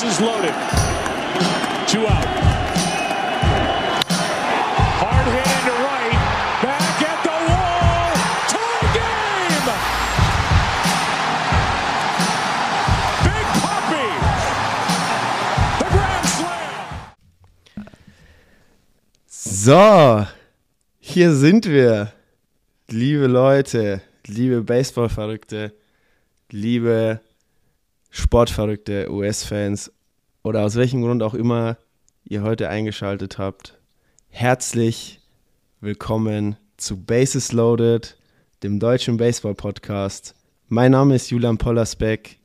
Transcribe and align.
Bases 0.00 0.20
loaded. 0.20 0.54
Two 1.88 2.06
out. 2.06 2.24
So, 19.26 20.26
hier 21.00 21.32
sind 21.32 21.66
wir. 21.66 22.12
Liebe 22.88 23.26
Leute, 23.26 24.00
liebe 24.26 24.62
Baseballverrückte, 24.62 25.74
liebe 26.50 27.20
Sportverrückte, 28.18 29.10
US-Fans 29.10 29.92
oder 30.42 30.64
aus 30.64 30.74
welchem 30.74 31.02
Grund 31.02 31.22
auch 31.22 31.34
immer 31.34 31.78
ihr 32.24 32.42
heute 32.42 32.68
eingeschaltet 32.68 33.38
habt. 33.38 33.78
Herzlich 34.28 35.20
willkommen 35.80 36.56
zu 36.76 36.96
Bases 37.02 37.52
Loaded, 37.52 38.18
dem 38.64 38.80
deutschen 38.80 39.18
Baseball-Podcast. 39.18 40.34
Mein 40.66 40.92
Name 40.92 41.14
ist 41.14 41.30
Julian 41.30 41.58
Pollersbeck. 41.58 42.38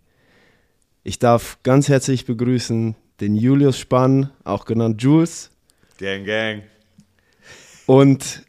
Ich 1.04 1.18
darf 1.18 1.58
ganz 1.64 1.90
herzlich 1.90 2.26
begrüßen 2.26 2.96
den 3.20 3.36
Julius 3.36 3.80
Spann, 3.80 4.30
auch 4.44 4.66
genannt 4.66 5.02
Jules, 5.02 5.50
Gang, 5.98 6.24
gang. 6.24 6.64
und 7.88 8.44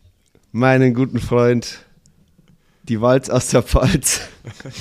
meinen 0.52 0.93
guten 0.93 1.18
Freund, 1.18 1.87
die 2.88 3.01
Walz 3.01 3.30
aus 3.30 3.48
der 3.48 3.62
Pfalz, 3.62 4.20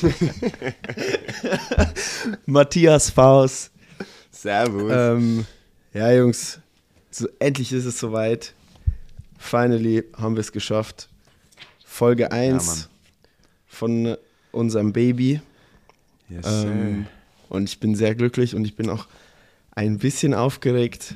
Matthias 2.45 3.09
Faust. 3.09 3.71
Servus. 4.31 4.91
Ähm, 4.93 5.45
ja, 5.93 6.11
Jungs, 6.11 6.59
so, 7.11 7.27
endlich 7.39 7.71
ist 7.71 7.85
es 7.85 7.99
soweit. 7.99 8.53
Finally 9.37 10.03
haben 10.17 10.35
wir 10.35 10.41
es 10.41 10.51
geschafft. 10.51 11.09
Folge 11.85 12.31
1 12.31 12.65
Mann. 12.65 12.85
von 13.67 14.17
unserem 14.51 14.93
Baby. 14.93 15.41
yes, 16.29 16.45
Ähm, 16.45 17.07
und 17.49 17.69
ich 17.69 17.79
bin 17.79 17.95
sehr 17.95 18.15
glücklich 18.15 18.55
und 18.55 18.65
ich 18.65 18.75
bin 18.75 18.89
auch 18.89 19.07
ein 19.75 19.97
bisschen 19.99 20.33
aufgeregt. 20.33 21.15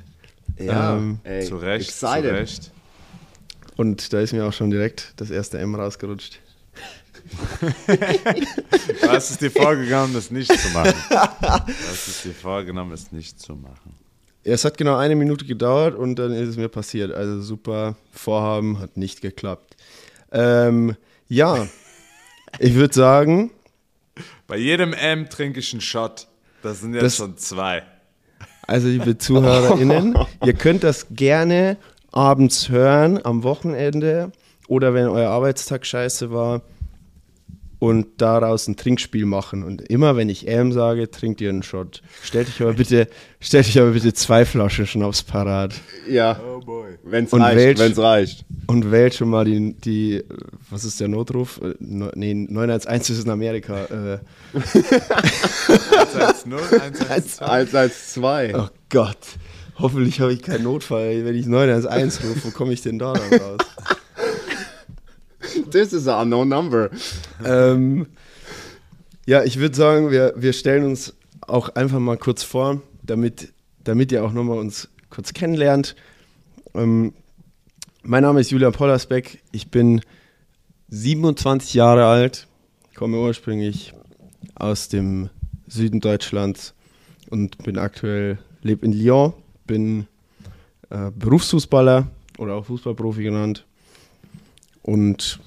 Ja, 0.57 0.97
Ähm, 0.97 1.19
ey, 1.23 1.45
zu 1.45 1.57
Recht, 1.57 1.89
excited. 1.89 2.29
zu 2.29 2.35
Recht. 2.35 2.71
Und 3.75 4.11
da 4.13 4.19
ist 4.19 4.33
mir 4.33 4.45
auch 4.45 4.53
schon 4.53 4.71
direkt 4.71 5.13
das 5.17 5.29
erste 5.29 5.59
M 5.59 5.75
rausgerutscht. 5.75 6.39
Was 9.05 9.31
ist 9.31 9.41
dir 9.41 9.51
vorgenommen, 9.51 10.13
das 10.13 10.31
nicht 10.31 10.51
zu 10.57 10.69
machen? 10.69 10.93
Was 11.09 12.07
ist 12.07 12.25
dir 12.25 12.33
vorgenommen, 12.33 12.91
es 12.91 13.11
nicht 13.11 13.39
zu 13.39 13.55
machen? 13.55 13.93
Ja, 14.43 14.53
Es 14.53 14.65
hat 14.65 14.77
genau 14.77 14.95
eine 14.95 15.15
Minute 15.15 15.45
gedauert 15.45 15.95
und 15.95 16.15
dann 16.17 16.31
ist 16.33 16.49
es 16.49 16.57
mir 16.57 16.69
passiert. 16.69 17.11
Also 17.13 17.41
super 17.41 17.95
Vorhaben 18.11 18.79
hat 18.79 18.97
nicht 18.97 19.21
geklappt. 19.21 19.75
Ähm, 20.31 20.95
ja, 21.27 21.67
ich 22.59 22.73
würde 22.75 22.93
sagen, 22.93 23.51
Bei 24.47 24.57
jedem 24.57 24.93
M 24.93 25.29
trinke 25.29 25.59
ich 25.59 25.71
einen 25.73 25.81
Shot. 25.81 26.27
Das 26.63 26.81
sind 26.81 26.93
jetzt 26.93 27.03
Das- 27.03 27.17
schon 27.17 27.37
zwei. 27.37 27.83
also 28.65 28.87
liebe 28.87 29.17
ZuhörerInnen, 29.17 30.17
ihr 30.45 30.53
könnt 30.53 30.83
das 30.83 31.07
gerne 31.11 31.77
abends 32.11 32.69
hören, 32.69 33.23
am 33.25 33.43
Wochenende 33.43 34.31
oder 34.67 34.93
wenn 34.93 35.07
euer 35.07 35.29
Arbeitstag 35.29 35.85
scheiße 35.85 36.31
war 36.31 36.61
und 37.79 38.21
daraus 38.21 38.67
ein 38.67 38.75
Trinkspiel 38.75 39.25
machen. 39.25 39.63
Und 39.63 39.81
immer 39.83 40.15
wenn 40.15 40.29
ich 40.29 40.47
M 40.47 40.71
sage, 40.71 41.11
trinkt 41.11 41.41
ihr 41.41 41.49
einen 41.49 41.63
Shot. 41.63 42.01
Stellt 42.23 42.47
euch 42.47 42.61
aber 42.61 42.73
bitte, 42.73 43.07
stellt 43.39 43.67
euch 43.67 43.79
aber 43.79 43.91
bitte 43.91 44.13
zwei 44.13 44.45
Flaschen 44.45 44.87
Schnaps 44.87 45.21
parat. 45.23 45.73
Ja, 46.09 46.39
Oh 46.43 46.59
boy. 46.59 46.97
wenn's 47.03 47.31
Und 47.33 47.41
reicht, 47.41 47.57
welch- 47.57 47.79
wenn's 47.79 47.99
reicht. 47.99 48.45
Und 48.65 48.91
wählt 48.91 49.13
schon 49.13 49.29
mal 49.29 49.45
die, 49.45 49.73
die 49.75 50.23
was 50.69 50.83
ist 50.85 50.99
der 50.99 51.07
Notruf? 51.07 51.61
Äh, 51.63 51.75
nee, 51.79 52.33
911 52.33 53.09
ist 53.11 53.23
in 53.25 53.29
Amerika. 53.29 53.85
Äh, 53.85 54.19
110, 54.53 56.53
112. 56.53 57.41
112. 57.41 58.55
oh 58.55 58.67
Gott, 58.89 59.17
hoffentlich 59.79 60.19
habe 60.19 60.33
ich 60.33 60.41
keinen 60.41 60.63
Notfall. 60.63 61.25
Wenn 61.25 61.35
ich 61.35 61.45
911 61.45 62.23
rufe, 62.23 62.47
wo 62.47 62.51
komme 62.51 62.73
ich 62.73 62.81
denn 62.81 62.99
da 62.99 63.13
dann 63.13 63.39
raus? 63.39 63.57
This 65.71 65.93
is 65.93 66.07
a 66.07 66.21
unknown 66.21 66.49
number. 66.49 66.89
ähm, 67.43 68.07
ja, 69.25 69.43
ich 69.43 69.59
würde 69.59 69.75
sagen, 69.75 70.11
wir, 70.11 70.33
wir 70.37 70.53
stellen 70.53 70.85
uns 70.85 71.13
auch 71.41 71.69
einfach 71.69 71.99
mal 71.99 72.17
kurz 72.17 72.43
vor, 72.43 72.81
damit, 73.03 73.53
damit 73.83 74.11
ihr 74.11 74.23
auch 74.23 74.33
nochmal 74.33 74.57
uns 74.57 74.89
kurz 75.09 75.33
kennenlernt. 75.33 75.95
Ähm, 76.73 77.13
mein 78.03 78.23
Name 78.23 78.39
ist 78.39 78.51
Julian 78.51 78.71
Pollersbeck. 78.71 79.43
Ich 79.51 79.69
bin 79.69 80.01
27 80.89 81.73
Jahre 81.73 82.05
alt, 82.05 82.47
komme 82.95 83.19
ursprünglich 83.19 83.93
aus 84.55 84.87
dem 84.87 85.29
Süden 85.67 85.99
Deutschlands 85.99 86.73
und 87.29 87.57
bin 87.63 87.77
aktuell, 87.77 88.39
lebe 88.61 88.85
in 88.85 88.93
Lyon, 88.93 89.33
bin 89.65 90.07
äh, 90.89 91.11
Berufsfußballer 91.11 92.07
oder 92.37 92.55
auch 92.55 92.65
Fußballprofi 92.65 93.23
genannt 93.23 93.66
und 94.87 95.39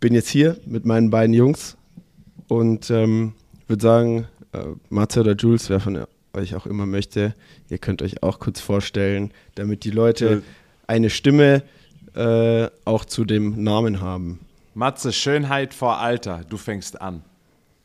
bin 0.00 0.14
jetzt 0.14 0.30
hier 0.30 0.56
mit 0.64 0.86
meinen 0.86 1.10
beiden 1.10 1.34
Jungs 1.34 1.76
und 2.48 2.90
ähm, 2.90 3.34
würde 3.68 3.82
sagen, 3.82 4.26
äh, 4.52 4.64
Matze 4.88 5.20
oder 5.20 5.36
Jules, 5.36 5.68
wer 5.68 5.80
von 5.80 6.06
euch 6.32 6.54
auch 6.54 6.64
immer 6.64 6.86
möchte, 6.86 7.34
ihr 7.68 7.76
könnt 7.76 8.00
euch 8.00 8.22
auch 8.22 8.38
kurz 8.38 8.58
vorstellen, 8.58 9.32
damit 9.54 9.84
die 9.84 9.90
Leute 9.90 10.42
eine 10.86 11.10
Stimme 11.10 11.62
äh, 12.14 12.68
auch 12.86 13.04
zu 13.04 13.26
dem 13.26 13.62
Namen 13.62 14.00
haben. 14.00 14.40
Matze, 14.72 15.12
Schönheit 15.12 15.74
vor 15.74 15.98
Alter. 15.98 16.40
Du 16.48 16.56
fängst 16.56 17.00
an. 17.02 17.22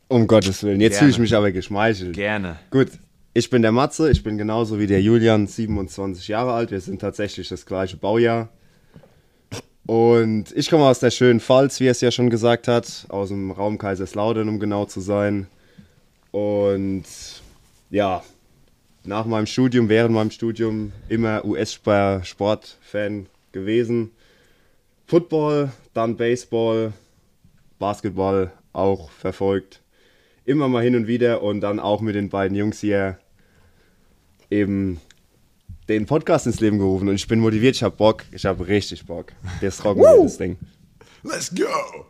Um 0.08 0.28
Gottes 0.28 0.64
Willen. 0.64 0.80
Jetzt 0.80 1.00
fühle 1.00 1.12
ich 1.12 1.20
mich 1.20 1.36
aber 1.36 1.52
geschmeichelt. 1.52 2.14
Gerne. 2.14 2.58
Gut, 2.72 2.88
ich 3.34 3.50
bin 3.50 3.62
der 3.64 3.74
Matze, 3.74 4.10
ich 4.10 4.24
bin 4.24 4.38
genauso 4.38 4.80
wie 4.80 4.88
der 4.88 5.02
Julian, 5.02 5.46
27 5.46 6.30
Jahre 6.30 6.54
alt. 6.54 6.72
Wir 6.72 6.80
sind 6.80 7.02
tatsächlich 7.02 7.50
das 7.50 7.66
gleiche 7.66 7.98
Baujahr. 7.98 8.48
Und 9.86 10.52
ich 10.56 10.70
komme 10.70 10.86
aus 10.86 11.00
der 11.00 11.12
schönen 11.12 11.40
Pfalz, 11.40 11.80
wie 11.80 11.86
er 11.86 11.92
es 11.92 12.02
ja 12.02 12.12
schon 12.12 12.30
gesagt 12.30 12.68
hat, 12.68 13.06
aus 13.10 13.30
dem 13.30 13.52
Raum 13.52 13.78
Kaiserslautern, 13.78 14.50
um 14.50 14.60
genau 14.60 14.86
zu 14.86 15.00
sein. 15.00 15.48
Und 16.32 17.06
ja, 17.92 18.24
nach 19.04 19.26
meinem 19.26 19.46
Studium, 19.46 19.88
während 19.88 20.16
meinem 20.16 20.32
Studium 20.32 20.92
immer 21.08 21.46
US-Sport-Fan 21.46 23.28
gewesen. 23.52 24.12
Football, 25.06 25.72
dann 25.94 26.18
Baseball, 26.18 26.94
Basketball 27.78 28.52
auch 28.74 29.12
verfolgt. 29.12 29.82
Immer 30.46 30.68
mal 30.68 30.84
hin 30.84 30.96
und 30.96 31.08
wieder 31.08 31.44
und 31.44 31.62
dann 31.62 31.80
auch 31.80 32.02
mit 32.02 32.16
den 32.16 32.30
beiden 32.30 32.58
Jungs 32.58 32.80
hier 32.80 33.20
eben 34.50 35.00
den 35.88 36.06
Podcast 36.06 36.48
ins 36.48 36.60
Leben 36.60 36.80
gerufen. 36.80 37.08
Und 37.10 37.16
ich 37.16 37.28
bin 37.28 37.40
motiviert, 37.40 37.76
ich 37.76 37.84
habe 37.84 37.96
Bock, 37.96 38.24
ich 38.32 38.46
habe 38.46 38.68
richtig 38.68 39.06
Bock. 39.06 39.34
Das 39.62 39.84
rocken 39.84 40.02
wir 40.02 40.24
das 40.24 40.38
Ding. 40.38 40.58
Let's 41.24 41.54
go! 41.54 42.06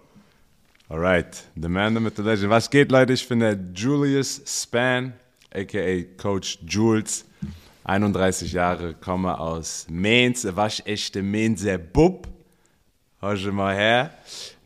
Alright, 0.87 1.43
the 1.55 1.67
man, 1.67 1.95
the 1.95 1.99
myth, 1.99 2.15
the 2.15 2.21
legend. 2.21 2.49
Was 2.49 2.69
geht, 2.69 2.91
Leute? 2.91 3.13
Ich 3.13 3.27
bin 3.27 3.39
der 3.39 3.57
Julius 3.73 4.41
Span, 4.45 5.13
a.k.a. 5.53 6.21
Coach 6.21 6.59
Jules. 6.67 7.25
31 7.85 8.51
Jahre, 8.51 8.95
komme 8.95 9.39
aus 9.39 9.85
Mainz, 9.89 10.47
waschechte 10.49 11.21
Mainzer 11.21 11.77
Bub. 11.77 12.27
Hör 13.19 13.37
schon 13.37 13.55
mal 13.55 13.75
her. 13.75 14.11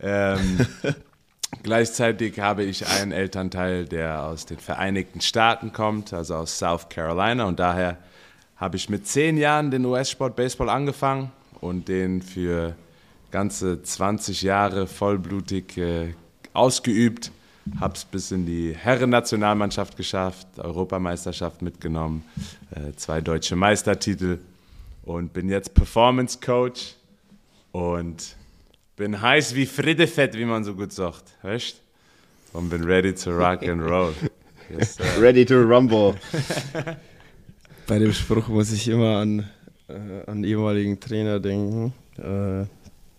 Ähm, 0.01 0.65
gleichzeitig 1.63 2.39
habe 2.39 2.63
ich 2.63 2.87
einen 2.87 3.11
Elternteil, 3.11 3.85
der 3.85 4.23
aus 4.23 4.45
den 4.45 4.57
Vereinigten 4.57 5.19
Staaten 5.21 5.73
kommt, 5.73 6.13
also 6.13 6.35
aus 6.35 6.57
South 6.57 6.87
Carolina. 6.89 7.45
Und 7.45 7.59
daher 7.59 7.97
habe 8.59 8.75
ich 8.75 8.89
mit 8.89 9.07
zehn 9.07 9.37
Jahren 9.37 9.71
den 9.71 9.85
US-Sport 9.85 10.35
Baseball 10.35 10.69
angefangen 10.69 11.31
und 11.61 11.87
den 11.87 12.21
für 12.21 12.75
ganze 13.31 13.81
20 13.81 14.41
Jahre 14.41 14.85
vollblutig 14.85 15.77
äh, 15.77 16.13
ausgeübt. 16.53 17.31
Habe 17.79 17.93
es 17.95 18.03
bis 18.03 18.31
in 18.31 18.45
die 18.45 18.75
Herren-Nationalmannschaft 18.75 19.95
geschafft, 19.95 20.47
Europameisterschaft 20.57 21.61
mitgenommen, 21.61 22.23
äh, 22.71 22.93
zwei 22.95 23.21
deutsche 23.21 23.55
Meistertitel 23.55 24.39
und 25.03 25.33
bin 25.33 25.49
jetzt 25.49 25.73
Performance 25.73 26.39
Coach 26.43 26.95
und 27.71 28.35
bin 28.95 29.21
heiß 29.21 29.55
wie 29.55 29.67
Friedefett, 29.67 30.35
wie 30.35 30.45
man 30.45 30.63
so 30.63 30.73
gut 30.73 30.91
sagt. 30.91 31.23
Weißt? 31.43 31.79
Und 32.51 32.69
bin 32.69 32.83
ready 32.83 33.13
to 33.13 33.31
rock 33.31 33.63
and 33.63 33.81
roll. 33.81 34.13
Yes. 34.71 34.99
Ready 35.19 35.47
to 35.47 35.63
rumble. 35.63 36.13
Bei 37.89 37.97
dem 37.97 38.13
Spruch 38.13 38.47
muss 38.49 38.71
ich 38.71 38.87
immer 38.87 39.17
an, 39.17 39.49
äh, 39.87 40.23
an 40.27 40.43
ehemaligen 40.43 40.99
Trainer 40.99 41.39
denken. 41.39 41.91
Äh, 42.19 42.67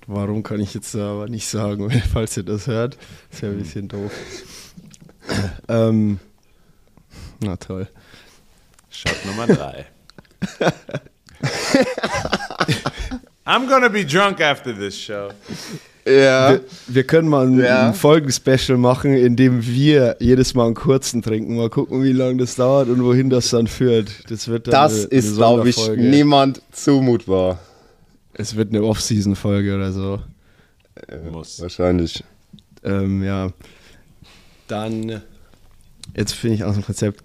warum 0.06 0.44
kann 0.44 0.61
ich 0.61 0.75
jetzt 0.75 0.94
aber 0.94 1.28
nicht 1.28 1.49
sagen, 1.49 1.90
falls 2.12 2.37
ihr 2.37 2.44
das 2.44 2.69
hört? 2.69 2.96
Ist 3.32 3.43
ja 3.43 3.49
ein 3.49 3.58
bisschen 3.58 3.88
doof. 3.88 4.12
ähm, 5.69 6.20
na 7.40 7.56
toll. 7.56 7.88
Shot 8.90 9.17
Nummer 9.26 9.49
drei. 9.49 9.87
I'm 13.44 13.67
gonna 13.69 13.88
be 13.88 14.05
drunk 14.05 14.40
after 14.40 14.72
this 14.72 14.96
show. 14.96 15.32
Ja. 16.06 16.50
Wir, 16.52 16.61
wir 16.88 17.05
können 17.05 17.29
mal 17.29 17.47
ein, 17.47 17.58
Ja. 17.58 17.88
ein 17.88 17.94
Folgenspecial 17.94 18.79
machen, 18.79 19.12
in 19.12 19.37
dem 19.37 19.64
wir 19.67 20.17
jedes 20.20 20.55
Mal 20.55 20.67
einen 20.67 20.75
kurzen 20.75 21.23
trinken. 21.23 21.56
Mal 21.56 21.69
gucken, 21.70 22.02
wie 22.02 22.12
lange 22.12 22.38
das 22.38 22.55
dauert 22.56 22.88
und 22.88 23.02
wohin 23.05 23.31
das 23.31 23.50
dann 23.50 23.67
führt. 23.67 24.31
Das 24.31 24.49
wird 24.49 24.67
dann 24.67 24.73
Das 24.73 24.93
eine, 24.93 25.02
eine 25.02 25.11
ist, 25.19 25.37
glaube 25.37 25.69
ich, 25.69 25.88
niemand 25.97 26.62
zumutbar. 26.73 27.58
Es 28.32 28.56
wird 28.56 28.70
eine 28.70 28.82
Off-Season-Folge 28.82 29.75
oder 29.75 29.93
so. 29.93 30.20
Muss. 31.31 31.61
Wahrscheinlich. 31.61 32.25
Ähm, 32.82 33.23
ja. 33.23 33.50
Dann, 34.69 35.23
jetzt 36.17 36.32
finde 36.35 36.56
ich 36.56 36.64
aus 36.64 36.75
dem 36.75 36.85
Konzept. 36.85 37.23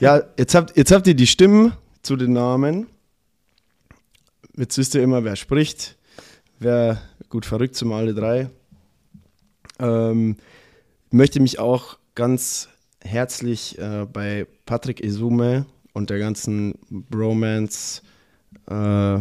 Ja, 0.00 0.22
jetzt 0.38 0.54
habt, 0.54 0.76
jetzt 0.76 0.92
habt 0.92 1.06
ihr 1.06 1.14
die 1.14 1.26
Stimmen 1.26 1.72
zu 2.02 2.16
den 2.16 2.32
Namen. 2.32 2.86
Jetzt 4.56 4.78
wisst 4.78 4.94
ihr 4.94 5.02
immer, 5.02 5.24
wer 5.24 5.36
spricht. 5.36 5.96
Wer 6.58 7.00
gut 7.28 7.46
verrückt 7.46 7.74
wir 7.88 7.96
alle 7.96 8.14
drei. 8.14 8.50
Ähm, 9.78 10.36
möchte 11.10 11.40
mich 11.40 11.58
auch 11.58 11.98
ganz 12.14 12.68
herzlich 13.02 13.78
äh, 13.78 14.06
bei 14.12 14.46
Patrick 14.66 15.02
Esume 15.02 15.66
und 15.92 16.10
der 16.10 16.18
ganzen 16.18 16.74
Bromance 16.90 18.02
äh, 18.66 19.20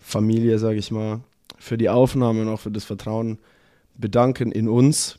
Familie, 0.00 0.58
sage 0.58 0.78
ich 0.78 0.90
mal, 0.90 1.20
für 1.58 1.78
die 1.78 1.88
Aufnahme 1.88 2.42
und 2.42 2.48
auch 2.48 2.60
für 2.60 2.70
das 2.70 2.84
Vertrauen 2.84 3.38
bedanken 3.96 4.52
in 4.52 4.68
uns, 4.68 5.18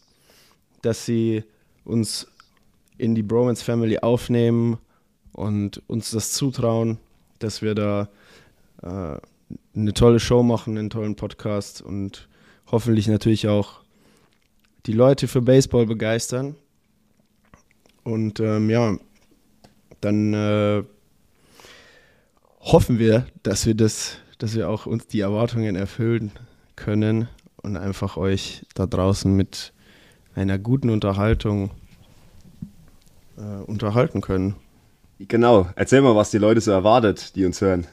dass 0.81 1.05
sie 1.05 1.43
uns 1.83 2.27
in 2.97 3.15
die 3.15 3.23
Bromance 3.23 3.63
Family 3.63 3.99
aufnehmen 3.99 4.77
und 5.33 5.81
uns 5.87 6.11
das 6.11 6.31
zutrauen, 6.31 6.97
dass 7.39 7.61
wir 7.61 7.75
da 7.75 8.09
äh, 8.81 9.17
eine 9.75 9.93
tolle 9.93 10.19
Show 10.19 10.43
machen, 10.43 10.77
einen 10.77 10.89
tollen 10.89 11.15
Podcast 11.15 11.81
und 11.81 12.27
hoffentlich 12.71 13.07
natürlich 13.07 13.47
auch 13.47 13.81
die 14.85 14.93
Leute 14.93 15.27
für 15.27 15.41
Baseball 15.41 15.85
begeistern. 15.85 16.55
Und 18.03 18.39
ähm, 18.39 18.69
ja, 18.69 18.97
dann 20.01 20.33
äh, 20.33 20.83
hoffen 22.59 22.99
wir, 22.99 23.25
dass 23.43 23.65
wir 23.65 23.75
das, 23.75 24.17
dass 24.37 24.55
wir 24.55 24.69
auch 24.69 24.85
uns 24.85 25.07
die 25.07 25.21
Erwartungen 25.21 25.75
erfüllen 25.75 26.31
können 26.75 27.27
und 27.57 27.77
einfach 27.77 28.17
euch 28.17 28.63
da 28.75 28.85
draußen 28.85 29.35
mit 29.35 29.73
einer 30.35 30.59
guten 30.59 30.89
Unterhaltung 30.89 31.71
äh, 33.37 33.63
unterhalten 33.65 34.21
können. 34.21 34.55
Genau. 35.19 35.67
Erzähl 35.75 36.01
mal, 36.01 36.15
was 36.15 36.31
die 36.31 36.37
Leute 36.37 36.61
so 36.61 36.71
erwartet, 36.71 37.35
die 37.35 37.45
uns 37.45 37.61
hören. 37.61 37.87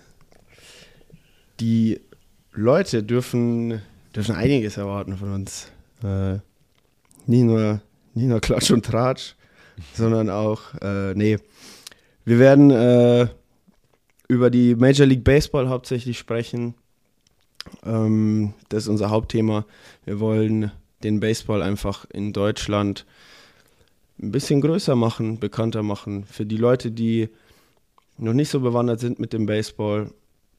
Die 1.63 2.01
Leute 2.51 3.05
dürfen, 3.05 3.81
dürfen 4.17 4.35
einiges 4.35 4.79
erwarten 4.79 5.17
von 5.17 5.33
uns. 5.33 5.71
Äh, 6.03 6.39
nicht, 7.29 7.45
nur, 7.45 7.81
nicht 8.15 8.27
nur 8.27 8.41
Klatsch 8.41 8.73
und 8.73 8.85
Tratsch, 8.85 9.37
sondern 9.95 10.29
auch, 10.29 10.75
äh, 10.83 11.15
nee, 11.15 11.39
wir 12.25 12.41
werden 12.41 12.73
äh, 12.73 13.29
über 14.27 14.51
die 14.51 14.75
Major 14.75 15.07
League 15.07 15.23
Baseball 15.23 15.69
hauptsächlich 15.69 16.19
sprechen. 16.19 16.75
Ähm, 17.85 18.55
das 18.69 18.83
ist 18.83 18.89
unser 18.89 19.11
Hauptthema. 19.11 19.65
Wir 20.05 20.19
wollen 20.19 20.73
den 21.05 21.21
Baseball 21.21 21.63
einfach 21.63 22.07
in 22.13 22.33
Deutschland 22.33 23.07
ein 24.21 24.33
bisschen 24.33 24.63
größer 24.63 24.97
machen, 24.97 25.39
bekannter 25.39 25.85
machen. 25.85 26.25
Für 26.25 26.45
die 26.45 26.57
Leute, 26.57 26.91
die 26.91 27.29
noch 28.19 28.33
nicht 28.33 28.49
so 28.49 28.59
bewandert 28.59 28.99
sind 28.99 29.21
mit 29.21 29.33
dem 29.33 29.47
Baseball, 29.47 30.11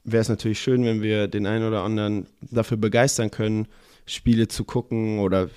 wäre 0.04 0.20
es 0.20 0.28
natürlich 0.28 0.60
schön, 0.60 0.84
wenn 0.84 1.02
wir 1.02 1.28
den 1.28 1.46
einen 1.46 1.66
oder 1.66 1.82
anderen 1.82 2.26
dafür 2.40 2.76
begeistern 2.76 3.30
können, 3.30 3.66
Spiele 4.06 4.48
zu 4.48 4.64
gucken 4.64 5.18
oder 5.18 5.48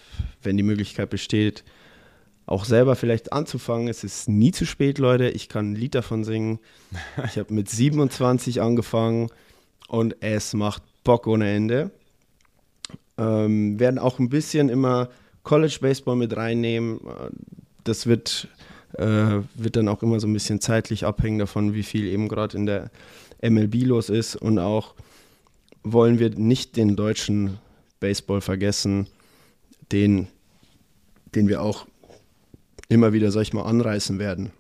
wenn 0.42 0.58
die 0.58 0.64
Möglichkeit 0.64 1.10
besteht, 1.10 1.64
auch 2.46 2.64
selber 2.64 2.96
vielleicht 2.96 3.34
anzufangen. 3.34 3.90
Es 3.90 4.06
ist 4.06 4.30
nie 4.30 4.52
zu 4.52 4.66
spät, 4.66 5.00
Leute. 5.00 5.30
Ich 5.30 5.50
kann 5.50 5.72
ein 5.72 5.76
Lied 5.76 5.96
davon 5.96 6.24
singen. 6.24 6.60
Ich 7.26 7.38
habe 7.38 7.54
mit 7.54 7.70
27 7.70 8.62
angefangen 8.62 9.30
und 9.90 10.16
es 10.22 10.54
macht 10.54 10.82
Bock 11.04 11.28
ohne 11.28 11.54
Ende. 11.54 11.92
Ähm, 13.18 13.80
werden 13.80 14.00
auch 14.00 14.20
ein 14.20 14.30
bisschen 14.30 14.70
immer 14.70 15.10
College 15.44 15.80
Baseball 15.82 16.16
mit 16.16 16.38
reinnehmen. 16.38 17.02
Das 17.84 18.08
wird, 18.08 18.48
äh, 18.94 19.42
wird 19.56 19.76
dann 19.76 19.90
auch 19.90 20.02
immer 20.02 20.20
so 20.22 20.28
ein 20.28 20.34
bisschen 20.34 20.62
zeitlich 20.62 21.06
abhängen 21.06 21.40
davon, 21.40 21.74
wie 21.74 21.84
viel 21.84 22.06
eben 22.06 22.30
gerade 22.30 22.56
in 22.56 22.66
der 22.66 22.92
MLB 23.42 23.86
los 23.86 24.10
ist. 24.10 24.36
Und 24.36 24.60
auch 24.60 24.96
wollen 25.84 26.20
wir 26.20 26.30
nicht 26.32 26.76
den 26.78 26.96
deutschen 26.96 27.60
Baseball 28.00 28.42
vergessen, 28.42 29.08
den, 29.92 30.28
den 31.36 31.48
wir 31.48 31.62
auch 31.62 31.88
immer 32.90 33.14
wieder, 33.14 33.32
sag 33.32 33.42
ich 33.42 33.54
mal, 33.54 33.64
anreißen 33.64 34.20
werden. 34.20 34.52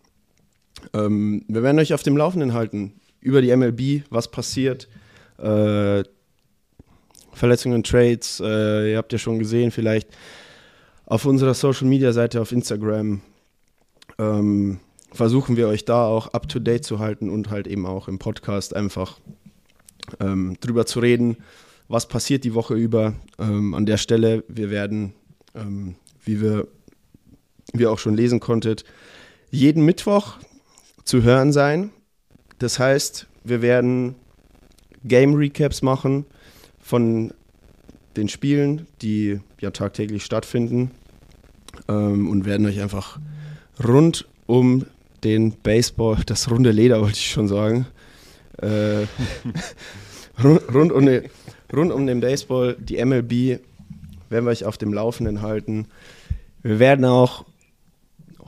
Ähm, 0.94 1.44
wir 1.47 1.63
werden 1.63 1.79
euch 1.79 1.94
auf 1.94 2.03
dem 2.03 2.18
Laufenden 2.18 2.53
halten 2.53 2.94
über 3.19 3.41
die 3.41 3.56
MLB, 3.56 4.03
was 4.09 4.29
passiert. 4.29 4.88
Äh, 5.38 6.03
Verletzungen, 7.33 7.83
Trades, 7.83 8.41
äh, 8.44 8.91
ihr 8.91 8.97
habt 8.97 9.13
ja 9.13 9.19
schon 9.19 9.39
gesehen, 9.39 9.71
vielleicht 9.71 10.09
auf 11.06 11.25
unserer 11.25 11.53
Social 11.53 11.88
Media 11.88 12.12
Seite 12.12 12.41
auf 12.41 12.51
Instagram 12.51 13.21
ähm, 14.18 14.79
versuchen 15.17 15.57
wir 15.57 15.67
euch 15.67 15.83
da 15.83 16.05
auch 16.05 16.27
up 16.27 16.47
to 16.47 16.59
date 16.59 16.85
zu 16.85 16.99
halten 16.99 17.29
und 17.29 17.49
halt 17.49 17.67
eben 17.67 17.85
auch 17.85 18.07
im 18.07 18.19
Podcast 18.19 18.75
einfach 18.75 19.19
ähm, 20.19 20.57
drüber 20.61 20.85
zu 20.85 20.99
reden, 20.99 21.37
was 21.89 22.07
passiert 22.07 22.43
die 22.43 22.53
Woche 22.53 22.75
über. 22.75 23.13
Ähm, 23.39 23.73
an 23.73 23.85
der 23.85 23.97
Stelle, 23.97 24.43
wir 24.47 24.69
werden, 24.69 25.13
ähm, 25.55 25.95
wie 26.23 26.41
wir 26.41 26.67
wie 27.73 27.87
auch 27.87 27.99
schon 27.99 28.15
lesen 28.15 28.39
konntet, 28.39 28.85
jeden 29.51 29.83
Mittwoch 29.83 30.37
zu 31.03 31.23
hören 31.23 31.51
sein. 31.51 31.91
Das 32.59 32.79
heißt, 32.79 33.27
wir 33.43 33.61
werden 33.61 34.15
Game 35.03 35.33
Recaps 35.35 35.81
machen 35.81 36.25
von 36.79 37.33
den 38.15 38.29
Spielen, 38.29 38.87
die 39.01 39.39
ja 39.59 39.71
tagtäglich 39.71 40.23
stattfinden 40.23 40.91
ähm, 41.87 42.29
und 42.29 42.45
werden 42.45 42.65
euch 42.65 42.81
einfach 42.81 43.19
rund 43.85 44.27
um 44.45 44.85
den 45.23 45.53
Baseball, 45.61 46.17
das 46.25 46.49
runde 46.49 46.71
Leder 46.71 47.01
wollte 47.01 47.17
ich 47.17 47.31
schon 47.31 47.47
sagen, 47.47 47.87
äh, 48.62 49.05
rund, 50.43 50.62
rund, 50.74 50.91
um 50.91 51.05
den, 51.05 51.24
rund 51.74 51.91
um 51.91 52.07
den 52.07 52.19
Baseball, 52.19 52.75
die 52.79 53.03
MLB, 53.03 53.59
werden 54.29 54.45
wir 54.45 54.51
euch 54.51 54.65
auf 54.65 54.77
dem 54.77 54.93
Laufenden 54.93 55.41
halten. 55.41 55.88
Wir 56.62 56.79
werden 56.79 57.05
auch 57.05 57.45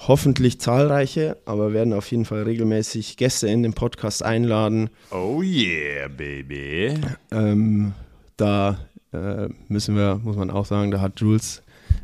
hoffentlich 0.08 0.60
zahlreiche, 0.60 1.38
aber 1.46 1.74
werden 1.74 1.94
auf 1.94 2.10
jeden 2.12 2.26
Fall 2.26 2.44
regelmäßig 2.44 3.18
Gäste 3.18 3.48
in 3.48 3.64
den 3.64 3.74
Podcast 3.74 4.24
einladen. 4.24 4.90
Oh 5.12 5.42
yeah, 5.42 6.08
baby. 6.08 6.96
Ähm, 7.32 7.94
da 8.38 8.80
äh, 9.12 9.50
müssen 9.68 9.96
wir, 9.96 10.20
muss 10.24 10.38
man 10.38 10.52
auch 10.52 10.66
sagen, 10.66 10.92
da 10.92 11.02
hat 11.02 11.20
Jules 11.20 11.62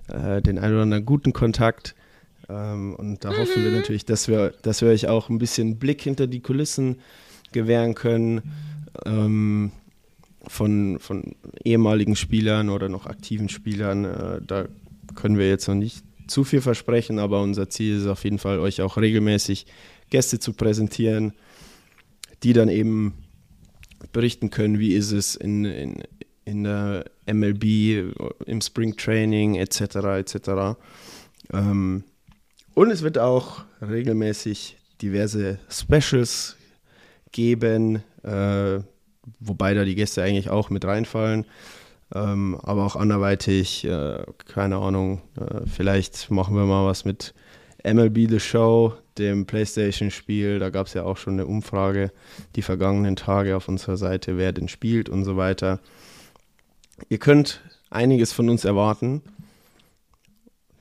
äh, 0.07 0.41
den 0.41 0.59
einen 0.59 0.73
oder 0.73 0.83
anderen 0.83 1.05
guten 1.05 1.33
Kontakt. 1.33 1.95
Ähm, 2.49 2.95
und 2.95 3.23
da 3.23 3.29
hoffen 3.29 3.63
wir 3.63 3.71
natürlich, 3.71 4.05
dass 4.05 4.27
wir, 4.27 4.53
dass 4.61 4.81
wir 4.81 4.89
euch 4.89 5.07
auch 5.07 5.29
ein 5.29 5.37
bisschen 5.37 5.77
Blick 5.77 6.01
hinter 6.01 6.27
die 6.27 6.41
Kulissen 6.41 6.99
gewähren 7.51 7.95
können. 7.95 8.53
Ähm, 9.05 9.71
von, 10.47 10.99
von 10.99 11.35
ehemaligen 11.63 12.15
Spielern 12.15 12.69
oder 12.69 12.89
noch 12.89 13.05
aktiven 13.05 13.49
Spielern. 13.49 14.05
Äh, 14.05 14.41
da 14.45 14.67
können 15.15 15.37
wir 15.37 15.47
jetzt 15.47 15.67
noch 15.67 15.75
nicht 15.75 16.03
zu 16.27 16.43
viel 16.43 16.61
versprechen, 16.61 17.19
aber 17.19 17.41
unser 17.41 17.69
Ziel 17.69 17.97
ist 17.97 18.07
auf 18.07 18.23
jeden 18.23 18.39
Fall, 18.39 18.59
euch 18.59 18.81
auch 18.81 18.97
regelmäßig 18.97 19.65
Gäste 20.09 20.39
zu 20.39 20.53
präsentieren, 20.53 21.33
die 22.43 22.53
dann 22.53 22.69
eben 22.69 23.13
berichten 24.11 24.49
können, 24.49 24.79
wie 24.79 24.93
ist 24.93 25.11
es 25.11 25.35
in, 25.35 25.65
in, 25.65 26.03
in 26.45 26.63
der 26.63 27.05
MLB, 27.31 28.13
im 28.45 28.61
Springtraining 28.61 29.55
etc. 29.55 29.95
etc. 30.17 30.49
Ähm, 31.53 32.03
und 32.75 32.91
es 32.91 33.01
wird 33.01 33.17
auch 33.17 33.63
regelmäßig 33.81 34.77
diverse 35.01 35.59
Specials 35.69 36.55
geben, 37.31 38.03
äh, 38.23 38.79
wobei 39.39 39.73
da 39.73 39.83
die 39.83 39.95
Gäste 39.95 40.21
eigentlich 40.21 40.49
auch 40.49 40.69
mit 40.69 40.85
reinfallen. 40.85 41.45
Ähm, 42.13 42.59
aber 42.61 42.85
auch 42.85 42.95
anderweitig, 42.95 43.83
äh, 43.85 44.23
keine 44.45 44.77
Ahnung, 44.77 45.21
äh, 45.39 45.65
vielleicht 45.65 46.29
machen 46.29 46.55
wir 46.55 46.65
mal 46.65 46.85
was 46.85 47.03
mit 47.03 47.33
MLB 47.83 48.29
The 48.29 48.39
Show, 48.39 48.93
dem 49.17 49.45
PlayStation-Spiel. 49.45 50.59
Da 50.59 50.69
gab 50.69 50.87
es 50.87 50.93
ja 50.93 51.03
auch 51.03 51.17
schon 51.17 51.33
eine 51.33 51.47
Umfrage 51.47 52.11
die 52.55 52.61
vergangenen 52.61 53.15
Tage 53.15 53.55
auf 53.55 53.67
unserer 53.67 53.97
Seite, 53.97 54.37
wer 54.37 54.51
denn 54.51 54.67
spielt 54.67 55.09
und 55.09 55.23
so 55.23 55.35
weiter. 55.35 55.79
Ihr 57.09 57.17
könnt 57.17 57.61
einiges 57.89 58.33
von 58.33 58.49
uns 58.49 58.65
erwarten. 58.65 59.21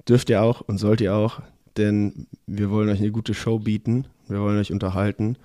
Dürft 0.09 0.29
ihr 0.29 0.43
auch 0.43 0.61
und 0.61 0.79
sollt 0.79 1.01
ihr 1.01 1.15
auch, 1.15 1.41
denn 1.77 2.27
wir 2.47 2.71
wollen 2.71 2.89
euch 2.89 3.01
eine 3.01 3.11
gute 3.11 3.35
Show 3.35 3.59
bieten 3.59 4.07
Wir 4.29 4.41
wollen 4.41 4.59
euch 4.59 4.73
unterhalten. 4.73 5.37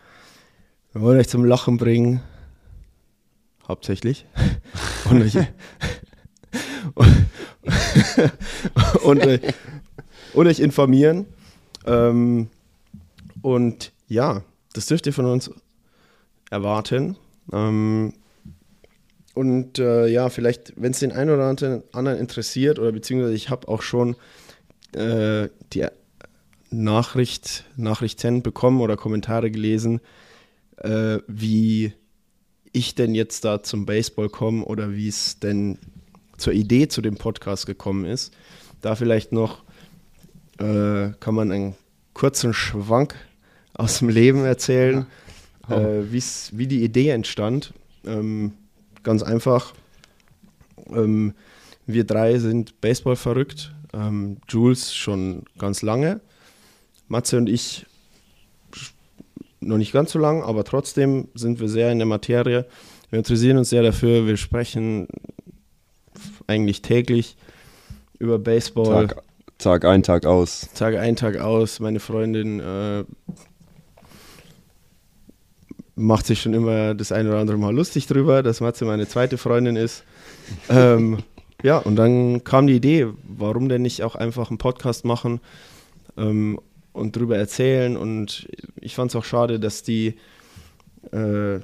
Wir 0.94 1.02
wollen 1.02 1.20
euch 1.20 1.30
zum 1.30 1.46
Lachen 1.46 1.78
bringen. 1.78 2.22
Hauptsächlich. 3.68 4.26
Und 5.10 5.22
euch, 5.22 5.36
und, 9.04 9.26
euch, 9.26 9.42
und 10.34 10.48
euch 10.48 10.60
informieren. 10.60 11.26
Ähm, 11.86 12.50
und 13.42 13.92
ja, 14.08 14.44
das 14.74 14.88
dürft 14.88 15.08
ihr 15.08 15.14
von 15.14 15.26
uns 15.26 15.52
erwarten. 16.50 17.18
Ähm, 17.52 18.14
und 19.34 19.80
äh, 19.80 20.08
ja, 20.08 20.30
vielleicht, 20.30 20.74
wenn 20.76 20.92
es 20.92 21.00
den 21.00 21.12
einen 21.12 21.30
oder 21.30 21.48
anderen 21.48 22.18
interessiert, 22.18 22.80
oder 22.80 22.92
beziehungsweise 22.92 23.34
ich 23.34 23.50
habe 23.50 23.68
auch 23.68 23.82
schon 23.82 24.16
äh, 24.94 25.50
die 25.74 25.86
Nachricht, 26.72 27.66
Nachrichten 27.76 28.42
bekommen 28.42 28.82
oder 28.82 28.98
Kommentare 28.98 29.52
gelesen, 29.52 30.02
äh, 30.78 31.20
wie 31.28 31.94
ich 32.72 32.96
denn 32.96 33.16
jetzt 33.16 33.46
da 33.46 33.64
zum 33.64 33.86
Baseball 33.86 34.30
komme 34.30 34.64
oder 34.64 34.94
wie 34.94 35.08
es 35.08 35.40
denn 35.40 35.80
zur 36.38 36.54
Idee 36.54 36.88
zu 36.88 37.02
dem 37.02 37.18
Podcast 37.18 37.66
gekommen 37.66 38.06
ist. 38.06 38.34
Da 38.82 38.96
vielleicht 38.96 39.32
noch 39.32 39.64
äh, 40.60 41.12
kann 41.20 41.36
man 41.36 41.52
einen 41.52 41.76
kurzen 42.14 42.54
Schwank 42.54 43.16
aus 43.74 44.00
dem 44.00 44.10
Leben 44.10 44.46
erzählen, 44.46 45.06
ja. 45.70 45.78
oh. 45.78 45.80
äh, 45.80 46.12
wie 46.12 46.68
die 46.68 46.84
Idee 46.84 47.10
entstand. 47.10 47.74
Ähm, 48.06 48.54
ganz 49.04 49.24
einfach. 49.24 49.74
Ähm, 50.90 51.34
wir 51.86 52.04
drei 52.04 52.38
sind 52.40 52.82
Baseball 52.82 53.16
verrückt. 53.16 53.74
Ähm, 53.94 54.38
Jules 54.48 54.94
schon 54.94 55.44
ganz 55.58 55.82
lange. 55.82 56.22
Matze 57.10 57.38
und 57.38 57.50
ich 57.50 57.86
noch 59.60 59.78
nicht 59.78 59.92
ganz 59.92 60.12
so 60.12 60.20
lang, 60.20 60.42
aber 60.42 60.64
trotzdem 60.64 61.28
sind 61.34 61.60
wir 61.60 61.68
sehr 61.68 61.92
in 61.92 62.00
der 62.00 62.08
Materie. 62.08 62.66
Wir 63.10 63.20
interessieren 63.20 63.58
uns 63.58 63.70
sehr 63.70 63.84
dafür. 63.84 64.26
Wir 64.26 64.38
sprechen 64.38 65.08
eigentlich 66.48 66.82
täglich 66.82 67.36
über 68.20 68.40
Baseball. 68.40 69.08
Tag, 69.08 69.24
Tag 69.58 69.86
ein, 69.86 70.04
Tag 70.04 70.26
aus. 70.26 70.70
Tag 70.76 70.96
ein, 70.96 71.16
Tag 71.16 71.38
aus. 71.38 71.80
Meine 71.80 72.00
Freundin 72.00 72.60
äh, 72.60 73.04
macht 75.96 76.26
sich 76.26 76.42
schon 76.42 76.54
immer 76.54 76.94
das 76.94 77.12
ein 77.12 77.28
oder 77.28 77.40
andere 77.40 77.58
Mal 77.58 77.76
lustig 77.76 78.08
drüber, 78.08 78.44
dass 78.44 78.62
Matze 78.62 78.86
meine 78.86 79.08
zweite 79.08 79.38
Freundin 79.38 79.76
ist. 79.76 80.04
ähm, 80.70 81.18
ja, 81.62 81.78
und 81.80 81.98
dann 81.98 82.44
kam 82.44 82.68
die 82.68 82.76
Idee, 82.76 83.08
warum 83.28 83.68
denn 83.68 83.82
nicht 83.82 84.04
auch 84.04 84.16
einfach 84.16 84.50
einen 84.50 84.58
Podcast 84.58 85.04
machen 85.04 85.42
ähm, 86.18 86.60
und 87.00 87.16
drüber 87.16 87.38
erzählen. 87.38 87.98
Und 87.98 88.48
ich 88.80 88.96
fand 88.96 89.12
es 89.12 89.16
auch 89.16 89.24
schade, 89.24 89.60
dass 89.60 89.84
die, 89.84 90.16
äh, 91.12 91.60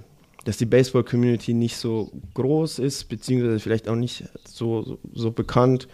die 0.45 0.65
Baseball-Community 0.65 1.53
nicht 1.53 1.77
so 1.77 2.11
groß 2.33 2.79
ist, 2.79 3.05
beziehungsweise 3.05 3.59
vielleicht 3.59 3.89
auch 3.89 3.95
nicht 3.95 4.23
so, 4.47 4.81
so, 4.83 4.99
so 5.13 5.31
bekannt. 5.31 5.87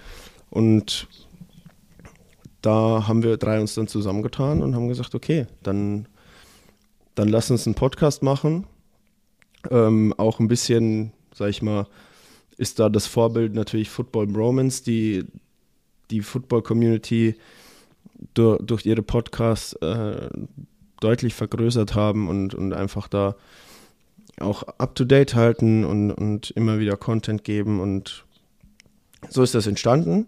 Und 0.50 1.08
da 2.62 3.08
haben 3.08 3.24
wir 3.24 3.38
drei 3.38 3.60
uns 3.60 3.74
dann 3.74 3.88
zusammengetan 3.88 4.62
und 4.62 4.76
haben 4.76 4.88
gesagt, 4.88 5.16
okay, 5.16 5.48
dann 5.64 6.08
dann 7.16 7.28
lass 7.28 7.52
uns 7.52 7.66
einen 7.68 7.76
Podcast 7.76 8.24
machen. 8.24 8.66
Ähm, 9.70 10.14
auch 10.18 10.40
ein 10.40 10.48
bisschen, 10.48 11.12
sag 11.34 11.50
ich 11.50 11.62
mal, 11.62 11.88
ist 12.58 12.80
da 12.80 12.90
das 12.90 13.08
Vorbild 13.08 13.54
natürlich 13.54 13.90
Football 13.90 14.36
Romance, 14.36 14.84
die 14.84 15.26
die 16.10 16.22
Football-Community 16.22 17.36
durch, 18.34 18.60
durch, 18.64 18.86
ihre 18.86 19.02
Podcasts 19.02 19.74
äh, 19.74 20.30
deutlich 21.00 21.34
vergrößert 21.34 21.96
haben 21.96 22.28
und, 22.28 22.54
und 22.54 22.74
einfach 22.74 23.08
da 23.08 23.36
auch 24.40 24.64
up-to-date 24.64 25.36
halten 25.36 25.84
und, 25.84 26.12
und 26.12 26.52
immer 26.52 26.80
wieder 26.80 26.98
Content 26.98 27.44
geben. 27.44 27.80
Und 27.80 28.26
so 29.30 29.44
ist 29.44 29.56
das 29.56 29.68
entstanden 29.68 30.28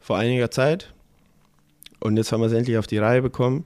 vor 0.00 0.18
einiger 0.18 0.50
Zeit. 0.50 0.92
Und 2.00 2.16
jetzt 2.16 2.32
haben 2.32 2.40
wir 2.40 2.46
es 2.46 2.52
endlich 2.52 2.76
auf 2.76 2.86
die 2.86 2.98
Reihe 2.98 3.22
bekommen. 3.22 3.64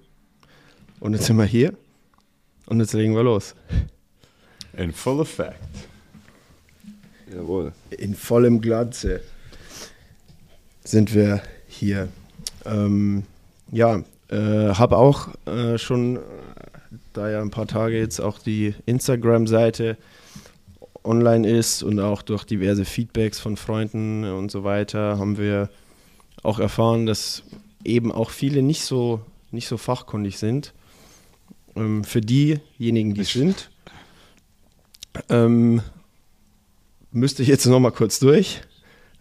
Und 1.00 1.14
jetzt 1.14 1.26
sind 1.26 1.36
wir 1.36 1.44
hier. 1.44 1.74
Und 2.66 2.80
jetzt 2.80 2.92
legen 2.92 3.14
wir 3.14 3.22
los. 3.22 3.54
In 4.76 4.92
full 4.92 5.20
effect. 5.20 5.58
Jawohl. 7.32 7.72
In 7.90 8.14
vollem 8.14 8.60
Glanze 8.60 9.22
sind 10.84 11.14
wir 11.14 11.42
hier. 11.66 12.08
Ähm, 12.64 13.24
ja, 13.70 14.02
äh, 14.28 14.74
habe 14.74 14.96
auch 14.96 15.28
äh, 15.46 15.78
schon, 15.78 16.16
äh, 16.16 16.20
da 17.12 17.30
ja 17.30 17.40
ein 17.40 17.50
paar 17.50 17.66
Tage 17.66 17.98
jetzt 17.98 18.20
auch 18.20 18.38
die 18.38 18.74
Instagram-Seite 18.86 19.96
online 21.04 21.48
ist 21.48 21.82
und 21.82 22.00
auch 22.00 22.22
durch 22.22 22.44
diverse 22.44 22.84
Feedbacks 22.84 23.40
von 23.40 23.56
Freunden 23.56 24.24
und 24.24 24.50
so 24.50 24.64
weiter, 24.64 25.18
haben 25.18 25.38
wir 25.38 25.70
auch 26.42 26.58
erfahren, 26.58 27.06
dass 27.06 27.42
eben 27.84 28.12
auch 28.12 28.30
viele 28.30 28.62
nicht 28.62 28.82
so, 28.82 29.20
nicht 29.50 29.68
so 29.68 29.76
fachkundig 29.76 30.38
sind 30.38 30.74
ähm, 31.76 32.04
für 32.04 32.20
diejenigen, 32.20 33.14
die 33.14 33.22
es 33.22 33.32
sind, 33.32 33.70
ähm, 35.28 35.82
müsste 37.10 37.42
ich 37.42 37.48
jetzt 37.48 37.66
noch 37.66 37.80
mal 37.80 37.92
kurz 37.92 38.18
durch. 38.18 38.60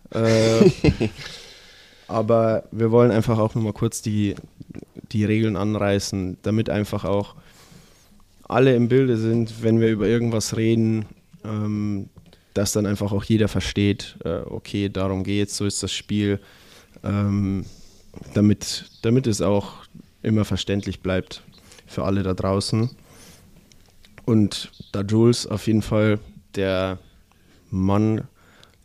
Äh, 0.10 0.72
aber 2.08 2.64
wir 2.72 2.92
wollen 2.92 3.12
einfach 3.12 3.38
auch 3.38 3.56
noch 3.56 3.62
mal 3.62 3.74
kurz 3.74 4.02
die, 4.02 4.36
die 5.12 5.26
Regeln 5.26 5.56
anreißen, 5.56 6.38
damit 6.42 6.70
einfach 6.70 7.06
auch 7.06 7.36
alle 8.48 8.76
im 8.76 8.88
Bilde 8.88 9.18
sind, 9.18 9.62
wenn 9.62 9.80
wir 9.80 9.90
über 9.90 10.08
irgendwas 10.08 10.56
reden, 10.56 11.06
ähm, 11.44 12.10
dass 12.54 12.72
dann 12.72 12.86
einfach 12.86 13.12
auch 13.12 13.24
jeder 13.24 13.48
versteht, 13.48 14.18
äh, 14.24 14.40
okay, 14.46 14.90
darum 14.90 15.24
geht's, 15.24 15.58
so 15.58 15.66
ist 15.66 15.84
das 15.84 15.92
Spiel, 15.92 16.40
ähm, 17.04 17.66
damit, 18.34 18.86
damit 19.02 19.28
es 19.28 19.42
auch 19.42 19.74
immer 20.24 20.46
verständlich 20.46 21.02
bleibt 21.02 21.44
für 21.86 22.04
alle 22.04 22.24
da 22.24 22.34
draußen. 22.34 22.90
Und 24.26 24.72
da 24.92 25.02
Jules 25.02 25.46
auf 25.46 25.68
jeden 25.68 25.82
Fall 25.82 26.20
der 26.56 27.00
Mann 27.70 28.28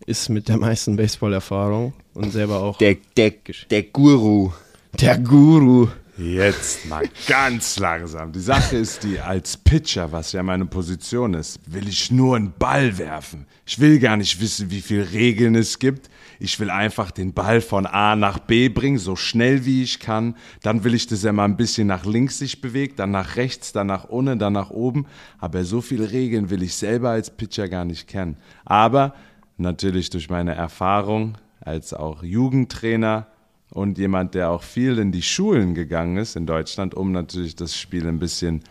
ist 0.07 0.29
mit 0.29 0.49
der 0.49 0.59
meisten 0.59 0.97
Baseball-Erfahrung 0.97 1.93
und 2.15 2.33
selber 2.33 2.61
auch. 2.61 2.79
Der, 2.79 2.97
der, 3.17 3.33
der 3.71 3.83
Guru. 3.85 4.53
Der 5.01 5.19
Guru. 5.19 5.89
Jetzt 6.19 6.87
mal 6.87 7.09
ganz 7.27 7.79
langsam. 7.79 8.33
Die 8.33 8.41
Sache 8.41 8.77
ist 8.77 9.03
die, 9.03 9.19
als 9.19 9.57
Pitcher, 9.57 10.13
was 10.13 10.33
ja 10.33 10.43
meine 10.43 10.67
Position 10.67 11.33
ist, 11.33 11.59
will 11.67 11.89
ich 11.89 12.11
nur 12.11 12.37
einen 12.37 12.53
Ball 12.59 12.99
werfen. 12.99 13.47
Ich 13.65 13.81
will 13.81 13.99
gar 13.99 14.19
nicht 14.19 14.39
wissen, 14.39 14.71
wie 14.71 14.83
viele 14.83 15.11
Regeln 15.13 15.55
es 15.55 15.79
gibt. 15.79 16.11
Ich 16.39 16.61
will 16.61 16.69
einfach 16.69 17.13
den 17.13 17.33
Ball 17.33 17.63
von 17.63 17.87
A 17.87 18.15
nach 18.15 18.41
B 18.41 18.69
bringen, 18.69 18.99
so 18.99 19.17
schnell 19.17 19.65
wie 19.65 19.83
ich 19.83 20.01
kann. 20.01 20.37
Dann 20.63 20.85
will 20.85 20.93
ich, 20.93 21.07
dass 21.07 21.25
er 21.25 21.33
mal 21.33 21.47
ein 21.47 21.57
bisschen 21.57 21.87
nach 21.87 22.05
links 22.05 22.39
sich 22.39 22.61
bewegt, 22.61 22.99
dann 22.99 23.11
nach 23.11 23.37
rechts, 23.37 23.73
dann 23.73 23.87
nach 23.87 24.05
unten, 24.05 24.39
dann 24.39 24.53
nach 24.53 24.71
oben. 24.71 25.07
Aber 25.39 25.65
so 25.65 25.81
viele 25.81 26.13
Regeln 26.13 26.51
will 26.51 26.63
ich 26.63 26.75
selber 26.75 27.11
als 27.11 27.31
Pitcher 27.31 27.69
gar 27.69 27.87
nicht 27.87 28.07
kennen. 28.07 28.37
Aber 28.67 29.15
natürlich 29.57 30.11
durch 30.11 30.31
meine 30.31 30.55
Erfahrung 30.55 31.39
als 31.61 31.95
auch 31.95 32.23
Jugendtrainer 32.23 33.27
und 33.71 33.99
jemand, 33.99 34.35
der 34.35 34.51
auch 34.51 34.63
viel 34.63 34.99
in 34.99 35.13
die 35.13 35.23
Schulen 35.23 35.75
gegangen 35.75 36.17
ist 36.17 36.37
in 36.37 36.47
Deutschland, 36.47 36.95
um 36.95 37.13
natürlich 37.13 37.57
das 37.57 37.77
Spiel 37.77 38.07
ein 38.07 38.19
bisschen 38.19 38.63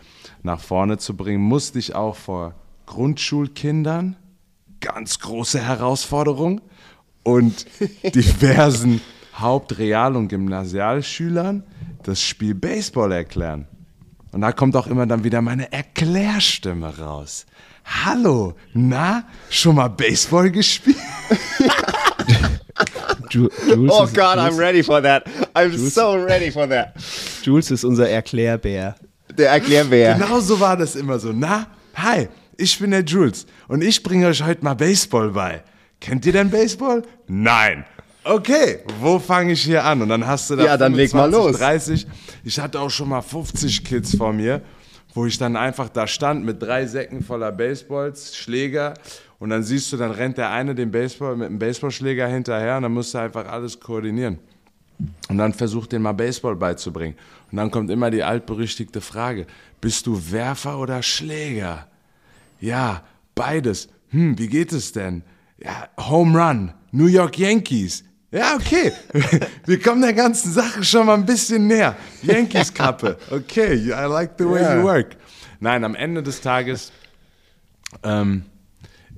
nach 0.42 0.60
vorne 0.60 0.98
zu 0.98 1.16
bringen, 1.16 1.42
musste 1.42 1.78
ich 1.78 1.94
auch 1.94 2.16
vor 2.16 2.54
Grundschulkindern 2.86 4.16
ganz 4.80 5.18
große 5.18 5.60
Herausforderung 5.60 6.60
und 7.22 7.66
diversen 8.14 9.00
Hauptreal- 9.34 10.16
und 10.16 10.28
Gymnasialschülern 10.28 11.64
das 12.02 12.20
Spiel 12.20 12.54
Baseball 12.54 13.12
erklären. 13.12 13.66
Und 14.32 14.40
da 14.40 14.52
kommt 14.52 14.76
auch 14.76 14.86
immer 14.86 15.06
dann 15.06 15.24
wieder 15.24 15.42
meine 15.42 15.72
Erklärstimme 15.72 16.98
raus. 16.98 17.46
Hallo, 17.84 18.54
na, 18.74 19.24
schon 19.50 19.76
mal 19.76 19.88
Baseball 19.88 20.50
gespielt? 20.50 20.96
Ju 23.30 23.48
Jules 23.66 23.92
oh 23.92 24.06
God, 24.06 24.38
I'm 24.38 24.58
ready 24.58 24.82
for 24.82 25.00
that. 25.02 25.24
I'm 25.54 25.70
Jules, 25.70 25.94
so 25.94 26.14
ready 26.14 26.50
for 26.50 26.68
that. 26.68 26.94
Jules 27.42 27.70
ist 27.70 27.84
unser 27.84 28.08
Erklärbär. 28.08 28.94
Der 29.36 29.50
Erklärbär. 29.50 30.14
Genau 30.14 30.40
so 30.40 30.60
war 30.60 30.76
das 30.76 30.96
immer 30.96 31.18
so. 31.18 31.32
Na, 31.32 31.66
hi, 31.94 32.28
ich 32.56 32.78
bin 32.78 32.90
der 32.90 33.02
Jules 33.02 33.46
und 33.68 33.82
ich 33.82 34.02
bringe 34.02 34.26
euch 34.26 34.42
heute 34.42 34.62
mal 34.64 34.74
Baseball 34.74 35.30
bei. 35.30 35.62
Kennt 36.00 36.26
ihr 36.26 36.32
denn 36.32 36.50
Baseball? 36.50 37.02
Nein. 37.26 37.84
Okay, 38.24 38.80
wo 39.00 39.18
fange 39.18 39.52
ich 39.52 39.62
hier 39.62 39.84
an? 39.84 40.02
Und 40.02 40.08
dann 40.08 40.26
hast 40.26 40.50
du 40.50 40.56
da 40.56 40.64
ja, 40.64 40.76
dann 40.76 40.94
25, 40.94 40.96
leg 40.96 41.14
mal 41.14 41.30
los. 41.30 41.58
30. 41.58 42.06
Ich 42.44 42.58
hatte 42.60 42.80
auch 42.80 42.90
schon 42.90 43.08
mal 43.08 43.22
50 43.22 43.84
Kids 43.84 44.16
vor 44.16 44.32
mir, 44.32 44.62
wo 45.14 45.26
ich 45.26 45.38
dann 45.38 45.56
einfach 45.56 45.88
da 45.88 46.06
stand 46.06 46.44
mit 46.44 46.62
drei 46.62 46.86
Säcken 46.86 47.22
voller 47.22 47.52
Baseballs, 47.52 48.36
Schläger. 48.36 48.94
Und 49.38 49.50
dann 49.50 49.62
siehst 49.62 49.92
du, 49.92 49.96
dann 49.96 50.12
rennt 50.12 50.38
der 50.38 50.50
eine 50.50 50.74
den 50.74 50.90
Baseball 50.90 51.36
mit 51.36 51.48
dem 51.48 51.58
Baseballschläger 51.58 52.26
hinterher 52.28 52.76
und 52.76 52.84
dann 52.84 52.92
musst 52.92 53.14
du 53.14 53.18
einfach 53.18 53.46
alles 53.46 53.78
koordinieren. 53.78 54.38
Und 55.28 55.38
dann 55.38 55.52
versucht 55.52 55.92
den 55.92 56.02
mal 56.02 56.12
Baseball 56.12 56.56
beizubringen. 56.56 57.16
Und 57.50 57.56
dann 57.56 57.70
kommt 57.70 57.90
immer 57.90 58.10
die 58.10 58.22
altberüchtigte 58.22 59.00
Frage, 59.00 59.46
bist 59.80 60.06
du 60.06 60.30
Werfer 60.30 60.78
oder 60.78 61.02
Schläger? 61.02 61.88
Ja, 62.60 63.02
beides. 63.34 63.88
Hm, 64.10 64.38
wie 64.38 64.46
geht 64.46 64.72
es 64.72 64.92
denn? 64.92 65.22
Ja, 65.58 65.88
Home 65.98 66.38
Run, 66.38 66.72
New 66.92 67.06
York 67.06 67.38
Yankees. 67.38 68.04
Ja, 68.32 68.56
okay. 68.56 68.92
Wir 69.66 69.78
kommen 69.80 70.00
der 70.00 70.14
ganzen 70.14 70.52
Sache 70.52 70.82
schon 70.82 71.06
mal 71.06 71.14
ein 71.14 71.26
bisschen 71.26 71.66
näher. 71.66 71.94
Yankees-Kappe. 72.22 73.18
Okay, 73.30 73.74
I 73.74 74.06
like 74.08 74.32
the 74.38 74.48
way 74.48 74.62
Ja. 74.62 74.76
you 74.78 74.82
work. 74.84 75.16
Nein, 75.60 75.84
am 75.84 75.94
Ende 75.94 76.22
des 76.22 76.40
Tages 76.40 76.92
ähm, 78.02 78.44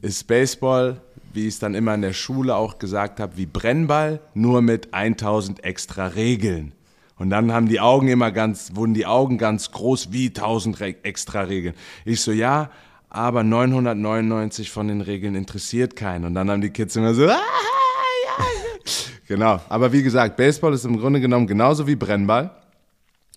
ist 0.03 0.27
Baseball, 0.27 1.01
wie 1.33 1.43
ich 1.47 1.55
es 1.55 1.59
dann 1.61 1.75
immer 1.75 1.95
in 1.95 2.03
der 2.03 2.13
Schule 2.13 2.57
auch 2.57 2.79
gesagt 2.79 3.21
habe, 3.21 3.37
wie 3.37 3.47
Brennball, 3.47 4.21
nur 4.35 4.63
mit 4.63 4.93
1000 4.93 5.63
extra 5.63 6.09
Regeln. 6.09 6.73
Und 7.17 7.31
dann 7.31 7.53
haben 7.53 7.69
die 7.69 7.79
Augen 7.79 8.09
immer 8.09 8.33
ganz, 8.33 8.73
wurden 8.75 8.95
die 8.95 9.07
Augen 9.07 9.39
ganz 9.39 9.71
groß 9.71 10.09
wie 10.11 10.27
1000 10.27 10.81
Re 10.81 10.97
extra 11.05 11.43
Regeln. 11.43 11.75
Ich 12.05 12.21
so, 12.21 12.33
ja, 12.33 12.69
aber 13.11 13.45
999 13.45 14.73
von 14.73 14.89
den 14.89 15.01
Regeln 15.01 15.37
interessiert 15.37 15.95
keinen. 15.95 16.25
Und 16.25 16.35
dann 16.35 16.51
haben 16.51 16.61
die 16.61 16.71
Kids 16.71 16.97
immer 16.97 17.15
so, 17.15 17.23
ah, 17.29 17.29
ja. 17.29 17.37
Genau, 19.27 19.61
aber 19.69 19.93
wie 19.93 20.03
gesagt, 20.03 20.37
Baseball 20.37 20.75
ist 20.75 20.85
im 20.85 20.99
Grunde 20.99 21.21
genommen 21.21 21.47
genauso 21.47 21.87
wie 21.87 21.97
Brennball. 21.97 22.51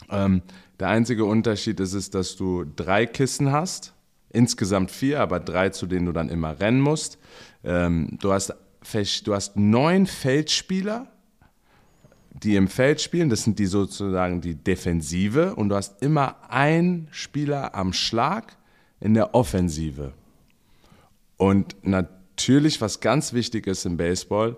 Ähm, 0.10 0.42
der 0.80 0.90
einzige 0.90 1.26
Unterschied 1.26 1.80
ist 1.80 1.94
es, 1.94 2.10
dass 2.10 2.36
du 2.36 2.66
drei 2.66 3.06
Kissen 3.06 3.52
hast, 3.52 3.94
insgesamt 4.30 4.92
vier, 4.92 5.22
aber 5.22 5.40
drei, 5.40 5.70
zu 5.70 5.88
denen 5.88 6.06
du 6.06 6.12
dann 6.12 6.30
immer 6.30 6.60
rennen 6.60 6.82
musst. 6.82 7.18
Ähm, 7.64 8.18
du, 8.22 8.34
hast, 8.34 8.54
du 9.24 9.34
hast 9.34 9.56
neun 9.56 10.06
Feldspieler, 10.06 11.08
die 12.32 12.56
im 12.56 12.68
Feld 12.68 13.02
spielen, 13.02 13.30
das 13.30 13.44
sind 13.44 13.58
die 13.58 13.66
sozusagen 13.66 14.42
die 14.42 14.56
Defensive 14.56 15.56
und 15.56 15.70
du 15.70 15.76
hast 15.76 16.04
immer 16.04 16.36
einen 16.50 17.08
Spieler 17.12 17.74
am 17.74 17.94
Schlag 17.94 18.58
in 19.00 19.14
der 19.14 19.34
Offensive. 19.34 20.14
Und 21.38 21.76
natürlich, 21.82 22.82
was 22.82 23.00
ganz 23.00 23.34
wichtig 23.34 23.66
ist 23.66 23.86
im 23.86 23.98
Baseball, 23.98 24.58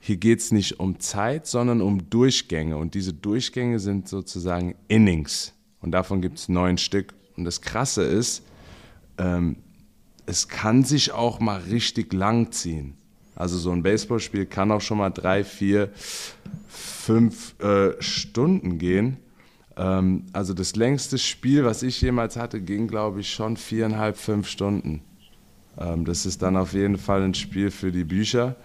hier 0.00 0.16
geht 0.16 0.40
es 0.40 0.52
nicht 0.52 0.80
um 0.80 1.00
Zeit, 1.00 1.46
sondern 1.46 1.80
um 1.80 2.08
Durchgänge. 2.10 2.76
Und 2.76 2.94
diese 2.94 3.12
Durchgänge 3.12 3.78
sind 3.78 4.08
sozusagen 4.08 4.74
Innings. 4.88 5.52
Und 5.80 5.92
davon 5.92 6.20
gibt 6.20 6.38
es 6.38 6.48
neun 6.48 6.78
Stück. 6.78 7.14
Und 7.36 7.44
das 7.44 7.60
Krasse 7.60 8.02
ist, 8.04 8.42
ähm, 9.18 9.56
es 10.26 10.48
kann 10.48 10.84
sich 10.84 11.12
auch 11.12 11.40
mal 11.40 11.60
richtig 11.60 12.12
lang 12.12 12.52
ziehen. 12.52 12.94
Also 13.34 13.56
so 13.56 13.70
ein 13.70 13.82
Baseballspiel 13.82 14.46
kann 14.46 14.72
auch 14.72 14.80
schon 14.80 14.98
mal 14.98 15.10
drei, 15.10 15.44
vier, 15.44 15.90
fünf 16.68 17.58
äh, 17.60 18.00
Stunden 18.02 18.78
gehen. 18.78 19.18
Ähm, 19.76 20.24
also 20.32 20.54
das 20.54 20.74
längste 20.76 21.18
Spiel, 21.18 21.64
was 21.64 21.82
ich 21.82 22.00
jemals 22.00 22.36
hatte, 22.36 22.60
ging, 22.60 22.88
glaube 22.88 23.20
ich, 23.20 23.30
schon 23.30 23.56
viereinhalb, 23.56 24.16
fünf 24.16 24.48
Stunden. 24.48 25.02
Ähm, 25.78 26.04
das 26.04 26.26
ist 26.26 26.42
dann 26.42 26.56
auf 26.56 26.72
jeden 26.72 26.98
Fall 26.98 27.22
ein 27.22 27.34
Spiel 27.34 27.70
für 27.70 27.92
die 27.92 28.04
Bücher. 28.04 28.56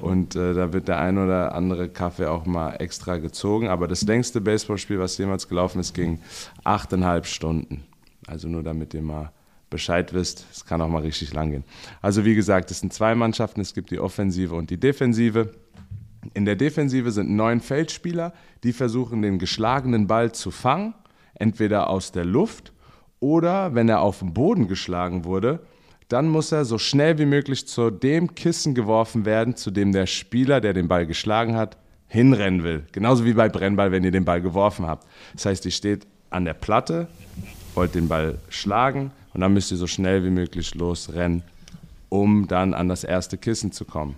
Und 0.00 0.34
äh, 0.36 0.54
da 0.54 0.72
wird 0.72 0.88
der 0.88 0.98
ein 0.98 1.18
oder 1.18 1.54
andere 1.54 1.88
Kaffee 1.88 2.26
auch 2.26 2.46
mal 2.46 2.74
extra 2.76 3.18
gezogen. 3.18 3.68
Aber 3.68 3.88
das 3.88 4.02
längste 4.02 4.40
Baseballspiel, 4.40 4.98
was 4.98 5.18
jemals 5.18 5.48
gelaufen 5.48 5.80
ist, 5.80 5.94
ging 5.94 6.20
achteinhalb 6.64 7.26
Stunden. 7.26 7.84
Also 8.26 8.48
nur 8.48 8.62
damit 8.62 8.94
ihr 8.94 9.02
mal 9.02 9.32
Bescheid 9.68 10.12
wisst, 10.12 10.46
es 10.52 10.64
kann 10.64 10.80
auch 10.80 10.88
mal 10.88 11.02
richtig 11.02 11.32
lang 11.32 11.50
gehen. 11.50 11.64
Also 12.02 12.24
wie 12.24 12.34
gesagt, 12.34 12.70
es 12.70 12.80
sind 12.80 12.92
zwei 12.92 13.14
Mannschaften, 13.14 13.60
es 13.60 13.74
gibt 13.74 13.90
die 13.90 13.98
Offensive 13.98 14.54
und 14.54 14.70
die 14.70 14.78
Defensive. 14.78 15.52
In 16.34 16.44
der 16.44 16.56
Defensive 16.56 17.10
sind 17.10 17.30
neun 17.30 17.60
Feldspieler, 17.60 18.32
die 18.62 18.72
versuchen, 18.72 19.22
den 19.22 19.38
geschlagenen 19.38 20.06
Ball 20.06 20.32
zu 20.32 20.50
fangen, 20.50 20.94
entweder 21.34 21.88
aus 21.88 22.12
der 22.12 22.24
Luft 22.24 22.72
oder 23.18 23.74
wenn 23.74 23.88
er 23.88 24.02
auf 24.02 24.18
den 24.18 24.34
Boden 24.34 24.68
geschlagen 24.68 25.24
wurde, 25.24 25.60
dann 26.12 26.28
muss 26.28 26.52
er 26.52 26.66
so 26.66 26.76
schnell 26.76 27.18
wie 27.18 27.24
möglich 27.24 27.66
zu 27.66 27.90
dem 27.90 28.34
Kissen 28.34 28.74
geworfen 28.74 29.24
werden, 29.24 29.56
zu 29.56 29.70
dem 29.70 29.92
der 29.92 30.06
Spieler, 30.06 30.60
der 30.60 30.74
den 30.74 30.86
Ball 30.86 31.06
geschlagen 31.06 31.56
hat, 31.56 31.78
hinrennen 32.06 32.62
will. 32.62 32.84
Genauso 32.92 33.24
wie 33.24 33.32
bei 33.32 33.48
Brennball, 33.48 33.92
wenn 33.92 34.04
ihr 34.04 34.10
den 34.10 34.26
Ball 34.26 34.42
geworfen 34.42 34.86
habt. 34.86 35.06
Das 35.32 35.46
heißt, 35.46 35.64
ihr 35.64 35.70
steht 35.70 36.06
an 36.28 36.44
der 36.44 36.52
Platte, 36.52 37.08
wollt 37.74 37.94
den 37.94 38.08
Ball 38.08 38.38
schlagen 38.50 39.10
und 39.32 39.40
dann 39.40 39.54
müsst 39.54 39.70
ihr 39.70 39.78
so 39.78 39.86
schnell 39.86 40.22
wie 40.22 40.30
möglich 40.30 40.74
losrennen, 40.74 41.42
um 42.10 42.46
dann 42.46 42.74
an 42.74 42.88
das 42.88 43.04
erste 43.04 43.38
Kissen 43.38 43.72
zu 43.72 43.86
kommen. 43.86 44.16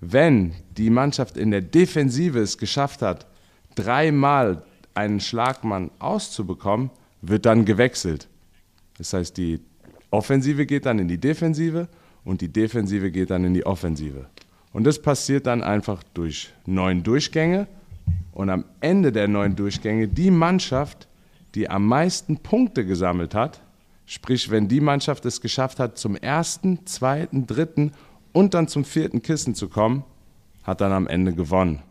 Wenn 0.00 0.52
die 0.76 0.90
Mannschaft 0.90 1.38
in 1.38 1.50
der 1.50 1.62
Defensive 1.62 2.38
es 2.38 2.58
geschafft 2.58 3.00
hat, 3.00 3.26
dreimal 3.74 4.62
einen 4.92 5.20
Schlagmann 5.20 5.90
auszubekommen, 6.00 6.90
wird 7.22 7.46
dann 7.46 7.64
gewechselt. 7.64 8.28
Das 8.98 9.14
heißt, 9.14 9.36
die 9.38 9.60
Offensive 10.10 10.66
geht 10.66 10.86
dann 10.86 10.98
in 10.98 11.08
die 11.08 11.18
Defensive 11.18 11.88
und 12.24 12.40
die 12.40 12.48
Defensive 12.48 13.10
geht 13.10 13.30
dann 13.30 13.44
in 13.44 13.54
die 13.54 13.66
Offensive. 13.66 14.26
Und 14.72 14.84
das 14.84 15.00
passiert 15.00 15.46
dann 15.46 15.62
einfach 15.62 16.02
durch 16.14 16.52
neun 16.66 17.02
Durchgänge. 17.02 17.66
Und 18.32 18.50
am 18.50 18.64
Ende 18.80 19.12
der 19.12 19.28
neun 19.28 19.56
Durchgänge 19.56 20.08
die 20.08 20.30
Mannschaft, 20.30 21.08
die 21.54 21.68
am 21.68 21.86
meisten 21.86 22.38
Punkte 22.38 22.86
gesammelt 22.86 23.34
hat, 23.34 23.60
sprich, 24.06 24.50
wenn 24.50 24.68
die 24.68 24.80
Mannschaft 24.80 25.24
es 25.26 25.40
geschafft 25.40 25.80
hat, 25.80 25.98
zum 25.98 26.16
ersten, 26.16 26.86
zweiten, 26.86 27.46
dritten 27.46 27.92
und 28.32 28.54
dann 28.54 28.68
zum 28.68 28.84
vierten 28.84 29.22
Kissen 29.22 29.54
zu 29.54 29.68
kommen, 29.68 30.04
hat 30.62 30.80
dann 30.80 30.92
am 30.92 31.06
Ende 31.06 31.32
gewonnen. 31.32 31.82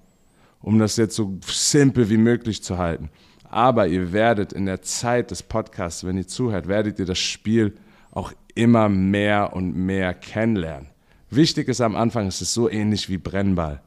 Um 0.62 0.80
das 0.80 0.97
jetzt 0.97 1.15
so 1.15 1.38
simpel 1.45 2.10
wie 2.10 2.17
möglich 2.17 2.63
zu 2.63 2.77
halten. 2.77 3.10
Aber 3.49 3.88
ihr 3.88 4.12
werdet 4.12 4.53
in 4.53 4.65
der 4.65 4.82
Zeit 4.82 5.32
des 5.32 5.43
Podcasts, 5.43 6.06
wenn 6.06 6.17
ihr 6.17 6.27
zuhört, 6.27 6.67
werdet 6.67 6.99
ihr 6.99 7.06
das 7.06 7.19
Spiel 7.19 7.73
auch 8.17 8.34
immer 8.56 8.89
mehr 8.89 9.53
und 9.53 9.75
mehr 9.75 10.13
kennenlernen. 10.15 10.88
Wichtig 11.30 11.67
ist 11.67 11.82
am 11.82 11.95
Anfang, 11.95 12.25
es 12.27 12.41
ist 12.41 12.53
so 12.53 12.69
ähnlich 12.69 13.10
wie 13.10 13.17
Brennball. 13.17 13.82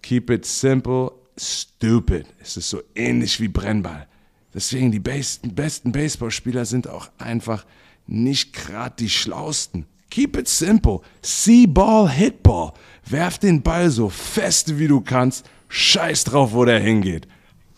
Keep 0.00 0.30
it 0.30 0.46
simple, 0.46 1.12
stupid. 1.36 2.26
Es 2.40 2.56
ist 2.56 2.70
so 2.70 2.80
ähnlich 2.94 3.40
wie 3.40 3.48
Brennball. 3.48 4.06
Deswegen 4.54 4.90
die 4.90 5.00
besten, 5.00 5.54
besten 5.54 5.92
Baseballspieler 5.92 6.64
sind 6.64 6.88
auch 6.88 7.10
einfach 7.18 7.66
nicht 8.06 8.54
gerade 8.54 8.94
die 8.98 9.10
schlausten. 9.10 9.86
Keep 10.10 10.38
it 10.38 10.48
simple. 10.48 11.00
See 11.20 11.66
ball, 11.66 12.08
hit 12.08 12.42
ball. 12.42 12.72
Werf 13.04 13.38
den 13.38 13.60
Ball 13.60 13.90
so 13.90 14.08
feste 14.08 14.78
wie 14.78 14.88
du 14.88 15.02
kannst. 15.02 15.44
Scheiß 15.68 16.24
drauf, 16.24 16.52
wo 16.52 16.64
der 16.64 16.80
hingeht. 16.80 17.28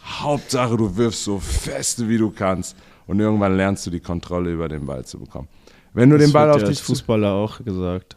Hauptsache, 0.05 0.77
du 0.77 0.97
wirfst 0.97 1.25
so 1.25 1.41
feste 1.41 2.09
wie 2.09 2.19
du 2.19 2.31
kannst. 2.31 2.77
Und 3.07 3.21
irgendwann 3.21 3.57
lernst 3.57 3.87
du 3.87 3.91
die 3.91 4.01
Kontrolle 4.01 4.53
über 4.53 4.69
den 4.69 4.87
Ball 4.87 5.05
zu 5.05 5.19
bekommen. 5.19 5.49
Wenn 5.95 6.11
du 6.11 6.19
den 6.19 6.33
Ball 6.33 6.51
auf 6.51 6.65
dich 6.65 6.83
Fußballer 6.83 7.33
auch 7.33 7.65
gesagt. 7.65 8.17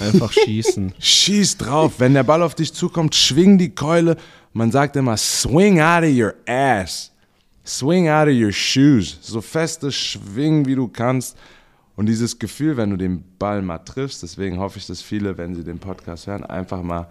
Einfach 0.00 0.32
schießen. 0.32 0.94
Schieß 0.98 1.58
drauf. 1.58 1.94
Wenn 1.98 2.14
der 2.14 2.22
Ball 2.22 2.42
auf 2.42 2.54
dich 2.54 2.72
zukommt, 2.72 3.14
schwing 3.14 3.58
die 3.58 3.74
Keule. 3.74 4.16
Man 4.52 4.70
sagt 4.70 4.96
immer, 4.96 5.16
swing 5.16 5.80
out 5.80 6.04
of 6.04 6.10
your 6.10 6.34
ass. 6.46 7.12
Swing 7.64 8.08
out 8.08 8.28
of 8.28 8.34
your 8.34 8.52
shoes. 8.52 9.18
So 9.20 9.40
feste 9.40 9.92
schwingen, 9.92 10.66
wie 10.66 10.74
du 10.74 10.88
kannst. 10.88 11.36
Und 11.96 12.06
dieses 12.06 12.38
Gefühl, 12.38 12.76
wenn 12.76 12.90
du 12.90 12.96
den 12.96 13.24
Ball 13.38 13.60
mal 13.60 13.78
triffst, 13.78 14.22
deswegen 14.22 14.58
hoffe 14.58 14.78
ich, 14.78 14.86
dass 14.86 15.02
viele, 15.02 15.36
wenn 15.36 15.54
sie 15.54 15.64
den 15.64 15.78
Podcast 15.78 16.26
hören, 16.26 16.44
einfach 16.44 16.82
mal 16.82 17.08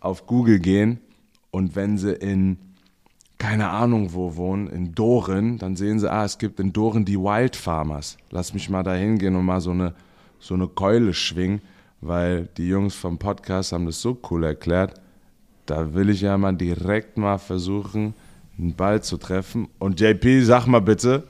auf 0.00 0.26
Google 0.26 0.58
gehen 0.58 0.98
und 1.50 1.76
wenn 1.76 1.96
sie 1.96 2.12
in 2.12 2.58
keine 3.38 3.68
Ahnung 3.68 4.12
wo 4.12 4.36
wohnen, 4.36 4.66
in 4.66 4.94
Doren, 4.94 5.58
dann 5.58 5.76
sehen 5.76 6.00
sie, 6.00 6.10
ah, 6.10 6.24
es 6.24 6.38
gibt 6.38 6.58
in 6.58 6.72
Doren 6.72 7.04
die 7.04 7.18
Wild 7.18 7.54
Farmers. 7.54 8.18
Lass 8.30 8.52
mich 8.52 8.68
mal 8.68 8.82
da 8.82 8.94
hingehen 8.94 9.36
und 9.36 9.44
mal 9.44 9.60
so 9.60 9.70
eine, 9.70 9.94
so 10.40 10.54
eine 10.54 10.66
Keule 10.66 11.14
schwingen, 11.14 11.60
weil 12.00 12.48
die 12.56 12.68
Jungs 12.68 12.94
vom 12.94 13.18
Podcast 13.18 13.72
haben 13.72 13.86
das 13.86 14.00
so 14.00 14.18
cool 14.30 14.44
erklärt. 14.44 15.00
Da 15.66 15.94
will 15.94 16.10
ich 16.10 16.22
ja 16.22 16.36
mal 16.36 16.52
direkt 16.52 17.16
mal 17.16 17.38
versuchen, 17.38 18.14
einen 18.58 18.74
Ball 18.74 19.02
zu 19.02 19.16
treffen. 19.18 19.68
Und 19.78 20.00
JP, 20.00 20.42
sag 20.42 20.66
mal 20.66 20.80
bitte, 20.80 21.24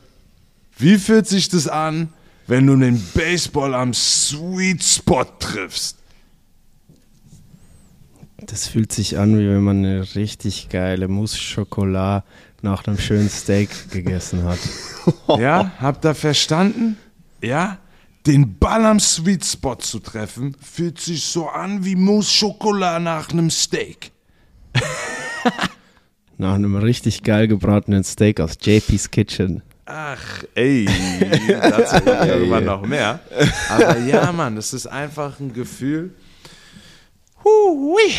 wie 0.78 0.96
fühlt 0.96 1.26
sich 1.26 1.48
das 1.48 1.68
an, 1.68 2.08
wenn 2.46 2.66
du 2.66 2.76
den 2.76 3.02
Baseball 3.14 3.74
am 3.74 3.92
Sweet 3.92 4.82
Spot 4.82 5.26
triffst? 5.38 5.97
Das 8.46 8.68
fühlt 8.68 8.92
sich 8.92 9.18
an, 9.18 9.38
wie 9.38 9.48
wenn 9.48 9.62
man 9.62 9.78
eine 9.78 10.14
richtig 10.14 10.68
geile 10.68 11.08
Mousse 11.08 11.36
Schokolade 11.38 12.24
nach 12.62 12.86
einem 12.86 12.98
schönen 12.98 13.28
Steak 13.28 13.90
gegessen 13.90 14.44
hat. 14.44 14.58
Ja, 15.38 15.72
habt 15.80 16.04
ihr 16.04 16.14
verstanden? 16.14 16.98
Ja? 17.42 17.78
Den 18.26 18.58
Ball 18.58 18.84
am 18.84 19.00
Sweet 19.00 19.42
Spot 19.42 19.76
zu 19.76 20.00
treffen, 20.00 20.54
fühlt 20.60 21.00
sich 21.00 21.24
so 21.24 21.48
an 21.48 21.82
wie 21.84 21.96
Mousse 21.96 22.30
Schokolade 22.30 23.02
nach 23.02 23.30
einem 23.30 23.50
Steak. 23.50 24.12
Nach 26.40 26.54
einem 26.54 26.76
richtig 26.76 27.24
geil 27.24 27.48
gebratenen 27.48 28.04
Steak 28.04 28.38
aus 28.40 28.58
JP's 28.60 29.10
Kitchen. 29.10 29.60
Ach, 29.86 30.44
ey, 30.54 30.86
dazu 31.48 31.96
irgendwann 32.06 32.64
noch 32.64 32.86
mehr. 32.86 33.18
Aber 33.70 33.98
ja, 33.98 34.30
Mann, 34.30 34.54
das 34.54 34.72
ist 34.72 34.86
einfach 34.86 35.40
ein 35.40 35.52
Gefühl. 35.52 36.14
Hui. 37.44 38.12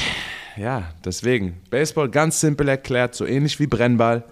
ja, 0.58 0.92
deswegen, 1.04 1.58
Baseball 1.70 2.10
ganz 2.10 2.40
simpel 2.40 2.68
erklärt, 2.68 3.16
so 3.16 3.26
ähnlich 3.26 3.60
wie 3.60 3.68
Brennball. 3.68 4.24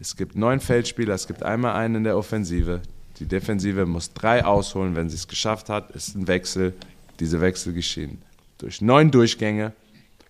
Es 0.00 0.16
gibt 0.16 0.36
neun 0.36 0.60
Feldspieler, 0.60 1.14
es 1.14 1.26
gibt 1.26 1.42
einmal 1.42 1.74
einen 1.74 1.96
in 1.96 2.04
der 2.04 2.16
Offensive. 2.16 2.80
Die 3.18 3.26
Defensive 3.26 3.84
muss 3.86 4.12
drei 4.12 4.44
ausholen. 4.44 4.94
Wenn 4.94 5.10
sie 5.10 5.16
es 5.16 5.26
geschafft 5.26 5.68
hat, 5.68 5.90
ist 5.90 6.14
ein 6.14 6.28
Wechsel. 6.28 6.74
Diese 7.18 7.40
Wechsel 7.40 7.72
geschehen 7.72 8.22
durch 8.58 8.80
neun 8.80 9.10
Durchgänge. 9.10 9.72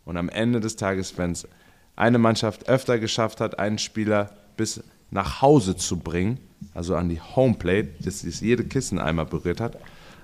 Und 0.04 0.16
am 0.16 0.28
Ende 0.28 0.60
des 0.60 0.76
Tages, 0.76 1.18
wenn 1.18 1.32
es 1.32 1.46
eine 1.96 2.18
Mannschaft 2.18 2.68
öfter 2.68 2.98
geschafft 2.98 3.40
hat, 3.40 3.58
einen 3.58 3.78
Spieler 3.78 4.30
bis 4.56 4.82
nach 5.10 5.42
Hause 5.42 5.76
zu 5.76 5.98
bringen, 5.98 6.38
also 6.74 6.94
an 6.94 7.08
die 7.08 7.20
Homeplate, 7.20 7.88
dass 8.00 8.24
es 8.24 8.40
jede 8.40 8.64
Kissen 8.64 8.98
einmal 8.98 9.26
berührt 9.26 9.60
hat, 9.60 9.78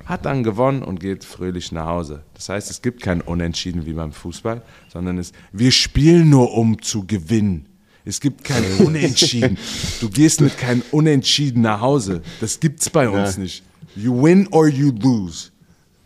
hat 0.04 0.24
dann 0.26 0.42
gewonnen 0.42 0.82
und 0.82 1.00
geht 1.00 1.24
fröhlich 1.24 1.72
nach 1.72 1.86
Hause. 1.86 2.22
Das 2.34 2.48
heißt, 2.48 2.70
es 2.70 2.82
gibt 2.82 3.02
kein 3.02 3.20
Unentschieden 3.20 3.86
wie 3.86 3.92
beim 3.94 4.12
Fußball, 4.12 4.62
sondern 4.92 5.18
es, 5.18 5.32
wir 5.52 5.70
spielen 5.72 6.28
nur, 6.30 6.52
um 6.52 6.80
zu 6.82 7.06
gewinnen. 7.06 7.66
Es 8.04 8.20
gibt 8.20 8.44
kein 8.44 8.62
Unentschieden. 8.86 9.56
Du 10.00 10.10
gehst 10.10 10.40
mit 10.42 10.58
keinem 10.58 10.82
Unentschieden 10.90 11.62
nach 11.62 11.80
Hause. 11.80 12.22
Das 12.40 12.60
gibt's 12.60 12.90
bei 12.90 13.08
uns 13.08 13.36
Ja. 13.36 13.42
nicht. 13.42 13.62
You 13.96 14.22
win 14.22 14.46
or 14.48 14.68
you 14.68 14.90
lose. 14.92 15.50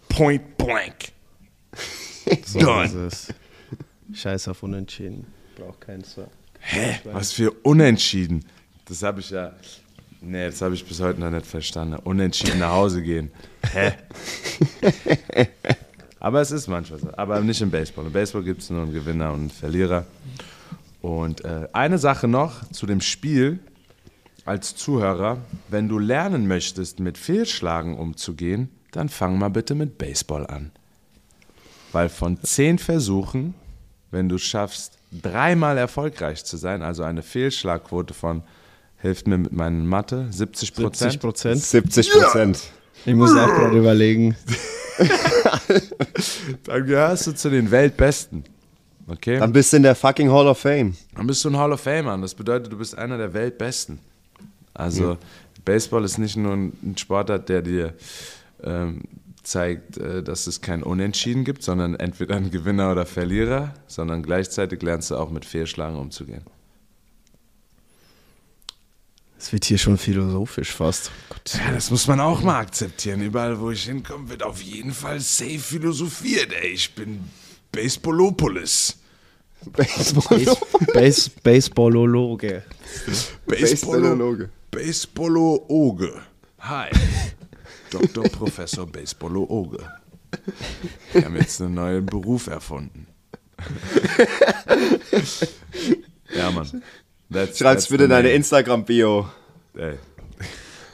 Point 0.08 0.56
blank. 0.58 1.12
So 2.44 2.58
Done. 2.60 3.08
Scheiß 4.12 4.48
auf 4.48 4.62
Unentschieden. 4.62 5.26
Braucht 5.56 5.80
keinen 5.80 6.04
so. 6.04 6.26
Hä? 6.60 6.98
Was 7.12 7.32
für 7.32 7.50
Unentschieden? 7.62 8.44
Das 8.84 9.02
habe 9.02 9.20
ich 9.20 9.30
ja. 9.30 9.52
Nee, 10.20 10.46
das 10.46 10.60
habe 10.62 10.74
ich 10.74 10.84
bis 10.84 11.00
heute 11.00 11.20
noch 11.20 11.30
nicht 11.30 11.46
verstanden. 11.46 11.96
Unentschieden 12.02 12.58
nach 12.58 12.72
Hause 12.72 13.02
gehen. 13.02 13.30
Hä? 13.72 13.92
Aber 16.20 16.40
es 16.40 16.50
ist 16.50 16.66
manchmal 16.66 16.98
so. 16.98 17.10
Aber 17.16 17.40
nicht 17.40 17.60
im 17.60 17.70
Baseball. 17.70 18.06
Im 18.06 18.12
Baseball 18.12 18.42
gibt 18.42 18.62
es 18.62 18.70
nur 18.70 18.82
einen 18.82 18.92
Gewinner 18.92 19.32
und 19.32 19.40
einen 19.40 19.50
Verlierer. 19.50 20.06
Und 21.00 21.44
äh, 21.44 21.68
eine 21.72 21.98
Sache 21.98 22.26
noch 22.26 22.68
zu 22.70 22.86
dem 22.86 23.00
Spiel 23.00 23.60
als 24.44 24.74
Zuhörer. 24.74 25.38
Wenn 25.68 25.88
du 25.88 25.98
lernen 25.98 26.48
möchtest, 26.48 26.98
mit 26.98 27.16
Fehlschlagen 27.16 27.96
umzugehen, 27.96 28.70
dann 28.90 29.08
fang 29.08 29.38
mal 29.38 29.50
bitte 29.50 29.76
mit 29.76 29.98
Baseball 29.98 30.46
an. 30.46 30.72
Weil 31.92 32.08
von 32.08 32.42
zehn 32.42 32.78
Versuchen, 32.78 33.54
wenn 34.10 34.28
du 34.28 34.38
schaffst, 34.38 34.98
dreimal 35.12 35.78
erfolgreich 35.78 36.44
zu 36.44 36.56
sein, 36.56 36.82
also 36.82 37.02
eine 37.04 37.22
Fehlschlagquote 37.22 38.12
von, 38.12 38.42
hilft 38.98 39.26
mir 39.26 39.38
mit 39.38 39.52
meinen 39.52 39.86
Mathe, 39.86 40.26
70 40.30 40.74
70 40.74 40.84
Prozent. 40.84 41.20
Prozent. 41.20 41.62
70 41.62 42.10
Prozent. 42.10 42.60
Ich 43.04 43.14
muss 43.14 43.30
auch 43.30 43.46
gerade 43.46 43.78
überlegen. 43.78 44.36
Dann 46.64 46.86
gehörst 46.86 47.26
du 47.26 47.32
zu 47.32 47.50
den 47.50 47.70
Weltbesten. 47.70 48.44
Okay? 49.06 49.38
Dann 49.38 49.52
bist 49.52 49.72
du 49.72 49.78
in 49.78 49.84
der 49.84 49.94
fucking 49.94 50.30
Hall 50.30 50.48
of 50.48 50.58
Fame. 50.58 50.94
Dann 51.14 51.26
bist 51.26 51.44
du 51.44 51.50
ein 51.50 51.56
Hall 51.56 51.72
of 51.72 51.80
Famer. 51.80 52.18
Das 52.18 52.34
bedeutet, 52.34 52.72
du 52.72 52.78
bist 52.78 52.98
einer 52.98 53.16
der 53.16 53.32
Weltbesten. 53.32 54.00
Also, 54.74 55.16
Baseball 55.64 56.04
ist 56.04 56.18
nicht 56.18 56.36
nur 56.36 56.54
ein 56.54 56.94
Sportart, 56.96 57.48
der 57.48 57.62
dir 57.62 57.94
ähm, 58.62 59.02
zeigt, 59.42 59.96
äh, 59.96 60.22
dass 60.22 60.46
es 60.46 60.60
kein 60.60 60.82
Unentschieden 60.82 61.44
gibt, 61.44 61.62
sondern 61.62 61.94
entweder 61.94 62.36
ein 62.36 62.50
Gewinner 62.50 62.92
oder 62.92 63.06
Verlierer, 63.06 63.74
sondern 63.86 64.22
gleichzeitig 64.22 64.82
lernst 64.82 65.10
du 65.10 65.16
auch 65.16 65.30
mit 65.30 65.44
Fehlschlagen 65.44 65.96
umzugehen. 65.96 66.42
Es 69.38 69.52
wird 69.52 69.64
hier 69.64 69.78
schon 69.78 69.98
philosophisch 69.98 70.72
fast. 70.72 71.12
Gott. 71.28 71.54
Ja, 71.54 71.72
das 71.72 71.90
muss 71.90 72.08
man 72.08 72.20
auch 72.20 72.42
mal 72.42 72.58
akzeptieren. 72.58 73.22
Überall, 73.22 73.60
wo 73.60 73.70
ich 73.70 73.84
hinkomme, 73.84 74.28
wird 74.28 74.42
auf 74.42 74.60
jeden 74.60 74.92
Fall 74.92 75.20
safe 75.20 75.60
philosophiert. 75.60 76.52
Ey, 76.52 76.70
ich 76.70 76.94
bin 76.94 77.20
Baseballopolis. 77.70 78.98
Baseball. 79.64 80.56
Base, 80.92 81.30
Baseballologe. 81.42 82.64
Baseballologe. 83.46 84.50
Baseballooge. 84.70 86.20
Hi. 86.60 86.88
Dr. 87.90 88.24
Professor 88.24 88.86
Baseballooge. 88.86 89.78
Wir 91.12 91.24
haben 91.24 91.36
jetzt 91.36 91.60
einen 91.60 91.74
neuen 91.74 92.06
Beruf 92.06 92.48
erfunden. 92.48 93.06
ja, 96.34 96.50
Mann. 96.50 96.82
That's, 97.30 97.58
Schreib's 97.58 97.82
that's 97.82 97.88
bitte 97.88 98.04
in 98.04 98.10
the 98.10 98.16
deine. 98.16 98.30
Instagram-Bio. 98.30 99.28
Ey. 99.76 99.98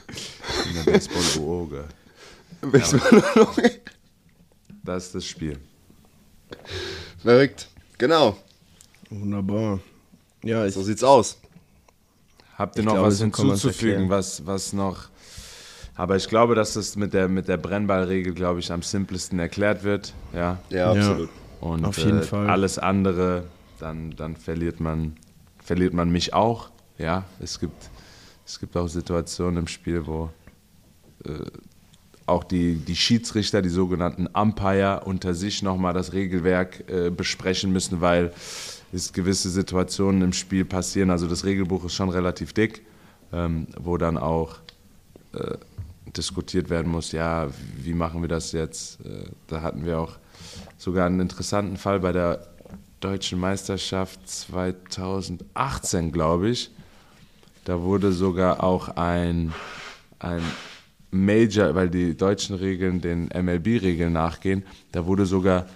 Ich 0.09 0.73
bin 0.73 0.85
der 0.85 0.91
Baseballooge. 0.91 1.85
Baseballologe. 2.61 3.81
Das 4.83 5.05
ist 5.07 5.15
das 5.15 5.25
Spiel. 5.25 5.57
Verrückt. 7.21 7.67
Genau. 7.97 8.37
Wunderbar. 9.09 9.79
Ja, 10.43 10.65
ich, 10.65 10.73
So 10.73 10.83
sieht's 10.83 11.03
aus. 11.03 11.37
Habt 12.57 12.75
ihr 12.77 12.81
Ich 12.81 12.85
noch 12.85 12.93
glaube, 12.93 13.07
was 13.07 13.19
hinzuzufügen, 13.19 14.09
was, 14.09 14.45
was 14.45 14.73
noch. 14.73 15.09
Aber 15.95 16.17
ich 16.17 16.27
glaube, 16.27 16.55
dass 16.55 16.73
das 16.73 16.95
mit 16.95 17.13
der, 17.13 17.27
mit 17.29 17.47
der 17.47 17.57
Brennballregel, 17.57 18.33
glaube 18.33 18.59
ich, 18.59 18.71
am 18.71 18.81
simplesten 18.81 19.39
erklärt 19.39 19.83
wird. 19.83 20.13
Ja. 20.33 20.59
Ja, 20.69 20.91
absolut. 20.91 21.29
Und 21.61 21.85
Auf 21.85 21.97
jeden 21.97 22.19
äh, 22.19 22.23
Fall. 22.23 22.49
alles 22.49 22.77
andere, 22.77 23.45
dann, 23.79 24.11
dann 24.11 24.35
verliert 24.35 24.79
man, 24.79 25.15
verliert 25.65 25.93
man 25.93 26.11
mich 26.11 26.33
auch. 26.33 26.69
Ja, 26.97 27.25
es 27.39 27.59
gibt, 27.59 27.89
es 28.45 28.59
gibt 28.59 28.77
auch 28.77 28.87
Situationen 28.87 29.57
im 29.57 29.67
Spiel, 29.67 30.05
wo 30.05 30.29
äh, 31.25 31.31
auch 32.27 32.43
die, 32.43 32.75
die 32.75 32.95
Schiedsrichter, 32.95 33.61
die 33.61 33.69
sogenannten 33.69 34.27
Umpire, 34.27 35.01
unter 35.05 35.33
sich 35.33 35.61
nochmal 35.61 35.93
das 35.93 36.13
Regelwerk 36.13 36.89
äh, 36.89 37.09
besprechen 37.09 37.73
müssen, 37.73 38.01
weil 38.01 38.31
es 38.93 39.11
gewisse 39.11 39.49
Situationen 39.49 40.21
im 40.21 40.33
Spiel 40.33 40.65
passieren. 40.65 41.09
Also 41.09 41.27
das 41.27 41.43
Regelbuch 41.43 41.83
ist 41.85 41.93
schon 41.93 42.09
relativ 42.09 42.53
dick, 42.53 42.85
ähm, 43.33 43.67
wo 43.77 43.97
dann 43.97 44.17
auch 44.17 44.57
äh, 45.33 45.57
diskutiert 46.15 46.69
werden 46.69 46.91
muss, 46.91 47.11
ja, 47.11 47.49
wie 47.77 47.93
machen 47.93 48.21
wir 48.21 48.29
das 48.29 48.51
jetzt? 48.53 49.01
Äh, 49.01 49.25
da 49.47 49.61
hatten 49.61 49.85
wir 49.85 49.99
auch 49.99 50.13
sogar 50.77 51.07
einen 51.07 51.19
interessanten 51.19 51.77
Fall 51.77 51.99
bei 51.99 52.11
der 52.11 52.47
deutschen 53.05 53.39
Meisterschaft 53.39 54.27
2018, 54.27 56.11
glaube 56.11 56.49
ich. 56.49 56.71
Da 57.63 57.79
wurde 57.83 58.11
sogar 58.11 58.63
auch 58.63 58.89
ein, 58.97 59.53
ein 60.17 60.41
Major, 61.11 61.75
weil 61.75 61.91
die 61.91 62.17
deutschen 62.17 62.55
Regeln 62.55 63.01
den 63.01 63.27
MLB-Regeln 63.27 64.11
nachgehen, 64.11 64.63
da 64.91 65.05
wurde 65.05 65.27
sogar 65.27 65.67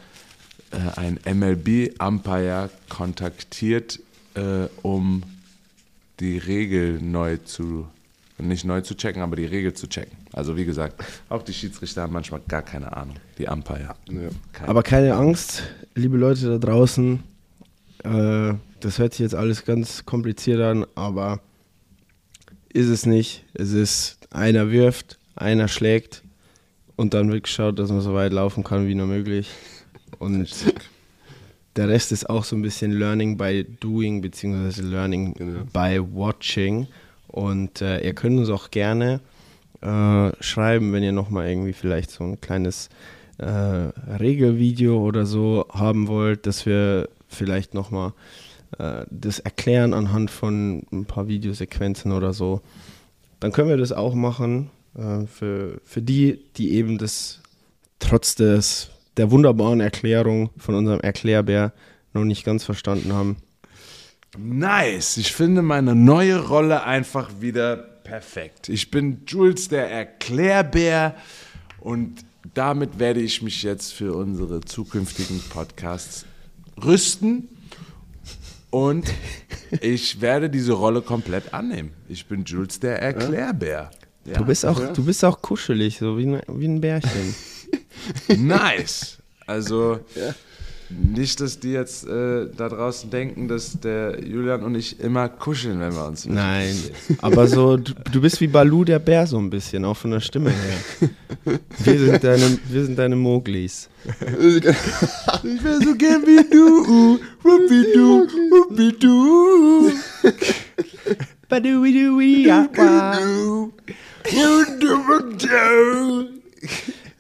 äh, 0.72 1.00
ein 1.00 1.20
MLB-Umpire 1.24 2.72
kontaktiert, 2.90 4.00
äh, 4.34 4.66
um 4.82 5.22
die 6.20 6.40
Regel 6.40 7.00
neu 7.00 7.38
zu, 7.38 7.88
nicht 8.40 8.66
neu 8.66 8.82
zu 8.82 8.96
checken, 8.96 9.22
aber 9.22 9.36
die 9.36 9.46
Regel 9.46 9.74
zu 9.74 9.88
checken. 9.88 10.18
Also 10.34 10.56
wie 10.58 10.66
gesagt, 10.66 11.04
auch 11.30 11.44
die 11.44 11.54
Schiedsrichter 11.54 12.04
haben 12.04 12.14
manchmal 12.14 12.42
gar 12.48 12.62
keine 12.62 12.96
Ahnung, 12.96 13.16
die 13.38 13.46
Umpire. 13.48 13.96
Keine. 14.54 14.70
aber 14.70 14.84
keine 14.84 15.16
Angst, 15.16 15.64
liebe 15.96 16.18
Leute 16.18 16.48
da 16.48 16.58
draußen. 16.58 17.22
Äh, 18.04 18.54
das 18.80 18.98
hört 18.98 19.14
sich 19.14 19.20
jetzt 19.20 19.36
alles 19.36 19.66
ganz 19.66 20.06
kompliziert 20.06 20.62
an, 20.62 20.86
aber 20.96 21.42
ist 22.72 22.88
es 22.88 23.06
nicht. 23.06 23.44
Es 23.54 23.74
ist, 23.74 24.18
einer 24.32 24.72
wirft, 24.72 25.18
einer 25.36 25.68
schlägt 25.68 26.24
und 26.96 27.14
dann 27.14 27.32
wird 27.32 27.44
geschaut, 27.44 27.80
dass 27.80 27.90
man 27.90 28.02
so 28.02 28.14
weit 28.14 28.32
laufen 28.32 28.64
kann 28.64 28.88
wie 28.88 28.96
nur 28.96 29.08
möglich. 29.08 29.50
Und 30.18 30.50
der 31.76 31.90
Rest 31.90 32.12
ist 32.12 32.30
auch 32.30 32.44
so 32.44 32.56
ein 32.56 32.62
bisschen 32.62 32.92
Learning 32.92 33.38
by 33.38 33.66
Doing, 33.80 34.22
beziehungsweise 34.22 34.84
Learning 34.84 35.34
Genau. 35.34 35.64
by 35.74 36.00
Watching. 36.00 36.88
Und 37.30 37.82
äh, 37.82 38.02
ihr 38.02 38.14
könnt 38.14 38.40
uns 38.40 38.50
auch 38.50 38.72
gerne 38.72 39.22
äh, 39.82 40.32
schreiben, 40.42 40.92
wenn 40.92 41.04
ihr 41.04 41.12
nochmal 41.12 41.48
irgendwie 41.48 41.74
vielleicht 41.74 42.12
so 42.12 42.24
ein 42.24 42.42
kleines 42.42 42.90
äh, 43.38 43.46
Regelvideo 43.46 44.98
oder 45.02 45.26
so 45.26 45.66
haben 45.72 46.08
wollt, 46.08 46.46
dass 46.46 46.66
wir 46.66 47.08
vielleicht 47.28 47.74
nochmal 47.74 48.14
äh, 48.78 49.06
das 49.10 49.40
erklären 49.40 49.94
anhand 49.94 50.32
von 50.32 50.84
ein 50.92 51.06
paar 51.06 51.28
Videosequenzen 51.28 52.12
oder 52.12 52.34
so. 52.34 52.62
Dann 53.40 53.52
können 53.52 53.70
wir 53.70 53.78
das 53.78 53.92
auch 53.92 54.16
machen. 54.16 54.70
Äh, 54.96 55.28
für, 55.28 55.80
für 55.86 56.02
die, 56.02 56.44
die 56.58 56.74
eben 56.74 56.98
das 56.98 57.42
trotz 58.00 58.36
des, 58.36 58.90
der 59.18 59.32
wunderbaren 59.32 59.80
Erklärung 59.80 60.50
von 60.58 60.76
unserem 60.76 61.00
Erklärbär 61.00 61.74
noch 62.14 62.24
nicht 62.24 62.44
ganz 62.44 62.64
verstanden 62.64 63.14
haben. 63.14 63.38
Nice. 64.38 65.18
Ich 65.18 65.34
finde 65.34 65.62
meine 65.62 65.96
neue 65.96 66.48
Rolle 66.48 66.84
einfach 66.84 67.30
wieder 67.40 67.78
perfekt. 67.78 68.70
Ich 68.70 68.92
bin 68.92 69.24
Jules 69.28 69.68
der 69.70 69.90
Erklärbär 69.90 71.16
und 71.80 72.26
damit 72.54 73.00
werde 73.00 73.22
ich 73.22 73.42
mich 73.42 73.64
jetzt 73.64 73.94
für 73.94 74.14
unsere 74.16 74.62
zukünftigen 74.62 75.42
Podcasts 75.50 76.26
rüsten 76.84 77.50
und 78.70 79.12
ich 79.82 80.22
werde 80.22 80.50
diese 80.50 80.74
Rolle 80.74 81.02
komplett 81.02 81.54
annehmen. 81.54 81.92
Ich 82.08 82.26
bin 82.26 82.44
Jules 82.46 82.80
der 82.80 83.02
Erklärbär. 83.02 83.92
Ja. 84.26 84.38
Du 84.38 84.46
bist 84.46 84.66
auch, 84.66 84.94
du 84.94 85.04
bist 85.04 85.24
auch 85.26 85.42
kuschelig, 85.42 85.98
so 85.98 86.18
wie 86.18 86.28
ein, 86.28 86.42
wie 86.48 86.68
ein 86.68 86.82
Bärchen. 86.82 87.36
nice. 88.38 89.18
Also 89.48 90.00
nicht, 90.90 91.40
dass 91.40 91.60
die 91.60 91.72
jetzt 91.72 92.08
äh, 92.08 92.48
da 92.56 92.70
draußen 92.70 93.10
denken, 93.10 93.48
dass 93.48 93.80
der 93.80 94.24
Julian 94.24 94.64
und 94.64 94.76
ich 94.76 95.00
immer 95.00 95.30
kuscheln, 95.30 95.80
wenn 95.80 95.94
wir 95.94 96.08
uns 96.08 96.26
Nein, 96.26 96.76
aber 97.22 97.48
so, 97.48 97.78
du, 97.78 97.94
du 98.12 98.22
bist 98.22 98.42
wie 98.42 98.48
Balu 98.48 98.84
der 98.84 99.00
Bär 99.00 99.28
so 99.28 99.38
ein 99.38 99.50
bisschen, 99.50 99.86
auch 99.86 99.98
von 99.98 100.12
der 100.12 100.20
Stimme 100.20 100.52
her. 100.52 101.60
Wir 101.84 102.00
sind 102.00 102.24
deine, 102.24 102.60
wir 102.70 102.86
sind 102.86 102.98
deine 102.98 103.16
Moglis. 103.16 103.90
Ich 104.06 105.64
wäre 105.64 105.82
so 105.82 105.96
gern 105.96 106.24
wie 106.26 106.50
du, 106.50 107.20
wuppi 107.44 107.94
du, 107.94 108.28
wuppi 108.52 108.96
du. 109.00 109.92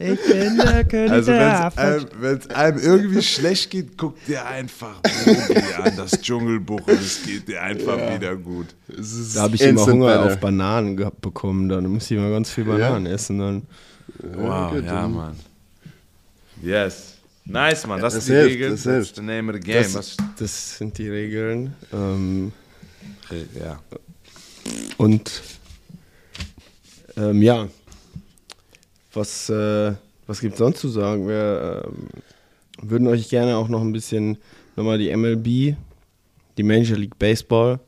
Ich 0.01 0.17
bin 0.25 0.57
der 0.57 0.83
König 0.87 1.11
Also 1.11 1.31
der 1.33 1.73
wenn 2.19 2.37
es 2.37 2.49
einem, 2.49 2.77
einem 2.77 2.79
irgendwie 2.79 3.21
schlecht 3.21 3.69
geht, 3.69 3.97
guckt 3.97 4.25
dir 4.29 4.45
einfach 4.45 5.01
an, 5.83 5.93
das 5.97 6.11
Dschungelbuch 6.21 6.87
und 6.87 7.01
es 7.01 7.21
geht 7.23 7.49
dir 7.49 7.61
einfach 7.61 8.15
wieder 8.15 8.37
gut. 8.37 8.67
Da 8.87 9.41
habe 9.41 9.55
ich 9.55 9.61
immer 9.61 9.85
Hunger 9.85 10.07
better. 10.07 10.25
auf 10.33 10.39
Bananen 10.39 10.95
gehabt 10.95 11.19
bekommen. 11.19 11.67
Dann 11.67 11.85
muss 11.87 12.05
ich 12.09 12.17
immer 12.17 12.29
ganz 12.31 12.49
viel 12.49 12.63
Bananen 12.63 13.07
essen. 13.07 13.39
Dann. 13.39 13.61
Wow, 14.35 14.73
ja, 14.81 15.05
Mann. 15.07 15.35
Yes. 16.63 17.17
Nice, 17.43 17.85
Mann. 17.85 17.99
Das, 17.99 18.13
Das 18.13 18.23
ist 18.23 18.29
die 18.29 18.33
hilft, 18.33 18.49
Regel. 18.51 18.69
das 18.71 18.83
That's 18.83 18.93
hilft. 18.95 19.15
the 19.17 19.21
name 19.21 19.51
of 19.51 19.55
the 19.55 19.59
game. 19.71 19.93
Das, 19.93 20.15
das 20.37 20.77
sind 20.77 20.97
die 20.97 21.09
Regeln. 21.09 21.75
Ähm, 21.91 22.53
ja. 23.59 23.79
und 24.97 25.41
ähm, 27.17 27.41
ja, 27.41 27.67
was, 29.13 29.49
äh, 29.49 29.93
was 30.27 30.41
gibt 30.41 30.53
es 30.53 30.59
sonst 30.59 30.79
zu 30.79 30.89
sagen? 30.89 31.27
Wir 31.27 31.83
ähm, 31.85 32.07
würden 32.81 33.07
euch 33.07 33.29
gerne 33.29 33.57
auch 33.57 33.67
noch 33.67 33.81
ein 33.81 33.91
bisschen 33.91 34.37
nochmal 34.75 34.97
die 34.97 35.15
MLB, 35.15 35.75
die 36.57 36.63
Major 36.63 36.97
League 36.97 37.17
Baseball, 37.17 37.79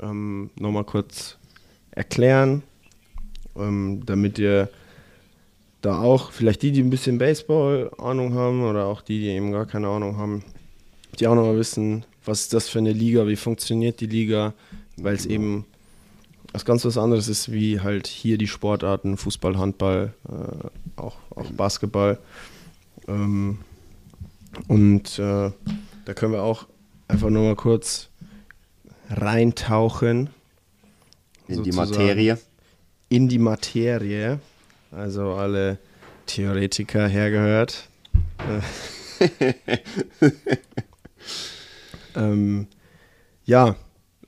ähm, 0.00 0.50
nochmal 0.56 0.84
kurz 0.84 1.36
erklären, 1.90 2.62
ähm, 3.56 4.02
damit 4.04 4.38
ihr 4.38 4.68
da 5.80 6.00
auch, 6.00 6.32
vielleicht 6.32 6.62
die, 6.62 6.72
die 6.72 6.82
ein 6.82 6.90
bisschen 6.90 7.18
Baseball-Ahnung 7.18 8.34
haben 8.34 8.64
oder 8.64 8.86
auch 8.86 9.02
die, 9.02 9.20
die 9.20 9.28
eben 9.28 9.52
gar 9.52 9.66
keine 9.66 9.88
Ahnung 9.88 10.16
haben, 10.16 10.42
die 11.18 11.26
auch 11.26 11.34
nochmal 11.34 11.56
wissen, 11.56 12.04
was 12.24 12.42
ist 12.42 12.54
das 12.54 12.68
für 12.68 12.78
eine 12.78 12.92
Liga, 12.92 13.26
wie 13.26 13.36
funktioniert 13.36 14.00
die 14.00 14.06
Liga, 14.06 14.52
weil 14.96 15.14
es 15.14 15.26
eben 15.26 15.64
was 16.52 16.64
ganz 16.64 16.84
was 16.84 16.96
anderes 16.98 17.28
ist, 17.28 17.52
wie 17.52 17.80
halt 17.80 18.06
hier 18.06 18.38
die 18.38 18.46
Sportarten, 18.46 19.16
Fußball, 19.16 19.58
Handball, 19.58 20.12
äh, 20.28 21.00
auch, 21.00 21.16
auch 21.34 21.50
Basketball. 21.52 22.18
Ähm, 23.08 23.58
und 24.68 25.18
äh, 25.18 25.50
da 26.04 26.14
können 26.14 26.32
wir 26.32 26.42
auch 26.42 26.66
einfach 27.08 27.30
nochmal 27.30 27.56
kurz 27.56 28.08
reintauchen 29.10 30.30
In 31.48 31.62
die 31.62 31.72
sozusagen. 31.72 31.90
Materie. 31.90 32.38
in 33.08 33.28
die 33.28 33.38
Materie. 33.38 34.40
Also 34.90 35.34
alle 35.34 35.78
Theoretiker 36.26 37.06
hergehört. 37.06 37.88
Äh, 38.38 38.60
ähm, 42.16 42.66
ja, 43.44 43.76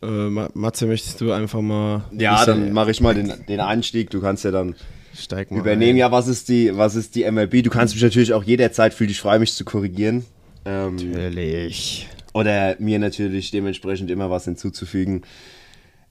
äh, 0.02 0.06
Ma- 0.06 0.50
Matze, 0.54 0.86
möchtest 0.86 1.20
du 1.20 1.32
einfach 1.32 1.60
mal. 1.60 2.04
Ja, 2.12 2.44
dann 2.44 2.72
mache 2.72 2.90
ich 2.90 3.00
mal 3.00 3.14
den, 3.14 3.32
den 3.48 3.60
Einstieg. 3.60 4.10
Du 4.10 4.20
kannst 4.20 4.44
ja 4.44 4.50
dann 4.50 4.74
steig 5.14 5.50
mal 5.50 5.60
übernehmen. 5.60 5.92
ein. 5.92 5.96
Ja, 5.98 6.12
was 6.12 6.28
ist 6.28 6.48
die, 6.48 6.76
was 6.76 6.94
ist 6.94 7.14
die 7.14 7.28
MLB? 7.30 7.62
Du 7.62 7.70
kannst 7.70 7.94
mich 7.94 8.02
natürlich 8.02 8.32
auch 8.32 8.44
jederzeit 8.44 8.94
fühl 8.94 9.06
dich 9.08 9.20
frei, 9.20 9.38
mich 9.38 9.54
zu 9.54 9.64
korrigieren. 9.64 10.24
Ähm, 10.64 10.96
Natürlich. 11.12 12.08
oder 12.34 12.76
mir 12.78 12.98
natürlich 12.98 13.50
dementsprechend 13.50 14.10
immer 14.10 14.30
was 14.30 14.44
hinzuzufügen. 14.44 15.22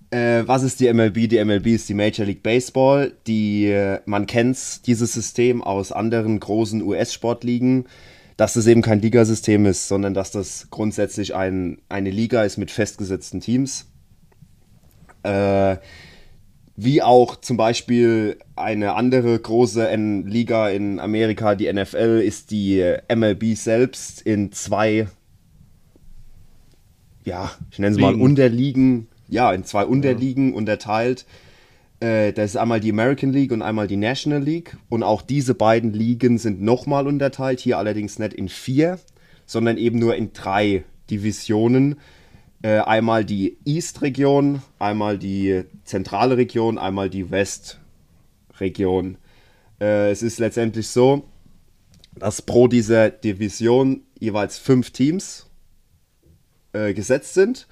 Äh, 0.10 0.44
was 0.46 0.64
ist 0.64 0.80
die 0.80 0.92
MLB? 0.92 1.28
Die 1.30 1.44
MLB 1.44 1.68
ist 1.68 1.90
die 1.90 1.94
Major 1.94 2.26
League 2.26 2.42
Baseball. 2.42 3.12
Die, 3.28 3.66
äh, 3.68 4.00
man 4.06 4.26
kennt 4.26 4.88
dieses 4.88 5.14
System 5.14 5.62
aus 5.62 5.92
anderen 5.92 6.40
großen 6.40 6.82
US-Sportligen, 6.82 7.86
dass 8.38 8.54
das 8.54 8.68
eben 8.68 8.84
kein 8.84 9.02
Ligasystem 9.02 9.66
ist, 9.66 9.88
sondern 9.88 10.14
dass 10.14 10.32
das 10.32 10.68
grundsätzlich 10.70 11.36
ein, 11.36 11.80
eine 11.90 12.12
Liga 12.12 12.44
ist 12.44 12.58
mit 12.58 12.70
festgesetzten 12.70 13.42
Teams. 13.42 13.88
Äh, 15.24 15.78
wie 16.80 17.02
auch 17.02 17.38
zum 17.38 17.58
Beispiel 17.58 18.38
eine 18.56 18.94
andere 18.94 19.38
große 19.40 19.90
N 19.90 20.28
Liga 20.28 20.70
in 20.70 21.00
Amerika, 21.00 21.56
die 21.56 21.72
NFL, 21.74 22.22
ist 22.24 22.52
die 22.52 22.96
MLB 23.14 23.56
selbst 23.56 24.22
in 24.22 24.52
zwei, 24.52 25.08
ja, 27.26 27.52
ich 27.72 27.80
nenne 27.80 27.96
es 27.96 28.00
mal 28.00 28.12
Ligen. 28.12 28.22
Unterligen, 28.22 29.08
ja, 29.28 29.52
in 29.52 29.64
zwei 29.64 29.86
Unterligen 29.86 30.54
unterteilt. 30.54 31.26
Äh, 32.00 32.34
das 32.34 32.52
ist 32.52 32.58
einmal 32.58 32.80
die 32.80 32.92
American 32.92 33.32
League 33.32 33.52
und 33.52 33.62
einmal 33.62 33.88
die 33.88 33.98
National 33.98 34.42
League. 34.42 34.78
Und 34.90 35.04
auch 35.04 35.22
diese 35.22 35.56
beiden 35.56 35.94
Ligen 35.94 36.38
sind 36.38 36.62
nochmal 36.62 37.08
unterteilt, 37.08 37.60
hier 37.60 37.78
allerdings 37.78 38.20
nicht 38.20 38.34
in 38.34 38.50
vier, 38.50 39.00
sondern 39.46 39.78
eben 39.78 40.00
nur 40.00 40.16
in 40.16 40.34
drei 40.34 40.84
Divisionen. 41.10 41.96
Äh, 42.62 42.80
einmal 42.80 43.24
die 43.24 43.58
East-Region, 43.66 44.62
einmal 44.80 45.18
die 45.18 45.64
zentrale 45.84 46.38
Region, 46.38 46.78
einmal 46.78 47.10
die 47.10 47.30
West-Region. 47.30 49.18
Äh, 49.80 50.12
es 50.12 50.24
ist 50.24 50.40
letztendlich 50.40 50.88
so, 50.88 51.24
dass 52.16 52.42
pro 52.42 52.68
dieser 52.68 53.12
Division 53.12 54.02
jeweils 54.20 54.58
fünf 54.58 54.90
Teams 54.90 55.46
äh, 56.74 56.94
gesetzt 56.94 57.36
sind. 57.36 57.68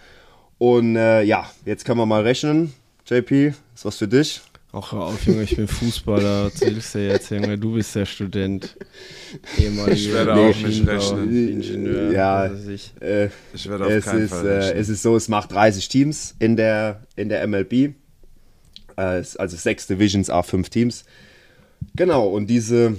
Und 0.57 0.95
äh, 0.95 1.23
ja, 1.23 1.49
jetzt 1.65 1.83
können 1.83 1.99
wir 1.99 2.05
mal 2.05 2.21
rechnen. 2.21 2.73
JP, 3.07 3.53
ist 3.75 3.85
was 3.85 3.97
für 3.97 4.07
dich? 4.07 4.41
Ach, 4.77 4.91
hör 4.91 5.01
auf, 5.01 5.25
Junge, 5.25 5.43
ich 5.43 5.55
bin 5.55 5.67
Fußballer. 5.67 6.43
Erzählst 6.53 6.95
du 6.95 7.07
jetzt, 7.07 7.29
Junge, 7.31 7.57
du 7.57 7.73
bist 7.73 7.95
der 7.95 8.05
Student. 8.05 8.75
Ehemaliger 9.57 9.93
Ich 9.93 10.11
werde 10.11 10.33
auch 10.33 10.55
nicht 10.55 10.85
rechnen. 10.85 11.49
Ingenieur. 11.49 12.11
Ja. 12.11 12.51
was 12.51 12.67
ich. 12.67 12.91
Äh, 12.99 13.29
Ich 13.53 13.69
werde 13.69 13.85
auf 13.85 13.91
es, 13.91 14.05
keinen 14.05 14.25
ist, 14.25 14.31
Fall 14.31 14.45
äh, 14.45 14.53
rechnen. 14.57 14.77
es 14.81 14.89
ist 14.89 15.01
so, 15.01 15.15
es 15.15 15.29
macht 15.29 15.51
30 15.53 15.87
Teams 15.87 16.35
in 16.39 16.57
der, 16.57 17.03
in 17.15 17.29
der 17.29 17.47
MLB. 17.47 17.73
Äh, 17.73 17.91
also 18.97 19.55
sechs 19.55 19.87
Divisions, 19.87 20.29
a 20.29 20.43
fünf 20.43 20.69
Teams. 20.69 21.05
Genau, 21.95 22.27
und 22.27 22.47
diese 22.47 22.97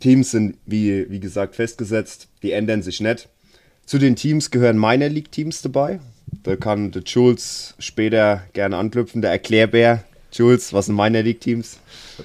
Teams 0.00 0.32
sind, 0.32 0.56
wie, 0.66 1.08
wie 1.08 1.20
gesagt, 1.20 1.54
festgesetzt. 1.54 2.28
Die 2.42 2.50
ändern 2.50 2.82
sich 2.82 3.00
nicht. 3.00 3.28
Zu 3.86 3.98
den 3.98 4.16
Teams 4.16 4.50
gehören 4.50 4.78
Minor 4.78 5.08
League 5.08 5.30
Teams 5.30 5.62
dabei. 5.62 6.00
Da 6.42 6.56
kann 6.56 6.90
der 6.90 7.02
Jules 7.02 7.74
später 7.78 8.42
gerne 8.52 8.76
anknüpfen. 8.76 9.22
Der 9.22 9.30
Erklärbär. 9.30 10.04
Jules, 10.32 10.72
was 10.72 10.86
sind 10.86 10.94
Minor 10.96 11.22
League 11.22 11.40
Teams? 11.40 11.78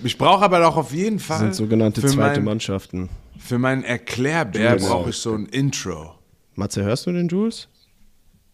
Ich 0.03 0.17
brauche 0.17 0.43
aber 0.45 0.65
auch 0.67 0.77
auf 0.77 0.93
jeden 0.93 1.19
Fall. 1.19 1.37
Das 1.37 1.41
sind 1.41 1.55
sogenannte 1.55 2.01
zweite 2.01 2.39
mein, 2.39 2.43
Mannschaften. 2.43 3.09
Für 3.39 3.57
meinen 3.57 3.83
Erklärbär 3.83 4.75
brauche 4.75 5.09
ich 5.09 5.17
so 5.17 5.33
ein 5.33 5.47
Intro. 5.47 6.15
Matze, 6.53 6.83
hörst 6.83 7.05
du 7.07 7.11
den 7.11 7.27
Jules? 7.27 7.67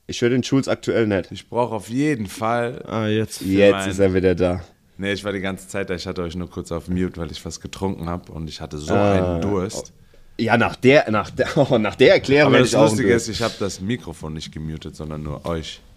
Ich 0.08 0.22
höre 0.22 0.30
den 0.30 0.42
Jules 0.42 0.68
aktuell 0.68 1.06
nicht. 1.08 1.32
Ich 1.32 1.48
brauche 1.50 1.76
auf 1.76 1.90
jeden 1.90 2.28
Fall. 2.28 2.84
Ah, 2.88 3.08
jetzt. 3.08 3.42
Jetzt 3.42 3.72
mein- 3.74 3.90
ist 3.90 4.00
er 4.00 4.14
wieder 4.14 4.36
da. 4.36 4.62
Nee, 4.98 5.14
ich 5.14 5.24
war 5.24 5.32
die 5.34 5.40
ganze 5.40 5.68
Zeit 5.68 5.90
da. 5.90 5.96
Ich 5.96 6.06
hatte 6.08 6.22
euch 6.22 6.36
nur 6.36 6.50
kurz 6.50 6.72
auf 6.72 6.88
Mute, 6.88 7.18
weil 7.18 7.32
ich 7.32 7.44
was 7.46 7.60
getrunken 7.60 8.08
habe 8.10 8.32
und 8.32 8.48
ich 8.50 8.62
hatte 8.62 8.78
so 8.78 8.94
Ah, 8.94 9.34
einen 9.34 9.42
Durst. 9.42 9.94
Ja, 10.42 10.58
nach 10.58 10.76
der, 10.76 11.10
nach 11.12 11.30
der, 11.30 11.48
oh, 11.72 11.78
nach 11.78 11.96
der 11.96 12.16
Erklärung 12.16 12.54
Aber 12.54 12.64
das 12.64 12.72
Lustige 12.72 13.14
ist, 13.14 13.28
ich 13.28 13.42
habe 13.42 13.54
das 13.60 13.80
Mikrofon 13.80 14.34
nicht 14.34 14.52
gemutet, 14.52 14.96
sondern 14.96 15.24
nur 15.24 15.46
euch. 15.46 15.82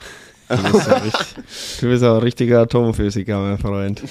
Du 0.46 0.62
bist, 0.72 0.86
ja 0.86 0.98
richtig, 0.98 1.36
du 1.80 1.88
bist 1.88 2.04
auch 2.04 2.16
ein 2.16 2.22
richtiger 2.22 2.60
Atomphysiker, 2.60 3.38
mein 3.38 3.56
Freund. 3.56 4.02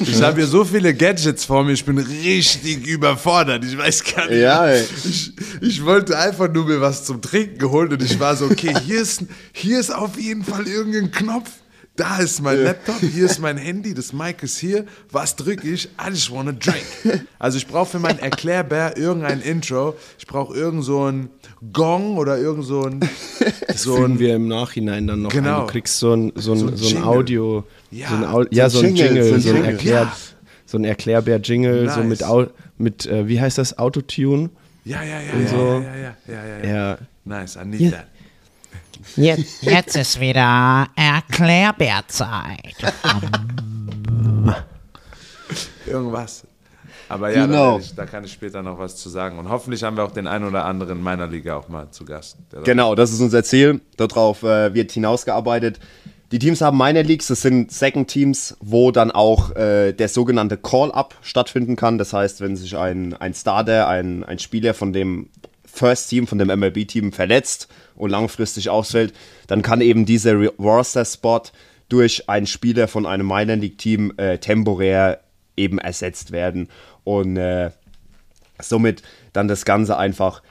Ich 0.00 0.22
habe 0.22 0.38
hier 0.38 0.46
so 0.46 0.64
viele 0.64 0.94
Gadgets 0.94 1.44
vor 1.44 1.64
mir, 1.64 1.72
ich 1.72 1.84
bin 1.84 1.98
richtig 1.98 2.86
überfordert. 2.86 3.62
Ich 3.62 3.76
weiß 3.76 4.02
gar 4.04 4.26
nicht. 4.26 4.40
Ja. 4.40 4.74
Ich, 4.74 5.32
ich 5.60 5.84
wollte 5.84 6.18
einfach 6.18 6.50
nur 6.50 6.64
mir 6.64 6.80
was 6.80 7.04
zum 7.04 7.20
Trinken 7.20 7.70
holen 7.70 7.92
und 7.92 8.02
ich 8.02 8.18
war 8.18 8.34
so, 8.36 8.46
okay, 8.46 8.74
hier 8.86 9.02
ist, 9.02 9.24
hier 9.52 9.78
ist 9.78 9.94
auf 9.94 10.18
jeden 10.18 10.44
Fall 10.44 10.66
irgendein 10.66 11.10
Knopf. 11.10 11.50
Da 11.96 12.18
ist 12.18 12.42
mein 12.42 12.62
Laptop, 12.62 13.00
hier 13.00 13.24
ist 13.24 13.38
mein 13.40 13.56
Handy, 13.56 13.94
das 13.94 14.12
Mic 14.12 14.42
ist 14.42 14.58
hier. 14.58 14.84
Was 15.10 15.34
drücke 15.34 15.66
ich? 15.68 15.86
I 15.98 16.10
just 16.10 16.30
wanna 16.30 16.52
drink. 16.52 16.84
Also 17.38 17.56
ich 17.56 17.66
brauche 17.66 17.86
für 17.92 17.98
mein 17.98 18.18
Erklärbär 18.18 18.98
irgendein 18.98 19.40
Intro. 19.40 19.94
Ich 20.18 20.26
brauche 20.26 20.54
irgend 20.54 20.84
so 20.84 21.04
ein 21.10 21.30
Gong 21.72 22.18
oder 22.18 22.36
irgend 22.38 22.64
so 22.66 22.82
ein, 22.84 23.00
so 23.74 23.96
Fügen 23.96 24.12
ein 24.14 24.18
wir 24.18 24.34
im 24.36 24.46
Nachhinein 24.46 25.06
dann 25.06 25.22
noch 25.22 25.30
Genau. 25.30 25.60
ein. 25.60 25.66
Du 25.66 25.72
kriegst 25.72 25.98
so 25.98 26.12
ein, 26.14 26.32
so 26.36 26.52
ein, 26.52 26.58
So 26.58 26.66
ein 26.68 26.76
so. 26.76 26.98
Audio, 26.98 27.64
Ja, 27.90 28.08
so 28.10 28.14
ein, 28.16 28.24
Au 28.26 28.44
ja, 28.50 28.68
so 28.68 28.80
so 28.80 28.86
ein 28.86 28.94
Jingle, 28.94 29.16
Jingle, 29.16 29.24
so 29.24 29.38
so 29.38 29.48
ein, 29.50 29.54
ein 29.56 29.62
Jingle. 29.62 29.72
Erklär, 29.72 30.00
Ja. 30.02 30.16
so 30.66 30.76
ein 30.78 30.84
Erklärbär-Jingle, 30.84 31.88
so 31.88 32.00
Nice. 32.00 32.08
mit, 32.08 32.24
Au 32.24 32.46
mit 32.76 33.06
äh, 33.06 33.26
wie 33.26 33.40
heißt 33.40 33.56
das, 33.56 33.78
Autotune? 33.78 34.50
Ja, 34.84 35.02
ja, 35.02 35.20
ja, 35.20 35.32
Und 35.32 35.42
ja, 35.44 35.48
so. 35.48 35.56
ja, 35.56 35.80
ja, 35.80 36.16
ja, 36.28 36.46
ja, 36.46 36.68
ja, 36.68 36.74
ja. 36.90 36.98
Nice, 37.24 37.56
I 37.56 37.64
need 37.66 37.80
Ja. 37.80 37.90
that. 37.92 38.06
Jetzt, 39.14 39.62
jetzt 39.62 39.96
ist 39.96 40.18
wieder 40.20 40.88
Erklärbärzeit. 40.96 42.74
Irgendwas. 45.86 46.44
Aber 47.08 47.30
ja, 47.30 47.42
da, 47.42 47.46
Genau. 47.46 47.72
werde 47.74 47.84
ich, 47.84 47.94
da 47.94 48.04
kann 48.06 48.24
ich 48.24 48.32
später 48.32 48.62
noch 48.62 48.78
was 48.78 48.96
zu 48.96 49.08
sagen. 49.08 49.38
Und 49.38 49.48
hoffentlich 49.48 49.84
haben 49.84 49.96
wir 49.96 50.04
auch 50.04 50.10
den 50.10 50.26
einen 50.26 50.44
oder 50.46 50.64
anderen 50.64 50.98
in 50.98 51.04
meiner 51.04 51.28
Liga 51.28 51.56
auch 51.56 51.68
mal 51.68 51.90
zu 51.92 52.04
Gast. 52.04 52.36
da- 52.50 52.62
Genau, 52.62 52.94
das 52.96 53.12
ist 53.12 53.20
unser 53.20 53.44
Ziel. 53.44 53.80
Darauf 53.96 54.42
äh, 54.42 54.74
wird 54.74 54.90
hinausgearbeitet. 54.90 55.78
Die 56.32 56.40
Teams 56.40 56.60
haben 56.60 56.76
Minor 56.76 57.04
Leagues, 57.04 57.28
das 57.28 57.42
sind 57.42 57.70
Second 57.70 58.08
Teams, 58.08 58.56
wo 58.58 58.90
dann 58.90 59.12
auch 59.12 59.54
äh, 59.54 59.92
der 59.92 60.08
sogenannte 60.08 60.56
Call-Up 60.56 61.14
stattfinden 61.22 61.76
kann. 61.76 61.98
Das 61.98 62.12
heißt, 62.12 62.40
wenn 62.40 62.56
sich 62.56 62.76
ein, 62.76 63.14
ein 63.14 63.32
Starter, 63.32 63.86
ein, 63.86 64.24
ein 64.24 64.40
Spieler 64.40 64.74
von 64.74 64.92
dem 64.92 65.28
First 65.76 66.10
Team, 66.10 66.26
von 66.26 66.38
dem 66.38 66.48
MLB-Team 66.48 67.12
verletzt 67.12 67.68
und 67.94 68.10
langfristig 68.10 68.68
ausfällt, 68.68 69.12
dann 69.46 69.62
kann 69.62 69.80
eben 69.80 70.06
dieser 70.06 70.34
Roster-Spot 70.34 71.42
durch 71.88 72.28
einen 72.28 72.46
Spieler 72.46 72.88
von 72.88 73.06
einem 73.06 73.26
Minor 73.26 73.56
League-Team 73.56 74.14
äh, 74.16 74.38
temporär 74.38 75.20
eben 75.56 75.78
ersetzt 75.78 76.32
werden. 76.32 76.68
Und 77.04 77.36
äh, 77.36 77.70
somit 78.60 79.02
dann 79.32 79.48
das 79.48 79.64
Ganze 79.64 79.96
einfach 79.96 80.42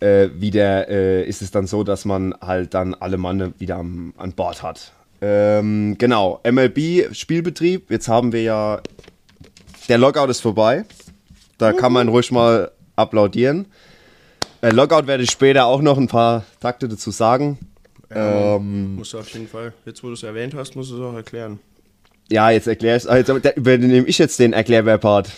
äh, 0.00 0.28
wieder 0.34 0.88
äh, 0.88 1.24
ist 1.24 1.42
es 1.42 1.50
dann 1.50 1.66
so, 1.66 1.82
dass 1.82 2.04
man 2.04 2.34
halt 2.40 2.74
dann 2.74 2.94
alle 2.94 3.16
Mann 3.16 3.54
wieder 3.58 3.76
am, 3.76 4.14
an 4.16 4.32
Bord 4.32 4.62
hat. 4.62 4.92
Ähm, 5.20 5.96
genau, 5.98 6.40
MLB 6.44 7.14
Spielbetrieb. 7.14 7.90
Jetzt 7.90 8.08
haben 8.08 8.32
wir 8.32 8.42
ja 8.42 8.82
der 9.88 9.98
Lockout 9.98 10.30
ist 10.30 10.40
vorbei. 10.40 10.84
Da 11.58 11.72
kann 11.72 11.92
man 11.92 12.08
ruhig 12.08 12.32
mal 12.32 12.70
applaudieren. 12.96 13.66
Äh, 14.64 14.70
Lockout 14.70 15.06
werde 15.06 15.22
ich 15.22 15.30
später 15.30 15.66
auch 15.66 15.82
noch 15.82 15.98
ein 15.98 16.08
paar 16.08 16.42
Takte 16.58 16.88
dazu 16.88 17.10
sagen. 17.10 17.58
Ähm, 18.10 18.96
Musst 18.96 19.12
du 19.12 19.18
auf 19.18 19.28
jeden 19.28 19.46
Fall, 19.46 19.74
jetzt 19.84 20.02
wo 20.02 20.06
du 20.06 20.14
es 20.14 20.22
erwähnt 20.22 20.54
hast, 20.54 20.74
musst 20.74 20.90
du 20.90 20.94
es 20.96 21.02
auch 21.02 21.14
erklären. 21.14 21.60
ja, 22.30 22.48
jetzt 22.48 22.66
erkläre 22.66 22.96
ich 22.96 23.06
also, 23.06 23.38
da 23.40 23.50
übernehme 23.50 24.06
ich 24.06 24.16
jetzt 24.16 24.38
den 24.38 24.54
Erklärwehr-Part. 24.54 25.30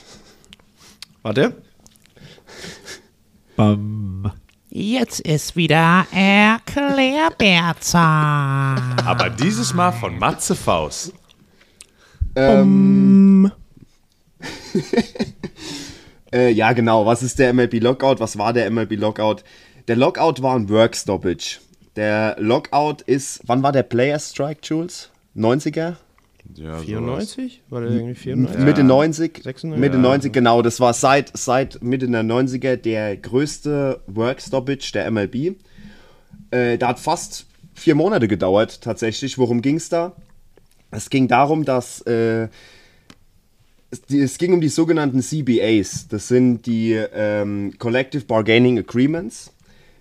Warte. 1.23 1.55
Bam. 3.57 4.31
Jetzt 4.71 5.19
ist 5.21 5.57
wieder 5.57 6.07
Erklärbärzeit. 6.13 7.91
Aber 9.05 9.31
dieses 9.31 9.75
Mal 9.75 9.91
von 9.91 10.21
Matze 10.21 10.55
Faust. 10.55 11.13
Ähm, 12.37 13.51
äh, 16.33 16.51
ja, 16.51 16.73
genau. 16.73 17.07
Was 17.07 17.23
ist 17.23 17.39
der 17.39 17.53
MLB 17.53 17.81
Lockout? 17.81 18.21
Was 18.21 18.39
war 18.39 18.53
der 18.53 18.71
MLB 18.71 18.97
Lockout? 18.97 19.45
Der 19.89 19.97
Lockout 19.97 20.43
war 20.43 20.57
ein 20.57 20.69
Work 20.69 20.97
Stoppage. 20.97 21.61
Der 21.95 22.37
Lockout 22.39 23.03
ist, 23.03 23.41
wann 23.47 23.63
war 23.63 23.73
der 23.73 23.83
Player 23.83 24.19
Strike, 24.19 24.61
Jules? 24.63 25.11
90er? 25.37 25.97
Ja, 26.55 26.79
94? 26.79 27.63
War 27.71 27.81
der 27.81 27.91
irgendwie 27.91 28.15
94? 28.15 28.65
Mitte 28.65 28.85
90? 28.85 29.43
96? 29.43 29.81
Mitte 29.81 29.97
Ja. 29.97 30.03
90, 30.03 30.33
genau. 30.33 30.63
Das 30.63 30.81
war 30.81 30.93
seit, 30.93 31.37
seit 31.37 31.83
Mitte 31.83 32.09
der 32.09 32.23
90er 32.23 32.77
der 32.77 33.17
größte 33.17 34.01
Work 34.07 34.41
Stoppage 34.41 34.93
der 34.93 35.11
MLB. 35.11 35.57
Äh, 36.51 36.79
da 36.79 36.89
hat 36.89 37.01
fast 37.01 37.47
vier 37.75 37.95
Monate 37.95 38.29
gedauert, 38.29 38.81
tatsächlich. 38.81 39.39
Worum 39.39 39.63
ging 39.63 39.77
es 39.77 39.89
da? 39.89 40.13
Es 40.91 41.11
ging 41.11 41.29
darum, 41.29 41.65
dass 41.65 42.01
äh, 42.03 42.49
es, 43.91 44.39
ging 44.39 44.53
um 44.53 44.61
die 44.61 44.69
sogenannten 44.69 45.23
CBAs. 45.23 46.09
Das 46.09 46.29
sind 46.29 46.67
die 46.67 46.93
ähm, 46.93 47.75
Collective 47.79 48.25
Bargaining 48.25 48.79
Agreements. 48.79 49.53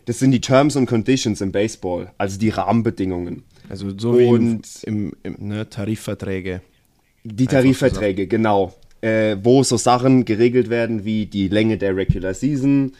Das 0.05 0.19
sind 0.19 0.31
die 0.31 0.41
Terms 0.41 0.77
and 0.77 0.87
Conditions 0.87 1.41
im 1.41 1.51
Baseball, 1.51 2.11
also 2.17 2.39
die 2.39 2.49
Rahmenbedingungen. 2.49 3.43
Also 3.69 3.97
so 3.97 4.17
wie 4.19 4.25
im, 4.25 4.29
Und- 4.29 4.67
im, 4.83 5.13
im 5.23 5.35
ne, 5.39 5.69
Tarifverträge. 5.69 6.61
Die 7.23 7.47
Tarifverträge, 7.47 8.27
genau. 8.27 8.75
Äh, 9.01 9.37
wo 9.41 9.63
so 9.63 9.77
Sachen 9.77 10.25
geregelt 10.25 10.69
werden 10.69 11.05
wie 11.05 11.25
die 11.25 11.47
Länge 11.47 11.77
der 11.77 11.95
Regular 11.95 12.33
Season, 12.33 12.93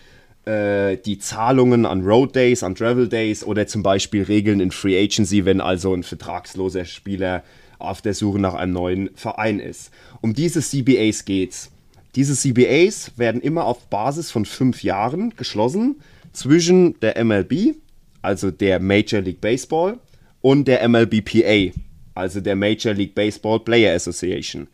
äh, 0.46 0.98
die 0.98 1.20
Zahlungen 1.20 1.86
an 1.86 2.02
Road 2.02 2.36
Days, 2.36 2.64
an 2.64 2.76
Travel 2.76 3.08
Days 3.08 3.44
oder 3.44 3.66
zum 3.68 3.82
Beispiel 3.84 4.24
Regeln 4.24 4.60
in 4.60 4.72
Free 4.72 5.00
Agency, 5.00 5.46
wenn 5.46 5.62
also 5.62 5.94
ein 5.94 6.04
vertragsloser 6.04 6.86
Spieler 6.86 7.44
auf 7.80 8.02
der 8.02 8.14
Suche 8.14 8.40
nach 8.40 8.54
einem 8.54 8.74
neuen 8.74 9.10
Verein 9.16 9.60
ist. 9.60 9.92
Um 10.22 10.34
diese 10.34 10.62
CBAs 10.62 11.26
geht's. 11.26 11.72
Diese 12.16 12.34
CBAs 12.36 13.12
werden 13.18 13.42
immer 13.42 13.66
auf 13.66 13.90
Basis 13.90 14.32
von 14.32 14.46
fünf 14.46 14.84
Jahren 14.84 15.34
geschlossen 15.36 15.98
zwischen 16.32 17.00
der 17.02 17.24
MLB, 17.24 17.76
also 18.22 18.52
der 18.52 18.80
Major 18.80 19.22
League 19.22 19.42
Baseball, 19.42 20.00
und 20.42 20.68
der 20.68 20.88
MLBPA, 20.88 21.74
also 22.14 22.40
der 22.40 22.56
Major 22.56 22.94
League 22.94 23.16
Baseball 23.16 23.60
Player 23.60 23.96
Association. 23.96 24.68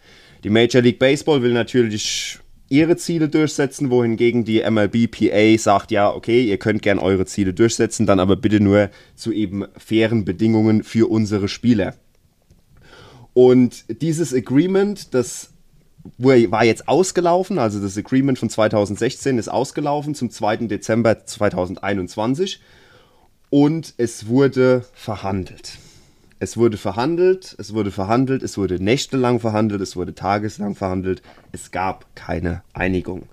Die 0.43 0.49
Major 0.49 0.81
League 0.81 0.99
Baseball 0.99 1.41
will 1.41 1.53
natürlich 1.53 2.39
ihre 2.71 2.95
Ziele 2.95 3.27
durchsetzen, 3.27 3.89
wohingegen 3.89 4.45
die 4.45 4.61
MLBPA 4.61 5.57
sagt, 5.57 5.91
ja, 5.91 6.09
okay, 6.09 6.43
ihr 6.43 6.57
könnt 6.57 6.81
gern 6.81 6.99
eure 6.99 7.25
Ziele 7.25 7.53
durchsetzen, 7.53 8.05
dann 8.05 8.19
aber 8.19 8.37
bitte 8.37 8.61
nur 8.61 8.89
zu 9.15 9.31
eben 9.31 9.65
fairen 9.77 10.25
Bedingungen 10.25 10.83
für 10.83 11.09
unsere 11.09 11.47
Spieler. 11.47 11.95
Und 13.33 14.01
dieses 14.01 14.33
Agreement, 14.33 15.13
das 15.13 15.51
war 16.17 16.65
jetzt 16.65 16.87
ausgelaufen, 16.87 17.59
also 17.59 17.79
das 17.79 17.97
Agreement 17.97 18.39
von 18.39 18.49
2016 18.49 19.37
ist 19.37 19.49
ausgelaufen 19.49 20.15
zum 20.15 20.29
2. 20.29 20.67
Dezember 20.67 21.25
2021 21.25 22.59
und 23.49 23.93
es 23.97 24.27
wurde 24.27 24.83
verhandelt. 24.93 25.77
Es 26.39 26.57
wurde 26.57 26.77
verhandelt, 26.77 27.55
es 27.59 27.71
wurde 27.73 27.91
verhandelt, 27.91 28.41
es 28.41 28.57
wurde 28.57 28.83
nächtelang 28.83 29.39
verhandelt, 29.39 29.79
es 29.79 29.95
wurde 29.95 30.15
tageslang 30.15 30.73
verhandelt. 30.73 31.21
Es 31.51 31.69
gab 31.69 32.15
keine 32.15 32.63
Einigung. 32.73 33.27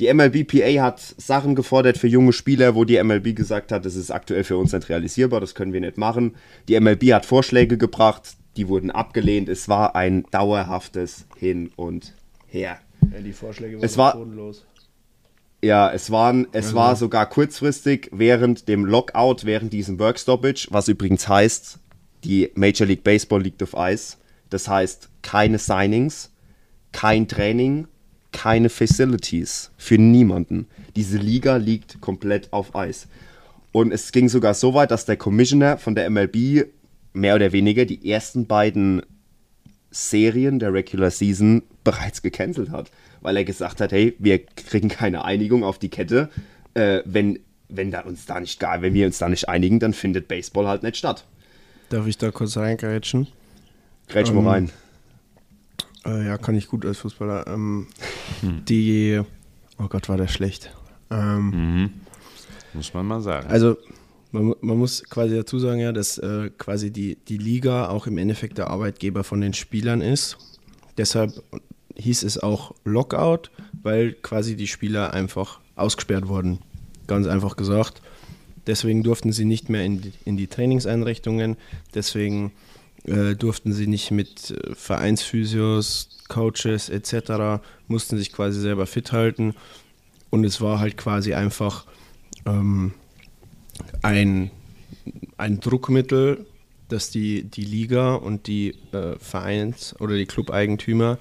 Die 0.00 0.12
MLBPA 0.12 0.82
hat 0.82 0.98
Sachen 0.98 1.54
gefordert 1.54 1.96
für 1.96 2.08
junge 2.08 2.32
Spieler, 2.32 2.74
wo 2.74 2.84
die 2.84 3.00
MLB 3.00 3.36
gesagt 3.36 3.70
hat, 3.70 3.84
das 3.84 3.94
ist 3.94 4.10
aktuell 4.10 4.42
für 4.42 4.56
uns 4.56 4.72
nicht 4.72 4.88
realisierbar, 4.88 5.40
das 5.40 5.54
können 5.54 5.72
wir 5.72 5.80
nicht 5.80 5.96
machen. 5.96 6.34
Die 6.68 6.80
MLB 6.80 7.12
hat 7.12 7.24
Vorschläge 7.24 7.78
gebracht, 7.78 8.34
die 8.56 8.68
wurden 8.68 8.90
abgelehnt. 8.90 9.48
Es 9.48 9.68
war 9.68 9.94
ein 9.96 10.24
dauerhaftes 10.30 11.26
Hin 11.36 11.70
und 11.76 12.14
Her. 12.46 12.78
Ja, 13.12 13.20
die 13.20 13.32
Vorschläge 13.32 13.78
Es 13.80 13.96
war- 13.96 14.14
bodenlos. 14.16 14.64
Ja, 15.62 15.92
es, 15.92 16.10
waren, 16.10 16.46
es 16.52 16.74
war 16.74 16.96
sogar 16.96 17.28
kurzfristig 17.28 18.08
während 18.12 18.66
dem 18.66 18.86
Lockout, 18.86 19.44
während 19.44 19.74
diesem 19.74 19.98
Work 19.98 20.18
Stoppage, 20.18 20.66
was 20.70 20.88
übrigens 20.88 21.28
heißt, 21.28 21.78
die 22.24 22.50
Major 22.54 22.86
League 22.86 23.04
Baseball 23.04 23.42
liegt 23.42 23.62
auf 23.62 23.76
Eis. 23.76 24.16
Das 24.48 24.68
heißt, 24.68 25.10
keine 25.20 25.58
Signings, 25.58 26.30
kein 26.92 27.28
Training, 27.28 27.88
keine 28.32 28.70
Facilities 28.70 29.70
für 29.76 29.98
niemanden. 29.98 30.66
Diese 30.96 31.18
Liga 31.18 31.56
liegt 31.56 32.00
komplett 32.00 32.50
auf 32.54 32.74
Eis. 32.74 33.06
Und 33.72 33.92
es 33.92 34.12
ging 34.12 34.30
sogar 34.30 34.54
so 34.54 34.72
weit, 34.72 34.90
dass 34.90 35.04
der 35.04 35.18
Commissioner 35.18 35.76
von 35.76 35.94
der 35.94 36.08
MLB 36.08 36.64
mehr 37.12 37.34
oder 37.34 37.52
weniger 37.52 37.84
die 37.84 38.10
ersten 38.10 38.46
beiden 38.46 39.02
Serien 39.90 40.58
der 40.58 40.72
Regular 40.72 41.10
Season 41.10 41.62
bereits 41.82 42.22
gecancelt 42.22 42.70
hat, 42.70 42.90
weil 43.20 43.36
er 43.36 43.44
gesagt 43.44 43.80
hat, 43.80 43.90
hey, 43.92 44.14
wir 44.18 44.38
kriegen 44.38 44.88
keine 44.88 45.24
Einigung 45.24 45.64
auf 45.64 45.78
die 45.78 45.88
Kette, 45.88 46.30
äh, 46.74 47.02
wenn, 47.04 47.40
wenn, 47.68 47.90
da 47.90 48.00
uns 48.02 48.26
da 48.26 48.38
nicht, 48.38 48.60
gar- 48.60 48.82
wenn 48.82 48.94
wir 48.94 49.06
uns 49.06 49.18
da 49.18 49.28
nicht 49.28 49.48
einigen, 49.48 49.80
dann 49.80 49.92
findet 49.92 50.28
Baseball 50.28 50.68
halt 50.68 50.82
nicht 50.84 50.96
statt. 50.96 51.24
Darf 51.88 52.06
ich 52.06 52.18
da 52.18 52.30
kurz 52.30 52.56
reingrätschen? 52.56 53.26
Grätsch 54.08 54.30
mal 54.32 54.40
Ähm, 54.40 54.46
rein. 54.48 54.70
Äh, 56.06 56.26
ja, 56.26 56.38
kann 56.38 56.54
ich 56.54 56.68
gut 56.68 56.86
als 56.86 56.98
Fußballer. 56.98 57.46
Ähm, 57.48 57.88
Die, 58.42 59.20
oh 59.78 59.88
Gott, 59.88 60.08
war 60.08 60.16
der 60.16 60.28
schlecht. 60.28 60.70
Ähm, 61.10 61.90
Muss 62.74 62.94
man 62.94 63.06
mal 63.06 63.20
sagen. 63.20 63.48
Also 63.48 63.76
man, 64.32 64.54
man 64.60 64.78
muss 64.78 65.02
quasi 65.04 65.36
dazu 65.36 65.58
sagen, 65.58 65.80
ja, 65.80 65.92
dass 65.92 66.18
äh, 66.18 66.50
quasi 66.56 66.90
die, 66.90 67.16
die 67.28 67.38
Liga 67.38 67.88
auch 67.88 68.06
im 68.06 68.18
Endeffekt 68.18 68.58
der 68.58 68.68
Arbeitgeber 68.68 69.24
von 69.24 69.40
den 69.40 69.54
Spielern 69.54 70.00
ist. 70.00 70.38
Deshalb 70.96 71.42
hieß 71.96 72.22
es 72.22 72.38
auch 72.38 72.74
Lockout, 72.84 73.50
weil 73.82 74.12
quasi 74.12 74.56
die 74.56 74.66
Spieler 74.66 75.12
einfach 75.12 75.60
ausgesperrt 75.76 76.28
wurden. 76.28 76.58
Ganz 77.06 77.26
einfach 77.26 77.56
gesagt. 77.56 78.02
Deswegen 78.66 79.02
durften 79.02 79.32
sie 79.32 79.44
nicht 79.44 79.68
mehr 79.68 79.84
in 79.84 80.00
die, 80.00 80.12
in 80.24 80.36
die 80.36 80.46
Trainingseinrichtungen. 80.46 81.56
Deswegen 81.94 82.52
äh, 83.04 83.34
durften 83.34 83.72
sie 83.72 83.86
nicht 83.86 84.10
mit 84.10 84.50
äh, 84.50 84.74
Vereinsphysios, 84.74 86.18
Coaches 86.28 86.88
etc. 86.88 87.62
mussten 87.88 88.18
sich 88.18 88.32
quasi 88.32 88.60
selber 88.60 88.86
fit 88.86 89.12
halten. 89.12 89.54
Und 90.30 90.44
es 90.44 90.60
war 90.60 90.78
halt 90.78 90.96
quasi 90.96 91.34
einfach 91.34 91.86
ähm, 92.46 92.92
ein, 94.02 94.50
ein 95.36 95.60
Druckmittel, 95.60 96.46
das 96.88 97.10
die, 97.10 97.44
die 97.44 97.64
Liga 97.64 98.14
und 98.14 98.46
die 98.46 98.74
äh, 98.92 99.16
Vereins- 99.18 99.94
oder 100.00 100.16
die 100.16 100.26
Clubeigentümer 100.26 101.18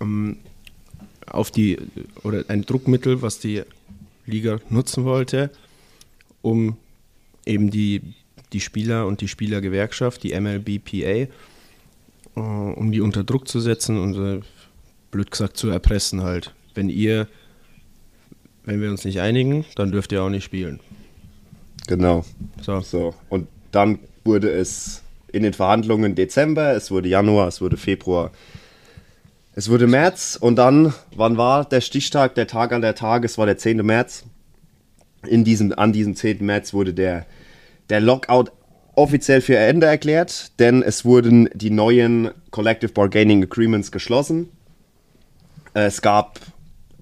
ähm, 0.00 0.38
auf 1.26 1.50
die, 1.50 1.78
oder 2.22 2.44
ein 2.48 2.62
Druckmittel, 2.62 3.22
was 3.22 3.38
die 3.38 3.62
Liga 4.26 4.58
nutzen 4.68 5.04
wollte, 5.04 5.50
um 6.42 6.76
eben 7.46 7.70
die, 7.70 8.02
die 8.52 8.60
Spieler 8.60 9.06
und 9.06 9.20
die 9.20 9.28
Spielergewerkschaft, 9.28 10.22
die 10.22 10.38
MLBPA, 10.38 11.06
äh, 11.06 11.28
um 12.34 12.92
die 12.92 13.00
unter 13.00 13.24
Druck 13.24 13.48
zu 13.48 13.60
setzen 13.60 13.98
und 13.98 14.16
äh, 14.16 14.40
blöd 15.10 15.30
gesagt 15.30 15.56
zu 15.56 15.68
erpressen 15.68 16.22
halt. 16.22 16.54
wenn 16.74 16.88
ihr, 16.88 17.28
wenn 18.64 18.80
wir 18.80 18.90
uns 18.90 19.04
nicht 19.04 19.20
einigen, 19.20 19.64
dann 19.74 19.90
dürft 19.90 20.12
ihr 20.12 20.22
auch 20.22 20.30
nicht 20.30 20.44
spielen. 20.44 20.80
Genau. 21.90 22.24
So. 22.62 22.80
So. 22.80 23.14
Und 23.28 23.48
dann 23.72 23.98
wurde 24.24 24.48
es 24.48 25.02
in 25.32 25.42
den 25.42 25.52
Verhandlungen 25.52 26.14
Dezember, 26.14 26.72
es 26.72 26.92
wurde 26.92 27.08
Januar, 27.08 27.48
es 27.48 27.60
wurde 27.60 27.76
Februar, 27.76 28.30
es 29.56 29.68
wurde 29.68 29.88
März 29.88 30.38
und 30.40 30.54
dann, 30.54 30.94
wann 31.16 31.36
war 31.36 31.64
der 31.64 31.80
Stichtag, 31.80 32.36
der 32.36 32.46
Tag 32.46 32.72
an 32.72 32.80
der 32.80 32.94
Tag? 32.94 33.24
Es 33.24 33.38
war 33.38 33.46
der 33.46 33.58
10. 33.58 33.78
März. 33.84 34.24
In 35.26 35.42
diesem, 35.42 35.76
an 35.76 35.92
diesem 35.92 36.14
10. 36.14 36.46
März 36.46 36.72
wurde 36.72 36.94
der, 36.94 37.26
der 37.88 38.00
Lockout 38.00 38.52
offiziell 38.94 39.40
für 39.40 39.56
Ende 39.56 39.86
erklärt, 39.86 40.52
denn 40.60 40.84
es 40.84 41.04
wurden 41.04 41.50
die 41.54 41.70
neuen 41.70 42.30
Collective 42.52 42.92
Bargaining 42.92 43.42
Agreements 43.42 43.90
geschlossen. 43.90 44.48
Äh, 45.74 45.86
Es 45.86 46.02
gab 46.02 46.38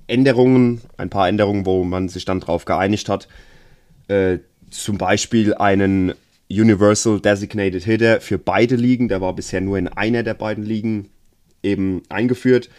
Änderungen, 0.06 0.80
ein 0.96 1.10
paar 1.10 1.28
Änderungen, 1.28 1.66
wo 1.66 1.84
man 1.84 2.08
sich 2.08 2.24
dann 2.24 2.40
darauf 2.40 2.64
geeinigt 2.64 3.10
hat. 3.10 3.28
Zum 4.70 4.98
Beispiel 4.98 5.54
einen 5.54 6.12
Universal 6.50 7.20
Designated 7.20 7.84
Hitter 7.84 8.20
für 8.20 8.38
beide 8.38 8.74
Ligen. 8.76 9.08
Der 9.08 9.20
war 9.20 9.34
bisher 9.34 9.60
nur 9.60 9.78
in 9.78 9.88
einer 9.88 10.22
der 10.22 10.34
beiden 10.34 10.64
Ligen 10.64 11.08
eben 11.62 12.02
eingeführt. 12.08 12.70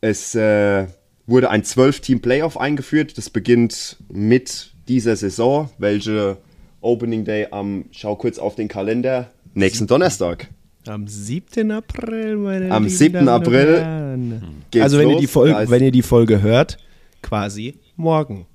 Es 0.00 0.34
äh, 0.34 0.86
wurde 1.26 1.50
ein 1.50 1.62
12-Team-Playoff 1.62 2.58
eingeführt. 2.58 3.16
Das 3.18 3.30
beginnt 3.30 3.96
mit 4.10 4.72
dieser 4.88 5.14
Saison, 5.16 5.70
welche 5.78 6.38
Opening 6.80 7.24
Day 7.24 7.46
am, 7.52 7.84
schau 7.92 8.16
kurz 8.16 8.38
auf 8.38 8.56
den 8.56 8.66
Kalender, 8.68 9.30
nächsten 9.54 9.86
Donnerstag. 9.86 10.48
Am 10.86 11.06
7. 11.06 11.70
April, 11.70 12.36
meine 12.38 12.72
Am 12.72 12.82
lieben 12.84 12.96
7. 12.96 13.12
Damen 13.24 13.28
und 13.28 13.34
April 13.54 14.82
Also 14.82 14.98
wenn 14.98 15.06
ihr, 15.08 15.12
los. 15.12 15.20
die 15.20 15.26
Folge, 15.28 15.56
ist- 15.62 15.70
wenn 15.70 15.84
ihr 15.84 15.92
die 15.92 16.02
Folge 16.02 16.42
hört, 16.42 16.78
quasi 17.22 17.74
morgen. 17.94 18.46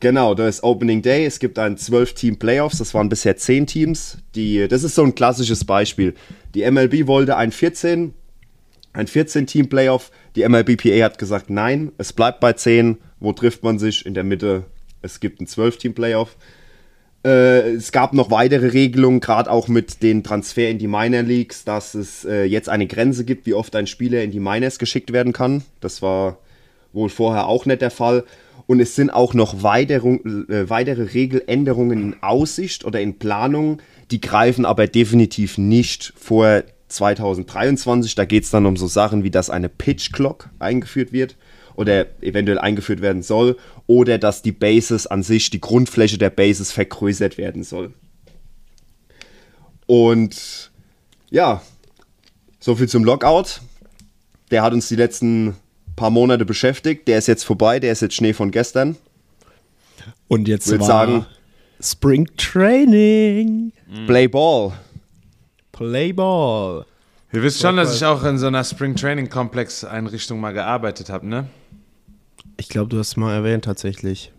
Genau, 0.00 0.34
da 0.34 0.46
ist 0.46 0.62
Opening 0.62 1.00
Day. 1.00 1.24
Es 1.24 1.38
gibt 1.38 1.58
ein 1.58 1.76
12-Team-Playoffs. 1.76 2.78
Das 2.78 2.92
waren 2.92 3.08
bisher 3.08 3.36
10 3.36 3.66
Teams. 3.66 4.18
Die, 4.34 4.68
das 4.68 4.82
ist 4.82 4.94
so 4.94 5.02
ein 5.02 5.14
klassisches 5.14 5.64
Beispiel. 5.64 6.14
Die 6.54 6.70
MLB 6.70 7.06
wollte 7.06 7.36
ein 7.36 7.50
14, 7.50 8.12
ein 8.92 9.06
14-Team-Playoff. 9.06 10.10
Die 10.36 10.46
MLBPA 10.46 11.02
hat 11.02 11.18
gesagt, 11.18 11.48
nein, 11.48 11.92
es 11.96 12.12
bleibt 12.12 12.40
bei 12.40 12.52
10. 12.52 12.98
Wo 13.20 13.32
trifft 13.32 13.62
man 13.62 13.78
sich? 13.78 14.04
In 14.04 14.12
der 14.12 14.24
Mitte. 14.24 14.64
Es 15.00 15.18
gibt 15.20 15.40
ein 15.40 15.46
12-Team-Playoff. 15.46 16.36
Äh, 17.24 17.72
es 17.72 17.90
gab 17.90 18.12
noch 18.12 18.30
weitere 18.30 18.68
Regelungen, 18.68 19.20
gerade 19.20 19.50
auch 19.50 19.66
mit 19.66 20.02
den 20.02 20.22
Transfer 20.22 20.68
in 20.68 20.78
die 20.78 20.86
Minor 20.88 21.22
Leagues, 21.22 21.64
dass 21.64 21.94
es 21.94 22.26
äh, 22.26 22.44
jetzt 22.44 22.68
eine 22.68 22.86
Grenze 22.86 23.24
gibt, 23.24 23.46
wie 23.46 23.54
oft 23.54 23.74
ein 23.74 23.86
Spieler 23.86 24.22
in 24.22 24.30
die 24.30 24.40
Minors 24.40 24.78
geschickt 24.78 25.12
werden 25.12 25.32
kann. 25.32 25.64
Das 25.80 26.02
war 26.02 26.38
wohl 26.92 27.08
vorher 27.08 27.46
auch 27.46 27.64
nicht 27.64 27.80
der 27.80 27.90
Fall. 27.90 28.24
Und 28.66 28.80
es 28.80 28.94
sind 28.96 29.10
auch 29.10 29.32
noch 29.32 29.62
weitere, 29.62 30.08
äh, 30.08 30.68
weitere 30.68 31.02
Regeländerungen 31.02 32.02
in 32.02 32.22
Aussicht 32.22 32.84
oder 32.84 33.00
in 33.00 33.18
Planung. 33.18 33.80
Die 34.10 34.20
greifen 34.20 34.64
aber 34.64 34.86
definitiv 34.86 35.56
nicht 35.56 36.12
vor 36.16 36.64
2023. 36.88 38.14
Da 38.14 38.24
geht 38.24 38.44
es 38.44 38.50
dann 38.50 38.66
um 38.66 38.76
so 38.76 38.86
Sachen 38.86 39.22
wie, 39.22 39.30
dass 39.30 39.50
eine 39.50 39.68
Pitch 39.68 40.12
Clock 40.12 40.50
eingeführt 40.58 41.12
wird 41.12 41.36
oder 41.76 42.06
eventuell 42.22 42.58
eingeführt 42.58 43.02
werden 43.02 43.22
soll 43.22 43.56
oder 43.86 44.18
dass 44.18 44.42
die 44.42 44.52
Bases 44.52 45.06
an 45.06 45.22
sich, 45.22 45.50
die 45.50 45.60
Grundfläche 45.60 46.18
der 46.18 46.30
Bases 46.30 46.72
vergrößert 46.72 47.38
werden 47.38 47.62
soll. 47.62 47.92
Und 49.86 50.72
ja, 51.30 51.62
so 52.58 52.74
viel 52.74 52.88
zum 52.88 53.04
Lockout. 53.04 53.60
Der 54.50 54.62
hat 54.62 54.72
uns 54.72 54.88
die 54.88 54.96
letzten 54.96 55.54
paar 55.96 56.10
Monate 56.10 56.44
beschäftigt. 56.44 57.08
Der 57.08 57.18
ist 57.18 57.26
jetzt 57.26 57.44
vorbei, 57.44 57.80
der 57.80 57.92
ist 57.92 58.02
jetzt 58.02 58.14
Schnee 58.14 58.32
von 58.32 58.50
gestern. 58.50 58.96
Und 60.28 60.48
jetzt 60.48 60.68
Würd 60.68 60.80
war 60.80 60.86
sagen- 60.86 61.26
Spring 61.80 62.26
Training. 62.36 63.72
Play 64.06 64.28
Ball. 64.28 64.72
Play 65.72 66.12
Ball. 66.12 66.84
Ihr 67.32 67.42
wisst 67.42 67.60
schon, 67.60 67.76
dass 67.76 67.94
ich 67.94 68.04
auch 68.04 68.24
in 68.24 68.38
so 68.38 68.46
einer 68.46 68.64
Spring 68.64 68.94
Training 68.96 69.28
Komplex 69.28 69.84
Einrichtung 69.84 70.40
mal 70.40 70.52
gearbeitet 70.52 71.10
habe, 71.10 71.26
ne? 71.26 71.48
Ich 72.56 72.68
glaube, 72.70 72.88
du 72.88 72.98
hast 72.98 73.08
es 73.08 73.16
mal 73.16 73.34
erwähnt 73.34 73.64
tatsächlich. 73.66 74.32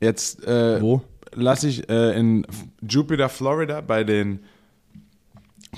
Jetzt 0.00 0.42
äh, 0.44 0.80
Wo? 0.82 1.02
lasse 1.34 1.68
ich 1.68 1.88
äh, 1.88 2.18
in 2.18 2.44
Jupiter, 2.82 3.28
Florida 3.28 3.80
bei 3.80 4.02
den 4.02 4.40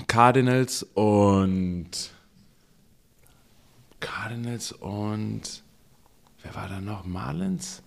Cardinals 0.07 0.83
und 0.95 1.89
Cardinals 4.03 4.71
und 4.71 5.63
wer 6.41 6.55
war 6.55 6.67
da 6.67 6.81
noch? 6.81 7.05
Marlins? 7.05 7.81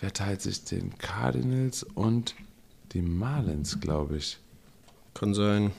Wer 0.00 0.12
teilt 0.12 0.42
sich 0.42 0.64
den 0.64 0.96
Cardinals 0.98 1.82
und 1.82 2.34
die 2.92 3.02
Marlins, 3.02 3.80
glaube 3.80 4.18
ich. 4.18 4.38
Kann 5.14 5.32
sein. 5.34 5.72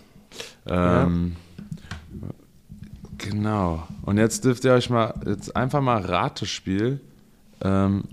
Ähm, 0.65 1.35
Genau. 3.17 3.88
Und 4.03 4.17
jetzt 4.17 4.45
dürft 4.45 4.63
ihr 4.63 4.73
euch 4.73 4.89
mal, 4.89 5.13
jetzt 5.25 5.55
einfach 5.55 5.81
mal 5.81 6.01
Ratespiel. 6.01 6.99
Ähm, 7.61 8.03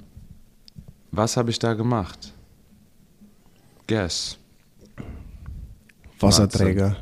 was 1.13 1.37
habe 1.37 1.51
ich 1.51 1.59
da 1.59 1.75
gemacht? 1.75 2.33
Guess. 3.87 4.39
Wasserträger. 6.19 6.97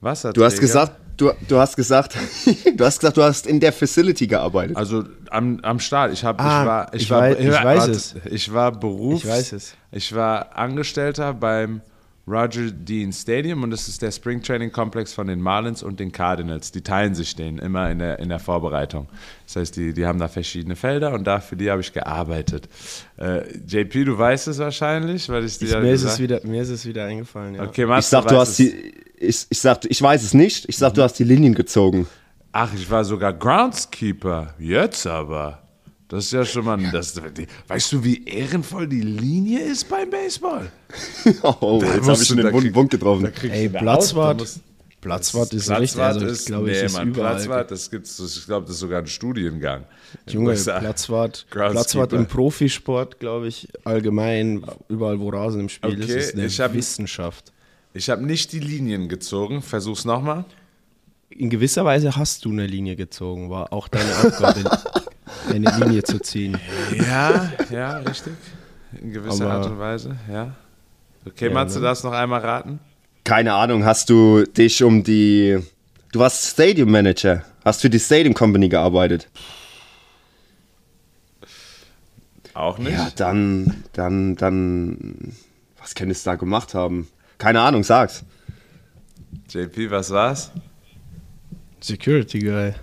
Wasserträger. 0.00 0.40
Du 0.40 0.44
hast 0.44 0.60
gesagt, 0.60 0.99
du, 1.20 1.30
du 1.48 1.58
hast 1.58 1.76
gesagt, 1.76 2.16
du 2.76 2.84
hast 2.84 3.00
gesagt, 3.00 3.16
du 3.16 3.22
hast 3.22 3.46
in 3.46 3.60
der 3.60 3.72
Facility 3.72 4.26
gearbeitet. 4.26 4.76
Also 4.76 5.04
am, 5.30 5.60
am 5.62 5.78
Start. 5.78 6.12
Ich, 6.12 6.24
hab, 6.24 6.40
Ah, 6.40 6.60
ich 6.62 6.66
war, 6.66 6.94
ich, 6.94 7.02
ich 7.02 7.10
war, 7.10 7.22
weiß- 7.22 7.36
ich 7.38 7.48
weiß 7.64 7.78
warte, 7.80 7.90
es. 7.92 8.14
Ich 8.30 8.52
war 8.52 8.72
Berufs. 8.72 9.24
Ich 9.24 9.30
weiß 9.30 9.52
es. 9.52 9.74
Ich 9.92 10.14
war 10.14 10.56
Angestellter 10.56 11.34
beim 11.34 11.80
Roger 12.26 12.70
Dean 12.70 13.12
Stadium 13.12 13.62
und 13.62 13.70
das 13.70 13.88
ist 13.88 14.02
der 14.02 14.12
Spring 14.12 14.42
Training 14.42 14.70
Komplex 14.70 15.12
von 15.12 15.26
den 15.26 15.40
Marlins 15.40 15.82
und 15.82 15.98
den 15.98 16.12
Cardinals. 16.12 16.70
Die 16.70 16.82
teilen 16.82 17.14
sich 17.14 17.34
den 17.34 17.58
immer 17.58 17.90
in 17.90 17.98
der, 17.98 18.18
in 18.18 18.28
der 18.28 18.38
Vorbereitung. 18.38 19.08
Das 19.46 19.56
heißt, 19.56 19.76
die, 19.76 19.92
die 19.92 20.06
haben 20.06 20.18
da 20.18 20.28
verschiedene 20.28 20.76
Felder 20.76 21.12
und 21.12 21.24
da 21.24 21.40
für 21.40 21.56
die 21.56 21.70
habe 21.70 21.80
ich 21.80 21.92
gearbeitet. 21.92 22.68
Äh, 23.18 23.58
JP, 23.66 24.04
du 24.04 24.18
weißt 24.18 24.48
es 24.48 24.58
wahrscheinlich, 24.58 25.28
weil 25.28 25.44
ich 25.44 25.58
dir 25.58 25.68
Ich, 25.68 25.82
mir, 25.82 25.92
ist 25.92 26.04
es 26.04 26.18
wieder, 26.18 26.40
mir 26.44 26.62
ist 26.62 26.70
es 26.70 26.86
wieder 26.86 27.04
eingefallen. 27.06 27.56
Ja. 27.56 27.64
Okay, 27.64 27.82
ich 27.82 27.88
Mats, 27.88 28.10
sag, 28.10 28.28
du 28.28 28.36
hast 28.36 28.50
es. 28.50 28.56
die, 28.56 28.94
ich, 29.18 29.46
ich 29.48 29.60
sag, 29.60 29.84
ich 29.84 30.00
weiß 30.00 30.22
es 30.22 30.34
nicht. 30.34 30.68
Ich 30.68 30.76
sag, 30.76 30.94
du 30.94 31.02
hast 31.02 31.14
die 31.14 31.24
Linien 31.24 31.54
gezogen. 31.54 32.06
Ach, 32.52 32.72
ich 32.74 32.90
war 32.90 33.04
sogar 33.04 33.32
Groundskeeper. 33.32 34.54
Jetzt 34.58 35.06
aber. 35.06 35.62
Das 36.10 36.24
ist 36.26 36.32
ja 36.32 36.44
schon 36.44 36.64
mal. 36.64 36.78
Das, 36.92 37.14
weißt 37.68 37.92
du, 37.92 38.04
wie 38.04 38.24
ehrenvoll 38.24 38.86
die 38.88 39.00
Linie 39.00 39.60
ist 39.60 39.88
beim 39.88 40.10
Baseball? 40.10 40.70
Oh, 41.42 41.80
jetzt 41.82 42.06
habe 42.08 42.20
ich 42.20 42.26
schon 42.28 42.36
da 42.38 42.42
den 42.44 42.52
wunden 42.52 42.66
krieg- 42.66 42.72
Punkt 42.74 42.90
getroffen. 42.90 43.32
Da 43.32 43.48
Ey, 43.48 43.68
Platzwart. 43.68 44.40
Da 44.40 44.42
musst- 44.44 44.60
Platzwart 45.00 45.52
ist 45.54 45.70
richtig, 45.70 45.94
Platzwart 45.94 46.14
also 46.14 46.26
ist, 46.26 46.46
glaube 46.46 46.70
ich, 46.70 46.78
nee, 46.78 46.84
ist 46.86 46.92
Mann, 46.92 47.08
überall. 47.08 47.34
Platzwart, 47.36 47.70
das 47.70 47.90
gibt's, 47.90 48.16
das- 48.18 48.36
ich 48.36 48.44
glaube, 48.44 48.66
das 48.66 48.74
ist 48.74 48.80
sogar 48.80 48.98
ein 49.00 49.06
Studiengang. 49.06 49.84
Junge. 50.28 50.52
Platzwart. 50.54 51.46
Platzwart 51.50 52.12
im 52.12 52.26
Profisport, 52.26 53.18
glaube 53.20 53.46
ich, 53.48 53.68
allgemein, 53.84 54.62
überall 54.88 55.18
wo 55.20 55.30
Rasen 55.30 55.60
im 55.60 55.68
Spiel 55.70 55.90
Okay, 55.92 56.00
ist, 56.02 56.10
ist 56.28 56.34
eine 56.34 56.46
ich 56.46 56.60
hab- 56.60 56.74
Wissenschaft. 56.74 57.52
Ich 57.94 58.10
habe 58.10 58.26
nicht 58.26 58.52
die 58.52 58.60
Linien 58.60 59.08
gezogen. 59.08 59.62
Versuch's 59.62 60.04
nochmal. 60.04 60.44
In 61.30 61.48
gewisser 61.48 61.84
Weise 61.84 62.16
hast 62.16 62.44
du 62.44 62.50
eine 62.50 62.66
Linie 62.66 62.96
gezogen, 62.96 63.48
war 63.50 63.72
auch 63.72 63.86
deine 63.88 64.10
Aufgabe, 64.16 64.64
eine 65.48 65.70
Linie 65.78 66.02
zu 66.02 66.18
ziehen. 66.20 66.58
Ja, 66.96 67.52
ja, 67.70 67.98
richtig. 67.98 68.34
In 69.00 69.12
gewisser 69.12 69.44
Aber- 69.46 69.54
Art 69.54 69.66
und 69.66 69.78
Weise, 69.78 70.16
ja. 70.30 70.54
Okay, 71.26 71.46
Ja, 71.48 71.52
Mats, 71.52 71.74
du 71.74 71.80
ne? 71.80 71.86
darfst 71.86 72.04
noch 72.04 72.12
einmal 72.12 72.40
raten? 72.40 72.78
Keine 73.24 73.52
Ahnung, 73.54 73.84
hast 73.84 74.08
du 74.10 74.44
dich 74.44 74.82
um 74.82 75.04
die. 75.04 75.58
Du 76.12 76.18
warst 76.18 76.44
Stadium 76.46 76.90
Manager. 76.90 77.44
Hast 77.64 77.82
für 77.82 77.90
die 77.90 78.00
Stadium 78.00 78.34
Company 78.34 78.68
gearbeitet. 78.68 79.28
Auch 82.54 82.78
nicht. 82.78 82.92
Ja, 82.92 83.10
dann, 83.16 83.84
dann, 83.92 84.36
dann. 84.36 85.34
Was 85.78 85.94
kann 85.94 86.10
es 86.10 86.22
da 86.22 86.34
gemacht 86.34 86.74
haben? 86.74 87.08
Keine 87.38 87.60
Ahnung, 87.60 87.84
sag's. 87.84 88.24
JP, 89.50 89.90
was 89.90 90.10
war's? 90.10 90.50
Security 91.80 92.40
Guy. 92.40 92.74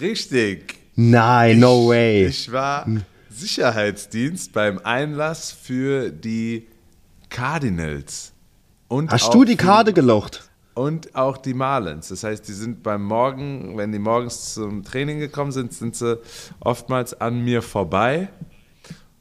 Richtig. 0.00 0.76
Nein, 0.96 1.58
no 1.58 1.88
way. 1.88 2.26
Ich 2.26 2.52
war 2.52 2.86
Sicherheitsdienst 3.30 4.52
beim 4.52 4.78
Einlass 4.78 5.50
für 5.50 6.10
die 6.10 6.68
Cardinals. 7.30 8.32
Und 8.86 9.10
Hast 9.10 9.34
du 9.34 9.44
die 9.44 9.56
Karte 9.56 9.92
gelocht? 9.92 10.48
Und 10.74 11.14
auch 11.14 11.36
die 11.36 11.54
Marlins. 11.54 12.08
Das 12.08 12.24
heißt, 12.24 12.46
die 12.46 12.52
sind 12.52 12.82
beim 12.82 13.04
Morgen, 13.04 13.76
wenn 13.76 13.92
die 13.92 13.98
morgens 13.98 14.54
zum 14.54 14.84
Training 14.84 15.18
gekommen 15.20 15.52
sind, 15.52 15.72
sind 15.72 15.96
sie 15.96 16.20
oftmals 16.60 17.20
an 17.20 17.44
mir 17.44 17.62
vorbei. 17.62 18.28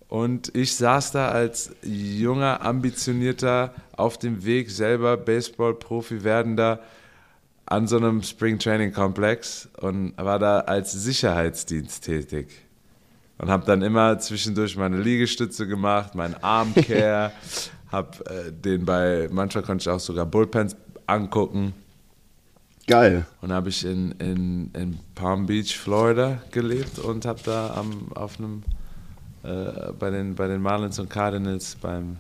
Und 0.07 0.55
ich 0.55 0.76
saß 0.76 1.11
da 1.11 1.30
als 1.30 1.71
junger, 1.82 2.61
ambitionierter, 2.61 3.74
auf 3.97 4.19
dem 4.19 4.45
Weg 4.45 4.69
selber 4.69 5.17
Baseball-Profi 5.17 6.24
werdender 6.24 6.82
an 7.66 7.88
so 7.88 7.97
einem 7.97 8.22
Spring 8.24 8.59
Training 8.59 8.91
Komplex 8.91 9.70
und 9.80 10.14
war 10.18 10.39
da 10.39 10.59
als 10.59 10.91
Sicherheitsdienst 10.91 12.03
tätig. 12.03 12.47
Und 13.38 13.49
habe 13.49 13.66
dann 13.66 13.82
immer 13.82 14.20
zwischendurch 14.20 14.78
meine 14.78 14.97
Liegestütze 14.97 15.68
gemacht, 15.68 16.16
meinen 16.16 16.36
Armcare, 16.36 17.32
habe 17.91 18.26
äh, 18.26 18.51
den 18.51 18.86
bei, 18.86 19.28
manchmal 19.32 19.64
konnte 19.64 19.84
ich 19.84 19.89
auch 19.89 19.99
sogar 19.99 20.26
Bullpens 20.26 20.76
angucken. 21.07 21.74
Geil. 22.86 23.26
Und 23.41 23.51
habe 23.51 23.70
ich 23.70 23.86
in, 23.86 24.11
in, 24.14 24.72
in 24.74 24.99
Palm 25.16 25.45
Beach, 25.45 25.78
Florida 25.78 26.41
gelebt 26.51 26.99
und 26.99 27.26
habe 27.26 27.39
da 27.43 27.74
am, 27.76 28.11
auf 28.14 28.39
einem, 28.39 28.64
äh, 29.43 29.91
bei, 29.97 30.09
den, 30.09 30.36
bei 30.36 30.47
den 30.47 30.61
Marlins 30.61 30.99
und 30.99 31.09
Cardinals 31.09 31.76
beim 31.76 32.18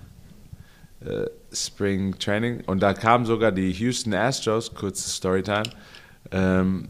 äh, 1.01 1.25
Spring 1.53 2.17
Training. 2.17 2.61
Und 2.65 2.81
da 2.81 2.93
kamen 2.93 3.25
sogar 3.25 3.51
die 3.51 3.71
Houston 3.71 4.13
Astros, 4.13 4.73
kurze 4.73 5.09
Storytime, 5.09 5.63
ähm, 6.31 6.89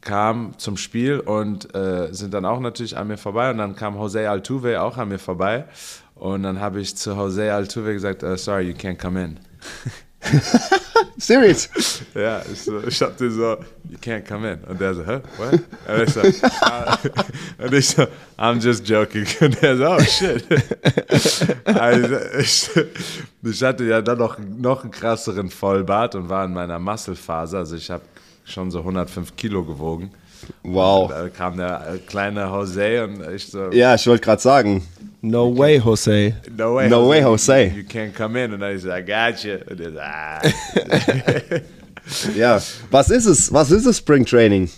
kam 0.00 0.58
zum 0.58 0.76
Spiel 0.76 1.20
und 1.20 1.74
äh, 1.74 2.12
sind 2.12 2.32
dann 2.32 2.44
auch 2.44 2.60
natürlich 2.60 2.96
an 2.96 3.08
mir 3.08 3.18
vorbei. 3.18 3.50
Und 3.50 3.58
dann 3.58 3.76
kam 3.76 3.96
Jose 3.96 4.28
Altuve 4.28 4.80
auch 4.80 4.96
an 4.96 5.08
mir 5.08 5.18
vorbei. 5.18 5.66
Und 6.14 6.42
dann 6.42 6.60
habe 6.60 6.80
ich 6.80 6.96
zu 6.96 7.12
Jose 7.12 7.52
Altuve 7.52 7.92
gesagt, 7.92 8.22
uh, 8.22 8.36
sorry, 8.36 8.68
you 8.68 8.74
can't 8.74 8.98
come 8.98 9.22
in. 9.22 9.40
Serious? 11.18 11.68
Ja, 12.14 12.42
ich, 12.50 12.62
so, 12.62 12.82
ich 12.86 13.00
hab 13.02 13.16
den 13.16 13.30
so, 13.30 13.56
you 13.88 13.98
can't 13.98 14.26
come 14.26 14.52
in. 14.52 14.64
Und 14.64 14.80
der 14.80 14.94
so, 14.94 15.04
hä, 15.04 15.20
what? 15.36 15.52
Und 15.52 16.02
ich 16.02 16.12
so, 16.12 16.48
ah, 16.62 16.98
und 17.58 17.74
ich 17.74 17.88
so, 17.88 18.06
I'm 18.38 18.60
just 18.60 18.88
joking. 18.88 19.26
Und 19.40 19.60
der 19.62 19.76
so, 19.76 19.86
oh 19.86 20.00
shit. 20.00 20.44
Also, 21.64 22.16
ich, 22.38 22.70
ich 23.42 23.62
hatte 23.62 23.84
ja 23.84 24.02
dann 24.02 24.18
noch, 24.18 24.38
noch 24.38 24.82
einen 24.82 24.90
krasseren 24.90 25.50
Vollbart 25.50 26.14
und 26.14 26.28
war 26.28 26.44
in 26.44 26.52
meiner 26.52 26.78
Muskelphase. 26.78 27.58
Also 27.58 27.76
ich 27.76 27.90
habe 27.90 28.02
schon 28.44 28.70
so 28.70 28.80
105 28.80 29.36
Kilo 29.36 29.64
gewogen. 29.64 30.10
Wow. 30.62 31.10
Da 31.10 31.28
kam 31.28 31.56
der 31.56 31.98
kleine 32.06 32.44
Jose 32.46 33.04
und 33.04 33.34
ich 33.34 33.46
so, 33.46 33.70
Ja, 33.72 33.94
ich 33.94 34.06
wollte 34.06 34.24
gerade 34.24 34.42
sagen. 34.42 34.86
No 35.22 35.56
way, 35.56 35.78
Jose. 35.78 36.34
no 36.56 36.74
way, 36.76 36.88
No 36.88 37.08
way, 37.08 37.20
Jose. 37.22 37.64
You, 37.66 37.82
you 37.82 37.82
can't 37.82 38.14
come 38.14 38.42
in. 38.42 38.54
Und 38.54 38.60
dann 38.60 38.74
ich 38.74 38.82
so, 38.82 38.88
I 38.90 39.02
got 39.02 39.42
you. 39.44 39.58
Und 39.68 39.78
der 39.80 39.92
so, 39.92 39.98
ah. 40.00 40.40
Ja. 42.36 42.60
Was 42.90 43.10
ist 43.10 43.26
es? 43.26 43.52
Was 43.52 43.70
ist 43.70 43.86
es, 43.86 43.98
Spring 43.98 44.24
Training? 44.24 44.68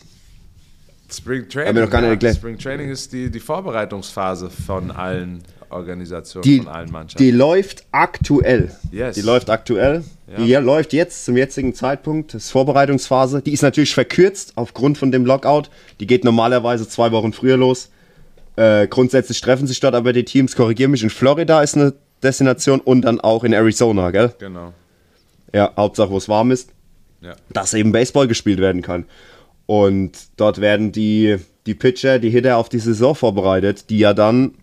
Spring 1.11 1.49
Training. 1.49 1.83
noch 1.83 1.91
gar 1.91 2.01
nicht 2.01 2.09
ja. 2.09 2.13
erklärt. 2.13 2.37
Spring 2.37 2.59
Training 2.59 2.91
ist 2.91 3.13
die, 3.13 3.31
die 3.31 3.41
Vorbereitungsphase 3.41 4.51
von 4.51 4.91
allen 4.91 5.43
Organisationen, 5.73 6.43
Die, 6.45 6.59
von 6.59 6.69
allen 6.69 6.91
Mannschaften. 6.91 7.23
die 7.23 7.31
läuft 7.31 7.85
aktuell. 7.93 8.71
Yes. 8.91 9.15
Die 9.15 9.23
läuft 9.23 9.51
aktuell. 9.51 10.05
Die 10.39 10.45
hier 10.45 10.61
läuft 10.63 10.93
jetzt 10.95 11.27
zum 11.27 11.37
jetzigen 11.37 11.75
Zeitpunkt. 11.75 12.33
Das 12.33 12.45
ist 12.45 12.51
Vorbereitungsphase. 12.53 13.43
Die 13.43 13.53
ist 13.53 13.61
natürlich 13.63 13.93
verkürzt 13.93 14.53
aufgrund 14.57 14.97
von 14.97 15.11
dem 15.13 15.27
Lockout. 15.27 15.65
Die 16.01 16.07
geht 16.07 16.25
normalerweise 16.25 16.89
zwei 16.89 17.13
Wochen 17.13 17.33
früher 17.35 17.59
los. 17.59 17.91
Äh, 18.57 18.87
grundsätzlich 18.89 19.41
treffen 19.43 19.67
sich 19.67 19.81
dort 19.81 19.95
aber 19.95 20.13
die 20.15 20.25
Teams. 20.25 20.57
Korrigiere 20.57 20.89
mich. 20.89 21.03
In 21.03 21.11
Florida 21.11 21.61
ist 21.63 21.77
eine 21.77 21.93
Destination 22.23 22.81
und 22.81 23.03
dann 23.03 23.21
auch 23.21 23.45
in 23.45 23.53
Arizona, 23.53 24.11
gell? 24.11 24.33
genau. 24.39 24.73
Ja, 25.53 25.73
Hauptsache, 25.77 26.11
wo 26.11 26.17
es 26.17 26.29
warm 26.29 26.51
ist. 26.51 26.71
Ja. 27.21 27.35
dass 27.53 27.73
eben 27.75 27.93
Baseball 27.93 28.27
gespielt 28.27 28.59
werden 28.59 28.83
kann. 28.83 29.05
Und 29.67 30.13
dort 30.39 30.61
werden 30.61 30.91
die, 30.91 31.37
die 31.67 31.75
Pitcher, 31.75 32.19
die 32.19 32.31
Hitter 32.31 32.57
auf 32.57 32.69
die 32.69 32.81
Saison 32.81 33.15
vorbereitet, 33.15 33.91
die 33.91 33.99
ja 34.01 34.13
dann 34.13 34.55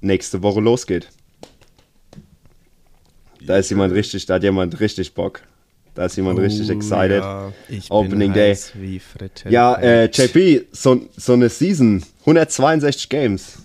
nächste 0.00 0.42
Woche 0.42 0.60
losgeht. 0.60 1.08
Da 3.44 3.56
ist 3.56 3.70
jemand 3.70 3.94
richtig, 3.94 4.26
da 4.26 4.34
hat 4.34 4.42
jemand 4.42 4.78
richtig 4.80 5.14
Bock. 5.14 5.42
Da 5.94 6.04
ist 6.06 6.16
jemand 6.16 6.38
richtig 6.38 6.68
excited. 6.70 7.22
Oh, 7.22 7.24
Ja, 7.24 7.52
ich 7.68 7.90
Opening 7.90 8.32
bin 8.32 8.34
Day. 8.34 8.56
Ja, 9.48 9.74
äh, 9.74 10.04
JP, 10.04 10.66
so, 10.70 11.00
so 11.16 11.32
eine 11.32 11.48
Season, 11.48 12.04
162 12.20 13.08
Games. 13.08 13.58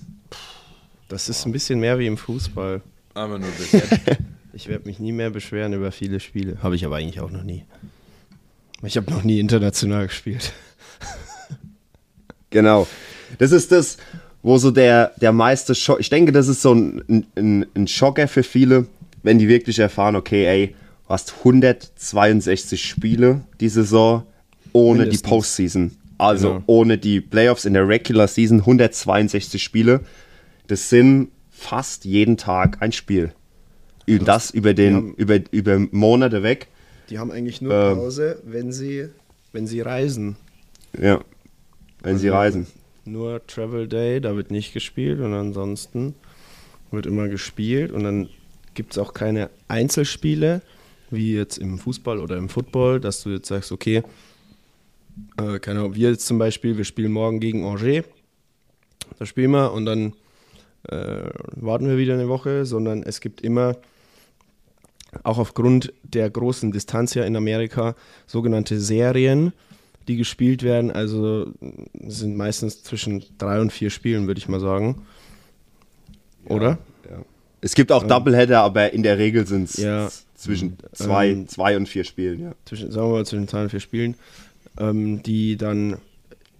Das 1.10 1.30
ist 1.30 1.46
ein 1.46 1.52
bisschen 1.52 1.80
mehr 1.80 2.00
wie 2.00 2.08
im 2.08 2.18
Fußball. 2.18 2.82
Aber 3.14 3.40
nur 3.40 3.48
ein 3.50 3.56
bisschen. 3.56 3.82
Ich 4.56 4.68
werde 4.68 4.86
mich 4.86 5.00
nie 5.00 5.12
mehr 5.12 5.32
beschweren 5.32 5.74
über 5.74 5.92
viele 5.92 6.20
Spiele. 6.20 6.62
Habe 6.62 6.76
ich 6.76 6.86
aber 6.86 6.98
eigentlich 6.98 7.20
auch 7.20 7.32
noch 7.32 7.42
nie. 7.42 7.66
Ich 8.84 8.98
habe 8.98 9.10
noch 9.10 9.24
nie 9.24 9.40
international 9.40 10.06
gespielt. 10.06 10.54
Genau. 12.52 12.88
Das 13.40 13.52
ist 13.52 13.72
das, 13.72 13.98
wo 14.44 14.58
so 14.58 14.70
der, 14.72 15.14
der 15.20 15.32
meiste 15.32 15.74
Schock. 15.74 16.00
Ich 16.00 16.10
denke, 16.10 16.32
das 16.32 16.48
ist 16.48 16.62
so 16.62 16.74
ein, 16.74 17.26
ein, 17.36 17.66
ein 17.76 17.88
Schocker 17.88 18.28
für 18.28 18.44
viele, 18.44 18.86
wenn 19.24 19.40
die 19.40 19.48
wirklich 19.48 19.80
erfahren, 19.80 20.16
okay, 20.16 20.46
ey, 20.46 20.68
du 21.08 21.10
hast 21.10 21.34
162 21.40 22.84
Spiele 22.84 23.42
die 23.60 23.70
Saison 23.70 24.24
ohne 24.74 25.00
Mindestens. 25.02 25.22
die 25.22 25.30
Postseason. 25.30 25.92
Also 26.18 26.50
Genau. 26.50 26.64
ohne 26.68 26.98
die 26.98 27.22
Playoffs 27.22 27.66
in 27.66 27.74
der 27.74 27.88
Regular 27.88 28.28
Season 28.28 28.60
162 28.60 29.62
Spiele. 29.64 30.02
Das 30.68 30.90
sind 30.90 31.30
fast 31.50 32.06
jeden 32.06 32.38
Tag 32.38 32.78
ein 32.82 32.92
Spiel. 32.92 33.32
Und 34.08 34.28
das 34.28 34.52
über, 34.52 34.74
den, 34.74 34.96
haben- 34.96 35.14
über, 35.16 35.40
über 35.52 35.80
Monate 35.92 36.44
weg. 36.44 36.68
Die 37.10 37.20
haben 37.20 37.32
eigentlich 37.32 37.62
nur 37.62 37.74
Ähm. 37.74 37.96
Pause, 37.98 38.42
wenn 38.46 38.72
sie, 38.72 39.08
wenn 39.54 39.68
sie 39.68 39.82
reisen. 39.82 40.36
Ja. 41.00 41.22
Wenn 42.02 42.18
sie 42.18 42.30
Also- 42.30 42.38
reisen. 42.38 42.68
Nur 43.06 43.46
Travel 43.48 43.88
Day, 43.88 44.22
da 44.22 44.36
wird 44.36 44.52
nicht 44.52 44.74
gespielt 44.74 45.20
und 45.20 45.34
ansonsten 45.34 46.16
wird 46.92 47.06
immer 47.06 47.28
gespielt 47.28 47.92
und 47.92 48.04
dann 48.04 48.30
gibt 48.74 48.94
es 48.94 48.98
auch 48.98 49.14
keine 49.14 49.50
Einzelspiele, 49.68 50.62
wie 51.10 51.36
jetzt 51.36 51.58
im 51.58 51.78
Fußball 51.78 52.20
oder 52.20 52.38
im 52.38 52.50
Football, 52.50 53.00
dass 53.00 53.24
du 53.24 53.32
jetzt 53.32 53.48
sagst, 53.48 53.72
okay, 53.72 54.04
äh, 55.38 55.60
keine 55.60 55.80
Ahnung, 55.80 55.96
wir 55.96 56.12
jetzt 56.12 56.26
zum 56.26 56.38
Beispiel, 56.38 56.78
wir 56.78 56.86
spielen 56.86 57.12
morgen 57.12 57.40
gegen 57.40 57.66
Angers, 57.66 58.06
da 59.20 59.26
spielen 59.26 59.52
wir 59.52 59.74
und 59.74 59.86
dann 59.86 60.14
äh, 60.90 61.30
warten 61.56 61.88
wir 61.88 61.98
wieder 61.98 62.14
eine 62.14 62.30
Woche, 62.30 62.66
sondern 62.66 63.04
es 63.04 63.22
gibt 63.22 63.42
immer 63.42 63.76
auch 65.24 65.38
aufgrund 65.38 65.94
der 66.04 66.30
großen 66.30 66.72
Distanz 66.72 67.14
ja 67.14 67.24
in 67.24 67.36
Amerika 67.36 67.96
sogenannte 68.26 68.80
Serien, 68.80 69.54
die 70.08 70.18
gespielt 70.18 70.64
werden. 70.64 70.92
Also 70.92 71.52
sind 72.06 72.36
meistens 72.38 72.84
zwischen 72.84 73.24
drei 73.38 73.60
und 73.62 73.72
vier 73.72 73.90
Spielen, 73.90 74.28
würde 74.28 74.40
ich 74.40 74.48
mal 74.48 74.60
sagen. 74.60 75.04
Oder? 76.46 76.78
Es 77.62 77.76
gibt 77.76 77.94
auch 77.94 78.04
Doubleheader, 78.04 78.60
aber 78.62 78.92
in 78.92 79.04
der 79.04 79.18
Regel 79.18 79.48
sind 79.48 79.70
es 79.70 79.78
Ja. 79.78 80.10
zwischen 80.36 80.76
zwei, 80.92 81.30
Ähm, 81.30 81.48
zwei 81.48 81.78
und 81.78 81.88
vier 81.88 82.04
Spielen. 82.04 82.42
Ja. 82.42 82.52
Zwischen, 82.66 82.92
sagen 82.92 83.08
wir 83.08 83.14
mal, 83.14 83.26
zwischen 83.26 83.46
drei 83.46 83.64
und 83.64 83.70
vier 83.70 83.80
Spielen, 83.80 84.16
ähm, 84.78 85.24
die 85.24 85.56
dann 85.56 85.96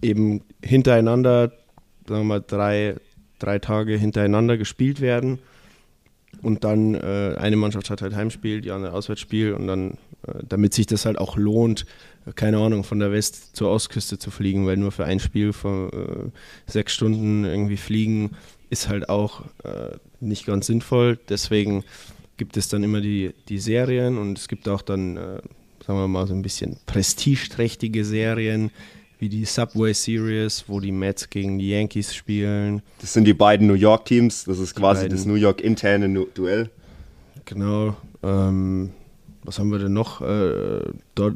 eben 0.00 0.40
hintereinander, 0.62 1.52
sagen 2.08 2.20
wir 2.20 2.24
mal, 2.24 2.44
drei, 2.46 2.94
drei 3.38 3.58
Tage 3.58 3.96
hintereinander 3.98 4.56
gespielt 4.56 5.02
werden. 5.02 5.40
Und 6.40 6.64
dann 6.64 6.94
äh, 6.94 7.34
eine 7.38 7.56
Mannschaft 7.56 7.90
hat 7.90 8.00
halt 8.00 8.14
Heimspiel, 8.14 8.62
die 8.62 8.70
andere 8.70 8.94
Auswärtsspiel 8.94 9.52
und 9.52 9.66
dann, 9.66 9.90
äh, 10.26 10.42
damit 10.48 10.72
sich 10.72 10.86
das 10.86 11.04
halt 11.04 11.18
auch 11.18 11.36
lohnt, 11.36 11.84
keine 12.34 12.58
Ahnung, 12.58 12.84
von 12.84 12.98
der 12.98 13.12
West 13.12 13.54
zur 13.56 13.70
Ostküste 13.70 14.18
zu 14.18 14.30
fliegen, 14.30 14.66
weil 14.66 14.76
nur 14.76 14.92
für 14.92 15.04
ein 15.04 15.20
Spiel 15.20 15.52
von 15.52 15.90
äh, 15.90 16.30
sechs 16.70 16.92
Stunden 16.92 17.44
irgendwie 17.44 17.76
fliegen 17.76 18.30
ist 18.70 18.88
halt 18.88 19.08
auch 19.08 19.42
äh, 19.64 19.96
nicht 20.20 20.46
ganz 20.46 20.66
sinnvoll. 20.66 21.18
Deswegen 21.28 21.84
gibt 22.36 22.56
es 22.56 22.68
dann 22.68 22.82
immer 22.82 23.00
die, 23.00 23.32
die 23.48 23.58
Serien 23.58 24.18
und 24.18 24.38
es 24.38 24.48
gibt 24.48 24.68
auch 24.68 24.82
dann, 24.82 25.16
äh, 25.16 25.40
sagen 25.86 25.98
wir 25.98 26.08
mal, 26.08 26.26
so 26.26 26.34
ein 26.34 26.42
bisschen 26.42 26.78
prestigeträchtige 26.86 28.04
Serien, 28.04 28.70
wie 29.18 29.28
die 29.28 29.44
Subway 29.44 29.92
Series, 29.92 30.64
wo 30.66 30.80
die 30.80 30.90
Mets 30.92 31.30
gegen 31.30 31.58
die 31.58 31.70
Yankees 31.70 32.14
spielen. 32.14 32.82
Das 33.00 33.12
sind 33.12 33.24
die 33.26 33.34
beiden 33.34 33.66
New 33.68 33.74
York 33.74 34.06
Teams. 34.06 34.44
Das 34.44 34.58
ist 34.58 34.74
quasi 34.74 35.02
beiden. 35.02 35.16
das 35.16 35.26
New 35.26 35.34
York 35.34 35.60
interne 35.60 36.08
Nu- 36.08 36.26
Duell. 36.34 36.70
Genau. 37.44 37.96
Ähm, 38.22 38.90
was 39.44 39.58
haben 39.58 39.70
wir 39.70 39.78
denn 39.78 39.92
noch? 39.92 40.20
Äh, 40.20 40.80
Do 41.14 41.32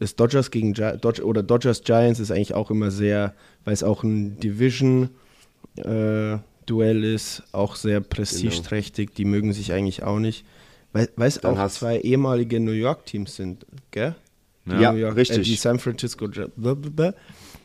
ist 0.00 0.18
Dodgers 0.18 0.50
gegen 0.50 0.72
Gi 0.72 0.92
Dodge 1.00 1.24
oder 1.24 1.42
Dodgers 1.42 1.84
Giants 1.84 2.18
ist 2.18 2.30
eigentlich 2.30 2.54
auch 2.54 2.70
immer 2.70 2.90
sehr, 2.90 3.34
weil 3.64 3.74
es 3.74 3.82
auch 3.82 4.02
ein 4.02 4.40
Division 4.40 5.10
äh, 5.76 6.38
Duell 6.66 7.04
ist, 7.04 7.42
auch 7.52 7.76
sehr 7.76 8.00
prestigeträchtig. 8.00 9.14
Die 9.14 9.24
mögen 9.24 9.52
sich 9.52 9.72
eigentlich 9.72 10.02
auch 10.02 10.18
nicht. 10.18 10.44
Weil 10.92 11.08
weil 11.16 11.28
es 11.28 11.40
Dann 11.40 11.58
auch 11.58 11.68
zwei 11.68 12.00
ehemalige 12.00 12.60
New 12.60 12.72
York 12.72 13.06
Teams 13.06 13.36
sind, 13.36 13.66
gell? 13.90 14.14
Ja, 14.66 14.92
New 14.92 14.98
York, 14.98 15.16
richtig. 15.16 15.38
Äh, 15.38 15.42
die 15.42 15.56
San 15.56 15.78
Francisco 15.78 16.28
blablabla. 16.28 17.14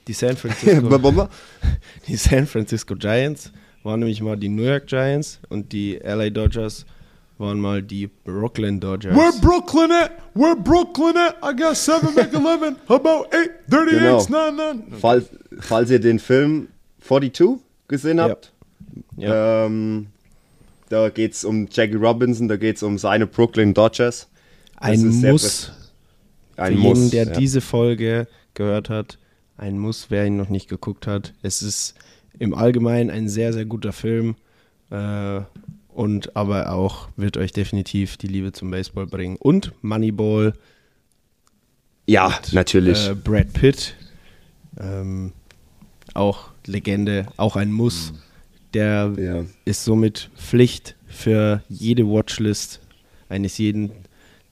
die 0.08 0.14
San 0.14 0.38
Francisco 0.38 1.30
die 2.08 2.16
San 2.16 2.48
Francisco 2.48 2.96
Giants 2.96 3.52
waren 3.84 4.00
nämlich 4.00 4.22
mal 4.22 4.36
die 4.36 4.50
New 4.50 4.64
York 4.64 4.88
Giants 4.88 5.40
und 5.50 5.72
die 5.72 6.00
LA 6.04 6.30
Dodgers 6.32 6.86
waren 7.38 7.60
mal 7.60 7.82
die 7.82 8.08
Brooklyn 8.08 8.80
Dodgers. 8.80 9.16
We're 9.16 9.40
Brooklyn 9.42 9.92
at, 9.92 10.12
we're 10.34 10.56
Brooklyn 10.56 11.18
at, 11.18 11.36
I 11.44 11.54
got 11.56 11.76
7, 11.76 12.14
make 12.16 12.34
11, 12.34 12.76
how 12.88 12.96
about 12.96 13.28
8, 13.34 13.50
38, 13.70 14.00
Genau. 14.00 14.26
99? 14.30 15.00
Fall, 15.00 15.26
falls 15.60 15.90
ihr 15.92 16.00
den 16.00 16.20
Film 16.20 16.70
42 17.02 17.58
gesehen 17.88 18.18
Ja. 18.20 18.30
habt, 18.30 18.54
Ja. 19.18 19.66
ähm, 19.66 20.08
da 20.90 21.10
geht 21.10 21.34
es 21.34 21.44
um 21.44 21.68
Jackie 21.70 21.96
Robinson, 21.96 22.48
da 22.48 22.56
geht 22.58 22.78
es 22.78 22.84
um 22.84 22.98
seine 22.98 23.28
Brooklyn 23.28 23.74
Dodgers. 23.74 24.28
ein 24.78 25.06
Muss 25.22 25.72
Ein 26.58 26.74
für 26.76 26.80
Muss. 26.80 26.98
jeden, 26.98 27.12
der 27.12 27.26
ja. 27.26 27.34
diese 27.40 27.60
Folge 27.62 28.28
gehört 28.54 28.90
hat, 28.90 29.18
ein 29.58 29.78
Muss, 29.78 30.08
wer 30.10 30.26
ihn 30.26 30.38
noch 30.38 30.50
nicht 30.50 30.70
geguckt 30.70 31.06
hat. 31.08 31.34
Es 31.42 31.62
ist, 31.62 31.96
im 32.40 32.54
Allgemeinen 32.54 33.10
ein 33.10 33.28
sehr, 33.30 33.52
sehr 33.54 33.66
guter 33.66 33.92
Film. 33.94 34.36
Äh, 34.92 35.42
und 35.96 36.36
aber 36.36 36.72
auch 36.72 37.08
wird 37.16 37.38
euch 37.38 37.52
definitiv 37.52 38.18
die 38.18 38.28
Liebe 38.28 38.52
zum 38.52 38.70
Baseball 38.70 39.08
bringen. 39.08 39.38
Und 39.38 39.72
Moneyball, 39.82 40.54
Ja, 42.08 42.38
natürlich. 42.52 43.08
äh, 43.10 43.16
Brad 43.16 43.54
Pitt, 43.54 43.96
ähm, 44.80 45.32
auch 46.14 46.50
Legende, 46.66 47.28
auch 47.38 47.56
ein 47.56 47.72
Muss. 47.72 48.14
Der 48.74 49.14
Ja. 49.18 49.46
ist 49.64 49.86
somit 49.86 50.30
Pflicht 50.36 50.96
für 51.08 51.64
jede 51.70 52.06
Watchlist 52.08 52.82
eines 53.30 53.58
jeden 53.58 53.92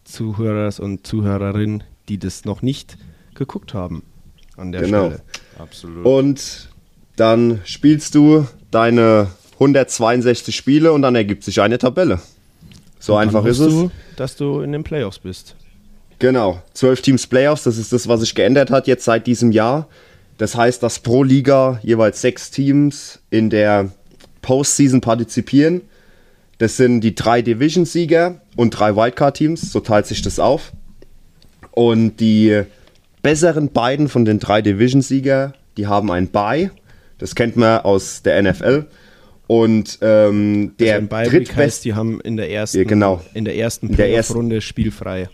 Zuhörers 0.05 0.79
und 0.79 1.05
Zuhörerin, 1.05 1.83
die 2.09 2.17
das 2.17 2.45
noch 2.45 2.61
nicht 2.61 2.97
geguckt 3.35 3.73
haben. 3.73 4.03
An 4.55 4.71
der 4.71 4.81
Genau. 4.83 5.07
Stelle. 5.07 5.21
Absolut. 5.57 6.05
Und 6.05 6.69
dann 7.15 7.61
spielst 7.65 8.15
du 8.15 8.47
deine 8.71 9.27
162 9.53 10.55
Spiele 10.55 10.91
und 10.91 11.01
dann 11.01 11.15
ergibt 11.15 11.43
sich 11.43 11.61
eine 11.61 11.77
Tabelle. 11.77 12.19
So 12.99 13.15
Und 13.15 13.19
einfach 13.19 13.45
ist 13.45 13.59
es. 13.59 13.69
Du, 13.73 13.91
dass 14.15 14.35
du 14.35 14.61
in 14.61 14.71
den 14.71 14.83
Playoffs 14.83 15.19
bist. 15.19 15.55
Genau, 16.19 16.61
12 16.73 17.01
Teams 17.01 17.27
Playoffs, 17.27 17.63
das 17.63 17.77
ist 17.77 17.91
das, 17.91 18.07
was 18.07 18.21
sich 18.21 18.33
geändert 18.33 18.71
hat 18.71 18.87
jetzt 18.87 19.03
seit 19.03 19.27
diesem 19.27 19.51
Jahr. 19.51 19.87
Das 20.37 20.55
heißt, 20.55 20.81
dass 20.81 20.99
pro 20.99 21.23
Liga 21.23 21.79
jeweils 21.83 22.21
sechs 22.21 22.49
Teams 22.49 23.19
in 23.29 23.49
der 23.49 23.89
Postseason 24.41 25.01
partizipieren. 25.01 25.81
Das 26.59 26.77
sind 26.77 27.01
die 27.01 27.13
drei 27.13 27.41
Division-Sieger 27.41 28.41
und 28.55 28.71
drei 28.71 28.95
Wildcard-Teams, 28.95 29.71
so 29.71 29.79
teilt 29.79 30.05
sich 30.05 30.21
das 30.21 30.39
auf. 30.39 30.71
Und 31.71 32.17
die 32.17 32.63
besseren 33.21 33.71
beiden 33.71 34.07
von 34.07 34.25
den 34.25 34.39
drei 34.39 34.61
Division-Sieger, 34.61 35.53
die 35.77 35.87
haben 35.87 36.11
ein 36.11 36.29
Bye. 36.29 36.71
Das 37.17 37.35
kennt 37.35 37.57
man 37.57 37.81
aus 37.81 38.21
der 38.21 38.41
NFL. 38.41 38.85
Und 39.55 39.99
ähm, 40.01 40.73
der 40.79 41.01
Der 41.01 41.17
also 41.19 41.31
Week 41.31 41.41
heißt, 41.49 41.49
drittbeste 41.49 41.83
die 41.83 41.93
haben 41.93 42.19
in 42.21 42.37
der 42.37 42.49
ersten, 42.49 42.77
Ja, 42.79 42.83
genau. 42.85 43.21
in 43.35 43.45
der 43.45 43.55
ersten 43.55 43.89
In 43.89 43.95
der 43.95 44.09
ersten- 44.09 44.33
Runde 44.33 44.61
spielfrei. 44.61 45.29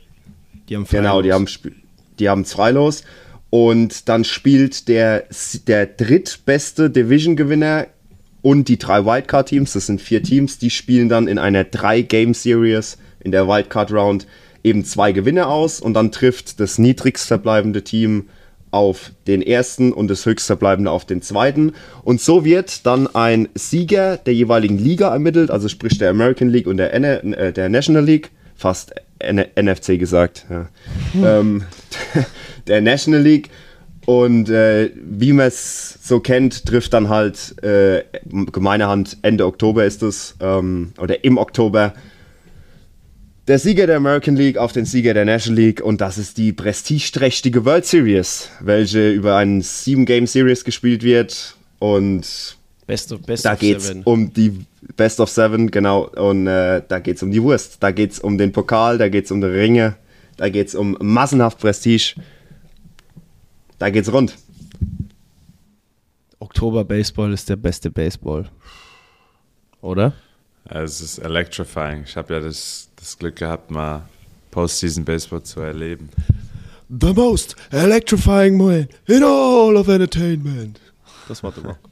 Die 0.68 0.76
haben 0.76 0.86
Genau, 0.90 1.22
die 1.22 1.30
Freilos. 1.30 1.60
haben, 1.64 1.76
die 2.20 2.30
haben 2.30 2.44
Freilos. 2.46 3.04
Und 3.50 4.10
dann 4.10 4.26
spielt 4.26 4.90
der, 4.90 5.24
der 5.68 5.86
drittbeste 5.86 6.90
Division-Gewinner 6.90 7.88
und 8.42 8.68
die 8.68 8.78
drei 8.78 9.06
Wildcard-Teams, 9.06 9.72
das 9.74 9.86
sind 9.86 10.02
vier 10.02 10.22
Teams, 10.22 10.58
die 10.60 10.70
spielen 10.70 11.08
dann 11.08 11.28
in 11.30 11.40
einer 11.40 11.64
Drei-Game-Series 11.64 12.98
in 13.22 13.32
der 13.32 13.48
Wildcard-Round 13.48 14.28
eben 14.66 14.84
zwei 14.84 15.14
Gewinner 15.14 15.48
aus 15.48 15.80
und 15.80 15.94
dann 15.94 16.12
trifft 16.12 16.60
das 16.60 16.78
niedrigst 16.78 17.26
verbleibende 17.26 17.84
Team 17.86 18.28
auf 18.72 19.12
den 19.28 19.42
ersten 19.42 19.92
und 19.92 20.10
das 20.10 20.26
höchst 20.26 20.48
verbleibende 20.48 20.92
auf 20.92 21.06
den 21.06 21.22
zweiten. 21.22 21.74
Und 22.04 22.22
so 22.22 22.46
wird 22.46 22.86
dann 22.86 23.08
ein 23.16 23.50
Sieger 23.56 24.18
der 24.18 24.34
jeweiligen 24.34 24.78
Liga 24.78 25.12
ermittelt, 25.12 25.52
also 25.52 25.68
sprich 25.68 25.98
der 25.98 26.12
American 26.12 26.50
League 26.50 26.68
und 26.68 26.78
der, 26.78 26.94
N 26.94 27.34
äh, 27.34 27.52
der 27.52 27.70
National 27.70 28.04
League, 28.04 28.32
fast 28.56 28.94
N 29.20 29.44
NFC 29.56 30.00
gesagt, 30.00 30.46
ja. 30.50 30.70
ähm, 31.16 31.64
der 32.68 32.82
National 32.82 33.22
League. 33.22 33.50
Und 34.06 34.50
äh, 34.50 34.90
wie 34.96 35.34
man 35.34 35.48
es 35.48 36.00
so 36.02 36.20
kennt, 36.20 36.66
trifft 36.66 36.94
dann 36.94 37.10
halt 37.10 37.62
äh, 37.64 38.04
gemeinerhand 38.52 39.18
Ende 39.22 39.46
Oktober 39.46 39.86
ist 39.86 40.02
es, 40.02 40.36
ähm, 40.40 40.94
oder 41.00 41.24
im 41.24 41.38
Oktober, 41.38 41.94
der 43.50 43.58
Sieger 43.58 43.88
der 43.88 43.98
American 43.98 44.36
League 44.36 44.60
auf 44.60 44.74
den 44.74 44.86
Sieger 44.86 45.16
der 45.16 45.26
National 45.26 45.60
League 45.60 45.82
und 45.82 46.02
das 46.02 46.20
ist 46.20 46.38
die 46.38 46.54
prestigeträchtige 46.54 47.66
World 47.66 47.84
Series, 47.84 48.48
welche 48.60 49.12
über 49.12 49.38
einen 49.38 49.64
7-Game-Series 49.64 50.64
gespielt 50.64 51.02
wird 51.02 51.56
und 51.80 52.58
Best 52.86 53.12
of, 53.12 53.24
Best 53.24 53.46
da 53.46 53.54
of 53.54 53.60
geht's 53.60 53.88
Seven. 53.88 54.04
um 54.04 54.32
die 54.32 54.68
Best 54.96 55.20
of 55.20 55.30
Seven, 55.30 55.72
genau, 55.72 56.10
und 56.10 56.46
äh, 56.46 56.84
da 56.88 57.00
geht's 57.00 57.24
um 57.24 57.32
die 57.32 57.42
Wurst, 57.42 57.78
da 57.82 57.90
geht's 57.90 58.20
um 58.20 58.38
den 58.38 58.52
Pokal, 58.52 59.00
da 59.00 59.10
geht's 59.10 59.32
um 59.32 59.42
die 59.42 59.48
Ringe, 59.48 59.96
da 60.38 60.50
geht's 60.50 60.76
um 60.76 60.96
massenhaft 61.02 61.58
Prestige, 61.58 62.22
da 63.80 63.90
geht's 63.90 64.14
rund. 64.14 64.36
Oktober 66.38 66.86
Baseball 66.86 67.34
ist 67.34 67.50
der 67.50 67.56
beste 67.56 67.90
Baseball. 67.90 68.48
Oder? 69.82 70.14
Es 70.66 71.02
ist 71.02 71.18
electrifying. 71.20 72.04
Ich 72.06 72.16
habe 72.16 72.34
ja 72.34 72.40
das, 72.40 72.90
das 72.96 73.18
Glück 73.18 73.38
gehabt, 73.38 73.72
mal 73.72 74.04
Postseason 74.52 75.06
Baseball 75.06 75.44
zu 75.44 75.62
erleben. 75.62 76.10
The 76.90 77.14
most 77.14 77.56
electrifying 77.72 78.58
man 78.58 78.88
in 79.08 79.24
all 79.24 79.76
of 79.78 79.88
entertainment. 79.88 80.80
Das 81.28 81.44
war 81.44 81.52
doch. 81.52 81.76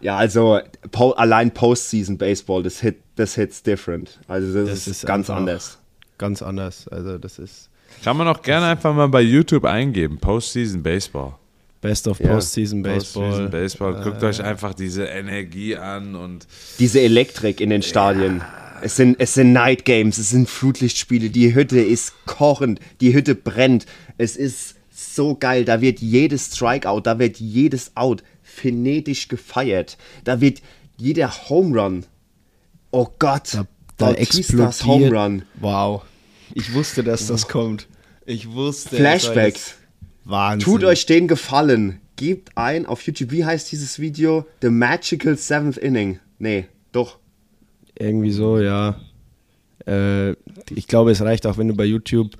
Ja, 0.00 0.16
also 0.16 0.60
po 0.92 1.10
allein 1.12 1.52
Postseason 1.52 2.18
Baseball, 2.18 2.62
das 2.62 2.80
hit, 2.80 2.98
das 3.16 3.34
hits 3.34 3.62
different. 3.62 4.20
Also 4.28 4.54
das, 4.60 4.68
Das 4.68 4.78
ist, 4.80 4.86
ist 4.88 5.06
ganz 5.06 5.28
anders. 5.28 5.78
Ganz 6.18 6.42
anders. 6.42 6.86
Also 6.88 7.18
das 7.18 7.38
ist 7.38 7.68
Kann 8.04 8.16
man 8.16 8.28
auch 8.28 8.42
gerne 8.42 8.66
einfach 8.66 8.94
mal 8.94 9.08
bei 9.08 9.22
YouTube 9.22 9.64
eingeben. 9.64 10.18
Postseason 10.18 10.82
Baseball. 10.82 11.34
Best 11.80 12.08
of 12.08 12.18
Ja, 12.20 12.28
Postseason 12.34 12.82
Baseball. 12.82 13.24
Postseason 13.24 13.50
Baseball. 13.50 14.02
Guckt 14.02 14.22
euch 14.24 14.42
einfach 14.42 14.74
diese 14.74 15.04
Energie 15.04 15.76
an 15.76 16.14
und 16.14 16.46
Diese 16.78 17.00
Elektrik 17.00 17.60
in 17.60 17.70
den 17.70 17.82
Stadien. 17.82 18.42
Es 18.80 18.96
sind, 18.96 19.16
es 19.18 19.34
sind 19.34 19.52
Night 19.52 19.84
Games, 19.84 20.18
es 20.18 20.30
sind 20.30 20.48
Flutlichtspiele, 20.48 21.30
die 21.30 21.54
Hütte 21.54 21.80
ist 21.80 22.12
kochend, 22.26 22.80
die 23.00 23.12
Hütte 23.12 23.34
brennt. 23.34 23.86
Es 24.18 24.36
ist 24.36 24.76
so 24.90 25.34
geil, 25.34 25.64
da 25.64 25.80
wird 25.80 26.00
jedes 26.00 26.54
Strikeout, 26.54 27.00
da 27.02 27.18
wird 27.18 27.38
jedes 27.38 27.96
Out 27.96 28.22
phonetisch 28.42 29.28
gefeiert. 29.28 29.96
Da 30.24 30.40
wird 30.40 30.62
jeder 30.96 31.48
Home 31.48 31.80
Run. 31.80 32.06
Oh 32.90 33.08
Gott, 33.18 33.54
Da, 33.54 33.66
da 33.96 34.12
explodiert. 34.12 34.84
Home 34.84 35.10
Run. 35.10 35.42
Wow. 35.60 36.02
Ich 36.54 36.72
wusste, 36.72 37.04
dass 37.04 37.26
das 37.26 37.46
kommt. 37.48 37.86
Ich 38.26 38.50
wusste. 38.50 38.96
Flashbacks. 38.96 39.74
Wahnsinn. 40.28 40.64
Tut 40.64 40.84
euch 40.84 41.06
den 41.06 41.26
Gefallen. 41.26 42.00
Gebt 42.16 42.56
ein 42.56 42.84
auf 42.84 43.02
YouTube, 43.02 43.30
wie 43.30 43.44
heißt 43.44 43.72
dieses 43.72 43.98
Video? 43.98 44.46
The 44.60 44.68
Magical 44.68 45.36
Seventh 45.38 45.78
Inning. 45.78 46.18
Nee, 46.38 46.66
doch. 46.92 47.18
Irgendwie 47.98 48.30
so, 48.30 48.58
ja. 48.58 48.96
Äh, 49.86 50.32
ich 50.70 50.86
glaube, 50.86 51.12
es 51.12 51.22
reicht 51.22 51.46
auch, 51.46 51.56
wenn 51.56 51.68
du 51.68 51.74
bei 51.74 51.84
YouTube. 51.84 52.34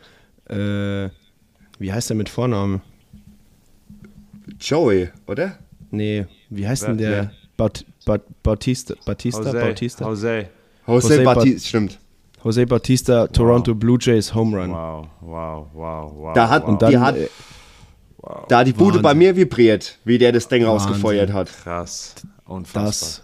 Äh, 0.49 1.09
wie 1.79 1.93
heißt 1.93 2.11
der 2.11 2.17
mit 2.17 2.29
Vornamen? 2.29 2.83
Joey, 4.61 5.09
oder? 5.27 5.59
Nee, 5.91 6.27
wie 6.51 6.69
heißt 6.69 6.89
denn 6.89 6.99
der? 6.99 7.11
wer? 7.11 7.33
Baut, 7.57 7.87
Baut, 8.05 8.23
Bautista? 8.43 8.95
Bautista? 9.07 9.45
Jose. 9.45 9.61
Bautista? 9.61 10.05
Jose. 10.05 10.49
Jose, 10.87 11.09
Jose 11.09 11.25
Batista, 11.25 11.69
stimmt. 11.69 11.99
Jose 12.45 12.67
Bautista, 12.67 13.27
Toronto 13.29 13.75
Blue 13.75 13.99
Jays 14.01 14.35
Home 14.35 14.57
Run. 14.57 14.71
Wow, 14.71 15.09
wow, 15.21 15.67
wow, 15.73 16.13
wow. 16.15 16.35
Da 16.35 16.49
hat, 16.49 16.63
wow. 16.63 16.69
Und 16.69 16.83
dann, 16.83 16.91
die, 16.91 16.99
hat, 16.99 17.17
äh, 18.23 18.29
da 18.49 18.65
die 18.65 18.73
Bude 18.73 18.87
Wahnsinn. 18.87 19.03
bei 19.03 19.15
mir 19.15 19.37
vibriert, 19.37 19.99
wie 20.05 20.19
der 20.19 20.33
das 20.33 20.49
Ding 20.49 20.65
Wahnsinn. 20.67 20.89
rausgefeuert 20.91 21.33
hat. 21.33 21.49
krass. 21.63 22.15
Unfassbar. 22.45 22.83
das 22.91 23.23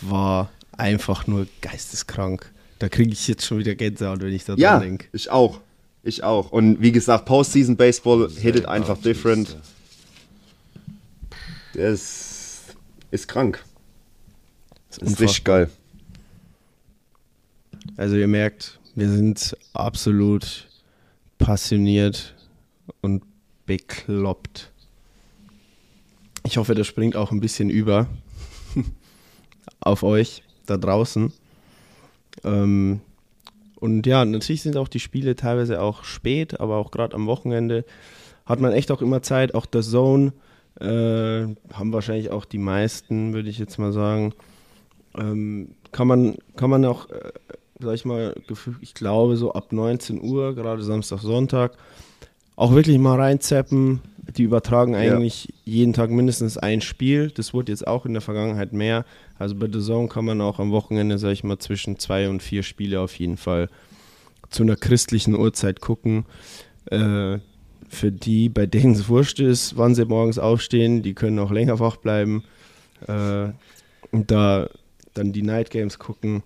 war 0.00 0.50
einfach 0.76 1.26
nur 1.26 1.46
geisteskrank. 1.60 2.50
Da 2.78 2.88
kriege 2.88 3.12
ich 3.12 3.26
jetzt 3.28 3.44
schon 3.46 3.58
wieder 3.58 3.74
Gänsehaut, 3.74 4.20
wenn 4.20 4.32
ich 4.32 4.44
da 4.44 4.54
Ja, 4.56 4.72
dran 4.72 4.82
denke. 4.88 5.06
ich 5.12 5.30
auch. 5.30 5.60
Ich 6.02 6.22
auch. 6.22 6.50
Und 6.52 6.80
wie 6.82 6.92
gesagt, 6.92 7.24
Postseason 7.24 7.76
Baseball 7.76 8.28
hittet 8.30 8.66
einfach 8.66 8.98
different. 9.00 9.56
Das 11.74 12.60
ist 13.10 13.28
krank. 13.28 13.64
Das 14.88 14.98
ist 14.98 15.20
richtig 15.20 15.44
geil. 15.44 15.70
Also 17.96 18.16
ihr 18.16 18.28
merkt, 18.28 18.78
wir 18.94 19.08
sind 19.10 19.56
absolut 19.72 20.68
passioniert 21.38 22.34
und 23.00 23.22
bekloppt. 23.66 24.72
Ich 26.44 26.56
hoffe, 26.56 26.74
das 26.74 26.86
springt 26.86 27.16
auch 27.16 27.32
ein 27.32 27.40
bisschen 27.40 27.70
über 27.70 28.06
auf 29.80 30.02
euch 30.02 30.42
da 30.66 30.76
draußen. 30.76 31.32
Ähm, 32.44 33.00
und 33.80 34.06
ja, 34.06 34.24
natürlich 34.24 34.62
sind 34.62 34.76
auch 34.76 34.88
die 34.88 35.00
Spiele 35.00 35.36
teilweise 35.36 35.80
auch 35.80 36.04
spät, 36.04 36.60
aber 36.60 36.76
auch 36.76 36.90
gerade 36.90 37.14
am 37.14 37.26
Wochenende 37.26 37.84
hat 38.46 38.60
man 38.60 38.72
echt 38.72 38.90
auch 38.90 39.02
immer 39.02 39.22
Zeit. 39.22 39.54
Auch 39.54 39.66
der 39.66 39.82
Zone 39.82 40.32
äh, 40.80 41.46
haben 41.72 41.92
wahrscheinlich 41.92 42.30
auch 42.30 42.44
die 42.44 42.58
meisten, 42.58 43.34
würde 43.34 43.50
ich 43.50 43.58
jetzt 43.58 43.78
mal 43.78 43.92
sagen. 43.92 44.32
Ähm, 45.18 45.70
kann 45.92 46.06
man, 46.06 46.36
kann 46.56 46.70
man 46.70 46.84
auch, 46.84 47.08
äh, 47.10 47.32
sag 47.80 47.94
ich 47.94 48.04
mal, 48.04 48.34
ich 48.80 48.94
glaube 48.94 49.36
so 49.36 49.52
ab 49.52 49.72
19 49.72 50.22
Uhr, 50.22 50.54
gerade 50.54 50.82
Samstag, 50.82 51.20
Sonntag, 51.20 51.76
auch 52.56 52.72
wirklich 52.72 52.98
mal 52.98 53.20
reinzappen. 53.20 54.00
Die 54.36 54.42
übertragen 54.42 54.96
eigentlich 54.96 55.54
jeden 55.64 55.92
Tag 55.92 56.10
mindestens 56.10 56.58
ein 56.58 56.80
Spiel. 56.80 57.30
Das 57.30 57.54
wurde 57.54 57.70
jetzt 57.70 57.86
auch 57.86 58.06
in 58.06 58.12
der 58.12 58.22
Vergangenheit 58.22 58.72
mehr. 58.72 59.04
Also 59.38 59.54
bei 59.54 59.68
The 59.70 59.80
Zone 59.80 60.08
kann 60.08 60.24
man 60.24 60.40
auch 60.40 60.58
am 60.58 60.72
Wochenende, 60.72 61.18
sag 61.18 61.30
ich 61.30 61.44
mal, 61.44 61.58
zwischen 61.58 61.98
zwei 61.98 62.28
und 62.28 62.42
vier 62.42 62.62
Spiele 62.62 63.00
auf 63.00 63.16
jeden 63.18 63.36
Fall 63.36 63.68
zu 64.50 64.62
einer 64.62 64.76
christlichen 64.76 65.36
Uhrzeit 65.36 65.80
gucken. 65.80 66.24
Äh, 66.90 67.38
für 67.88 68.10
die, 68.10 68.48
bei 68.48 68.66
denen 68.66 68.94
es 68.94 69.08
wurscht 69.08 69.38
ist, 69.38 69.76
wann 69.76 69.94
sie 69.94 70.04
morgens 70.04 70.38
aufstehen, 70.38 71.02
die 71.02 71.14
können 71.14 71.38
auch 71.38 71.52
länger 71.52 71.78
wach 71.78 71.96
bleiben 71.96 72.42
äh, 73.06 73.48
und 74.10 74.30
da 74.30 74.68
dann 75.14 75.32
die 75.32 75.42
Night 75.42 75.70
Games 75.70 75.98
gucken. 75.98 76.42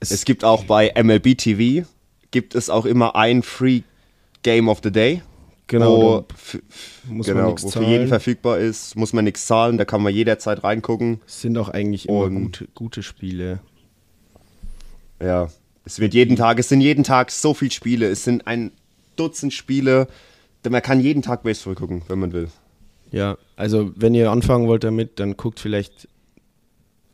Es 0.00 0.24
gibt 0.24 0.44
auch 0.44 0.64
bei 0.64 0.92
MLB 1.00 1.36
TV, 1.36 1.86
gibt 2.30 2.54
es 2.54 2.70
auch 2.70 2.86
immer 2.86 3.14
ein 3.14 3.42
Free 3.42 3.82
Game 4.42 4.68
of 4.68 4.80
the 4.82 4.90
Day. 4.90 5.22
Genau, 5.66 6.24
wo, 7.06 7.12
muss 7.12 7.26
man 7.26 7.36
genau, 7.36 7.48
nichts 7.48 7.64
wo 7.64 7.68
für 7.70 7.84
jeden 7.84 8.08
verfügbar 8.08 8.58
ist, 8.58 8.96
muss 8.96 9.12
man 9.12 9.24
nichts 9.26 9.46
zahlen, 9.46 9.76
da 9.76 9.84
kann 9.84 10.02
man 10.02 10.14
jederzeit 10.14 10.64
reingucken. 10.64 11.20
Es 11.26 11.42
sind 11.42 11.58
auch 11.58 11.68
eigentlich 11.68 12.08
immer 12.08 12.20
Und- 12.20 12.42
gute, 12.42 12.68
gute 12.74 13.02
Spiele. 13.02 13.60
Ja, 15.22 15.48
es 15.84 15.98
wird 15.98 16.14
jeden 16.14 16.36
Tag, 16.36 16.58
es 16.58 16.68
sind 16.70 16.80
jeden 16.80 17.04
Tag 17.04 17.30
so 17.30 17.52
viele 17.52 17.70
Spiele, 17.70 18.06
es 18.08 18.24
sind 18.24 18.46
ein 18.46 18.70
Dutzend 19.16 19.52
Spiele, 19.52 20.06
denn 20.64 20.72
man 20.72 20.80
kann 20.80 21.00
jeden 21.00 21.22
Tag 21.22 21.42
Baseball 21.42 21.74
gucken, 21.74 22.02
wenn 22.08 22.18
man 22.20 22.32
will. 22.32 22.48
Ja, 23.10 23.36
also 23.56 23.90
wenn 23.96 24.14
ihr 24.14 24.30
anfangen 24.30 24.68
wollt 24.68 24.84
damit, 24.84 25.18
dann 25.18 25.36
guckt 25.36 25.60
vielleicht 25.60 26.08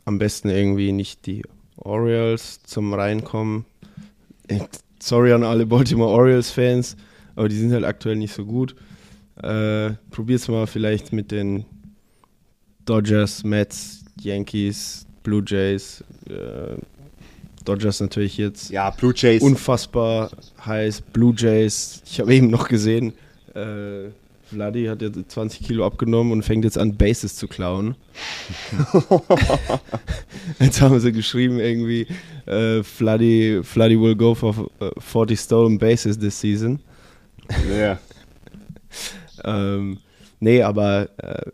am 0.05 0.17
besten 0.19 0.49
irgendwie 0.49 0.91
nicht 0.91 1.25
die 1.25 1.41
Orioles 1.77 2.61
zum 2.63 2.93
Reinkommen. 2.93 3.65
Sorry 4.99 5.33
an 5.33 5.43
alle 5.43 5.65
Baltimore 5.65 6.11
Orioles-Fans, 6.11 6.95
aber 7.35 7.49
die 7.49 7.57
sind 7.57 7.71
halt 7.71 7.83
aktuell 7.85 8.15
nicht 8.15 8.33
so 8.33 8.45
gut. 8.45 8.75
Äh, 9.41 9.91
probiert's 10.11 10.47
mal 10.47 10.67
vielleicht 10.67 11.11
mit 11.13 11.31
den 11.31 11.65
Dodgers, 12.85 13.43
Mets, 13.43 14.05
Yankees, 14.21 15.05
Blue 15.23 15.43
Jays. 15.45 16.03
Äh, 16.29 16.77
Dodgers 17.65 17.99
natürlich 17.99 18.37
jetzt 18.37 18.69
Ja, 18.69 18.91
Blue 18.91 19.13
Jays. 19.15 19.41
unfassbar 19.41 20.29
heiß. 20.65 21.01
Blue 21.01 21.33
Jays, 21.35 22.01
ich 22.05 22.19
habe 22.19 22.33
eben 22.33 22.49
noch 22.49 22.67
gesehen, 22.67 23.13
äh, 23.55 24.09
Vladi 24.47 24.85
hat 24.85 25.01
jetzt 25.01 25.17
20 25.31 25.65
Kilo 25.65 25.85
abgenommen 25.85 26.31
und 26.31 26.43
fängt 26.43 26.63
jetzt 26.63 26.77
an, 26.77 26.95
Bases 26.95 27.35
zu 27.35 27.47
klauen. 27.47 27.95
jetzt 30.59 30.79
haben 30.81 30.99
sie 30.99 31.11
geschrieben 31.11 31.59
irgendwie, 31.59 32.07
äh, 32.45 32.83
Vladi, 32.83 33.61
Vladi 33.63 33.99
will 33.99 34.15
go 34.15 34.35
for 34.35 34.69
äh, 34.79 34.91
40 34.99 35.39
stolen 35.39 35.79
bases 35.79 36.19
this 36.19 36.39
season. 36.39 36.79
Ja. 37.79 37.99
Ähm, 39.43 39.99
nee, 40.39 40.61
aber 40.61 41.09
äh, 41.17 41.51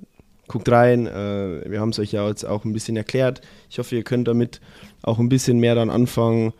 guckt 0.48 0.70
rein. 0.70 1.08
Äh, 1.08 1.70
wir 1.70 1.80
haben 1.80 1.90
es 1.90 2.00
euch 2.00 2.12
ja 2.12 2.28
jetzt 2.28 2.46
auch 2.46 2.66
ein 2.66 2.74
bisschen 2.74 2.98
erklärt. 2.98 3.42
Ich 3.70 3.80
hoffe, 3.80 3.96
ihr 3.96 4.04
könnt 4.04 4.28
damit 4.28 4.62
auch 5.02 5.20
ein 5.20 5.30
bisschen 5.30 5.60
mehr 5.60 5.76
dann 5.76 5.90
anfangen. 5.90 6.54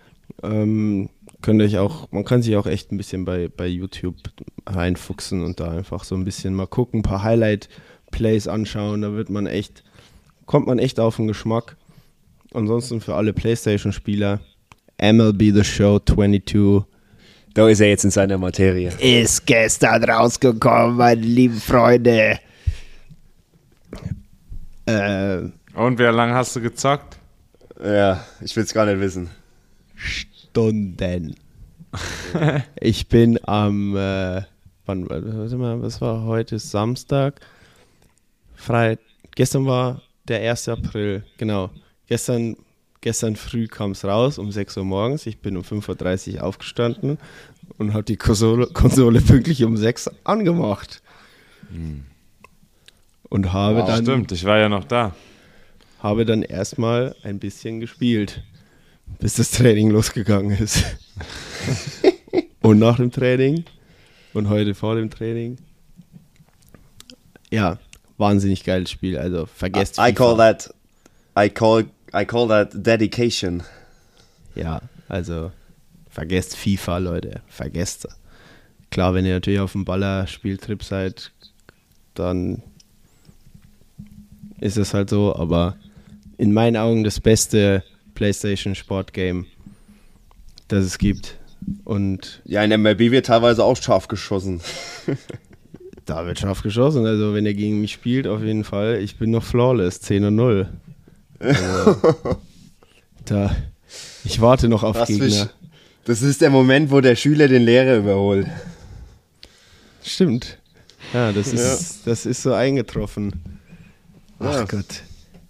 Ähm, 0.44 1.10
könnt 1.42 1.62
euch 1.62 1.78
auch, 1.78 2.12
man 2.12 2.24
kann 2.24 2.42
sich 2.42 2.56
auch 2.56 2.68
echt 2.68 2.92
ein 2.92 2.98
bisschen 2.98 3.26
bei, 3.26 3.50
bei 3.50 3.68
YouTube 3.68 4.16
reinfuchsen 4.66 5.44
und 5.44 5.60
da 5.60 5.72
einfach 5.72 6.04
so 6.04 6.16
ein 6.16 6.24
bisschen 6.24 6.54
mal 6.54 6.68
gucken, 6.68 7.00
ein 7.00 7.04
paar 7.04 7.24
Highlight-Plays 7.24 8.48
anschauen. 8.48 9.02
Da 9.02 9.14
wird 9.14 9.30
man 9.30 9.48
echt, 9.48 9.84
kommt 10.46 10.68
man 10.68 10.80
echt 10.80 11.00
auf 11.00 11.18
den 11.18 11.28
Geschmack. 11.28 11.78
Ansonsten 12.54 13.02
für 13.02 13.16
alle 13.16 13.34
PlayStation-Spieler, 13.34 14.40
MLB 15.02 15.54
The 15.54 15.64
Show 15.64 16.00
22 16.00 16.84
Da 17.54 17.68
ist 17.68 17.82
er 17.82 17.90
jetzt 17.90 18.06
in 18.06 18.12
seiner 18.12 18.38
Materie. 18.38 18.92
Ist 19.00 19.46
gestern 19.46 20.04
rausgekommen, 20.04 20.96
meine 20.96 21.22
lieben 21.22 21.60
Freunde. 21.60 22.40
äh, 24.86 25.38
Und 25.74 26.00
wie 26.00 26.04
lange 26.04 26.34
hast 26.34 26.56
du 26.56 26.62
gezockt? 26.62 27.18
Ja, 27.84 28.24
ich 28.42 28.56
will 28.56 28.64
es 28.64 28.74
gar 28.74 28.86
nicht 28.86 29.00
wissen. 29.00 29.30
Stunden. 29.96 31.36
ich 32.80 33.08
bin 33.08 33.38
am, 33.48 33.96
äh, 33.98 34.42
wann, 34.86 35.10
warte 35.10 35.58
mal, 35.58 35.82
was 35.82 36.00
war 36.00 36.24
heute? 36.24 36.58
Samstag? 36.58 37.42
Frei, 38.56 38.98
gestern 39.36 39.66
war 39.66 40.02
der 40.28 40.50
1. 40.52 40.70
April, 40.70 41.24
genau. 41.38 41.70
Gestern, 42.08 42.56
gestern 43.02 43.36
früh 43.36 43.68
kam 43.68 43.92
es 43.92 44.06
raus, 44.06 44.38
um 44.38 44.52
6 44.52 44.78
Uhr 44.78 44.86
morgens. 44.86 45.26
Ich 45.26 45.40
bin 45.40 45.58
um 45.58 45.64
5.30 45.64 46.36
Uhr 46.36 46.44
aufgestanden 46.44 47.18
und 47.78 47.94
habe 47.94 48.04
die 48.04 48.18
Konsole, 48.18 48.68
Konsole 48.68 49.22
pünktlich 49.22 49.64
um 49.64 49.76
6 49.76 50.08
Uhr 50.08 50.14
angemacht. 50.24 51.02
Und 53.30 53.54
habe 53.54 53.84
dann 53.86 54.04
Stimmt, 54.04 54.32
ich 54.32 54.46
war 54.46 54.58
ja 54.58 54.70
noch 54.70 54.84
da. 54.84 55.16
habe 56.00 56.26
dann 56.26 56.44
erstmal 56.44 57.16
ein 57.24 57.40
bisschen 57.40 57.80
gespielt, 57.80 58.44
bis 59.20 59.36
das 59.36 59.52
Training 59.52 59.90
losgegangen 59.90 60.58
ist. 60.58 60.84
und 62.62 62.80
nach 62.80 62.98
dem 62.98 63.12
Training 63.12 63.66
und 64.34 64.50
heute 64.50 64.76
vor 64.76 64.96
dem 64.96 65.10
Training. 65.10 65.58
Ja, 67.50 67.80
wahnsinnig 68.18 68.64
geiles 68.64 68.92
Spiel. 68.92 69.18
Also 69.18 69.46
vergesst 69.46 69.98
I 69.98 70.10
FIFA. 70.10 70.14
call 70.14 70.38
that 70.38 70.74
I 71.38 71.50
call 71.50 71.86
I 72.14 72.26
call 72.26 72.48
that 72.50 72.70
dedication. 72.74 73.64
Ja, 74.56 74.82
also 75.08 75.52
vergesst 76.10 76.58
FIFA, 76.58 76.98
Leute. 76.98 77.42
Vergesst. 77.48 78.08
Klar, 78.90 79.14
wenn 79.14 79.26
ihr 79.26 79.34
natürlich 79.34 79.60
auf 79.62 79.72
dem 79.72 79.86
Baller-Spieltrip 79.86 80.84
seid, 80.84 81.32
dann 82.14 82.62
ist 84.60 84.78
es 84.78 84.94
halt 84.94 85.10
so, 85.10 85.36
aber 85.36 85.78
in 86.38 86.54
meinen 86.54 86.76
Augen 86.76 87.04
das 87.04 87.20
beste 87.20 87.84
PlayStation 88.16 88.76
Sportgame, 88.76 89.46
das 90.68 90.86
es 90.86 90.98
gibt. 90.98 91.38
Und 91.86 92.42
Ja, 92.46 92.64
in 92.64 92.82
MLB 92.82 93.12
wird 93.12 93.28
teilweise 93.28 93.64
auch 93.64 93.78
scharf 93.78 94.08
geschossen. 94.08 94.62
da 96.06 96.26
wird 96.26 96.40
scharf 96.40 96.62
geschossen. 96.62 97.06
Also, 97.06 97.34
wenn 97.34 97.46
ihr 97.46 97.54
gegen 97.54 97.80
mich 97.80 97.94
spielt, 97.94 98.28
auf 98.28 98.42
jeden 98.42 98.64
Fall. 98.64 99.00
Ich 99.02 99.18
bin 99.18 99.32
noch 99.32 99.44
flawless, 99.44 100.02
10 100.02 100.26
und 100.26 100.36
0. 100.36 100.70
Also, 101.42 102.38
da, 103.26 103.56
ich 104.24 104.40
warte 104.42 104.68
noch 104.70 104.84
auf 104.84 104.96
für 104.98 105.06
Gegner. 105.06 105.28
Sch- 105.28 105.50
Das 106.06 106.22
ist 106.22 106.42
der 106.42 106.50
Moment, 106.50 106.92
wo 106.92 107.02
der 107.02 107.16
Schüler 107.16 107.48
den 107.48 107.64
Lehrer 107.64 107.98
überholt. 107.98 108.48
Stimmt. 110.04 110.58
Ja, 111.14 111.32
das 111.32 111.52
ist, 111.54 112.02
das 112.06 112.26
ist 112.26 112.42
so 112.44 112.54
eingetroffen. 112.54 113.60
Ach 114.40 114.54
Ja. 114.54 114.64
Gott, 114.66 115.04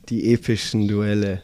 die 0.10 0.34
epischen 0.34 0.88
Duelle. 0.88 1.42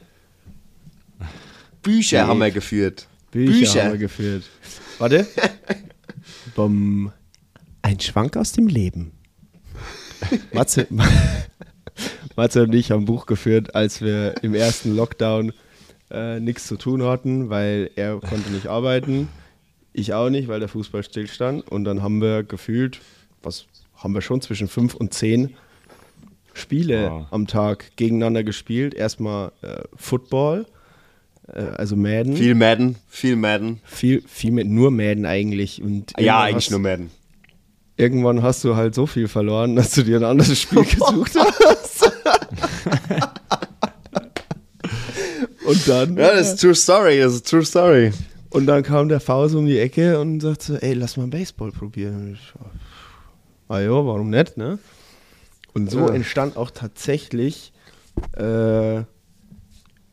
Bücher 1.84 2.24
Nee. 2.24 2.28
haben 2.30 2.39
wir 2.39 2.52
geführt. 2.52 3.08
Bücher, 3.32 3.52
Bücher. 3.52 3.84
haben 3.84 3.91
wir 3.93 4.00
geführt. 4.00 4.43
Warte. 4.98 5.28
Bom. 6.56 7.12
Ein 7.82 8.00
Schwank 8.00 8.36
aus 8.36 8.52
dem 8.52 8.68
Leben. 8.68 9.12
Matze, 10.52 10.88
Matze 12.36 12.64
und 12.64 12.74
ich 12.76 12.91
haben 12.91 13.06
Buch 13.06 13.26
geführt, 13.26 13.76
als 13.76 14.02
wir 14.02 14.36
im 14.43 14.54
ersten 14.54 14.95
Lockdown 14.95 15.54
äh, 16.12 16.39
nichts 16.39 16.68
zu 16.68 16.78
tun 16.78 17.04
hatten, 17.04 17.50
weil 17.50 17.89
er 17.95 18.20
konnte 18.20 18.52
nicht 18.52 18.68
arbeiten, 18.68 19.28
ich 19.93 20.14
auch 20.14 20.30
nicht, 20.30 20.48
weil 20.48 20.60
der 20.60 20.70
Fußball 20.70 21.04
stillstand. 21.04 21.68
Und 21.70 21.84
dann 21.84 22.04
haben 22.04 22.22
wir 22.22 22.43
gefühlt, 22.43 23.00
was 23.41 23.66
haben 23.95 24.14
wir 24.14 24.22
schon 24.22 24.41
zwischen 24.41 24.68
fünf 24.68 24.93
und 24.93 25.14
zehn 25.14 25.56
Spiele 26.54 27.10
Wow. 27.12 27.26
am 27.32 27.48
Tag 27.48 27.91
gegeneinander 27.98 28.43
gespielt. 28.43 28.93
Erstmal 28.95 29.52
äh, 29.62 29.82
Football, 29.95 30.66
äh, 31.48 31.62
also 31.62 31.95
Madden. 31.95 32.36
Viel 32.36 32.56
Madden, 32.56 32.95
viel 33.10 33.36
Madden. 33.36 33.80
Viel, 33.84 34.24
viel 34.28 34.52
mit 34.52 34.68
nur 34.68 34.89
Madden 34.91 35.26
eigentlich. 35.26 35.82
Und 35.84 36.14
Ja, 36.20 36.41
eigentlich 36.41 36.72
nur 36.72 36.80
Madden. 36.80 37.12
Irgendwann 37.98 38.43
hast 38.43 38.64
du 38.64 38.76
halt 38.76 38.93
so 38.95 39.08
viel 39.08 39.28
verloren, 39.28 39.76
dass 39.76 39.91
du 39.91 40.04
dir 40.04 40.18
ein 40.18 40.24
anderes 40.24 40.62
Spiel 40.62 40.84
gesucht 40.86 41.34
hast. 41.36 42.12
und 45.66 45.88
dann, 45.88 46.16
Ja, 46.18 46.34
das 46.36 46.54
ist 46.54 46.62
true 46.62 46.76
story, 46.76 47.20
das 47.20 47.34
ist 47.36 47.50
true 47.50 47.66
story. 47.66 48.12
und 48.52 48.66
dann 48.68 48.84
kam 48.84 49.10
der 49.10 49.20
Faust 49.20 49.56
um 49.56 49.66
die 49.66 49.80
Ecke 49.80 50.20
und 50.20 50.39
sagte, 50.41 50.82
ey, 50.82 50.93
lass 50.93 51.18
mal 51.18 51.28
Baseball 51.28 51.72
probieren. 51.72 52.16
Und 52.28 52.34
ich, 52.34 52.54
ah 53.68 53.80
ja, 53.80 53.89
warum 53.91 54.30
nicht, 54.30 54.58
ne? 54.58 54.80
Und 55.74 55.91
so 55.91 56.08
Ja. 56.08 56.14
entstand 56.14 56.56
auch 56.58 56.72
tatsächlich 56.72 57.74
äh, 58.38 59.02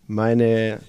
meine, 0.07 0.81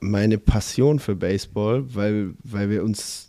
meine 0.00 0.38
Passion 0.38 0.98
für 0.98 1.14
Baseball, 1.16 1.84
weil, 1.94 2.34
weil 2.44 2.70
wir 2.70 2.84
uns 2.84 3.25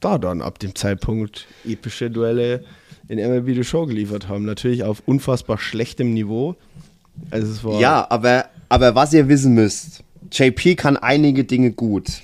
da 0.00 0.18
dann 0.18 0.42
ab 0.42 0.58
dem 0.58 0.74
Zeitpunkt 0.74 1.46
epische 1.64 2.10
Duelle 2.10 2.64
in 3.08 3.18
MLB 3.18 3.54
The 3.54 3.64
Show 3.64 3.86
geliefert 3.86 4.28
haben. 4.28 4.44
Natürlich 4.44 4.84
auf 4.84 5.02
unfassbar 5.06 5.58
schlechtem 5.58 6.12
Niveau. 6.12 6.56
Also 7.30 7.80
Ja, 7.80 8.06
aber, 8.10 8.46
aber 8.68 8.94
was 8.94 9.12
ihr 9.12 9.28
wissen 9.28 9.54
müsst, 9.54 10.02
JP 10.32 10.76
kann 10.76 10.96
einige 10.96 11.44
Dinge 11.44 11.72
gut. 11.72 12.22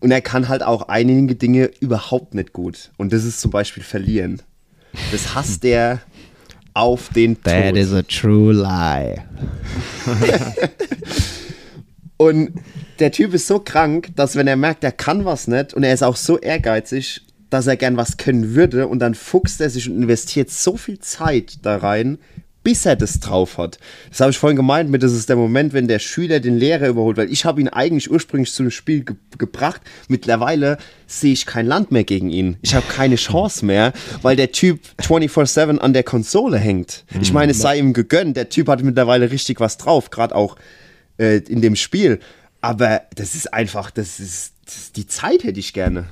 Und 0.00 0.10
er 0.10 0.20
kann 0.20 0.48
halt 0.48 0.62
auch 0.62 0.88
einige 0.88 1.34
Dinge 1.34 1.70
überhaupt 1.80 2.34
nicht 2.34 2.52
gut. 2.52 2.90
Und 2.98 3.12
das 3.12 3.24
ist 3.24 3.40
zum 3.40 3.50
Beispiel 3.50 3.82
verlieren. 3.82 4.42
Das 5.12 5.34
hasst 5.34 5.64
er 5.64 6.02
auf 6.74 7.08
den 7.10 7.36
Tod. 7.36 7.44
That 7.44 7.76
is 7.76 7.92
a 7.92 8.02
true 8.02 8.52
lie. 8.52 9.22
Und 12.16 12.52
der 12.98 13.12
Typ 13.12 13.34
ist 13.34 13.46
so 13.46 13.58
krank, 13.58 14.10
dass 14.16 14.36
wenn 14.36 14.46
er 14.46 14.56
merkt, 14.56 14.84
er 14.84 14.92
kann 14.92 15.24
was 15.24 15.48
nicht 15.48 15.74
und 15.74 15.82
er 15.82 15.94
ist 15.94 16.02
auch 16.02 16.16
so 16.16 16.38
ehrgeizig, 16.38 17.22
dass 17.50 17.66
er 17.66 17.76
gern 17.76 17.96
was 17.96 18.16
können 18.16 18.54
würde 18.54 18.88
und 18.88 18.98
dann 18.98 19.14
fuchst 19.14 19.60
er 19.60 19.70
sich 19.70 19.88
und 19.88 20.02
investiert 20.02 20.50
so 20.50 20.76
viel 20.76 20.98
Zeit 20.98 21.58
da 21.62 21.76
rein, 21.76 22.18
bis 22.64 22.86
er 22.86 22.96
das 22.96 23.20
drauf 23.20 23.58
hat. 23.58 23.78
Das 24.08 24.20
habe 24.20 24.30
ich 24.30 24.38
vorhin 24.38 24.56
gemeint 24.56 24.90
mit, 24.90 25.02
das 25.02 25.12
ist 25.12 25.28
der 25.28 25.36
Moment, 25.36 25.74
wenn 25.74 25.86
der 25.86 25.98
Schüler 25.98 26.40
den 26.40 26.56
Lehrer 26.56 26.88
überholt, 26.88 27.18
weil 27.18 27.30
ich 27.30 27.44
habe 27.44 27.60
ihn 27.60 27.68
eigentlich 27.68 28.10
ursprünglich 28.10 28.52
zu 28.52 28.62
dem 28.62 28.70
Spiel 28.70 29.04
ge 29.04 29.16
gebracht. 29.36 29.82
Mittlerweile 30.08 30.78
sehe 31.06 31.32
ich 31.32 31.44
kein 31.44 31.66
Land 31.66 31.92
mehr 31.92 32.04
gegen 32.04 32.30
ihn. 32.30 32.56
Ich 32.62 32.74
habe 32.74 32.86
keine 32.88 33.16
Chance 33.16 33.66
mehr, 33.66 33.92
weil 34.22 34.36
der 34.36 34.52
Typ 34.52 34.80
24/7 35.02 35.78
an 35.78 35.92
der 35.92 36.04
Konsole 36.04 36.56
hängt. 36.56 37.04
Ich 37.20 37.32
meine, 37.32 37.52
es 37.52 37.58
sei 37.58 37.78
ihm 37.78 37.92
gegönnt. 37.92 38.36
Der 38.36 38.48
Typ 38.48 38.68
hat 38.68 38.82
mittlerweile 38.82 39.30
richtig 39.30 39.60
was 39.60 39.76
drauf, 39.76 40.10
gerade 40.10 40.34
auch 40.34 40.56
äh, 41.18 41.38
in 41.38 41.60
dem 41.60 41.76
Spiel. 41.76 42.20
Aber 42.64 43.02
das 43.14 43.34
ist 43.34 43.52
einfach, 43.52 43.90
das 43.90 44.18
ist, 44.20 44.54
das 44.64 44.76
ist 44.76 44.96
die 44.96 45.06
Zeit 45.06 45.44
hätte 45.44 45.60
ich 45.60 45.74
gerne. 45.74 46.06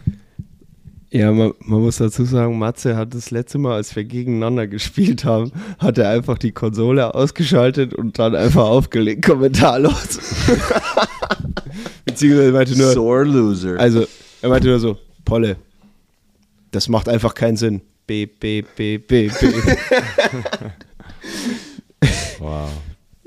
Ja, 1.10 1.32
man, 1.32 1.54
man 1.60 1.80
muss 1.80 1.96
dazu 1.96 2.26
sagen, 2.26 2.58
Matze 2.58 2.94
hat 2.94 3.14
das 3.14 3.30
letzte 3.30 3.56
Mal, 3.56 3.76
als 3.76 3.96
wir 3.96 4.04
gegeneinander 4.04 4.66
gespielt 4.66 5.24
haben, 5.24 5.50
hat 5.78 5.96
er 5.96 6.10
einfach 6.10 6.36
die 6.36 6.52
Konsole 6.52 7.14
ausgeschaltet 7.14 7.94
und 7.94 8.18
dann 8.18 8.34
einfach 8.34 8.64
aufgelegt, 8.64 9.24
kommentarlos. 9.24 10.18
Beziehungsweise 12.04 12.52
meinte 12.52 12.76
nur, 12.76 12.92
Sore 12.92 13.24
Loser. 13.24 13.80
also 13.80 14.06
er 14.42 14.50
meinte 14.50 14.68
nur 14.68 14.78
so, 14.78 14.98
Polle, 15.24 15.56
das 16.70 16.86
macht 16.90 17.08
einfach 17.08 17.32
keinen 17.32 17.56
Sinn. 17.56 17.80
B, 18.06 18.26
B, 18.26 18.60
B, 18.60 18.98
B, 18.98 19.28
B. 19.28 19.50
wow. 22.38 22.68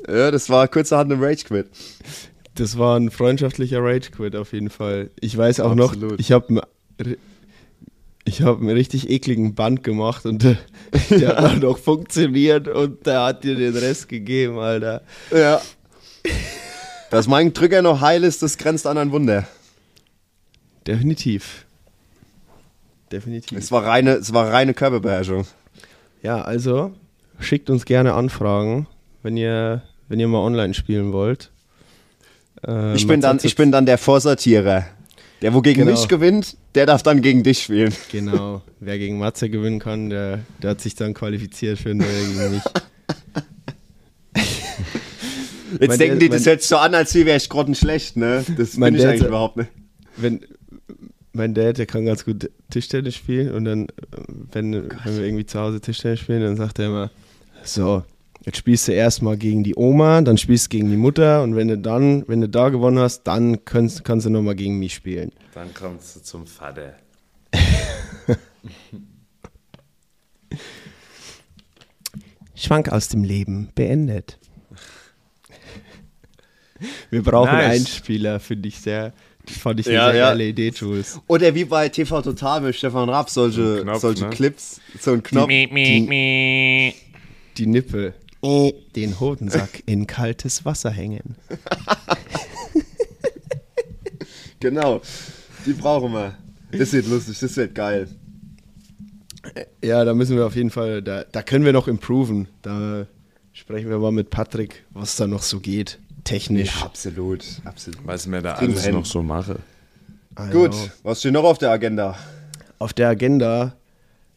Ja, 0.07 0.30
das 0.30 0.47
war 0.47 0.67
kurzerhand 0.67 1.11
ein 1.11 1.23
Rage-Quit. 1.23 1.71
Das 2.56 2.78
war 2.78 2.97
ein 2.97 3.12
freundschaftlicher 3.12 3.84
Rage-Quit 3.84 4.36
auf 4.36 4.53
jeden 4.53 4.70
Fall. 4.70 5.12
Ich 5.20 5.38
weiß 5.38 5.60
auch 5.60 5.72
Absolut. 5.72 6.12
noch, 6.12 6.20
ich 6.20 6.32
habe 6.32 6.62
ich 8.26 8.41
habe 8.41 8.60
einen 8.60 8.70
richtig 8.72 9.10
ekligen 9.10 9.53
Band 9.53 9.84
gemacht 9.84 10.26
und 10.26 10.43
der, 10.43 10.58
der 11.10 11.38
hat 11.38 11.38
auch 11.38 11.56
noch 11.58 11.78
funktioniert 11.78 12.68
und 12.68 13.06
der 13.06 13.24
hat 13.24 13.43
dir 13.43 13.56
den 13.56 13.76
Rest 13.76 14.10
gegeben, 14.10 14.58
Alter. 14.58 15.03
Ja. 15.32 15.62
Dass 17.12 17.28
mein 17.28 17.53
Drücker 17.53 17.82
noch 17.82 18.01
heil 18.01 18.24
ist, 18.24 18.41
das 18.41 18.58
grenzt 18.58 18.88
an 18.88 18.97
ein 18.97 19.12
Wunder. 19.12 19.47
Definitiv. 20.88 21.66
Definitiv. 23.12 23.58
Es 23.58 23.72
war 23.72 23.86
reine, 23.86 24.14
es 24.14 24.34
war 24.34 24.51
reine 24.51 24.74
Körperbeherrschung. 24.74 25.45
Ja, 26.24 26.41
also 26.41 26.93
schickt 27.39 27.70
uns 27.70 27.86
gerne 27.86 28.14
Anfragen, 28.14 28.88
wenn 29.22 29.38
ihr, 29.38 29.84
wenn 30.08 30.20
ihr 30.20 30.28
mal 30.28 30.39
online 30.39 30.74
spielen 30.74 31.14
wollt. 31.14 31.51
Äh, 32.68 32.95
Ich 32.95 33.07
bin, 33.07 33.22
dann, 33.22 33.38
ich 33.38 33.43
jetzt- 33.43 33.55
bin 33.57 33.72
dann 33.72 33.86
der 33.86 33.97
Vorsortierer. 33.97 34.86
Der, 35.41 35.53
wo 35.53 35.61
gegen 35.61 35.82
Genau. 35.82 35.91
mich 35.91 36.07
gewinnt, 36.07 36.55
der 36.76 36.86
darf 36.86 37.03
dann 37.03 37.22
gegen 37.22 37.43
dich 37.43 37.63
spielen. 37.63 37.93
Genau. 38.11 38.61
Wer 38.80 38.97
gegen 38.97 39.20
Matze 39.20 39.49
gewinnen 39.49 39.80
kann, 39.80 40.09
der, 40.09 40.39
der 40.63 40.72
hat 40.72 40.82
sich 40.82 40.95
dann 40.95 41.13
qualifiziert 41.13 41.78
für 41.78 41.89
den 41.89 41.99
Duell 41.99 42.26
gegen 42.26 42.51
mich. 42.55 42.63
Jetzt 45.80 45.88
Mein 45.89 45.99
denken 45.99 46.20
die, 46.20 46.30
das 46.30 46.43
sich 46.43 46.61
so 46.61 46.78
an, 46.78 46.95
als 46.95 47.13
wäre 47.16 47.36
ich 47.36 47.49
grottenschlecht, 47.49 48.16
ne? 48.18 48.45
Das 48.57 48.80
bin 48.80 48.95
ich 48.95 49.01
Dad- 49.01 49.11
eigentlich 49.11 49.28
überhaupt 49.28 49.57
nicht. 49.57 49.70
Wenn 50.16 50.39
mein 51.34 51.53
Dad, 51.53 51.78
der 51.78 51.86
kann 51.86 52.05
ganz 52.05 52.24
gut 52.24 52.49
Tischtennis 52.70 53.16
spielen 53.16 53.51
und 53.53 53.66
dann, 53.66 53.84
äh, 53.88 53.91
wenn, 54.53 54.72
wenn 54.74 55.18
wir 55.18 55.26
irgendwie 55.26 55.45
zu 55.45 55.59
Hause 55.59 55.82
Tischtennis 55.82 56.22
spielen, 56.22 56.41
dann 56.41 56.55
sagt 56.55 56.80
er 56.80 56.86
immer, 56.88 57.11
so, 57.63 58.03
jetzt 58.46 58.58
spielst 58.58 58.88
du 58.88 58.93
erstmal 58.93 59.38
gegen 59.38 59.64
die 59.64 59.76
Oma, 59.76 60.22
dann 60.22 60.38
spielst 60.38 60.68
du 60.68 60.78
gegen 60.78 60.89
die 60.89 60.98
Mutter 60.98 61.43
und 61.43 61.56
wenn 61.56 61.68
du 61.68 61.78
dann, 61.78 62.28
wenn 62.28 62.41
du 62.41 62.50
da 62.50 62.70
gewonnen 62.70 63.00
hast, 63.00 63.24
dann 63.24 63.64
kannst, 63.66 64.04
kannst 64.04 64.26
du 64.28 64.30
nochmal 64.30 64.56
gegen 64.56 64.78
mich 64.80 64.93
spielen. 64.93 65.32
Dann 65.54 65.74
kommst 65.74 66.16
du 66.16 66.22
zum 66.22 66.46
Vater. 66.46 66.96
Schwank 72.56 72.89
aus 72.89 73.10
dem 73.10 73.24
Leben 73.24 73.70
beendet. 73.76 74.39
Wir 77.10 77.24
brauchen 77.24 77.52
Nice. 77.52 77.82
Einspieler, 77.82 78.39
finde 78.39 78.70
ich 78.70 78.80
sehr. 78.80 79.14
Fand 79.48 79.80
ich 79.80 79.86
Ja, 79.86 80.06
eine 80.06 80.14
sehr 80.14 80.22
ja. 80.22 80.30
geile 80.30 80.48
Idee, 80.48 80.70
Jules. 80.70 81.20
Oder 81.28 81.54
wie 81.54 81.66
bei 81.66 81.89
TV 81.89 82.22
Total 82.22 82.62
mit 82.62 82.76
Stefan 82.76 83.10
Raab, 83.10 83.30
solche, 83.30 83.82
Knopf, 83.82 84.00
solche 84.00 84.24
ne? 84.26 84.30
Clips, 84.32 84.82
so 85.00 85.12
ein 85.14 85.22
Knopf. 85.22 85.48
Die 85.48 86.96
Nippel. 87.68 88.16
Den 88.96 89.20
Hodensack 89.20 89.84
in 89.86 90.08
kaltes 90.08 90.66
Wasser 90.66 90.91
hängen. 90.91 91.36
Genau. 94.60 95.02
Die 95.66 95.74
brauchen 95.74 96.12
wir. 96.14 96.34
Das 96.72 96.91
wird 96.91 97.08
lustig, 97.08 97.38
das 97.39 97.56
wird 97.56 97.76
geil. 97.76 98.08
Ja, 99.84 100.04
da 100.04 100.14
müssen 100.16 100.36
wir 100.36 100.46
auf 100.48 100.56
jeden 100.56 100.72
Fall, 100.72 101.04
da, 101.04 101.24
da 101.24 101.43
können 101.43 101.66
wir 101.66 101.74
noch 101.74 101.88
improven. 101.88 102.48
Da 102.64 103.06
sprechen 103.54 103.89
wir 103.89 104.00
mal 104.00 104.12
mit 104.12 104.32
Patrick, 104.32 104.84
was 104.89 105.18
da 105.18 105.28
noch 105.28 105.43
so 105.43 105.60
geht. 105.60 106.00
Technisch. 106.24 106.82
absolut, 106.82 107.46
absolut. 107.64 108.00
Was 108.08 108.26
mir 108.26 108.41
da 108.41 108.54
alles 108.56 108.86
hin. 108.86 108.96
noch 108.96 109.06
so 109.06 109.22
mache. 109.22 109.60
Also, 110.34 110.52
Gut, 110.52 110.76
was 111.04 111.20
steht 111.20 111.34
noch 111.34 111.43
auf 111.43 111.60
der 111.60 111.70
Agenda? 111.70 112.18
Auf 112.80 112.93
der 112.93 113.10
Agenda, 113.10 113.76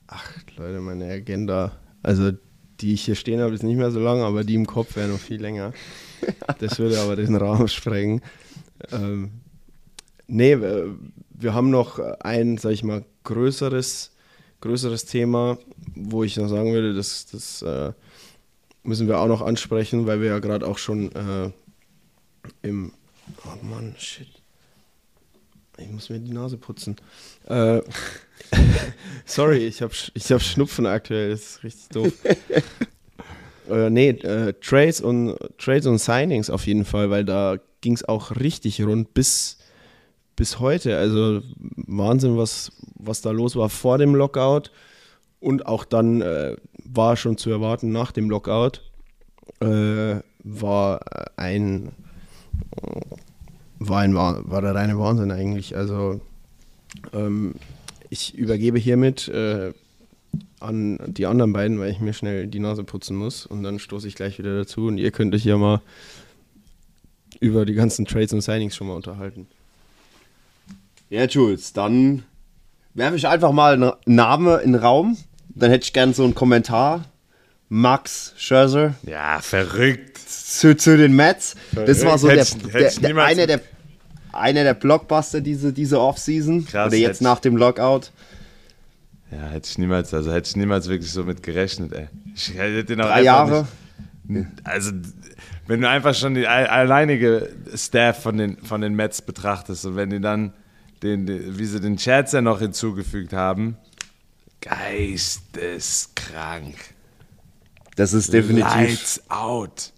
ach 0.06 0.30
Leute, 0.58 0.80
meine 0.80 1.10
Agenda, 1.10 1.72
also 2.02 2.32
die 2.80 2.94
ich 2.94 3.04
hier 3.04 3.14
stehen 3.14 3.40
habe, 3.40 3.54
ist 3.54 3.62
nicht 3.62 3.76
mehr 3.76 3.90
so 3.90 4.00
lang, 4.00 4.20
aber 4.20 4.44
die 4.44 4.54
im 4.54 4.66
Kopf 4.66 4.96
wäre 4.96 5.08
noch 5.08 5.18
viel 5.18 5.40
länger. 5.40 5.72
Das 6.58 6.78
würde 6.78 7.00
aber 7.00 7.16
den 7.16 7.36
Rahmen 7.36 7.68
sprengen. 7.68 8.22
Ähm, 8.90 9.30
nee, 10.26 10.60
wir, 10.60 10.96
wir 11.30 11.54
haben 11.54 11.70
noch 11.70 11.98
ein, 12.20 12.58
sag 12.58 12.72
ich 12.72 12.82
mal, 12.82 13.04
größeres, 13.24 14.12
größeres 14.60 15.04
Thema, 15.04 15.58
wo 15.94 16.24
ich 16.24 16.36
noch 16.36 16.48
sagen 16.48 16.72
würde, 16.72 16.94
das, 16.94 17.26
das 17.26 17.62
äh, 17.62 17.92
müssen 18.82 19.06
wir 19.06 19.20
auch 19.20 19.28
noch 19.28 19.42
ansprechen, 19.42 20.06
weil 20.06 20.20
wir 20.20 20.28
ja 20.28 20.38
gerade 20.38 20.66
auch 20.66 20.78
schon 20.78 21.12
äh, 21.12 21.50
im, 22.62 22.92
oh 23.44 23.64
Mann, 23.64 23.94
shit. 23.98 24.37
Ich 25.78 25.90
muss 25.90 26.10
mir 26.10 26.18
die 26.18 26.32
Nase 26.32 26.56
putzen. 26.56 26.96
Äh, 27.46 27.80
sorry, 29.24 29.58
ich 29.58 29.80
habe 29.80 29.92
ich 30.14 30.32
hab 30.32 30.42
Schnupfen 30.42 30.86
aktuell, 30.86 31.30
das 31.30 31.40
ist 31.40 31.64
richtig 31.64 31.88
doof. 31.90 32.12
äh, 33.70 33.88
nee, 33.90 34.10
äh, 34.10 34.54
Trades, 34.60 35.00
und, 35.00 35.36
Trades 35.56 35.86
und 35.86 35.98
Signings 35.98 36.50
auf 36.50 36.66
jeden 36.66 36.84
Fall, 36.84 37.10
weil 37.10 37.24
da 37.24 37.58
ging 37.80 37.92
es 37.92 38.04
auch 38.04 38.36
richtig 38.36 38.82
rund 38.82 39.14
bis, 39.14 39.58
bis 40.34 40.58
heute. 40.58 40.98
Also 40.98 41.42
Wahnsinn, 41.86 42.36
was, 42.36 42.72
was 42.96 43.20
da 43.20 43.30
los 43.30 43.54
war 43.54 43.68
vor 43.68 43.98
dem 43.98 44.16
Lockout 44.16 44.72
und 45.38 45.66
auch 45.66 45.84
dann 45.84 46.20
äh, 46.22 46.56
war 46.84 47.16
schon 47.16 47.36
zu 47.36 47.50
erwarten 47.50 47.92
nach 47.92 48.10
dem 48.10 48.28
Lockout. 48.28 48.82
Äh, 49.60 50.20
war 50.42 51.00
ein 51.36 51.92
war, 53.78 54.00
ein, 54.00 54.14
war 54.14 54.62
der 54.62 54.74
reine 54.74 54.98
Wahnsinn 54.98 55.30
eigentlich. 55.30 55.76
Also 55.76 56.20
ähm, 57.12 57.54
ich 58.10 58.34
übergebe 58.34 58.78
hiermit 58.78 59.28
äh, 59.28 59.72
an 60.60 60.98
die 61.06 61.26
anderen 61.26 61.52
beiden, 61.52 61.78
weil 61.78 61.90
ich 61.90 62.00
mir 62.00 62.12
schnell 62.12 62.46
die 62.46 62.58
Nase 62.58 62.84
putzen 62.84 63.16
muss 63.16 63.46
und 63.46 63.62
dann 63.62 63.78
stoße 63.78 64.08
ich 64.08 64.14
gleich 64.14 64.38
wieder 64.38 64.56
dazu 64.56 64.86
und 64.86 64.98
ihr 64.98 65.10
könnt 65.10 65.34
euch 65.34 65.44
ja 65.44 65.56
mal 65.56 65.80
über 67.40 67.64
die 67.64 67.74
ganzen 67.74 68.04
Trades 68.04 68.32
und 68.32 68.40
Signings 68.40 68.74
schon 68.74 68.88
mal 68.88 68.94
unterhalten. 68.94 69.46
Ja, 71.10 71.24
Jules, 71.24 71.72
dann 71.72 72.24
werfe 72.94 73.16
ich 73.16 73.28
einfach 73.28 73.52
mal 73.52 73.74
einen 73.74 73.92
Namen 74.04 74.60
in 74.60 74.72
den 74.72 74.82
Raum. 74.82 75.16
Dann 75.48 75.70
hätte 75.70 75.84
ich 75.84 75.92
gern 75.92 76.12
so 76.12 76.24
einen 76.24 76.34
Kommentar. 76.34 77.04
Max 77.68 78.32
Scherzer 78.36 78.94
Ja, 79.02 79.40
verrückt. 79.40 80.18
zu, 80.18 80.76
zu 80.76 80.96
den 80.96 81.14
Mets. 81.14 81.54
Das 81.72 82.04
war 82.04 82.18
so 82.18 82.26
der, 82.28 82.44
der, 82.44 82.90
der, 82.90 83.08
niemals- 83.10 83.30
einer, 83.30 83.46
der, 83.46 83.60
einer 84.32 84.64
der 84.64 84.74
Blockbuster 84.74 85.40
diese, 85.40 85.72
diese 85.72 86.00
Offseason. 86.00 86.64
Krass, 86.64 86.88
Oder 86.88 86.96
jetzt 86.96 87.22
nach 87.22 87.38
dem 87.40 87.56
Lockout. 87.56 88.10
Ja, 89.30 89.48
hätte 89.48 89.68
ich 89.70 89.76
niemals, 89.78 90.12
also 90.14 90.32
hätte 90.32 90.48
ich 90.48 90.56
niemals 90.56 90.88
wirklich 90.88 91.12
so 91.12 91.22
mit 91.24 91.42
gerechnet, 91.42 91.92
ey. 91.92 92.08
Ich 92.34 92.54
hätte 92.54 92.82
den 92.84 93.00
auch 93.02 93.06
Drei 93.08 93.12
einfach 93.16 93.24
Jahre. 93.24 93.68
Nicht, 94.24 94.46
also, 94.64 94.92
wenn 95.66 95.82
du 95.82 95.88
einfach 95.88 96.14
schon 96.14 96.34
die 96.34 96.46
all- 96.46 96.66
alleinige 96.66 97.50
Staff 97.74 98.22
von 98.22 98.38
den, 98.38 98.56
von 98.58 98.80
den 98.80 98.94
Mets 98.94 99.20
betrachtest 99.20 99.84
und 99.84 99.96
wenn 99.96 100.08
die 100.08 100.20
dann, 100.20 100.54
den, 101.02 101.26
den, 101.26 101.58
wie 101.58 101.66
sie 101.66 101.78
den 101.80 101.98
Scherzer 101.98 102.40
noch 102.40 102.60
hinzugefügt 102.60 103.34
haben, 103.34 103.76
geisteskrank. 104.62 106.74
Das 107.98 108.12
ist 108.12 108.32
definitiv 108.32 108.64
Lights 108.64 109.22
out. 109.28 109.92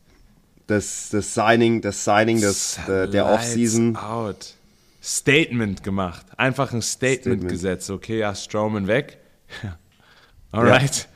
das, 0.67 1.11
das 1.11 1.35
Signing, 1.35 1.83
das 1.83 2.03
Signing 2.03 2.41
des, 2.41 2.79
der, 2.89 3.07
der 3.07 3.27
Offseason. 3.27 3.95
out. 3.95 4.55
Statement 5.03 5.83
gemacht. 5.83 6.25
Einfach 6.39 6.73
ein 6.73 6.81
Statement, 6.81 7.41
Statement. 7.43 7.51
gesetzt. 7.51 7.91
Okay, 7.91 8.21
ja, 8.21 8.35
Strowman 8.35 8.87
weg. 8.87 9.19
Alright. 10.51 11.09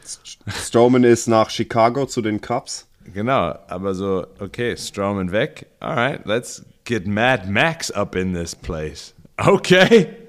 Strowman 0.47 1.05
ist 1.05 1.27
nach 1.27 1.49
Chicago 1.49 2.05
zu 2.05 2.21
den 2.21 2.43
Cubs. 2.43 2.87
Genau, 3.15 3.59
aber 3.67 3.95
so, 3.95 4.27
okay, 4.39 4.77
Strowman 4.77 5.33
weg. 5.33 5.67
Alright, 5.81 6.27
let's 6.27 6.67
get 6.85 7.07
Mad 7.07 7.49
Max 7.49 7.91
up 7.91 8.15
in 8.15 8.35
this 8.35 8.55
place. 8.55 9.15
Okay. 9.39 10.24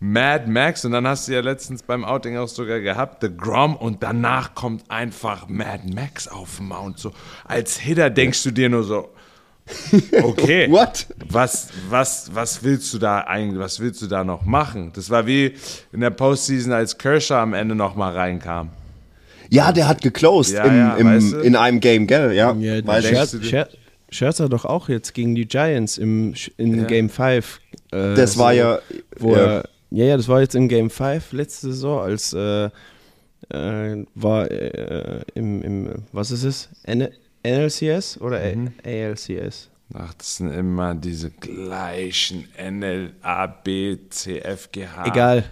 Mad 0.00 0.46
Max 0.48 0.84
und 0.84 0.92
dann 0.92 1.06
hast 1.06 1.26
du 1.28 1.32
ja 1.32 1.40
letztens 1.40 1.82
beim 1.82 2.04
Outing 2.04 2.36
auch 2.36 2.46
sogar 2.48 2.80
gehabt, 2.80 3.22
The 3.22 3.30
Grom 3.36 3.74
und 3.76 4.02
danach 4.02 4.54
kommt 4.54 4.88
einfach 4.90 5.48
Mad 5.48 5.92
Max 5.92 6.28
auf 6.28 6.58
den 6.58 6.68
Mount. 6.68 6.98
So 6.98 7.12
als 7.44 7.78
Hitter 7.78 8.08
denkst 8.10 8.42
du 8.44 8.50
dir 8.52 8.68
nur 8.68 8.84
so, 8.84 9.08
okay, 10.22 10.70
What? 10.70 11.06
was, 11.28 11.68
was, 11.90 12.30
was 12.32 12.62
willst 12.62 12.94
du 12.94 12.98
da 12.98 13.20
eigentlich, 13.22 13.58
was 13.58 13.80
willst 13.80 14.00
du 14.00 14.06
da 14.06 14.24
noch 14.24 14.44
machen? 14.44 14.92
Das 14.94 15.10
war 15.10 15.26
wie 15.26 15.54
in 15.92 16.00
der 16.00 16.10
Postseason, 16.10 16.72
als 16.72 16.96
Kershaw 16.96 17.40
am 17.42 17.52
Ende 17.52 17.74
nochmal 17.74 18.14
reinkam. 18.16 18.70
Ja, 19.50 19.72
der 19.72 19.88
hat 19.88 20.00
geclosed 20.02 20.54
Ja, 20.54 20.64
im, 20.64 20.76
ja, 20.76 20.96
im, 20.96 21.06
weißt 21.06 21.32
du? 21.32 21.36
in 21.40 21.56
einem 21.56 21.80
Game, 21.80 22.06
gell? 22.06 22.32
Ja, 22.34 22.52
Ja, 22.54 23.66
Scherzer 24.10 24.48
doch 24.48 24.64
auch 24.64 24.88
jetzt 24.88 25.12
gegen 25.12 25.34
die 25.34 25.46
Giants 25.46 25.98
im, 25.98 26.34
in 26.56 26.78
Ja. 26.78 26.84
Game 26.84 27.10
5. 27.10 27.60
Äh, 27.92 28.14
Das 28.14 28.38
war 28.38 28.52
ja, 28.54 28.78
Wo 29.18 29.34
ja, 29.36 29.42
er, 29.58 29.68
ja, 29.90 30.04
ja, 30.04 30.16
das 30.16 30.28
war 30.28 30.40
jetzt 30.40 30.54
in 30.54 30.68
Game 30.68 30.90
5 30.90 31.32
letzte 31.32 31.68
Saison, 31.68 32.00
als 32.00 32.32
äh, 32.32 32.70
äh, 33.50 34.04
war 34.14 34.50
äh, 34.50 35.20
im, 35.34 35.62
im, 35.62 35.94
was 36.12 36.30
ist 36.30 36.44
es? 36.44 36.68
N 36.84 37.08
NLCS 37.44 38.20
oder 38.20 38.40
Mhm. 38.54 38.72
ALCS? 38.84 39.70
Ach, 39.94 40.12
das 40.14 40.36
sind 40.36 40.52
immer 40.52 40.94
diese 40.94 41.30
gleichen 41.30 42.46
NL, 42.58 43.12
A, 43.22 43.46
B, 43.46 43.96
C, 44.10 44.38
F, 44.40 44.70
G, 44.72 44.86
H. 44.86 45.06
Egal. 45.06 45.44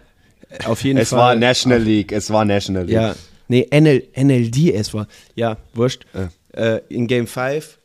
Auf 0.66 0.82
jeden 0.84 0.98
es 1.00 1.10
Fall. 1.10 1.18
war 1.18 1.34
National 1.36 1.80
League, 1.80 2.12
es 2.12 2.28
war 2.30 2.44
National 2.44 2.84
League. 2.84 2.94
Ja, 2.94 3.14
nee, 3.48 3.66
NL, 3.70 4.02
NLDS 4.14 4.92
war. 4.92 5.06
Ja, 5.36 5.56
wurscht. 5.72 6.04
Äh, 6.52 6.80
in 6.88 7.06
Game 7.06 7.26
5 7.26 7.78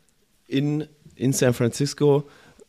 in, 0.47 0.87
in 1.15 1.31
San 1.31 1.53
Francisco. 1.53 2.23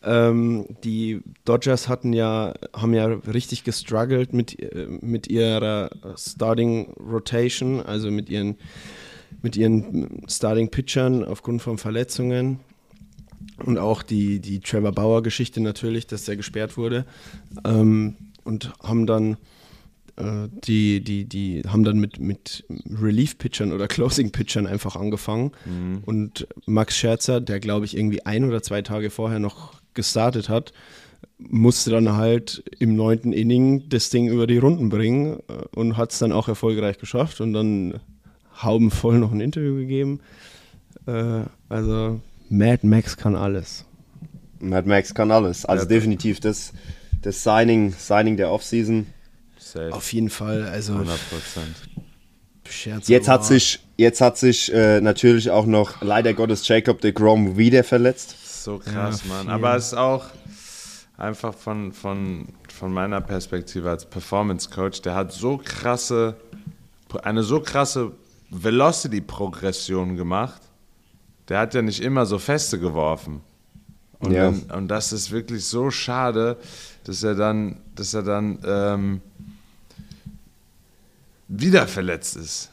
Ähm, 0.05 0.66
die 0.84 1.20
Dodgers 1.44 1.88
hatten 1.88 2.12
ja, 2.12 2.55
haben 2.74 2.94
ja 2.94 3.07
richtig 3.07 3.64
gestruggelt 3.64 4.32
mit, 4.32 4.61
äh, 4.61 4.86
mit 5.00 5.28
ihrer 5.28 5.90
Starting 6.16 6.92
Rotation, 6.94 7.80
also 7.80 8.11
mit 8.11 8.28
ihren, 8.28 8.57
mit 9.42 9.57
ihren 9.57 10.24
Starting 10.28 10.70
Pitchern 10.70 11.24
aufgrund 11.24 11.62
von 11.62 11.78
Verletzungen. 11.78 12.61
Und 13.64 13.78
auch 13.78 14.03
die, 14.03 14.40
die 14.40 14.61
Trevor 14.61 14.92
Bauer-Geschichte 14.92 15.61
natürlich, 15.61 16.07
dass 16.07 16.24
der 16.24 16.36
gesperrt 16.36 16.76
wurde. 16.76 17.05
Ähm, 17.64 18.16
und 18.44 18.72
haben 18.82 19.07
dann 19.07 19.36
äh, 20.16 20.48
die, 20.64 21.03
die, 21.03 21.26
die 21.26 21.62
haben 21.66 21.84
dann 21.84 21.98
mit, 21.98 22.18
mit 22.18 22.64
Relief-Pitchern 22.68 23.72
oder 23.72 23.88
Closing-Pitchern 23.88 24.66
einfach 24.66 24.96
angefangen. 24.96 25.53
Und 26.05 26.48
Max 26.66 26.96
Scherzer, 26.96 27.40
der 27.40 27.61
glaube 27.61 27.86
ich 27.86 27.96
irgendwie 27.96 28.26
ein 28.26 28.44
oder 28.44 28.62
zwei 28.62 28.82
Tage 28.82 29.11
vorher 29.11 29.38
noch 29.38 29.82
gestartet 29.95 30.49
hat, 30.49 30.72
musste 31.38 31.90
dann 31.90 32.12
halt 32.16 32.62
im 32.78 32.95
neunten 32.97 33.32
Inning 33.32 33.88
das 33.88 34.11
Ding 34.11 34.28
über 34.28 34.47
die 34.47 34.59
Runden 34.59 34.88
bringen 34.88 35.40
äh, 35.49 35.64
und 35.74 35.97
hat 35.97 36.12
es 36.12 36.18
dann 36.18 36.32
auch 36.32 36.49
erfolgreich 36.49 36.99
geschafft 36.99 37.40
und 37.40 37.53
dann 37.53 38.01
haubenvoll 38.62 39.18
noch 39.18 39.32
ein 39.32 39.40
Interview 39.40 39.74
gegeben. 39.76 40.20
Äh, 41.07 41.43
also 41.68 42.20
Mad 42.49 42.86
Max 42.86 43.16
kann 43.16 43.34
alles. 43.34 43.84
Mad 44.61 44.88
Max 44.88 45.14
kann 45.14 45.30
alles. 45.30 45.64
Also 45.64 45.84
Ja. 45.84 45.88
definitiv 45.88 46.40
das, 46.40 46.72
das 47.22 47.43
Signing, 47.43 47.93
Signing 47.99 48.36
der 48.36 48.51
Offseason. 48.51 49.07
Safe. 49.59 49.93
Auf 49.93 50.12
jeden 50.12 50.30
Fall, 50.30 50.64
also 50.64 50.93
100 50.93 51.18
Prozent. 51.30 51.76
Scherzer 52.68 53.12
Jetzt 53.12 53.28
hat 53.28 53.45
sich, 53.45 53.80
jetzt 53.97 54.20
hat 54.20 54.38
sich 54.38 54.72
äh, 54.72 55.01
natürlich 55.01 55.51
auch 55.51 55.66
noch 55.66 56.01
leider 56.03 56.32
Gottes 56.34 56.66
Jacob 56.66 57.01
de 57.01 57.12
Grom 57.12 57.57
wieder 57.57 57.84
verletzt. 57.84 58.36
So 58.62 58.78
krass, 58.78 59.22
Ja, 59.24 59.28
Mann. 59.28 59.48
Aber 59.48 59.74
es 59.74 59.86
ist 59.88 59.94
auch 59.94 60.24
einfach 61.16 61.52
von, 61.52 61.92
von, 61.92 62.46
von 62.72 62.92
meiner 62.92 63.20
Perspektive 63.20 63.90
als 63.90 64.06
Performance 64.06 64.70
Coach, 64.70 65.02
der 65.02 65.14
hat 65.16 65.32
so 65.32 65.58
krasse, 65.58 66.36
eine 67.24 67.42
so 67.42 67.60
krasse 67.60 68.12
Velocity-Progression 68.50 70.16
gemacht. 70.16 70.62
Der 71.48 71.58
hat 71.58 71.74
ja 71.74 71.82
nicht 71.82 72.00
immer 72.00 72.24
so 72.24 72.38
feste 72.38 72.78
geworfen. 72.78 73.40
Und, 74.20 74.30
Ja. 74.30 74.44
dann, 74.44 74.60
und 74.78 74.88
das 74.88 75.12
ist 75.12 75.32
wirklich 75.32 75.64
so 75.64 75.90
schade, 75.90 76.56
dass 77.02 77.24
er 77.24 77.34
dann, 77.34 77.80
dass 77.96 78.14
er 78.14 78.22
dann 78.22 78.58
ähm, 78.64 79.20
wieder 81.48 81.88
verletzt 81.88 82.36
ist. 82.36 82.70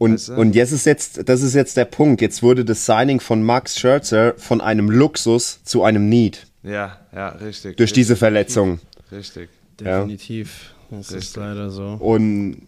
Und, 0.00 0.14
Weißt 0.14 0.28
du? 0.30 0.32
und 0.34 0.54
jetzt 0.54 0.72
ist 0.72 0.86
jetzt, 0.86 1.28
das 1.28 1.42
ist 1.42 1.54
jetzt 1.54 1.76
der 1.76 1.84
Punkt. 1.84 2.22
Jetzt 2.22 2.42
wurde 2.42 2.64
das 2.64 2.86
Signing 2.86 3.20
von 3.20 3.42
Max 3.42 3.78
Scherzer 3.78 4.32
von 4.38 4.60
einem 4.62 4.90
Luxus 4.90 5.62
zu 5.62 5.82
einem 5.84 6.08
Need 6.08 6.46
Ja, 6.62 6.98
ja, 7.14 7.28
richtig. 7.28 7.76
durch 7.76 7.88
richtig, 7.90 7.94
diese 8.00 8.16
Verletzung. 8.16 8.80
Richtig. 9.12 9.50
Definitiv. 9.78 10.74
Das 10.90 11.08
ist 11.08 11.14
Richtig. 11.14 11.36
leider 11.36 11.68
so. 11.70 11.84
Und 12.00 12.62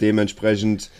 dementsprechend, 0.00 0.90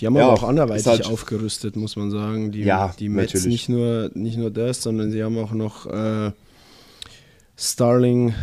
Die 0.00 0.06
haben 0.06 0.16
Ja, 0.16 0.24
aber 0.24 0.32
auch 0.34 0.42
ist 0.42 0.48
anderweitig 0.48 0.86
halt- 0.86 1.06
aufgerüstet, 1.06 1.76
muss 1.76 1.96
man 1.96 2.10
sagen. 2.10 2.50
Die, 2.52 2.60
Ja, 2.62 2.94
die 2.98 3.08
Mets 3.10 3.34
natürlich. 3.34 3.52
nicht 3.52 3.68
nur, 3.68 4.10
nicht 4.14 4.36
nur 4.38 4.50
das, 4.50 4.82
sondern 4.82 5.10
sie 5.12 5.22
haben 5.22 5.38
auch 5.38 5.52
noch 5.52 5.86
äh, 5.86 6.32
Starling. 7.56 8.34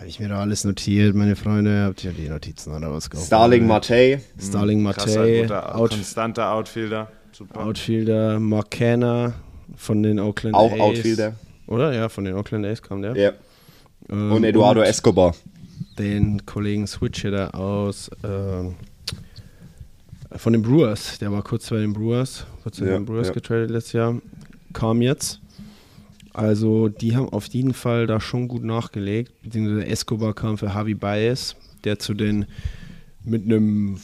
Habe 0.00 0.08
ich 0.08 0.18
mir 0.18 0.28
da 0.30 0.40
alles 0.40 0.64
notiert, 0.64 1.14
meine 1.14 1.36
Freunde? 1.36 1.82
Habt 1.84 2.02
ihr 2.04 2.12
die 2.12 2.30
Notizen 2.30 2.74
oder 2.74 2.90
was 2.90 3.10
gekauft? 3.10 3.26
Starling 3.26 3.66
Marte, 3.66 4.18
Starling 4.40 4.82
guter, 4.82 5.76
Out, 5.76 5.90
konstanter 5.90 6.52
Outfielder. 6.54 7.12
Super. 7.32 7.60
Outfielder 7.66 8.40
Marcana 8.40 9.34
von 9.76 10.02
den 10.02 10.18
Oakland 10.18 10.54
auch 10.56 10.72
A's. 10.72 10.80
Outfielder. 10.80 11.34
Oder? 11.66 11.92
Ja, 11.92 12.08
von 12.08 12.24
den 12.24 12.32
Oakland 12.34 12.64
A's 12.64 12.80
kam 12.80 13.02
der. 13.02 13.14
Ja. 13.14 13.32
Ähm, 14.08 14.32
Und 14.32 14.44
Eduardo 14.44 14.80
und 14.80 14.86
Escobar. 14.86 15.34
den 15.98 16.46
Kollegen 16.46 16.86
Switchhitter 16.86 17.54
aus 17.54 18.10
ähm, 18.24 18.76
von 20.34 20.54
den 20.54 20.62
Brewers, 20.62 21.18
der 21.18 21.30
war 21.30 21.42
kurz 21.42 21.68
bei 21.68 21.76
den 21.76 21.92
Brewers, 21.92 22.46
kurz 22.62 22.76
zu 22.76 22.86
Ja, 22.86 22.92
den 22.92 23.04
Brewers 23.04 23.26
ja. 23.28 23.34
getradet 23.34 23.68
letztes 23.70 23.92
Jahr, 23.92 24.16
kam 24.72 25.02
jetzt. 25.02 25.40
Also 26.32 26.88
die 26.88 27.16
haben 27.16 27.28
auf 27.28 27.46
jeden 27.46 27.74
Fall 27.74 28.06
da 28.06 28.20
schon 28.20 28.46
gut 28.48 28.62
nachgelegt, 28.64 29.32
beziehungsweise 29.42 29.86
Escobar 29.86 30.32
kam 30.34 30.58
für 30.58 30.66
Javi 30.66 30.94
Baez, 30.94 31.56
der 31.84 31.98
zu 31.98 32.14
den 32.14 32.46
mit 33.24 33.44
einem 33.44 33.98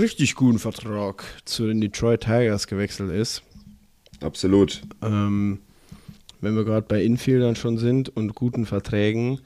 richtig 0.00 0.34
guten 0.34 0.58
Vertrag 0.58 1.24
zu 1.44 1.66
den 1.66 1.80
Detroit 1.80 2.22
Tigers 2.22 2.66
gewechselt 2.66 3.10
ist. 3.12 3.42
Absolut. 4.20 4.82
Ähm, 5.02 5.60
wenn 6.40 6.54
wir 6.56 6.64
gerade 6.64 6.86
bei 6.88 7.02
Infieldern 7.02 7.56
schon 7.56 7.78
sind 7.78 8.14
und 8.14 8.34
guten 8.34 8.66
Verträgen, 8.66 9.40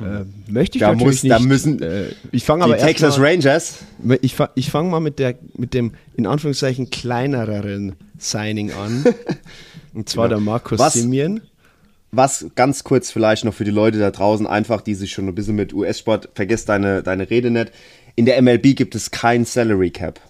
äh, 0.00 0.24
möchte 0.50 0.78
ich 0.78 0.80
Da 0.80 0.92
natürlich 0.94 1.22
muss- 1.24 1.28
da 1.28 1.38
nicht. 1.38 1.48
müssen 1.48 1.82
äh, 1.82 2.10
ich 2.30 2.44
fange 2.44 2.64
aber 2.64 2.76
Texas 2.78 3.18
mal, 3.18 3.26
Rangers. 3.30 3.78
ich, 4.20 4.34
fa- 4.34 4.50
ich 4.54 4.70
fange 4.70 4.90
mal 4.90 5.00
mit, 5.00 5.18
der, 5.18 5.34
mit 5.56 5.74
dem 5.74 5.92
in 6.16 6.26
Anführungszeichen 6.26 6.90
kleineren 6.90 7.96
Signing 8.18 8.70
an. 8.72 9.04
Und 9.94 10.08
zwar 10.08 10.28
der 10.28 10.38
Markus 10.38 10.72
Genau. 10.76 10.84
Was? 10.86 10.92
Simeon. 10.94 11.40
Was 12.10 12.46
ganz 12.54 12.84
kurz 12.84 13.10
vielleicht 13.10 13.44
noch 13.44 13.54
für 13.54 13.64
die 13.64 13.70
Leute 13.70 13.98
da 13.98 14.10
draußen, 14.10 14.46
einfach 14.46 14.80
die 14.80 14.94
sich 14.94 15.12
schon 15.12 15.28
ein 15.28 15.34
bisschen 15.34 15.56
mit 15.56 15.74
US-Sport, 15.74 16.30
vergiss 16.34 16.64
deine, 16.64 17.02
deine 17.02 17.28
Rede 17.28 17.50
nicht. 17.50 17.70
In 18.16 18.24
der 18.24 18.40
MLB 18.40 18.74
gibt 18.74 18.94
es 18.94 19.10
kein 19.10 19.44
Salary 19.44 19.90
Cap. 19.90 20.20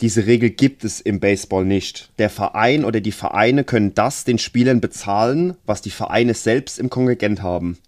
Diese 0.00 0.26
Regel 0.26 0.50
gibt 0.50 0.84
es 0.84 1.00
im 1.00 1.20
Baseball 1.20 1.64
nicht. 1.64 2.10
Der 2.18 2.28
Verein 2.28 2.84
oder 2.84 3.00
die 3.00 3.12
Vereine 3.12 3.64
können 3.64 3.94
das 3.94 4.24
den 4.24 4.38
Spielern 4.38 4.80
bezahlen, 4.80 5.56
was 5.64 5.80
die 5.80 5.90
Vereine 5.90 6.34
selbst 6.34 6.78
im 6.78 6.90
Kontingent 6.90 7.42
haben. 7.42 7.78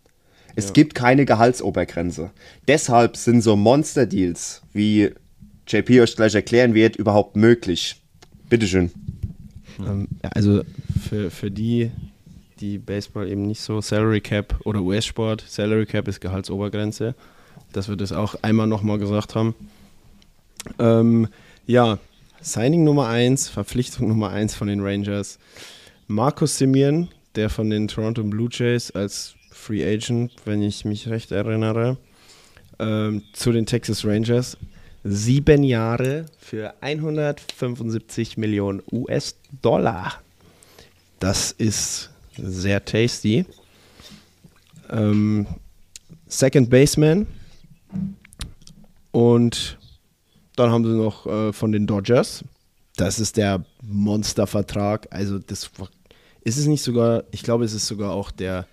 Es 0.57 0.73
gibt 0.73 0.97
keine 0.97 1.25
Gehaltsobergrenze. 1.25 2.31
Deshalb 2.66 3.16
sind 3.16 3.43
so 3.43 3.55
Monster-Deals, 3.55 4.62
wie 4.73 5.11
JP 5.69 6.01
euch 6.01 6.16
gleich 6.16 6.35
erklären 6.35 6.75
wird, 6.75 6.97
überhaupt 6.97 7.37
möglich. 7.37 8.03
Bitteschön. 8.49 8.91
Ähm, 9.79 10.09
ja, 10.25 10.31
also 10.31 10.62
für, 11.09 11.31
für 11.31 11.51
die, 11.53 11.93
die 12.61 12.79
Baseball 12.79 13.29
eben 13.29 13.47
nicht 13.47 13.61
so 13.61 13.81
Salary 13.81 14.21
Cap 14.21 14.55
oder 14.65 14.81
US-Sport, 14.81 15.45
Salary 15.47 15.87
Cap 15.87 16.09
ist 16.09 16.21
Gehaltsobergrenze, 16.21 17.15
dass 17.73 17.89
wir 17.89 17.97
das 17.97 18.13
auch 18.13 18.35
einmal 18.43 18.67
nochmal 18.67 18.99
gesagt 18.99 19.35
haben. 19.35 19.55
Ähm, 20.79 21.29
ja, 21.67 21.99
Signing 22.41 22.85
Nummer 22.85 23.09
1, 23.09 23.49
Verpflichtung 23.49 24.09
Nummer 24.09 24.31
1 24.31 24.55
von 24.55 24.69
den 24.69 24.81
Rangers. 24.81 25.39
Markus 26.07 26.59
Simeon, 26.59 27.09
der 27.35 27.51
von 27.51 27.71
den 27.71 27.89
Toronto 27.89 28.23
Blue 28.23 28.49
Jays 28.51 28.91
als 28.91 29.35
Free 29.51 29.85
Agent, 29.85 30.33
wenn 30.45 30.63
ich 30.63 30.85
mich 30.85 31.09
recht 31.09 31.33
erinnere, 31.33 31.97
ähm, 32.79 33.23
zu 33.33 33.53
den 33.53 33.67
Texas 33.67 34.05
Rangers. 34.05 34.57
Sieben 35.05 35.63
Jahre 35.63 36.27
für 36.39 36.75
175 36.81 38.37
Millionen 38.37 38.83
US-Dollar. 38.91 40.21
Das 41.21 41.53
ist 41.53 42.11
sehr 42.43 42.84
tasty. 42.84 43.45
Ähm, 44.91 45.47
Second 46.26 46.70
Baseman. 46.70 47.26
Und 49.11 49.78
dann 50.57 50.70
haben 50.70 50.84
sie 50.84 50.97
noch 50.97 51.26
äh, 51.26 51.53
von 51.53 51.72
den 51.72 51.86
Dodgers. 51.86 52.45
Das 52.97 53.20
ist 53.20 53.36
der 53.36 53.64
Monstervertrag. 53.82 55.09
Also 55.11 55.39
das 55.39 55.70
ist 56.43 56.59
es 56.59 56.66
nicht 56.66 56.82
sogar, 56.82 57.24
ich 57.30 57.43
glaube, 57.43 57.64
es 57.64 57.72
ist 57.72 57.86
sogar 57.86 58.12
auch 58.12 58.30
der 58.30 58.66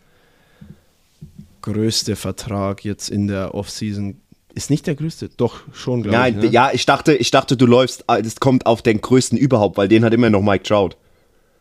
größte 1.61 2.15
Vertrag 2.15 2.85
jetzt 2.85 3.09
in 3.09 3.27
der 3.27 3.55
Offseason 3.55 4.21
ist 4.55 4.69
nicht 4.69 4.87
der 4.87 4.95
größte. 4.95 5.29
Doch, 5.35 5.63
schon, 5.73 6.01
glaube 6.01 6.17
Nein, 6.17 6.37
ich. 6.37 6.45
Ne? 6.45 6.49
ja, 6.49 6.69
ich 6.71 6.85
dachte, 6.85 7.13
ich 7.13 7.29
dachte, 7.29 7.57
du 7.57 7.65
läufst, 7.65 8.05
äh, 8.07 8.21
das 8.23 8.37
kommt 8.37 8.65
auf 8.65 8.81
den 8.81 9.01
größten 9.01 9.37
überhaupt, 9.37 9.77
weil 9.77 9.89
den 9.89 10.05
hat 10.05 10.13
immer 10.13 10.29
noch 10.29 10.41
Mike 10.41 10.63
Trout. 10.63 10.91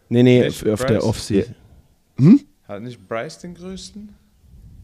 Nee, 0.09 0.22
nee, 0.22 0.46
auf, 0.46 0.64
auf 0.64 0.84
der 0.86 1.00
Bryce? 1.00 1.46
Offseason. 2.19 2.41
Hat 2.67 2.83
nicht 2.83 3.09
Bryce 3.09 3.39
den 3.41 3.55
größten? 3.55 4.09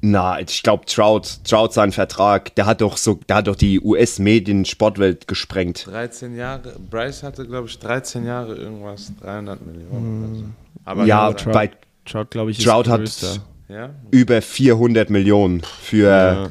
Na, 0.02 0.40
ich 0.40 0.62
glaube, 0.62 0.86
Trout, 0.86 1.22
Trout 1.44 1.72
seinen 1.72 1.92
Vertrag, 1.92 2.54
der 2.54 2.64
hat 2.66 2.80
doch 2.80 2.96
so, 2.96 3.20
der 3.28 3.36
hat 3.36 3.46
doch 3.46 3.56
die 3.56 3.80
US-Medien-Sportwelt 3.80 5.28
gesprengt. 5.28 5.86
13 5.86 6.36
Jahre. 6.36 6.74
Bryce 6.90 7.22
hatte, 7.22 7.46
glaube 7.46 7.68
ich, 7.68 7.78
13 7.78 8.24
Jahre 8.24 8.54
irgendwas, 8.54 9.12
300 9.20 9.64
Millionen 9.66 10.24
oder 10.24 10.34
so. 10.38 10.44
Aber 10.84 11.04
Ja, 11.04 11.32
Trout, 11.32 11.52
bei 11.52 11.70
Trout 12.06 12.26
glaube 12.30 12.50
ich, 12.50 12.58
Trout 12.64 12.88
hat 12.88 13.00
größter. 13.00 13.36
ja? 13.68 13.90
über 14.10 14.40
400 14.40 15.10
Millionen 15.10 15.60
für, 15.80 16.06
Ja. 16.08 16.50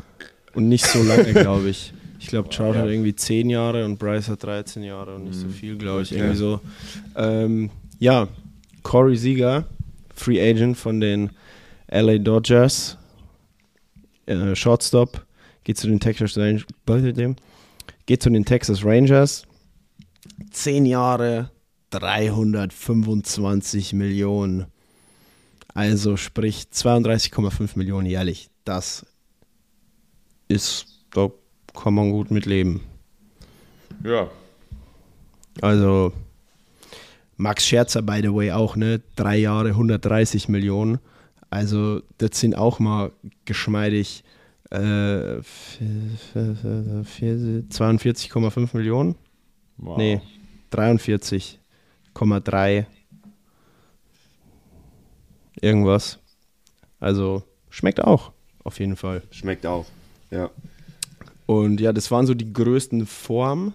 Und 0.54 0.68
nicht 0.68 0.86
so 0.86 1.02
lange, 1.04 1.32
glaube 1.34 1.70
ich. 1.70 1.94
Ich 2.20 2.28
glaube, 2.28 2.50
Trout 2.50 2.76
hat 2.76 2.86
irgendwie 2.88 3.16
10 3.16 3.50
Jahre 3.50 3.86
und 3.86 3.98
Bryce 3.98 4.30
hat 4.30 4.44
13 4.44 4.84
Jahre 4.84 5.16
und 5.16 5.24
nicht 5.26 5.40
so 5.40 5.48
viel, 5.48 5.78
glaube 5.78 6.02
ich. 6.04 6.12
Irgendwie 6.12 6.36
so. 6.36 6.60
Ähm, 7.16 7.70
ja, 7.98 8.28
Corey 8.84 9.16
Seager, 9.16 9.66
Free 10.20 10.42
Agent 10.42 10.78
von 10.78 11.00
den 11.00 11.32
LA 11.90 12.18
Dodgers, 12.18 12.98
äh, 14.26 14.56
Shortstop, 14.56 15.26
geht 15.64 15.78
zu 15.78 15.88
den 15.88 16.00
Texas 16.00 16.38
Rangers, 16.38 16.66
geht 18.06 18.22
zu 18.22 18.30
den 18.30 18.46
Texas 18.46 18.84
Rangers. 18.84 19.44
10 20.52 20.86
Jahre, 20.86 21.52
325 21.92 23.94
Millionen. 23.94 24.66
Also 25.74 26.18
sprich 26.18 26.68
32,5 26.74 27.78
Millionen 27.78 28.06
jährlich. 28.06 28.50
Das 28.66 29.06
ist, 30.48 31.06
da 31.12 31.32
kann 31.74 31.94
man 31.94 32.12
gut 32.12 32.32
mit 32.32 32.46
leben. 32.46 32.82
Ja. 34.04 34.30
Also 35.62 36.14
Max 37.42 37.66
Scherzer, 37.66 38.02
by 38.02 38.20
the 38.22 38.34
way, 38.34 38.52
auch, 38.52 38.76
ne? 38.76 39.02
Drei 39.16 39.38
Jahre, 39.38 39.70
130 39.70 40.50
Millionen. 40.50 41.00
Also 41.50 42.02
das 42.18 42.38
sind 42.40 42.56
auch 42.56 42.80
mal 42.80 43.12
geschmeidig 43.46 44.24
äh, 44.72 45.42
vier- 45.42 46.18
vier- 46.34 47.04
vier- 47.06 47.64
42,5 47.70 48.76
Millionen. 48.78 49.16
Wow. 49.78 49.98
Nee, 49.98 50.22
43,3 50.72 52.86
irgendwas. 55.62 56.20
Also 57.00 57.44
schmeckt 57.70 58.04
auch, 58.04 58.32
auf 58.64 58.80
jeden 58.80 58.96
Fall. 58.98 59.24
schmeckt 59.32 59.66
auch. 59.66 59.86
Ja. 60.32 60.50
Und 61.46 61.80
ja, 61.80 61.94
das 61.94 62.12
waren 62.12 62.26
so 62.28 62.34
die 62.34 62.52
größten 62.52 63.06
Formen 63.06 63.74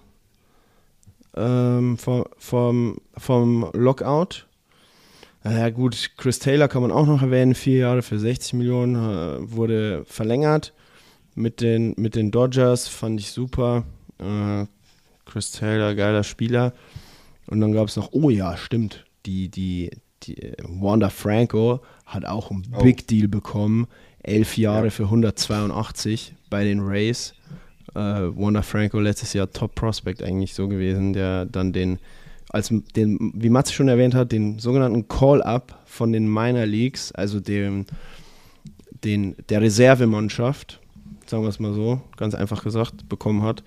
ähm, 1.36 1.96
vom, 1.98 2.24
vom, 2.38 2.98
vom 3.16 3.70
Lockout. 3.72 4.46
Ja 5.44 5.68
gut, 5.70 6.10
Chris 6.16 6.38
Taylor 6.38 6.68
kann 6.68 6.82
man 6.82 6.90
auch 6.90 7.06
noch 7.06 7.20
erwähnen, 7.20 7.54
vier 7.54 7.78
Jahre 7.78 8.02
für 8.02 8.18
60 8.18 8.54
Millionen, 8.54 8.94
äh, 8.96 9.50
wurde 9.52 10.04
verlängert 10.06 10.72
mit 11.34 11.60
den, 11.60 11.94
mit 11.98 12.14
den 12.14 12.30
Dodgers, 12.30 12.88
fand 12.88 13.20
ich 13.20 13.30
super. 13.30 13.84
Äh, 14.18 14.64
Chris 15.26 15.50
Taylor, 15.52 15.94
geiler 15.94 16.22
Spieler. 16.24 16.72
Und 17.46 17.60
dann 17.60 17.72
gab 17.72 17.88
es 17.88 17.96
noch, 17.96 18.10
oh 18.12 18.30
ja, 18.30 18.56
stimmt, 18.56 19.04
die, 19.26 19.50
die, 19.50 19.90
die 20.22 20.40
äh, 20.42 20.56
Wanda 20.62 21.10
Franco 21.10 21.80
hat 22.06 22.24
auch 22.24 22.50
einen 22.50 22.66
Oh. 22.74 22.82
Big 22.82 23.06
Deal 23.08 23.28
bekommen, 23.28 23.86
elf 24.22 24.56
Jahre 24.56 24.84
Ja. 24.84 24.90
für 24.90 25.04
182 25.04 26.34
bei 26.48 26.64
den 26.64 26.80
Rays. 26.80 27.34
Äh, 27.94 27.98
Wanda 27.98 28.62
Franco 28.62 28.98
letztes 28.98 29.32
Jahr 29.32 29.50
Top 29.50 29.74
Prospect 29.74 30.22
eigentlich 30.22 30.54
so 30.54 30.68
gewesen, 30.68 31.12
der 31.12 31.46
dann 31.46 31.72
den, 31.72 31.98
als 32.50 32.72
den, 32.96 33.32
wie 33.34 33.50
Matze 33.50 33.72
schon 33.72 33.88
erwähnt 33.88 34.14
hat, 34.14 34.32
den 34.32 34.58
sogenannten 34.58 35.08
Call-Up 35.08 35.80
von 35.86 36.12
den 36.12 36.26
Minor 36.26 36.66
Leagues, 36.66 37.12
also 37.12 37.40
dem, 37.40 37.86
den, 39.04 39.36
der 39.48 39.60
Reservemannschaft, 39.60 40.80
sagen 41.26 41.44
wir 41.44 41.48
es 41.48 41.60
mal 41.60 41.72
so, 41.72 42.00
ganz 42.16 42.34
einfach 42.34 42.64
gesagt, 42.64 43.08
bekommen 43.08 43.42
hat, 43.42 43.62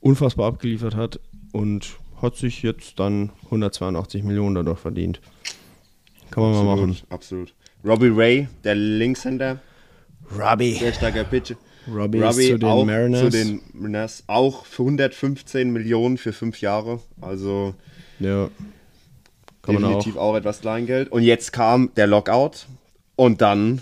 unfassbar 0.00 0.48
abgeliefert 0.48 0.94
hat 0.94 1.20
und 1.52 1.96
hat 2.20 2.36
sich 2.36 2.62
jetzt 2.62 2.98
dann 2.98 3.30
182 3.46 4.22
Millionen 4.22 4.54
dadurch 4.54 4.78
verdient. 4.78 5.20
Kann 6.30 6.42
man 6.42 6.52
mal 6.52 6.76
machen. 6.76 6.96
Absolut. 7.10 7.54
Robbie 7.84 8.08
Ray, 8.08 8.48
der 8.64 8.74
Linkshänder, 8.74 9.60
Robbie. 10.38 10.74
sehr 10.74 10.92
starker 10.92 11.24
Pitcher. 11.24 11.56
Robbie, 11.88 12.20
Robbie 12.20 12.48
zu 12.50 12.58
den 12.58 12.68
auch 12.68 12.84
Mariners. 12.84 13.20
zu 13.20 13.30
den 13.30 13.60
Mariners, 13.72 14.24
auch 14.26 14.64
für 14.64 14.82
115 14.82 15.70
Millionen 15.70 16.18
für 16.18 16.32
fünf 16.32 16.60
Jahre. 16.60 17.00
Also 17.20 17.74
ja. 18.20 18.48
Kann 19.62 19.74
man 19.76 19.84
auch. 19.84 19.88
definitiv 19.88 20.16
auch. 20.16 20.36
etwas 20.36 20.60
Kleingeld. 20.60 21.10
Und 21.10 21.22
jetzt 21.22 21.52
kam 21.52 21.90
der 21.96 22.06
Lockout 22.06 22.66
und 23.16 23.40
dann 23.40 23.80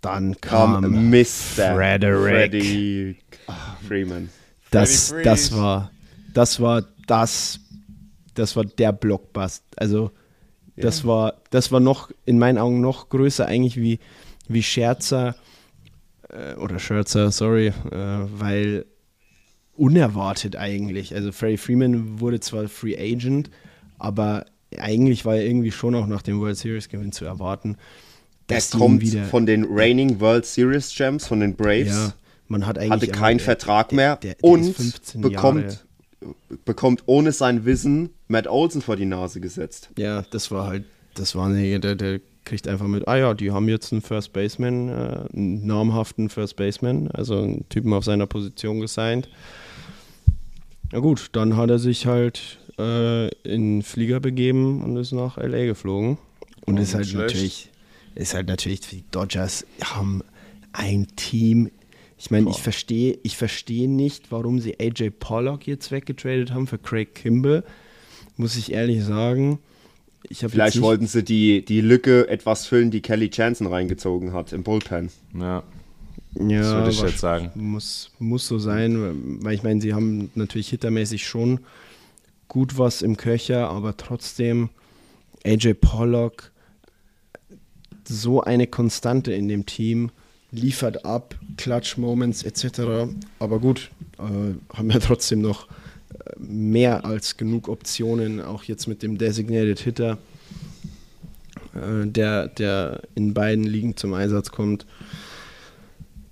Dann 0.00 0.40
kam 0.40 0.82
kam 0.82 1.10
Mr. 1.10 1.74
Frederick. 1.74 2.34
Freddie 2.34 3.16
Freeman. 3.86 4.28
Das, 4.70 5.14
das 5.24 5.52
war, 5.54 5.90
das 6.32 6.60
war 6.60 6.84
das, 7.06 7.58
das 8.34 8.54
war 8.56 8.64
der 8.64 8.92
Blockbuster. 8.92 9.64
Also 9.76 10.10
das 10.76 11.04
war, 11.04 11.34
das 11.50 11.72
war 11.72 11.80
noch 11.80 12.10
in 12.24 12.38
meinen 12.38 12.56
Augen 12.56 12.80
noch 12.80 13.08
größer 13.10 13.44
eigentlich 13.46 13.76
wie, 13.76 13.98
wie 14.48 14.62
Scherzer 14.62 15.34
äh, 16.32 16.54
oder 16.56 16.78
Scherzer, 16.78 17.30
sorry, 17.30 17.68
äh, 17.68 17.72
weil 17.92 18.86
unerwartet 19.76 20.56
eigentlich. 20.56 21.14
Also 21.14 21.32
Freddie 21.32 21.56
Freeman 21.56 22.20
wurde 22.20 22.40
zwar 22.40 22.68
Free 22.68 22.96
Agent, 22.98 23.50
aber 23.98 24.44
eigentlich 24.78 25.24
war 25.24 25.36
er 25.36 25.44
irgendwie 25.44 25.72
schon 25.72 25.94
auch 25.94 26.06
nach 26.06 26.22
dem 26.22 26.40
World 26.40 26.56
Series 26.56 26.88
Gewinn 26.88 27.12
zu 27.12 27.24
erwarten. 27.24 27.76
Ihn 28.50 28.58
kommt 28.78 29.00
wieder, 29.00 29.24
von 29.26 29.46
den 29.46 29.64
Reigning 29.68 30.18
World 30.20 30.44
Series 30.44 30.90
Champs, 30.92 31.26
von 31.26 31.40
den 31.40 31.54
Braves. 31.54 31.88
ja, 31.88 32.14
man 32.48 32.66
hat 32.66 32.78
eigentlich 32.78 32.90
hatte 32.90 33.06
keinen 33.08 33.38
der- 33.38 33.44
Vertrag 33.44 33.92
mehr 33.92 34.16
der- 34.16 34.34
der 34.34 34.44
und 34.44 34.64
15 34.74 35.20
bekommt, 35.20 35.62
Jahre- 35.62 36.34
bekommt 36.64 37.04
ohne 37.06 37.30
sein 37.32 37.64
Wissen 37.64 38.10
Matt 38.28 38.48
Olsen 38.48 38.82
vor 38.82 38.96
die 38.96 39.06
Nase 39.06 39.40
gesetzt. 39.40 39.90
Ja, 39.96 40.22
das 40.30 40.50
war 40.50 40.66
halt 40.66 40.84
das 41.14 41.34
Wahnsinnige. 41.36 41.78
Der, 41.80 41.94
der 41.94 42.20
kriegt 42.44 42.66
einfach 42.68 42.86
mit, 42.86 43.06
ah 43.06 43.16
ja, 43.16 43.34
die 43.34 43.50
haben 43.50 43.68
jetzt 43.68 43.92
einen 43.92 44.02
First 44.02 44.32
Baseman, 44.32 44.88
äh, 44.88 44.92
einen 45.32 45.66
namhaften 45.66 46.28
First 46.28 46.56
Baseman, 46.56 47.08
also 47.10 47.38
einen 47.38 47.68
Typen 47.68 47.92
auf 47.92 48.04
seiner 48.04 48.26
Position 48.26 48.80
gesigned. 48.80 49.28
Na 50.92 50.98
gut, 50.98 51.28
dann 51.32 51.56
hat 51.56 51.70
er 51.70 51.78
sich 51.78 52.06
halt 52.06 52.58
äh, 52.78 53.28
in 53.44 53.78
den 53.78 53.82
Flieger 53.82 54.20
begeben 54.20 54.82
und 54.82 54.96
ist 54.96 55.12
nach 55.12 55.36
LA 55.36 55.66
geflogen. 55.66 56.18
Und 56.66 56.78
Oh, 56.78 56.82
ist 56.82 56.94
halt 56.94 57.06
schlecht. 57.06 57.26
natürlich, 57.26 57.70
ist 58.14 58.34
halt 58.34 58.48
natürlich, 58.48 58.80
die 58.80 59.04
Dodgers 59.10 59.66
haben 59.84 60.22
ein 60.72 61.06
Team. 61.16 61.70
Ich 62.18 62.30
meine, 62.30 62.50
ich 62.50 62.60
verstehe, 62.60 63.18
ich 63.22 63.36
verstehe 63.36 63.88
nicht, 63.88 64.30
warum 64.30 64.60
sie 64.60 64.78
AJ 64.78 65.10
Pollock 65.18 65.66
jetzt 65.66 65.90
weggetradet 65.90 66.52
haben 66.52 66.66
für 66.66 66.78
Craig 66.78 67.14
Kimball. 67.14 67.64
Muss 68.36 68.56
ich 68.56 68.72
ehrlich 68.72 69.02
sagen. 69.04 69.58
Vielleicht 70.30 70.80
wollten 70.80 71.06
sie 71.06 71.22
die, 71.22 71.64
die 71.64 71.80
Lücke 71.80 72.28
etwas 72.28 72.66
füllen, 72.66 72.90
die 72.90 73.00
Kelly 73.00 73.30
Jansen 73.32 73.66
reingezogen 73.66 74.32
hat 74.32 74.52
im 74.52 74.62
Bullpen. 74.62 75.10
Ja. 75.34 75.62
ja, 76.34 76.60
das 76.60 76.72
würde 76.72 76.90
ich 76.90 77.00
jetzt 77.00 77.18
sagen. 77.18 77.50
Muss, 77.54 78.10
muss 78.18 78.46
so 78.46 78.58
sein, 78.58 79.40
weil 79.42 79.54
ich 79.54 79.62
meine, 79.62 79.80
sie 79.80 79.94
haben 79.94 80.30
natürlich 80.34 80.68
hittermäßig 80.68 81.26
schon 81.26 81.60
gut 82.48 82.78
was 82.78 83.02
im 83.02 83.16
Köcher, 83.16 83.70
aber 83.70 83.96
trotzdem 83.96 84.68
AJ 85.44 85.74
Pollock 85.74 86.52
so 88.04 88.42
eine 88.42 88.66
Konstante 88.66 89.32
in 89.32 89.48
dem 89.48 89.66
Team, 89.66 90.10
liefert 90.52 91.04
ab, 91.04 91.36
Clutch-Moments 91.56 92.42
etc. 92.42 93.12
Aber 93.38 93.60
gut, 93.60 93.90
äh, 94.18 94.76
haben 94.76 94.90
ja 94.90 94.98
trotzdem 94.98 95.40
noch 95.40 95.68
äh, 95.68 95.74
mehr 96.38 97.04
als 97.04 97.36
genug 97.36 97.68
Optionen, 97.68 98.40
auch 98.40 98.64
jetzt 98.64 98.86
mit 98.86 99.02
dem 99.02 99.18
Designated 99.18 99.80
Hitter, 99.80 100.18
äh, 101.74 102.06
der, 102.06 102.48
der 102.48 103.02
in 103.14 103.34
beiden 103.34 103.64
Ligen 103.64 103.96
zum 103.96 104.14
Einsatz 104.14 104.50
kommt. 104.50 104.86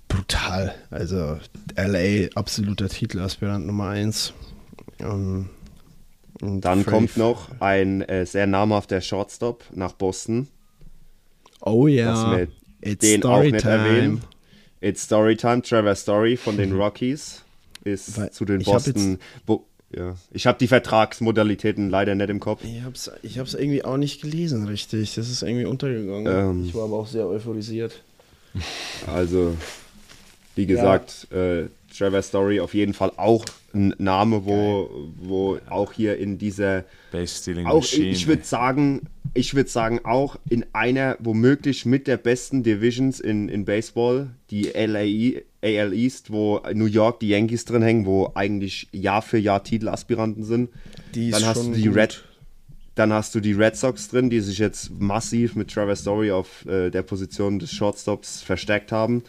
Brutal. 0.07 0.73
Also 0.89 1.37
LA, 1.75 2.29
absoluter 2.35 2.89
Titelaspirant 2.89 3.65
Nummer 3.65 3.89
1. 3.89 4.33
Ähm, 4.99 5.49
Dann 6.41 6.85
kommt 6.85 7.15
noch 7.17 7.49
ein 7.59 8.01
äh, 8.01 8.25
sehr 8.25 8.47
namhafter 8.47 9.01
Shortstop 9.01 9.63
nach 9.73 9.93
Boston. 9.93 10.47
Oh 11.61 11.87
ja, 11.87 12.37
wir 12.37 12.47
it's 12.81 13.01
den 13.01 13.23
auch 13.23 13.41
nicht 13.43 13.59
Storytime. 13.59 13.71
erwähnen. 13.71 14.21
It's 14.81 15.03
Storytime. 15.03 15.61
Trevor 15.61 15.95
Story 15.95 16.37
von 16.37 16.57
den 16.57 16.73
Rockies 16.73 17.43
ist 17.83 18.17
Weil 18.17 18.31
zu 18.31 18.45
den 18.45 18.63
Boston. 18.63 19.19
Bo 19.45 19.65
ja. 19.95 20.15
Ich 20.31 20.45
habe 20.45 20.57
die 20.59 20.67
Vertragsmodalitäten 20.67 21.89
leider 21.89 22.15
nicht 22.15 22.29
im 22.29 22.39
Kopf. 22.39 22.63
Ich 22.63 22.83
hab's, 22.83 23.11
ich 23.23 23.39
hab's 23.39 23.53
irgendwie 23.53 23.83
auch 23.83 23.97
nicht 23.97 24.21
gelesen, 24.21 24.67
richtig. 24.67 25.15
Das 25.15 25.29
ist 25.29 25.41
irgendwie 25.41 25.65
untergegangen. 25.65 26.27
Ähm. 26.27 26.65
ich 26.65 26.75
war 26.75 26.83
aber 26.83 26.97
auch 26.97 27.07
sehr 27.07 27.27
euphorisiert. 27.27 28.01
Also, 29.07 29.55
wie 30.55 30.65
gesagt, 30.65 31.27
äh, 31.31 31.67
Trevor 31.95 32.21
Story 32.21 32.59
auf 32.59 32.73
jeden 32.73 32.93
Fall 32.93 33.11
auch 33.17 33.45
ein 33.73 33.93
Name, 33.97 34.45
wo, 34.45 34.89
wo 35.17 35.59
auch 35.69 35.93
hier 35.93 36.17
in 36.17 36.37
dieser 36.37 36.85
Base 37.11 37.35
Stealing 37.35 37.67
auch 37.67 37.81
Machine. 37.81 38.07
ich 38.07 38.27
würde 38.27 38.43
sagen, 38.43 39.01
ich 39.33 39.53
würde 39.53 39.69
sagen 39.69 40.01
auch 40.03 40.37
in 40.49 40.65
einer 40.73 41.17
womöglich 41.19 41.85
mit 41.85 42.07
der 42.07 42.17
besten 42.17 42.63
Divisions 42.63 43.19
in, 43.19 43.49
in 43.49 43.65
Baseball, 43.65 44.31
die 44.49 44.63
LAE, 44.63 45.43
AL 45.61 45.93
East, 45.93 46.31
wo 46.31 46.61
New 46.73 46.85
York 46.85 47.19
die 47.19 47.29
Yankees 47.29 47.65
drin 47.65 47.81
hängen, 47.81 48.05
wo 48.05 48.31
eigentlich 48.35 48.87
Jahr 48.91 49.21
für 49.21 49.37
Jahr 49.37 49.63
Titelaspiranten 49.63 50.43
sind. 50.43 50.69
Die 51.15 51.29
ist 51.29 51.39
Dann 51.41 51.45
hast 51.47 51.65
du 51.65 51.71
die 51.71 51.85
gut. 51.87 51.95
Red 51.95 52.23
dann 52.95 53.13
hast 53.13 53.33
du 53.33 53.39
die 53.39 53.53
Red 53.53 53.77
Sox 53.77 54.09
drin, 54.09 54.29
die 54.29 54.41
sich 54.41 54.57
jetzt 54.57 54.91
massiv 54.99 55.55
mit 55.55 55.69
Trevor 55.71 55.95
Story 55.95 56.31
auf 56.31 56.65
äh, 56.65 56.89
der 56.89 57.01
Position 57.01 57.57
des 57.57 57.71
Shortstops 57.71 58.41
verstärkt 58.41 58.91
haben. 58.91 59.23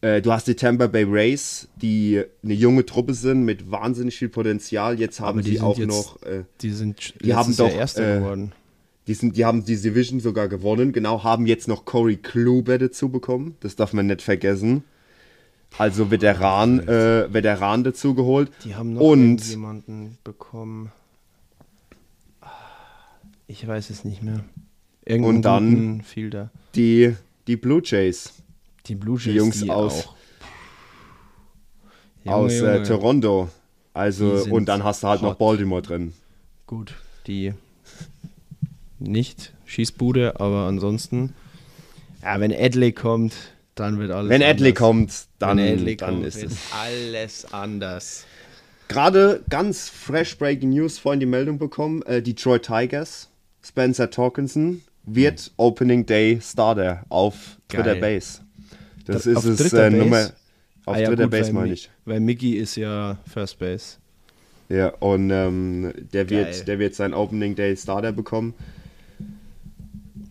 Äh, 0.00 0.20
du 0.20 0.32
hast 0.32 0.48
die 0.48 0.56
Tampa 0.56 0.88
Bay 0.88 1.04
Rays, 1.08 1.68
die 1.80 2.22
eine 2.42 2.54
junge 2.54 2.84
Truppe 2.84 3.14
sind 3.14 3.44
mit 3.44 3.70
wahnsinnig 3.70 4.16
viel 4.18 4.30
Potenzial. 4.30 4.98
Jetzt 4.98 5.20
haben 5.20 5.42
die 5.42 5.52
sind 5.52 5.62
auch 5.62 5.78
jetzt- 5.78 5.88
noch 5.88 6.22
äh, 6.22 6.42
Die 6.60 6.70
sind 6.70 7.14
Die 7.24 7.34
haben 7.34 7.56
doch, 7.56 7.70
Erster 7.72 8.16
äh, 8.16 8.18
geworden. 8.18 8.52
die, 9.06 9.14
sind, 9.14 9.36
die 9.36 9.44
haben 9.44 9.64
die 9.64 9.76
Division 9.76 10.18
sogar 10.18 10.48
gewonnen, 10.48 10.90
genau, 10.92 11.22
haben 11.22 11.46
jetzt 11.46 11.68
noch 11.68 11.84
Corey 11.84 12.16
Kluber 12.16 12.78
dazu 12.78 13.10
bekommen. 13.10 13.54
Das 13.60 13.76
darf 13.76 13.92
man 13.92 14.08
nicht 14.08 14.22
vergessen. 14.22 14.82
Also 15.78 16.10
Veteran, 16.10 16.80
äh, 16.86 17.32
Veteran 17.32 17.82
dazu 17.84 18.14
geholt. 18.14 18.50
Die 18.64 18.74
haben 18.76 18.94
noch 18.94 19.00
Und 19.00 19.44
jemanden 19.48 20.18
bekommen. 20.22 20.92
Ah, 22.40 22.48
Ich 23.48 23.66
weiß 23.66 23.90
es 23.90 24.04
nicht 24.04 24.22
mehr. 24.22 24.44
Irgendeinen 25.04 25.36
Und 25.36 25.42
dann- 25.42 26.02
Fielder. 26.02 26.50
die, 26.74 27.14
die 27.46 27.56
Blue 27.56 27.82
Jays 27.84 28.32
Die 28.86 28.94
Blue 28.94 29.16
Jays, 29.18 29.24
die 29.24 29.32
Jungs 29.36 29.68
aus- 29.68 30.06
auch. 30.06 30.14
Junge, 32.24 32.36
aus 32.36 32.52
äh. 32.52 32.82
Toronto. 32.84 33.48
Die 33.52 33.98
Also, 33.98 34.44
und 34.50 34.66
dann 34.66 34.82
hast 34.84 35.02
du 35.02 35.08
halt 35.08 35.22
noch 35.22 35.30
hot. 35.32 35.38
Baltimore 35.38 35.82
drin. 35.82 36.14
Gut, 36.66 36.94
die 37.26 37.52
nicht 38.98 39.52
Schießbude, 39.66 40.40
aber 40.40 40.66
ansonsten. 40.66 41.34
Ja, 42.22 42.40
wenn 42.40 42.52
Adley 42.52 42.92
kommt, 42.92 43.34
dann 43.74 43.98
wird 43.98 44.10
alles 44.10 44.30
Wenn 44.30 44.42
Adley 44.42 44.72
kommt, 44.72 45.26
dann, 45.38 45.58
Adley 45.58 45.96
dann 45.96 46.14
kommt, 46.14 46.26
ist 46.26 46.42
es. 46.42 46.58
alles 46.72 47.52
anders. 47.52 48.24
Gerade 48.88 49.42
ganz 49.48 49.88
fresh 49.88 50.36
breaking 50.38 50.70
News 50.70 50.98
vorhin 50.98 51.20
die 51.20 51.26
Meldung 51.26 51.58
bekommen: 51.58 52.02
äh, 52.02 52.22
Detroit 52.22 52.64
Tigers, 52.64 53.30
Spencer 53.62 54.10
Torkinson 54.10 54.82
wird 55.04 55.52
Opening 55.56 56.06
Day 56.06 56.38
Starter 56.40 57.04
auf 57.08 57.58
Geil. 57.68 57.82
dritter 57.82 58.00
Base. 58.00 58.40
Das 59.06 59.26
ist 59.26 59.36
auf 59.36 59.44
es 59.46 59.72
äh? 59.72 59.90
Nummer. 59.90 60.30
Auf 60.86 60.96
Ah 60.96 61.00
ja, 61.00 61.08
dritter 61.08 61.24
gut, 61.24 61.30
Base 61.32 61.52
meine 61.52 61.72
ich. 61.72 61.90
Weil 62.04 62.20
Mickey 62.20 62.56
ist 62.56 62.76
ja 62.76 63.18
First 63.32 63.58
Base. 63.58 63.96
Ja, 64.68 64.88
und 65.00 65.30
ähm, 65.30 65.92
der, 66.12 66.24
Geil. 66.24 66.46
wird, 66.46 66.68
der 66.68 66.78
wird 66.78 66.94
seinen 66.94 67.14
Opening 67.14 67.54
Day 67.54 67.76
Starter 67.76 68.12
bekommen. 68.12 68.54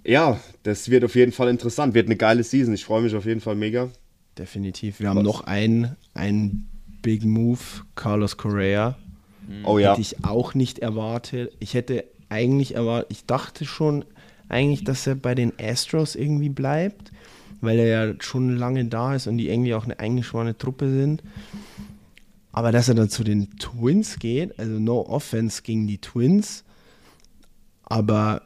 Ja, 0.04 0.40
das 0.64 0.90
wird 0.90 1.04
auf 1.04 1.16
jeden 1.16 1.32
Fall 1.32 1.50
interessant. 1.50 1.94
Wird 1.94 2.08
eine 2.08 2.18
geile 2.18 2.44
Season. 2.44 2.74
Ich 2.74 2.86
freue 2.86 3.02
mich 3.02 3.16
auf 3.16 3.26
jeden 3.26 3.40
Fall 3.40 3.56
mega. 3.56 3.90
Definitiv. 4.38 5.00
Wir 5.00 5.10
haben 5.10 5.22
noch 5.22 5.42
einen, 5.46 5.96
einen 6.14 6.68
Big 7.02 7.24
Move, 7.24 7.60
Carlos 7.96 8.38
Correa. 8.38 8.98
Oh 9.64 9.78
ja. 9.78 9.92
Hätte 9.92 10.02
ich 10.02 10.24
auch 10.26 10.54
nicht 10.54 10.80
erwartet. 10.80 11.54
Ich 11.60 11.74
hätte 11.74 12.06
eigentlich 12.30 12.76
erwartet, 12.76 13.12
ich 13.12 13.26
dachte 13.26 13.66
schon 13.66 14.06
eigentlich, 14.50 14.84
dass 14.84 15.06
er 15.08 15.16
bei 15.16 15.36
den 15.36 15.54
Astros 15.60 16.16
irgendwie 16.16 16.50
bleibt, 16.50 17.12
weil 17.62 17.80
er 17.80 17.88
ja 18.08 18.14
schon 18.20 18.58
lange 18.58 18.86
da 18.86 19.16
ist 19.16 19.28
und 19.28 19.38
die 19.38 19.50
irgendwie 19.50 19.74
auch 19.74 19.86
eine 19.86 20.00
eingeschworene 20.00 20.58
Truppe 20.58 20.90
sind. 20.90 21.24
Aber 22.52 22.72
dass 22.72 22.88
er 22.88 22.96
dann 22.96 23.10
zu 23.10 23.24
den 23.24 23.58
Twins 23.58 24.20
geht, 24.20 24.58
also 24.60 24.80
no 24.80 25.02
offense 25.02 25.62
gegen 25.64 25.88
die 25.88 26.00
Twins, 26.00 26.64
aber 27.84 28.44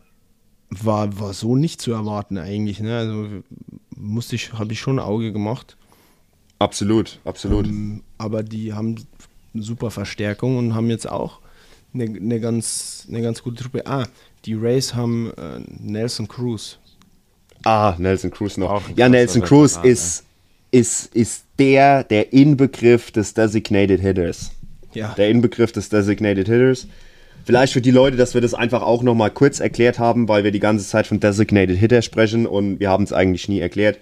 war, 0.70 1.20
war 1.20 1.34
so 1.34 1.56
nicht 1.56 1.82
zu 1.82 1.92
erwarten 1.92 2.38
eigentlich. 2.38 2.80
Ne? 2.80 2.98
Also 2.98 3.28
musste 3.96 4.36
ich, 4.36 4.54
habe 4.54 4.74
ich 4.74 4.80
schon 4.80 5.00
ein 5.00 5.06
Auge 5.06 5.32
gemacht. 5.32 5.78
Absolut, 6.60 7.20
absolut. 7.24 7.68
Ähm, 7.68 8.04
aber 8.18 8.44
die 8.44 8.74
haben 8.74 8.96
eine 9.54 9.64
super 9.64 9.92
Verstärkung 9.92 10.58
und 10.58 10.76
haben 10.76 10.90
jetzt 10.90 11.10
auch 11.10 11.40
eine, 11.94 12.06
eine, 12.06 12.40
ganz, 12.40 13.06
eine 13.10 13.22
ganz 13.22 13.44
gute 13.44 13.64
Truppe. 13.64 13.86
Ah, 13.86 14.08
die 14.46 14.54
Rays 14.54 14.94
haben 14.94 15.32
äh, 15.38 15.60
Nelson 15.80 16.28
Cruz. 16.28 16.80
Ah, 17.64 17.96
Nelson 17.98 18.32
Cruz 18.32 18.58
noch. 18.58 18.84
Ja, 18.96 19.10
Nelson 19.10 19.42
Cruz 19.42 19.76
Veteran, 19.76 19.92
ist, 19.92 20.26
ist, 20.72 21.16
ist 21.16 21.44
der, 21.60 22.04
der 22.04 22.34
Inbegriff 22.34 23.12
des 23.12 23.34
Designated 23.34 24.00
Hitters. 24.00 24.52
Ja. 24.94 25.14
Der 25.16 25.30
Inbegriff 25.30 25.72
des 25.72 25.90
Designated 25.90 26.48
Hitters. 26.48 26.88
Vielleicht 27.48 27.72
für 27.72 27.80
die 27.80 27.92
Leute, 27.92 28.18
dass 28.18 28.34
wir 28.34 28.42
das 28.42 28.54
einfach 28.54 28.82
auch 28.82 29.04
nochmal 29.04 29.32
kurz 29.32 29.62
erklärt 29.62 30.00
haben, 30.00 30.28
weil 30.28 30.44
wir 30.44 30.52
die 30.52 30.60
ganze 30.60 30.86
Zeit 30.86 31.08
von 31.08 31.22
Designated 31.22 31.78
Hitter 31.78 32.02
sprechen 32.02 32.46
und 32.46 32.82
wir 32.82 32.90
haben 32.90 33.06
es 33.06 33.14
eigentlich 33.14 33.48
nie 33.48 33.62
erklärt. 33.62 34.00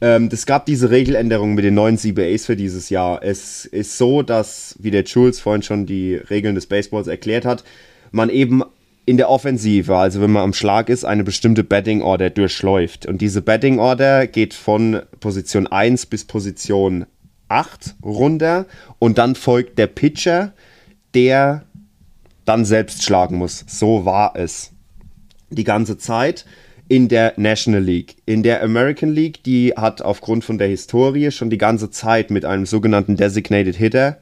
Ähm, 0.00 0.30
es 0.32 0.46
gab 0.46 0.64
diese 0.64 0.88
Regeländerung 0.88 1.52
mit 1.52 1.66
den 1.66 1.74
neuen 1.74 1.98
CBAs 1.98 2.46
für 2.46 2.56
dieses 2.56 2.88
Jahr. 2.88 3.22
Es 3.22 3.66
ist 3.66 3.98
so, 3.98 4.22
dass, 4.22 4.76
wie 4.80 4.90
der 4.90 5.04
Jules 5.04 5.40
vorhin 5.40 5.60
schon 5.60 5.84
die 5.84 6.14
Regeln 6.14 6.54
des 6.54 6.64
Baseballs 6.64 7.06
erklärt 7.06 7.44
hat, 7.44 7.64
man 8.12 8.30
eben 8.30 8.62
in 9.04 9.18
der 9.18 9.28
Offensive, 9.28 9.94
also 9.94 10.22
wenn 10.22 10.30
man 10.30 10.44
am 10.44 10.54
Schlag 10.54 10.88
ist, 10.88 11.04
eine 11.04 11.22
bestimmte 11.22 11.64
Batting 11.64 12.00
Order 12.00 12.30
durchläuft. 12.30 13.04
Und 13.04 13.20
diese 13.20 13.42
Batting 13.42 13.78
Order 13.78 14.26
geht 14.26 14.54
von 14.54 15.02
Position 15.20 15.66
1 15.66 16.06
bis 16.06 16.24
Position 16.24 17.04
8 17.48 17.96
runter 18.02 18.64
und 18.98 19.18
dann 19.18 19.34
folgt 19.34 19.78
der 19.78 19.86
Pitcher, 19.86 20.54
der 21.12 21.66
dann 22.44 22.64
selbst 22.64 23.02
schlagen 23.02 23.36
muss. 23.36 23.64
So 23.68 24.04
war 24.04 24.32
es 24.36 24.72
die 25.50 25.64
ganze 25.64 25.98
Zeit 25.98 26.44
in 26.88 27.08
der 27.08 27.34
National 27.36 27.82
League. 27.82 28.16
In 28.26 28.42
der 28.42 28.62
American 28.62 29.10
League, 29.10 29.44
die 29.44 29.74
hat 29.76 30.02
aufgrund 30.02 30.44
von 30.44 30.58
der 30.58 30.68
Historie 30.68 31.30
schon 31.30 31.50
die 31.50 31.58
ganze 31.58 31.90
Zeit 31.90 32.30
mit 32.30 32.44
einem 32.44 32.66
sogenannten 32.66 33.16
Designated 33.16 33.76
Hitter 33.76 34.18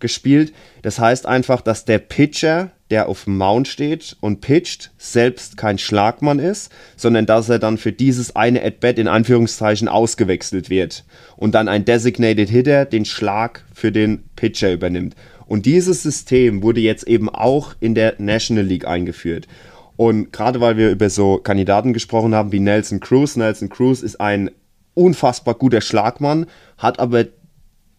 gespielt. 0.00 0.52
Das 0.82 0.98
heißt 0.98 1.26
einfach, 1.26 1.60
dass 1.60 1.84
der 1.84 1.98
Pitcher, 1.98 2.72
der 2.90 3.08
auf 3.08 3.24
dem 3.24 3.38
Mount 3.38 3.68
steht 3.68 4.16
und 4.20 4.40
pitcht, 4.40 4.90
selbst 4.98 5.56
kein 5.56 5.78
Schlagmann 5.78 6.38
ist, 6.38 6.72
sondern 6.96 7.26
dass 7.26 7.48
er 7.48 7.58
dann 7.58 7.78
für 7.78 7.92
dieses 7.92 8.34
eine 8.34 8.64
At-Bat 8.64 8.98
in 8.98 9.08
Anführungszeichen 9.08 9.88
ausgewechselt 9.88 10.70
wird 10.70 11.04
und 11.36 11.54
dann 11.54 11.68
ein 11.68 11.84
Designated 11.84 12.48
Hitter 12.48 12.84
den 12.84 13.04
Schlag 13.04 13.64
für 13.72 13.92
den 13.92 14.24
Pitcher 14.36 14.72
übernimmt. 14.72 15.14
Und 15.46 15.66
dieses 15.66 16.02
System 16.02 16.62
wurde 16.62 16.80
jetzt 16.80 17.06
eben 17.08 17.28
auch 17.28 17.74
in 17.80 17.94
der 17.94 18.14
National 18.18 18.64
League 18.64 18.86
eingeführt. 18.86 19.48
Und 19.96 20.32
gerade 20.32 20.60
weil 20.60 20.76
wir 20.76 20.90
über 20.90 21.10
so 21.10 21.38
Kandidaten 21.38 21.92
gesprochen 21.92 22.34
haben 22.34 22.52
wie 22.52 22.60
Nelson 22.60 23.00
Cruz, 23.00 23.36
Nelson 23.36 23.68
Cruz 23.68 24.00
ist 24.00 24.20
ein 24.20 24.50
unfassbar 24.94 25.54
guter 25.54 25.80
Schlagmann, 25.80 26.46
hat 26.78 26.98
aber 26.98 27.26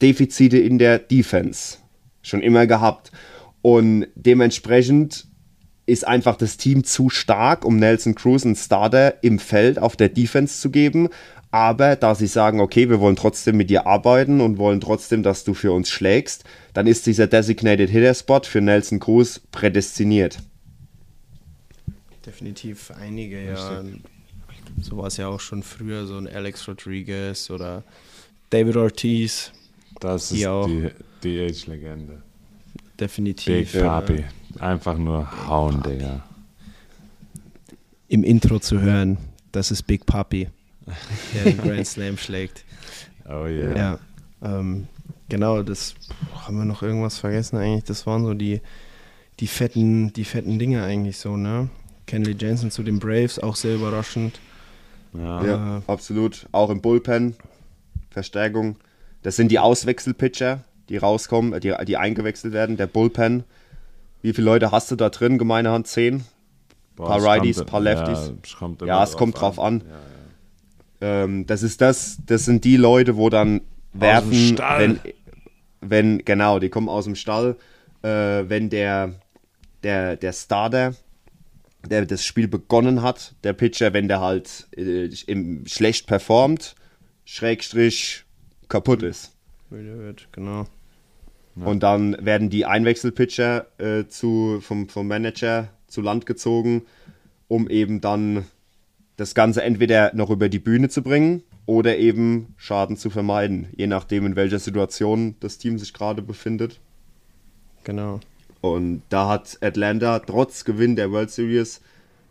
Defizite 0.02 0.58
in 0.58 0.80
der 0.80 0.98
Defense 0.98 1.78
schon 2.22 2.42
immer 2.42 2.68
gehabt. 2.68 3.12
Und 3.62 4.08
dementsprechend 4.16 5.28
ist 5.86 6.08
einfach 6.08 6.36
das 6.36 6.58
Team 6.58 6.84
zu 6.84 7.10
stark, 7.10 7.66
um 7.66 7.78
Nelson 7.78 8.16
Cruz 8.16 8.46
einen 8.46 8.56
Starter 8.56 9.24
im 9.24 9.40
Feld 9.40 9.80
auf 9.80 9.96
der 9.96 10.10
Defense 10.10 10.60
zu 10.60 10.70
geben. 10.72 11.10
Aber 11.52 11.98
da 11.98 12.16
sie 12.16 12.28
sagen, 12.28 12.62
okay, 12.62 12.90
wir 12.90 13.02
wollen 13.02 13.18
trotzdem 13.18 13.58
mit 13.58 13.70
dir 13.70 13.86
arbeiten 13.86 14.40
und 14.40 14.58
wollen 14.58 14.80
trotzdem, 14.80 15.22
dass 15.22 15.44
du 15.44 15.54
für 15.54 15.74
uns 15.74 15.90
schlägst, 15.90 16.46
dann 16.74 16.88
ist 16.88 17.08
dieser 17.08 17.28
Designated 17.28 17.90
Hitter 17.90 18.14
Spot 18.14 18.42
für 18.44 18.62
Nelson 18.62 19.00
Cruz 19.00 19.42
prädestiniert. 19.52 20.38
Definitiv 22.26 22.92
einige, 22.92 23.44
ja. 23.44 23.84
So 24.82 24.98
war 24.98 25.08
es 25.08 25.18
ja 25.18 25.28
auch 25.28 25.42
schon 25.42 25.62
früher, 25.64 26.06
so 26.06 26.18
ein 26.18 26.28
Alex 26.28 26.66
Rodriguez 26.68 27.50
oder 27.50 27.84
David 28.50 28.78
Ortiz. 28.78 29.52
Das 30.00 30.32
ist 30.32 30.40
Die 30.40 30.90
die 31.24 31.40
Age-Legende. 31.40 32.14
Big 32.14 32.98
Definitiv. 32.98 33.80
Papi. 33.80 34.24
Einfach 34.60 34.98
nur 34.98 35.48
hauen, 35.48 35.82
Digga. 35.82 36.24
Im 38.08 38.24
Intro 38.24 38.60
zu 38.60 38.82
hören, 38.82 39.18
das 39.52 39.72
ist 39.72 39.84
Big 39.84 40.06
Papi, 40.06 40.50
der 41.34 41.44
den 41.46 41.58
Grand 41.58 41.88
Slam 41.88 42.18
schlägt. 42.18 42.66
Oh 43.26 43.46
yeah. 43.46 43.78
Ja, 43.78 44.00
ähm, 44.60 44.88
genau, 45.30 45.64
das 45.64 45.96
haben 46.46 46.58
wir 46.58 46.66
noch 46.66 46.84
irgendwas 46.84 47.18
vergessen 47.18 47.58
eigentlich. 47.58 47.86
Das 47.86 48.06
waren 48.06 48.26
so 48.26 48.34
die, 48.34 48.62
die 49.40 49.48
fetten, 49.48 50.12
die 50.14 50.26
fetten 50.26 50.60
Dinge 50.60 50.84
eigentlich 50.84 51.18
so, 51.18 51.38
ne? 51.38 51.70
Kenley 52.08 52.36
Jensen 52.38 52.72
zu 52.72 52.84
den 52.84 53.00
Braves, 53.00 53.40
auch 53.40 53.56
sehr 53.56 53.76
überraschend. 53.76 54.40
Ja. 55.14 55.46
Ja, 55.46 55.78
Äh, 55.78 55.82
absolut. 55.88 56.48
Auch 56.52 56.70
im 56.70 56.82
Bullpen. 56.82 57.36
Verstärkung. 58.10 58.76
Das 59.24 59.38
sind 59.38 59.50
die 59.52 59.60
Auswechselpitcher, 59.60 60.64
die 60.92 60.98
rauskommen, 60.98 61.60
die, 61.62 61.74
die 61.88 61.98
eingewechselt 61.98 62.54
werden. 62.54 62.78
Der 62.78 62.88
Bullpen. 62.88 63.44
Wie 64.22 64.34
viele 64.34 64.46
Leute 64.46 64.72
hast 64.72 64.92
du 64.92 64.96
da 64.96 65.10
drin? 65.10 65.38
Gemeine 65.38 65.72
Hand 65.72 65.88
10? 65.88 66.24
Boah, 66.96 67.08
Paar 67.08 67.18
es 67.18 67.26
Righties, 67.26 67.58
kommt- 67.58 67.70
paar 67.70 67.80
Lefties. 67.82 68.28
Ja, 68.28 68.34
es 68.44 68.56
kommt, 68.56 68.82
Ja, 68.84 69.04
es 69.04 69.14
kommt 69.18 69.40
drauf 69.40 69.58
an. 69.60 69.84
Ähm, 71.00 71.48
das 71.48 71.64
ist 71.64 71.82
das, 71.82 72.18
das 72.28 72.46
sind 72.46 72.64
die 72.64 72.78
Leute, 72.78 73.16
wo 73.18 73.30
dann 73.30 73.62
werfen, 73.94 74.34
Stall. 74.34 74.80
wenn, 74.80 75.00
wenn, 75.82 76.26
genau, 76.26 76.60
die 76.60 76.70
kommen 76.70 76.90
aus 76.90 77.06
dem 77.06 77.16
Stall, 77.16 77.56
äh, 78.04 78.08
wenn 78.48 78.70
der, 78.70 79.14
der, 79.84 80.16
der 80.18 80.34
Starter, 80.34 80.94
der 81.90 82.06
das 82.06 82.24
Spiel 82.24 82.48
begonnen 82.48 83.02
hat, 83.02 83.34
der 83.44 83.54
Pitcher, 83.54 83.94
wenn 83.94 84.08
der 84.08 84.22
halt 84.22 84.68
äh, 84.78 85.06
im, 85.26 85.66
schlecht 85.66 86.06
performt, 86.06 86.76
Schrägstrich 87.26 88.24
kaputt 88.68 89.02
ist. 89.02 89.32
Wird, 89.72 90.28
genau. 90.32 90.66
Und 91.56 91.84
dann 91.84 92.16
werden 92.26 92.50
die 92.50 92.66
Einwechselpitcher 92.66 93.66
äh, 93.78 94.08
zu, 94.08 94.60
vom, 94.62 94.88
vom 94.88 95.08
Manager 95.08 95.68
zu 95.88 96.02
Land 96.02 96.26
gezogen, 96.26 96.84
um 97.48 97.70
eben 97.70 98.00
dann 98.02 98.46
das 99.18 99.36
Ganze 99.36 99.62
entweder 99.62 100.16
noch 100.16 100.30
über 100.30 100.50
die 100.50 100.60
Bühne 100.60 100.90
zu 100.90 101.04
bringen 101.04 101.44
oder 101.66 101.98
eben 101.98 102.54
Schaden 102.58 102.98
zu 102.98 103.10
vermeiden, 103.10 103.68
je 103.76 103.88
nachdem, 103.88 104.26
in 104.26 104.36
welcher 104.36 104.60
Situation 104.60 105.36
das 105.42 105.58
Team 105.58 105.78
sich 105.78 105.94
gerade 105.94 106.22
befindet. 106.22 106.80
Genau. 107.84 108.20
Und 108.62 109.02
da 109.10 109.28
hat 109.28 109.58
Atlanta 109.62 110.20
trotz 110.20 110.66
Gewinn 110.66 110.96
der 110.96 111.12
World 111.12 111.32
Series 111.32 111.82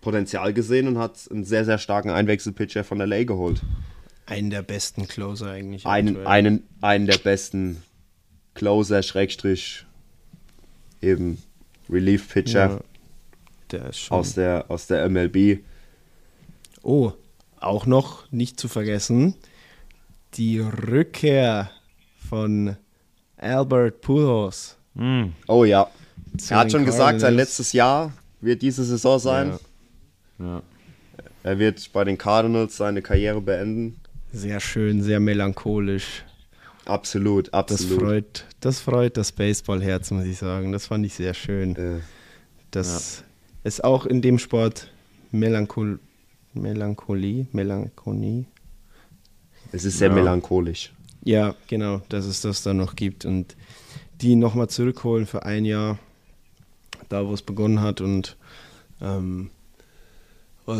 Potenzial 0.01 0.55
gesehen 0.55 0.89
und 0.89 0.99
hat 0.99 1.29
einen 1.31 1.45
sehr, 1.45 1.65
sehr 1.65 1.79
starken 1.79 2.11
Einwechselpitcher 2.11 2.85
von 2.85 2.99
LA 2.99 3.25
geholt. 3.25 3.61
Einen 4.27 4.51
der 4.51 4.63
besten 4.63 5.07
Closer 5.07 5.51
eigentlich. 5.51 5.85
Einen, 5.85 6.27
einen, 6.27 6.63
einen 6.81 7.07
der 7.07 7.19
besten 7.19 7.83
Closer, 8.55 9.03
Schrägstrich, 9.03 9.87
eben 11.01 11.39
Relief-Pitcher 11.89 12.71
Ja, 12.71 12.81
der 13.73 13.89
ist 13.91 13.99
schon. 14.01 14.17
aus, 14.19 14.35
der, 14.35 14.65
aus 14.69 14.87
der 14.87 15.09
MLB. 15.09 15.61
Oh, 16.83 17.13
auch 17.59 17.87
noch 17.87 18.31
nicht 18.33 18.59
zu 18.59 18.69
vergessen, 18.69 19.35
die 20.35 20.61
Rückkehr 20.61 21.71
von 22.29 22.77
Albert 23.37 24.01
Pujols. 24.01 24.77
Oh 25.47 25.65
ja. 25.65 25.91
zu 26.39 26.55
Er 26.55 26.61
hat 26.61 26.73
schon 26.73 26.85
gesagt, 26.85 27.21
sein 27.21 27.35
Cardinals. 27.35 27.37
letztes 27.49 27.73
Jahr 27.73 28.13
wird 28.41 28.63
diese 28.63 28.85
Saison 28.85 29.19
sein. 29.19 29.59
Ja. 30.39 30.47
Ja. 30.47 30.63
Er 31.43 31.59
wird 31.59 31.91
bei 31.93 32.05
den 32.05 32.19
Cardinals 32.19 32.77
seine 32.77 33.01
Karriere 33.03 33.41
beenden. 33.41 33.99
Sehr 34.33 34.61
schön, 34.61 35.03
sehr 35.03 35.21
melancholisch. 35.21 36.25
Absolut, 36.91 37.47
Das 37.49 37.55
absolut. 37.55 38.01
freut, 38.01 38.45
das 38.61 38.81
freut 38.81 39.17
das 39.17 39.33
Baseballherz, 39.33 40.11
muss 40.11 40.25
ich 40.25 40.39
sagen. 40.39 40.73
Das 40.73 40.87
fand 40.87 41.07
ich 41.07 41.15
sehr 41.15 41.35
schön. 41.35 41.77
Äh, 41.77 42.01
Das 42.71 43.25
ist 43.65 43.83
auch 43.85 44.07
in 44.07 44.23
dem 44.23 44.39
Sport 44.39 44.91
Melanchol 45.31 45.99
Melancholie, 46.53 47.47
Melancholie. 47.53 48.45
es 49.73 49.85
ist 49.85 49.99
sehr 49.99 50.09
Ja. 50.09 50.15
melancholisch. 50.15 50.93
Ja, 51.23 51.55
genau, 51.69 52.03
dass 52.09 52.25
es 52.25 52.41
das 52.41 52.63
dann 52.63 52.79
noch 52.79 52.97
gibt 52.97 53.25
und 53.25 53.55
die 54.21 54.35
nochmal 54.37 54.69
zurückholen 54.69 55.27
für 55.27 55.45
ein 55.45 55.65
Jahr, 55.65 55.99
da 57.09 57.27
wo 57.27 57.33
es 57.35 57.43
begonnen 57.43 57.81
hat 57.81 58.01
und 58.01 58.37
ähm, 59.01 59.51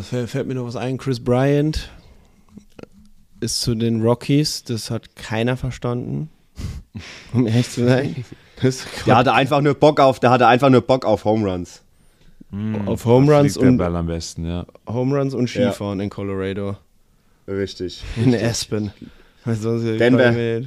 fällt 0.03 0.47
mir 0.47 0.55
noch 0.55 0.67
was 0.67 0.77
ein? 0.77 0.99
Chris 0.99 1.21
Bryant 1.21 1.91
ist 3.41 3.61
zu 3.61 3.75
den 3.75 4.03
Rockies, 4.03 4.65
das 4.65 4.91
hat 4.91 5.17
keiner 5.17 5.57
verstanden, 5.57 6.31
um 7.33 7.47
ehrlich 7.47 7.71
zu 7.71 7.85
sein. 7.87 8.25
Das 8.63 8.85
Der 9.07 9.17
hatte 9.17 9.33
einfach 9.33 9.63
nur 9.63 9.73
Bock 9.73 10.01
auf, 10.01 10.21
der 10.21 10.29
hatte 10.31 10.47
einfach 10.47 10.69
nur 10.69 10.83
Bock 10.83 11.07
auf 11.07 11.25
Home 11.25 11.51
Runs. 11.51 11.81
auf 12.85 13.07
Home 13.07 13.35
Runs 13.35 13.57
und 13.57 13.79
Ball 13.79 13.97
am 13.97 14.07
besten, 14.07 14.45
ja. 14.45 14.67
Home 14.87 15.17
Runs 15.19 15.33
und 15.33 15.53
Ja. 15.55 15.71
Skifahren 15.73 15.99
in 16.01 16.11
Colorado. 16.11 16.77
Richtig. 17.49 18.05
In 18.17 18.35
Aspen. 18.35 18.93
Weil 19.47 19.55
sonst 19.55 19.85
Denver. 19.85 20.61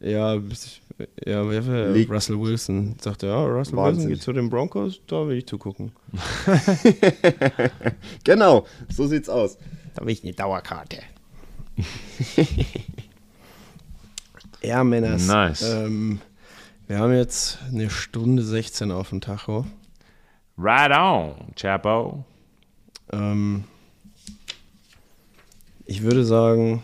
Ja, 0.00 0.36
ja, 1.26 1.40
Russell 1.42 2.38
Wilson. 2.40 2.94
Sagte, 3.00 3.26
ja, 3.26 3.42
Russell 3.42 3.56
Wilson 3.56 3.76
Wahnsinnig. 3.76 4.14
geht 4.14 4.22
zu 4.22 4.32
den 4.32 4.48
Broncos, 4.48 5.00
da 5.08 5.26
will 5.26 5.38
ich 5.38 5.46
zugucken. 5.46 5.90
Genau, 8.24 8.66
so 8.88 9.06
sieht's 9.08 9.28
aus. 9.28 9.58
Da 9.94 10.04
will 10.04 10.12
ich 10.12 10.22
eine 10.22 10.32
Dauerkarte. 10.32 10.98
ja, 14.62 14.84
Männers. 14.84 15.26
Nice. 15.26 15.62
Ähm, 15.62 16.20
wir 16.86 16.98
haben 16.98 17.12
jetzt 17.14 17.58
eine 17.68 17.90
Stunde 17.90 18.42
16 18.42 18.90
auf 18.90 19.10
dem 19.10 19.20
Tacho. 19.20 19.66
Right 20.58 20.90
on, 20.90 21.54
Chapo. 21.56 22.24
Ähm, 23.12 23.64
ich 25.86 26.02
würde 26.02 26.24
sagen, 26.24 26.82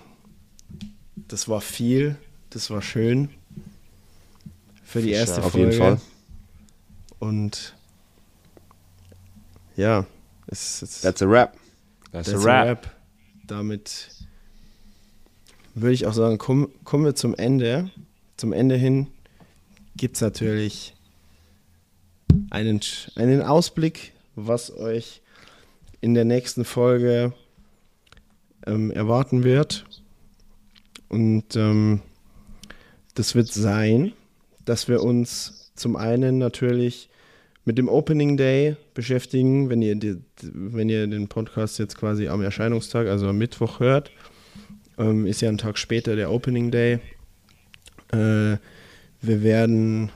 das 1.29 1.49
war 1.49 1.61
viel, 1.61 2.17
das 2.51 2.71
war 2.71 2.83
schön 2.83 3.31
für 4.83 5.03
die 5.03 5.11
erste 5.11 5.43
Auf 5.43 5.53
Folge. 5.53 5.71
jeden 5.71 5.79
Fall. 5.79 6.01
Und 7.19 7.75
ja, 9.77 10.07
es 10.47 10.83
ist 10.83 11.03
That's 11.03 11.23
a 11.23 11.29
wrap. 11.29 11.57
That's, 12.13 12.31
that's 12.31 12.33
a 12.33 12.37
a 12.41 12.45
wrap. 12.45 12.67
wrap. 12.85 12.97
Damit 13.47 14.09
würde 15.77 15.95
ich 15.95 16.07
auch 16.07 16.15
sagen, 16.15 16.39
komm, 16.39 16.71
kommen 16.85 17.05
wir 17.05 17.15
zum 17.15 17.35
Ende. 17.35 17.91
Zum 18.37 18.53
Ende 18.53 18.77
hin 18.77 19.09
gibt 19.97 20.17
es 20.17 20.23
natürlich 20.23 20.95
einen, 22.51 22.81
einen 23.15 23.43
Ausblick, 23.43 24.13
was 24.35 24.75
euch 24.77 25.21
in 26.01 26.15
der 26.15 26.25
nächsten 26.25 26.65
Folge 26.65 27.33
ähm, 28.67 28.91
erwarten 28.91 29.45
wird. 29.45 29.85
Und 31.09 31.57
ähm, 31.57 32.01
das 33.15 33.35
wird 33.35 33.49
sein, 33.49 34.13
dass 34.65 34.89
wir 34.89 35.03
uns 35.03 35.73
zum 35.75 35.97
einen 35.97 36.39
natürlich 36.39 37.11
mit 37.67 37.77
dem 37.77 37.89
Opening 37.89 38.39
Day 38.39 38.77
beschäftigen, 38.95 39.69
wenn 39.69 39.83
ihr, 39.83 39.95
die, 39.97 40.17
wenn 40.43 40.89
ihr 40.89 41.07
den 41.07 41.29
Podcast 41.29 41.79
jetzt 41.79 41.99
quasi 41.99 42.29
am 42.29 42.41
Erscheinungstag, 42.41 43.09
also 43.09 43.29
am 43.29 43.39
Mittwoch 43.39 43.81
hört, 43.81 44.11
ähm, 44.99 45.27
ist 45.27 45.41
ja 45.41 45.49
ein 45.49 45.59
Tag 45.59 45.79
später 45.79 46.17
der 46.17 46.31
Opening 46.31 46.71
Day. 46.71 47.01
Äh, 48.13 48.59
wir 49.21 49.43
werden 49.43 50.11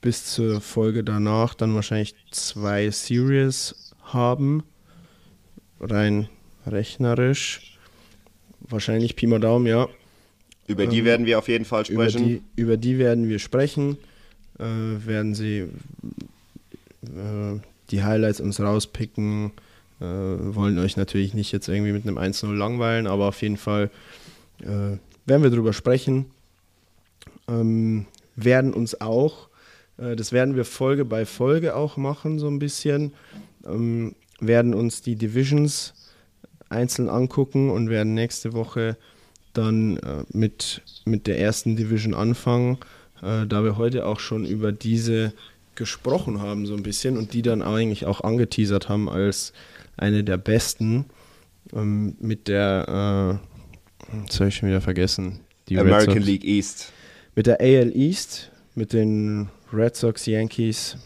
bis 0.00 0.26
zur 0.26 0.60
Folge 0.60 1.02
danach 1.02 1.54
dann 1.54 1.74
wahrscheinlich 1.74 2.14
zwei 2.30 2.90
Series 2.90 3.92
haben, 4.02 4.62
rein 5.80 6.28
rechnerisch. 6.66 7.78
Wahrscheinlich 8.60 9.16
Pi 9.16 9.26
mal 9.26 9.40
Daumen, 9.40 9.66
ja. 9.66 9.88
Über 10.66 10.86
die 10.86 11.04
werden 11.04 11.26
wir 11.26 11.38
auf 11.38 11.48
jeden 11.48 11.64
Fall 11.64 11.84
Über 11.88 12.08
sprechen. 12.08 12.26
die, 12.26 12.42
über 12.56 12.76
die 12.76 12.98
werden 12.98 13.28
wir 13.28 13.38
sprechen. 13.38 13.98
Äh, 14.58 14.64
werden 15.06 15.34
sie 15.34 15.68
äh, 17.02 17.60
die 17.90 18.02
Highlights 18.02 18.40
uns 18.40 18.60
rauspicken. 18.60 19.52
Äh, 20.04 20.54
wollen 20.54 20.78
euch 20.78 20.96
natürlich 20.96 21.34
nicht 21.34 21.52
jetzt 21.52 21.68
irgendwie 21.68 21.92
mit 21.92 22.06
einem 22.06 22.18
1-0 22.18 22.52
langweilen, 22.54 23.06
aber 23.06 23.28
auf 23.28 23.40
jeden 23.42 23.56
Fall 23.56 23.90
äh, 24.60 24.98
werden 25.26 25.42
wir 25.42 25.50
darüber 25.50 25.72
sprechen. 25.72 26.26
Ähm, 27.48 28.06
werden 28.36 28.72
uns 28.74 29.00
auch, 29.00 29.48
äh, 29.98 30.16
das 30.16 30.32
werden 30.32 30.56
wir 30.56 30.64
Folge 30.64 31.04
bei 31.04 31.24
Folge 31.24 31.76
auch 31.76 31.96
machen, 31.96 32.38
so 32.38 32.48
ein 32.48 32.58
bisschen. 32.58 33.12
Ähm, 33.66 34.14
werden 34.40 34.74
uns 34.74 35.02
die 35.02 35.16
Divisions 35.16 35.94
einzeln 36.68 37.08
angucken 37.08 37.70
und 37.70 37.88
werden 37.88 38.14
nächste 38.14 38.52
Woche 38.52 38.96
dann 39.52 39.96
äh, 39.98 40.24
mit, 40.32 40.82
mit 41.04 41.26
der 41.26 41.38
ersten 41.38 41.76
Division 41.76 42.14
anfangen, 42.14 42.78
äh, 43.22 43.46
da 43.46 43.62
wir 43.64 43.76
heute 43.76 44.06
auch 44.06 44.20
schon 44.20 44.44
über 44.44 44.72
diese 44.72 45.32
gesprochen 45.76 46.40
haben, 46.40 46.66
so 46.66 46.74
ein 46.74 46.82
bisschen 46.82 47.16
und 47.16 47.32
die 47.32 47.42
dann 47.42 47.62
eigentlich 47.62 48.06
auch 48.06 48.20
angeteasert 48.20 48.88
haben 48.88 49.08
als 49.08 49.52
eine 49.96 50.24
der 50.24 50.36
besten 50.36 51.06
ähm, 51.72 52.16
mit 52.20 52.48
der, 52.48 53.40
äh, 54.12 54.18
jetzt 54.22 54.40
habe 54.40 54.48
ich 54.48 54.56
schon 54.56 54.68
wieder 54.68 54.80
vergessen, 54.80 55.40
die 55.68 55.78
American. 55.78 56.22
League 56.22 56.44
East. 56.44 56.92
Mit 57.34 57.46
der 57.46 57.60
AL 57.60 57.92
East, 57.96 58.50
mit 58.74 58.92
den 58.92 59.48
Red 59.72 59.96
Sox, 59.96 60.26
Yankees, 60.26 60.96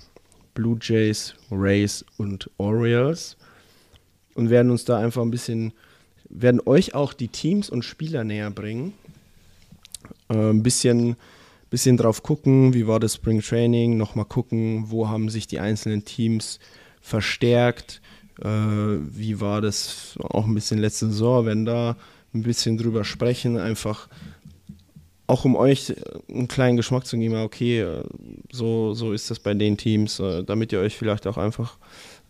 Blue 0.54 0.78
Jays, 0.80 1.34
Rays 1.50 2.04
und 2.16 2.50
Orioles 2.58 3.36
und 4.34 4.50
werden 4.50 4.70
uns 4.70 4.84
da 4.84 4.98
einfach 4.98 5.22
ein 5.22 5.30
bisschen, 5.30 5.72
werden 6.28 6.60
euch 6.66 6.94
auch 6.94 7.12
die 7.12 7.28
Teams 7.28 7.70
und 7.70 7.84
Spieler 7.84 8.24
näher 8.24 8.50
bringen. 8.50 8.92
Äh, 10.28 10.50
ein 10.50 10.62
bisschen, 10.62 11.16
bisschen 11.70 11.96
drauf 11.96 12.22
gucken, 12.22 12.74
wie 12.74 12.86
war 12.86 13.00
das 13.00 13.14
Spring 13.14 13.40
Training, 13.40 13.96
nochmal 13.96 14.26
gucken, 14.26 14.90
wo 14.90 15.08
haben 15.08 15.30
sich 15.30 15.46
die 15.46 15.60
einzelnen 15.60 16.04
Teams 16.04 16.58
verstärkt, 17.00 18.02
wie 18.40 19.40
war 19.40 19.60
das 19.60 20.16
auch 20.22 20.46
ein 20.46 20.54
bisschen 20.54 20.78
letzte 20.78 21.06
Saison, 21.06 21.44
wenn 21.46 21.64
da 21.64 21.96
ein 22.34 22.42
bisschen 22.42 22.78
drüber 22.78 23.04
sprechen, 23.04 23.56
einfach 23.56 24.08
auch 25.28 25.44
um 25.44 25.56
euch 25.56 25.94
einen 26.28 26.48
kleinen 26.48 26.76
Geschmack 26.78 27.06
zu 27.06 27.18
geben, 27.18 27.36
okay, 27.36 27.80
äh, 27.80 28.02
so, 28.50 28.94
so 28.94 29.12
ist 29.12 29.30
das 29.30 29.38
bei 29.38 29.52
den 29.54 29.76
Teams, 29.76 30.18
äh, 30.18 30.42
damit 30.42 30.72
ihr 30.72 30.80
euch 30.80 30.96
vielleicht 30.96 31.26
auch 31.26 31.36
einfach 31.36 31.76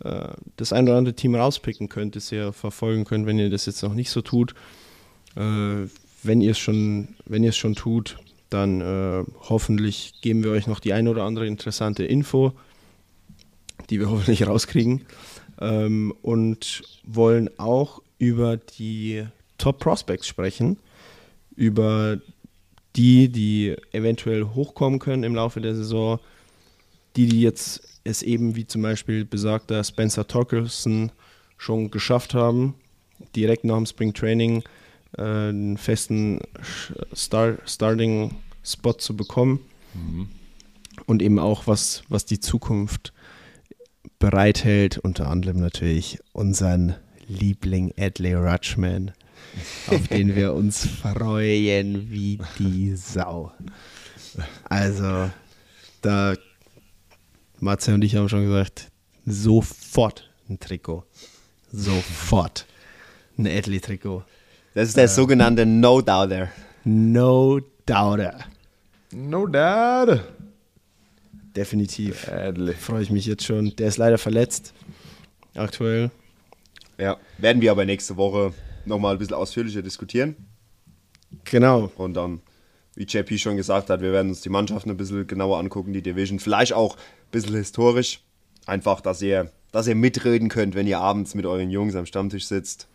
äh, 0.04 0.28
das 0.56 0.72
ein 0.72 0.88
oder 0.88 0.98
andere 0.98 1.14
Team 1.14 1.36
rauspicken 1.36 1.88
könnt, 1.88 2.16
das 2.16 2.32
ihr 2.32 2.52
verfolgen 2.52 3.04
könnt, 3.04 3.24
wenn 3.26 3.38
ihr 3.38 3.50
das 3.50 3.66
jetzt 3.66 3.82
noch 3.82 3.94
nicht 3.94 4.10
so 4.10 4.20
tut. 4.20 4.54
Äh, 5.36 5.86
Wenn 6.24 6.40
ihr 6.40 6.50
es 6.50 6.58
schon, 6.58 7.14
wenn 7.26 7.44
ihr 7.44 7.50
es 7.50 7.56
schon 7.56 7.76
tut, 7.76 8.18
dann 8.50 8.80
äh, 8.80 9.24
hoffentlich 9.48 10.14
geben 10.20 10.42
wir 10.42 10.50
euch 10.50 10.66
noch 10.66 10.80
die 10.80 10.92
eine 10.92 11.10
oder 11.10 11.22
andere 11.22 11.46
interessante 11.46 12.04
Info, 12.04 12.52
die 13.90 14.00
wir 14.00 14.10
hoffentlich 14.10 14.44
rauskriegen. 14.44 15.02
Ähm, 15.60 16.14
und 16.22 16.82
wollen 17.04 17.50
auch 17.58 18.00
über 18.18 18.56
die 18.56 19.24
Top 19.58 19.80
Prospects 19.80 20.26
sprechen, 20.26 20.78
über 21.56 22.20
die, 22.96 23.28
die 23.28 23.76
eventuell 23.92 24.44
hochkommen 24.44 24.98
können 24.98 25.24
im 25.24 25.34
Laufe 25.34 25.60
der 25.60 25.74
Saison, 25.74 26.20
die, 27.16 27.26
die 27.26 27.40
jetzt 27.40 27.82
es 28.04 28.22
eben 28.22 28.56
wie 28.56 28.66
zum 28.66 28.82
Beispiel 28.82 29.24
besagter 29.24 29.82
Spencer 29.84 30.26
Torkelson 30.26 31.12
schon 31.56 31.90
geschafft 31.90 32.34
haben, 32.34 32.74
direkt 33.34 33.64
nach 33.64 33.76
dem 33.76 33.86
Spring 33.86 34.14
Training 34.14 34.62
äh, 35.16 35.22
einen 35.22 35.76
festen 35.76 36.40
Star 37.14 37.58
Starting 37.66 38.36
Spot 38.64 38.94
zu 38.94 39.16
bekommen. 39.16 39.60
Und 41.06 41.22
eben 41.22 41.38
auch 41.38 41.66
was, 41.66 42.02
was 42.08 42.24
die 42.24 42.40
Zukunft 42.40 43.12
bereithält, 44.18 44.98
unter 44.98 45.28
anderem 45.28 45.58
natürlich 45.58 46.18
unseren 46.32 46.96
Liebling 47.26 47.92
Adley 47.98 48.34
Rutschman, 48.34 49.12
auf 49.88 50.08
den 50.10 50.34
wir 50.34 50.54
uns 50.54 50.86
freuen 50.86 52.10
wie 52.10 52.38
die 52.58 52.96
Sau. 52.96 53.52
Also, 54.64 55.30
da, 56.02 56.34
Matze 57.60 57.94
und 57.94 58.02
ich 58.02 58.16
haben 58.16 58.28
schon 58.28 58.44
gesagt, 58.44 58.90
sofort 59.26 60.30
ein 60.48 60.58
Trikot. 60.58 61.04
Sofort 61.70 62.66
ein 63.36 63.46
Adley-Trikot. 63.46 64.24
Das 64.74 64.88
ist 64.88 64.96
der 64.96 65.08
sogenannte 65.08 65.66
No-Doubter. 65.66 66.48
No 69.10 69.46
doubter. 69.46 70.24
Definitiv. 71.58 72.28
Adley. 72.28 72.72
Freue 72.74 73.02
ich 73.02 73.10
mich 73.10 73.26
jetzt 73.26 73.42
schon. 73.44 73.74
Der 73.76 73.88
ist 73.88 73.96
leider 73.96 74.16
verletzt. 74.16 74.72
Aktuell. 75.56 76.12
Ja, 76.98 77.16
werden 77.38 77.60
wir 77.60 77.72
aber 77.72 77.84
nächste 77.84 78.16
Woche 78.16 78.52
nochmal 78.84 79.14
ein 79.14 79.18
bisschen 79.18 79.34
ausführlicher 79.34 79.82
diskutieren. 79.82 80.36
Genau. 81.44 81.90
Und 81.96 82.14
dann, 82.14 82.40
wie 82.94 83.02
JP 83.04 83.38
schon 83.38 83.56
gesagt 83.56 83.90
hat, 83.90 84.00
wir 84.02 84.12
werden 84.12 84.28
uns 84.28 84.40
die 84.40 84.50
Mannschaften 84.50 84.90
ein 84.90 84.96
bisschen 84.96 85.26
genauer 85.26 85.58
angucken, 85.58 85.92
die 85.92 86.00
Division. 86.02 86.38
Vielleicht 86.38 86.72
auch 86.72 86.94
ein 86.96 87.00
bisschen 87.32 87.56
historisch. 87.56 88.20
Einfach, 88.66 89.00
dass 89.00 89.20
ihr, 89.20 89.50
dass 89.72 89.88
ihr 89.88 89.96
mitreden 89.96 90.48
könnt, 90.48 90.76
wenn 90.76 90.86
ihr 90.86 91.00
abends 91.00 91.34
mit 91.34 91.44
euren 91.44 91.70
Jungs 91.70 91.96
am 91.96 92.06
Stammtisch 92.06 92.46
sitzt. 92.46 92.86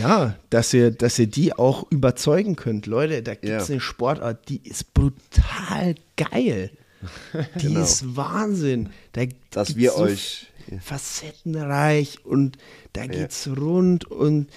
Ja, 0.00 0.36
dass 0.48 0.72
ihr, 0.72 0.90
dass 0.90 1.18
ihr 1.18 1.26
die 1.26 1.52
auch 1.52 1.84
überzeugen 1.90 2.56
könnt. 2.56 2.86
Leute, 2.86 3.22
da 3.22 3.34
gibt 3.34 3.44
es 3.52 3.68
Ja. 3.68 3.72
eine 3.74 3.80
Sportart, 3.82 4.48
die 4.48 4.66
ist 4.66 4.94
brutal 4.94 5.96
geil. 6.16 6.70
Die 7.56 7.66
Genau. 7.68 7.80
ist 7.80 8.16
Wahnsinn. 8.16 8.90
Da 9.12 9.22
Dass 9.50 9.76
wir 9.76 9.92
so 9.92 10.02
euch- 10.02 10.46
facettenreich 10.80 12.24
und 12.24 12.56
da 12.92 13.06
geht's 13.06 13.48
rund 13.48 14.04
und 14.10 14.48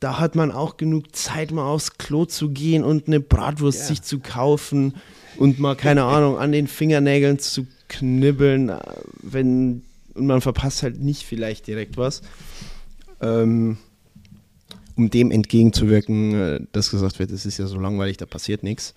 da 0.00 0.18
hat 0.18 0.34
man 0.34 0.50
auch 0.50 0.76
genug 0.78 1.14
Zeit, 1.14 1.50
mal 1.52 1.66
aufs 1.66 1.98
Klo 1.98 2.24
zu 2.24 2.48
gehen 2.50 2.82
und 2.82 3.06
eine 3.06 3.20
Bratwurst 3.20 3.80
Ja. 3.80 3.84
sich 3.86 4.02
zu 4.02 4.18
kaufen 4.18 4.94
und 5.36 5.58
mal, 5.58 5.76
keine 5.76 6.04
Ahnung, 6.16 6.38
an 6.38 6.52
den 6.52 6.66
Fingernägeln 6.66 7.38
zu 7.38 7.66
knibbeln, 7.88 8.70
äh, 8.70 8.78
wenn, 9.22 9.82
und 10.14 10.26
man 10.26 10.40
verpasst 10.40 10.82
halt 10.82 11.00
nicht 11.00 11.24
vielleicht 11.24 11.66
direkt 11.66 11.96
was. 11.96 12.22
Ähm, 13.20 13.76
um 14.96 15.10
dem 15.10 15.30
entgegenzuwirken, 15.30 16.34
äh, 16.34 16.60
dass 16.72 16.90
gesagt 16.90 17.18
wird, 17.18 17.30
es 17.30 17.44
ist 17.46 17.58
ja 17.58 17.66
so 17.66 17.78
langweilig, 17.78 18.16
da 18.16 18.26
passiert 18.26 18.62
nichts. 18.62 18.94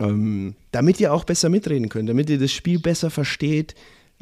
Ähm, 0.00 0.54
damit 0.72 0.98
ihr 1.00 1.12
auch 1.12 1.24
besser 1.24 1.48
mitreden 1.48 1.88
könnt, 1.88 2.08
damit 2.08 2.30
ihr 2.30 2.38
das 2.38 2.50
Spiel 2.52 2.78
besser 2.80 3.10
versteht 3.10 3.74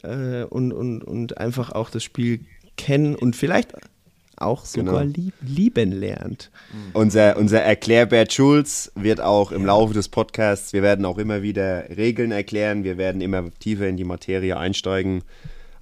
äh, 0.02 0.42
und, 0.44 0.72
und, 0.72 1.02
und 1.04 1.38
einfach 1.38 1.70
auch 1.72 1.90
das 1.90 2.02
Spiel 2.04 2.40
kennen 2.76 3.14
und 3.14 3.36
vielleicht 3.36 3.74
auch 4.36 4.64
sogar 4.64 5.02
Genau. 5.04 5.12
lieb, 5.16 5.34
lieben 5.40 5.92
lernt. 5.92 6.50
Unser, 6.92 7.36
unser 7.36 7.60
Erklärbär 7.62 8.26
Schulz 8.30 8.92
wird 8.94 9.20
auch 9.20 9.50
im 9.50 9.64
Laufe 9.66 9.94
des 9.94 10.08
Podcasts, 10.08 10.72
wir 10.72 10.82
werden 10.82 11.04
auch 11.04 11.18
immer 11.18 11.42
wieder 11.42 11.88
Regeln 11.96 12.30
erklären, 12.30 12.84
wir 12.84 12.98
werden 12.98 13.20
immer 13.20 13.50
tiefer 13.58 13.88
in 13.88 13.96
die 13.96 14.04
Materie 14.04 14.56
einsteigen. 14.56 15.22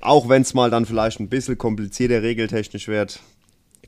Auch 0.00 0.28
wenn 0.28 0.42
es 0.42 0.54
mal 0.54 0.70
dann 0.70 0.86
vielleicht 0.86 1.20
ein 1.20 1.28
bisschen 1.28 1.58
komplizierter 1.58 2.22
regeltechnisch 2.22 2.88
wird. 2.88 3.20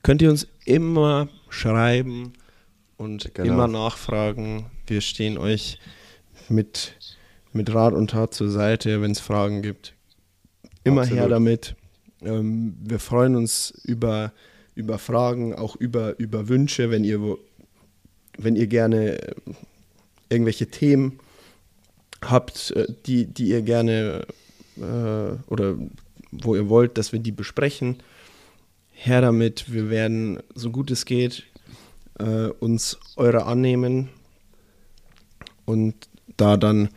Könnt 0.02 0.20
ihr 0.22 0.30
uns 0.30 0.46
immer 0.64 1.28
schreiben 1.48 2.32
und 2.98 3.30
Genau. 3.34 3.52
immer 3.54 3.68
nachfragen. 3.68 4.66
Wir 4.86 5.00
stehen 5.00 5.38
euch 5.38 5.78
mit, 6.50 6.94
mit 7.52 7.72
Rat 7.74 7.94
und 7.94 8.10
Tat 8.10 8.34
zur 8.34 8.50
Seite, 8.50 9.00
wenn 9.02 9.10
es 9.12 9.20
Fragen 9.20 9.62
gibt. 9.62 9.94
Immer 10.84 11.04
her 11.04 11.24
Absolut. 11.24 11.30
damit. 11.32 11.76
Ähm, 12.22 12.76
wir 12.82 12.98
freuen 12.98 13.36
uns 13.36 13.72
über, 13.84 14.32
über 14.74 14.98
Fragen, 14.98 15.54
auch 15.54 15.76
über, 15.76 16.18
über 16.18 16.48
Wünsche, 16.48 16.90
wenn 16.90 17.04
ihr, 17.04 17.20
wo- 17.20 17.38
wenn 18.36 18.56
ihr 18.56 18.66
gerne 18.66 19.20
äh, 19.20 19.34
irgendwelche 20.28 20.66
Themen 20.68 21.18
habt, 22.24 22.72
äh, 22.72 22.86
die, 23.06 23.26
die 23.26 23.48
ihr 23.48 23.62
gerne 23.62 24.26
äh, 24.76 25.50
oder 25.50 25.76
wo 26.30 26.54
ihr 26.54 26.68
wollt, 26.68 26.98
dass 26.98 27.12
wir 27.12 27.20
die 27.20 27.32
besprechen 27.32 27.98
her 28.92 29.20
damit. 29.20 29.72
Wir 29.72 29.90
werden, 29.90 30.40
so 30.54 30.70
gut 30.70 30.90
es 30.90 31.04
geht, 31.04 31.44
äh, 32.18 32.48
uns 32.48 32.98
eure 33.16 33.46
annehmen 33.46 34.08
und 35.64 36.07
da 36.38 36.56
dann 36.56 36.88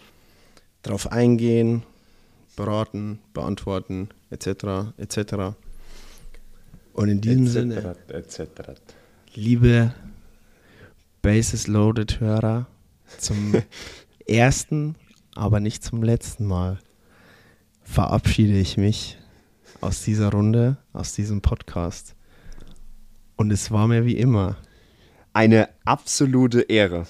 drauf 0.84 1.12
eingehen, 1.12 1.84
beraten, 2.56 3.20
beantworten, 3.34 4.10
etc. 4.30 4.94
etc. 4.98 5.56
Und 6.94 7.10
in 7.10 7.22
diesem 7.22 7.48
Sinne, 7.48 7.96
etc. 8.08 8.42
liebe 9.34 9.94
Bases 11.22 11.68
Loaded 11.68 12.20
Hörer, 12.20 12.68
zum 13.18 13.54
ersten, 14.28 14.96
aber 15.36 15.60
nicht 15.60 15.84
zum 15.84 16.04
letzten 16.04 16.46
Mal 16.46 16.80
verabschiede 17.84 18.58
ich 18.58 18.78
mich 18.78 19.18
aus 19.82 20.04
dieser 20.04 20.32
Runde, 20.32 20.78
aus 20.94 21.14
diesem 21.14 21.42
Podcast. 21.42 22.16
Und 23.36 23.52
es 23.52 23.72
war 23.72 23.88
mir 23.88 24.06
wie 24.06 24.18
immer. 24.18 24.58
Eine 25.34 25.70
absolute 25.86 26.62
Ehre. 26.62 27.08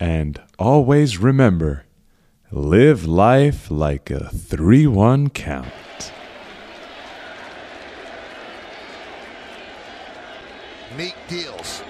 And 0.00 0.40
always 0.58 1.18
remember, 1.18 1.84
live 2.50 3.04
life 3.06 3.70
like 3.70 4.10
a 4.10 4.30
3-1 4.32 5.34
count. 5.34 5.68
Meek 10.96 11.14
deals. 11.28 11.84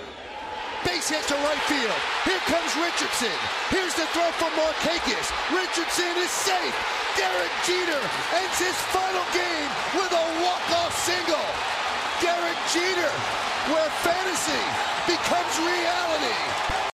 Base 0.85 1.09
hit 1.09 1.23
to 1.31 1.35
right 1.39 1.65
field. 1.71 2.01
Here 2.27 2.43
comes 2.51 2.75
Richardson. 2.83 3.39
Here's 3.71 3.95
the 3.95 4.11
throw 4.11 4.27
from 4.43 4.51
Markakis. 4.59 5.31
Richardson 5.55 6.11
is 6.19 6.31
safe. 6.35 6.77
Derek 7.15 7.55
Jeter 7.63 8.03
ends 8.43 8.59
his 8.59 8.75
final 8.91 9.23
game 9.31 9.71
with 9.95 10.11
a 10.11 10.27
walk-off 10.43 10.99
single. 10.99 11.47
Derek 12.19 12.59
Jeter, 12.75 13.13
where 13.71 13.91
fantasy 14.03 14.65
becomes 15.07 15.55
reality. 15.63 16.81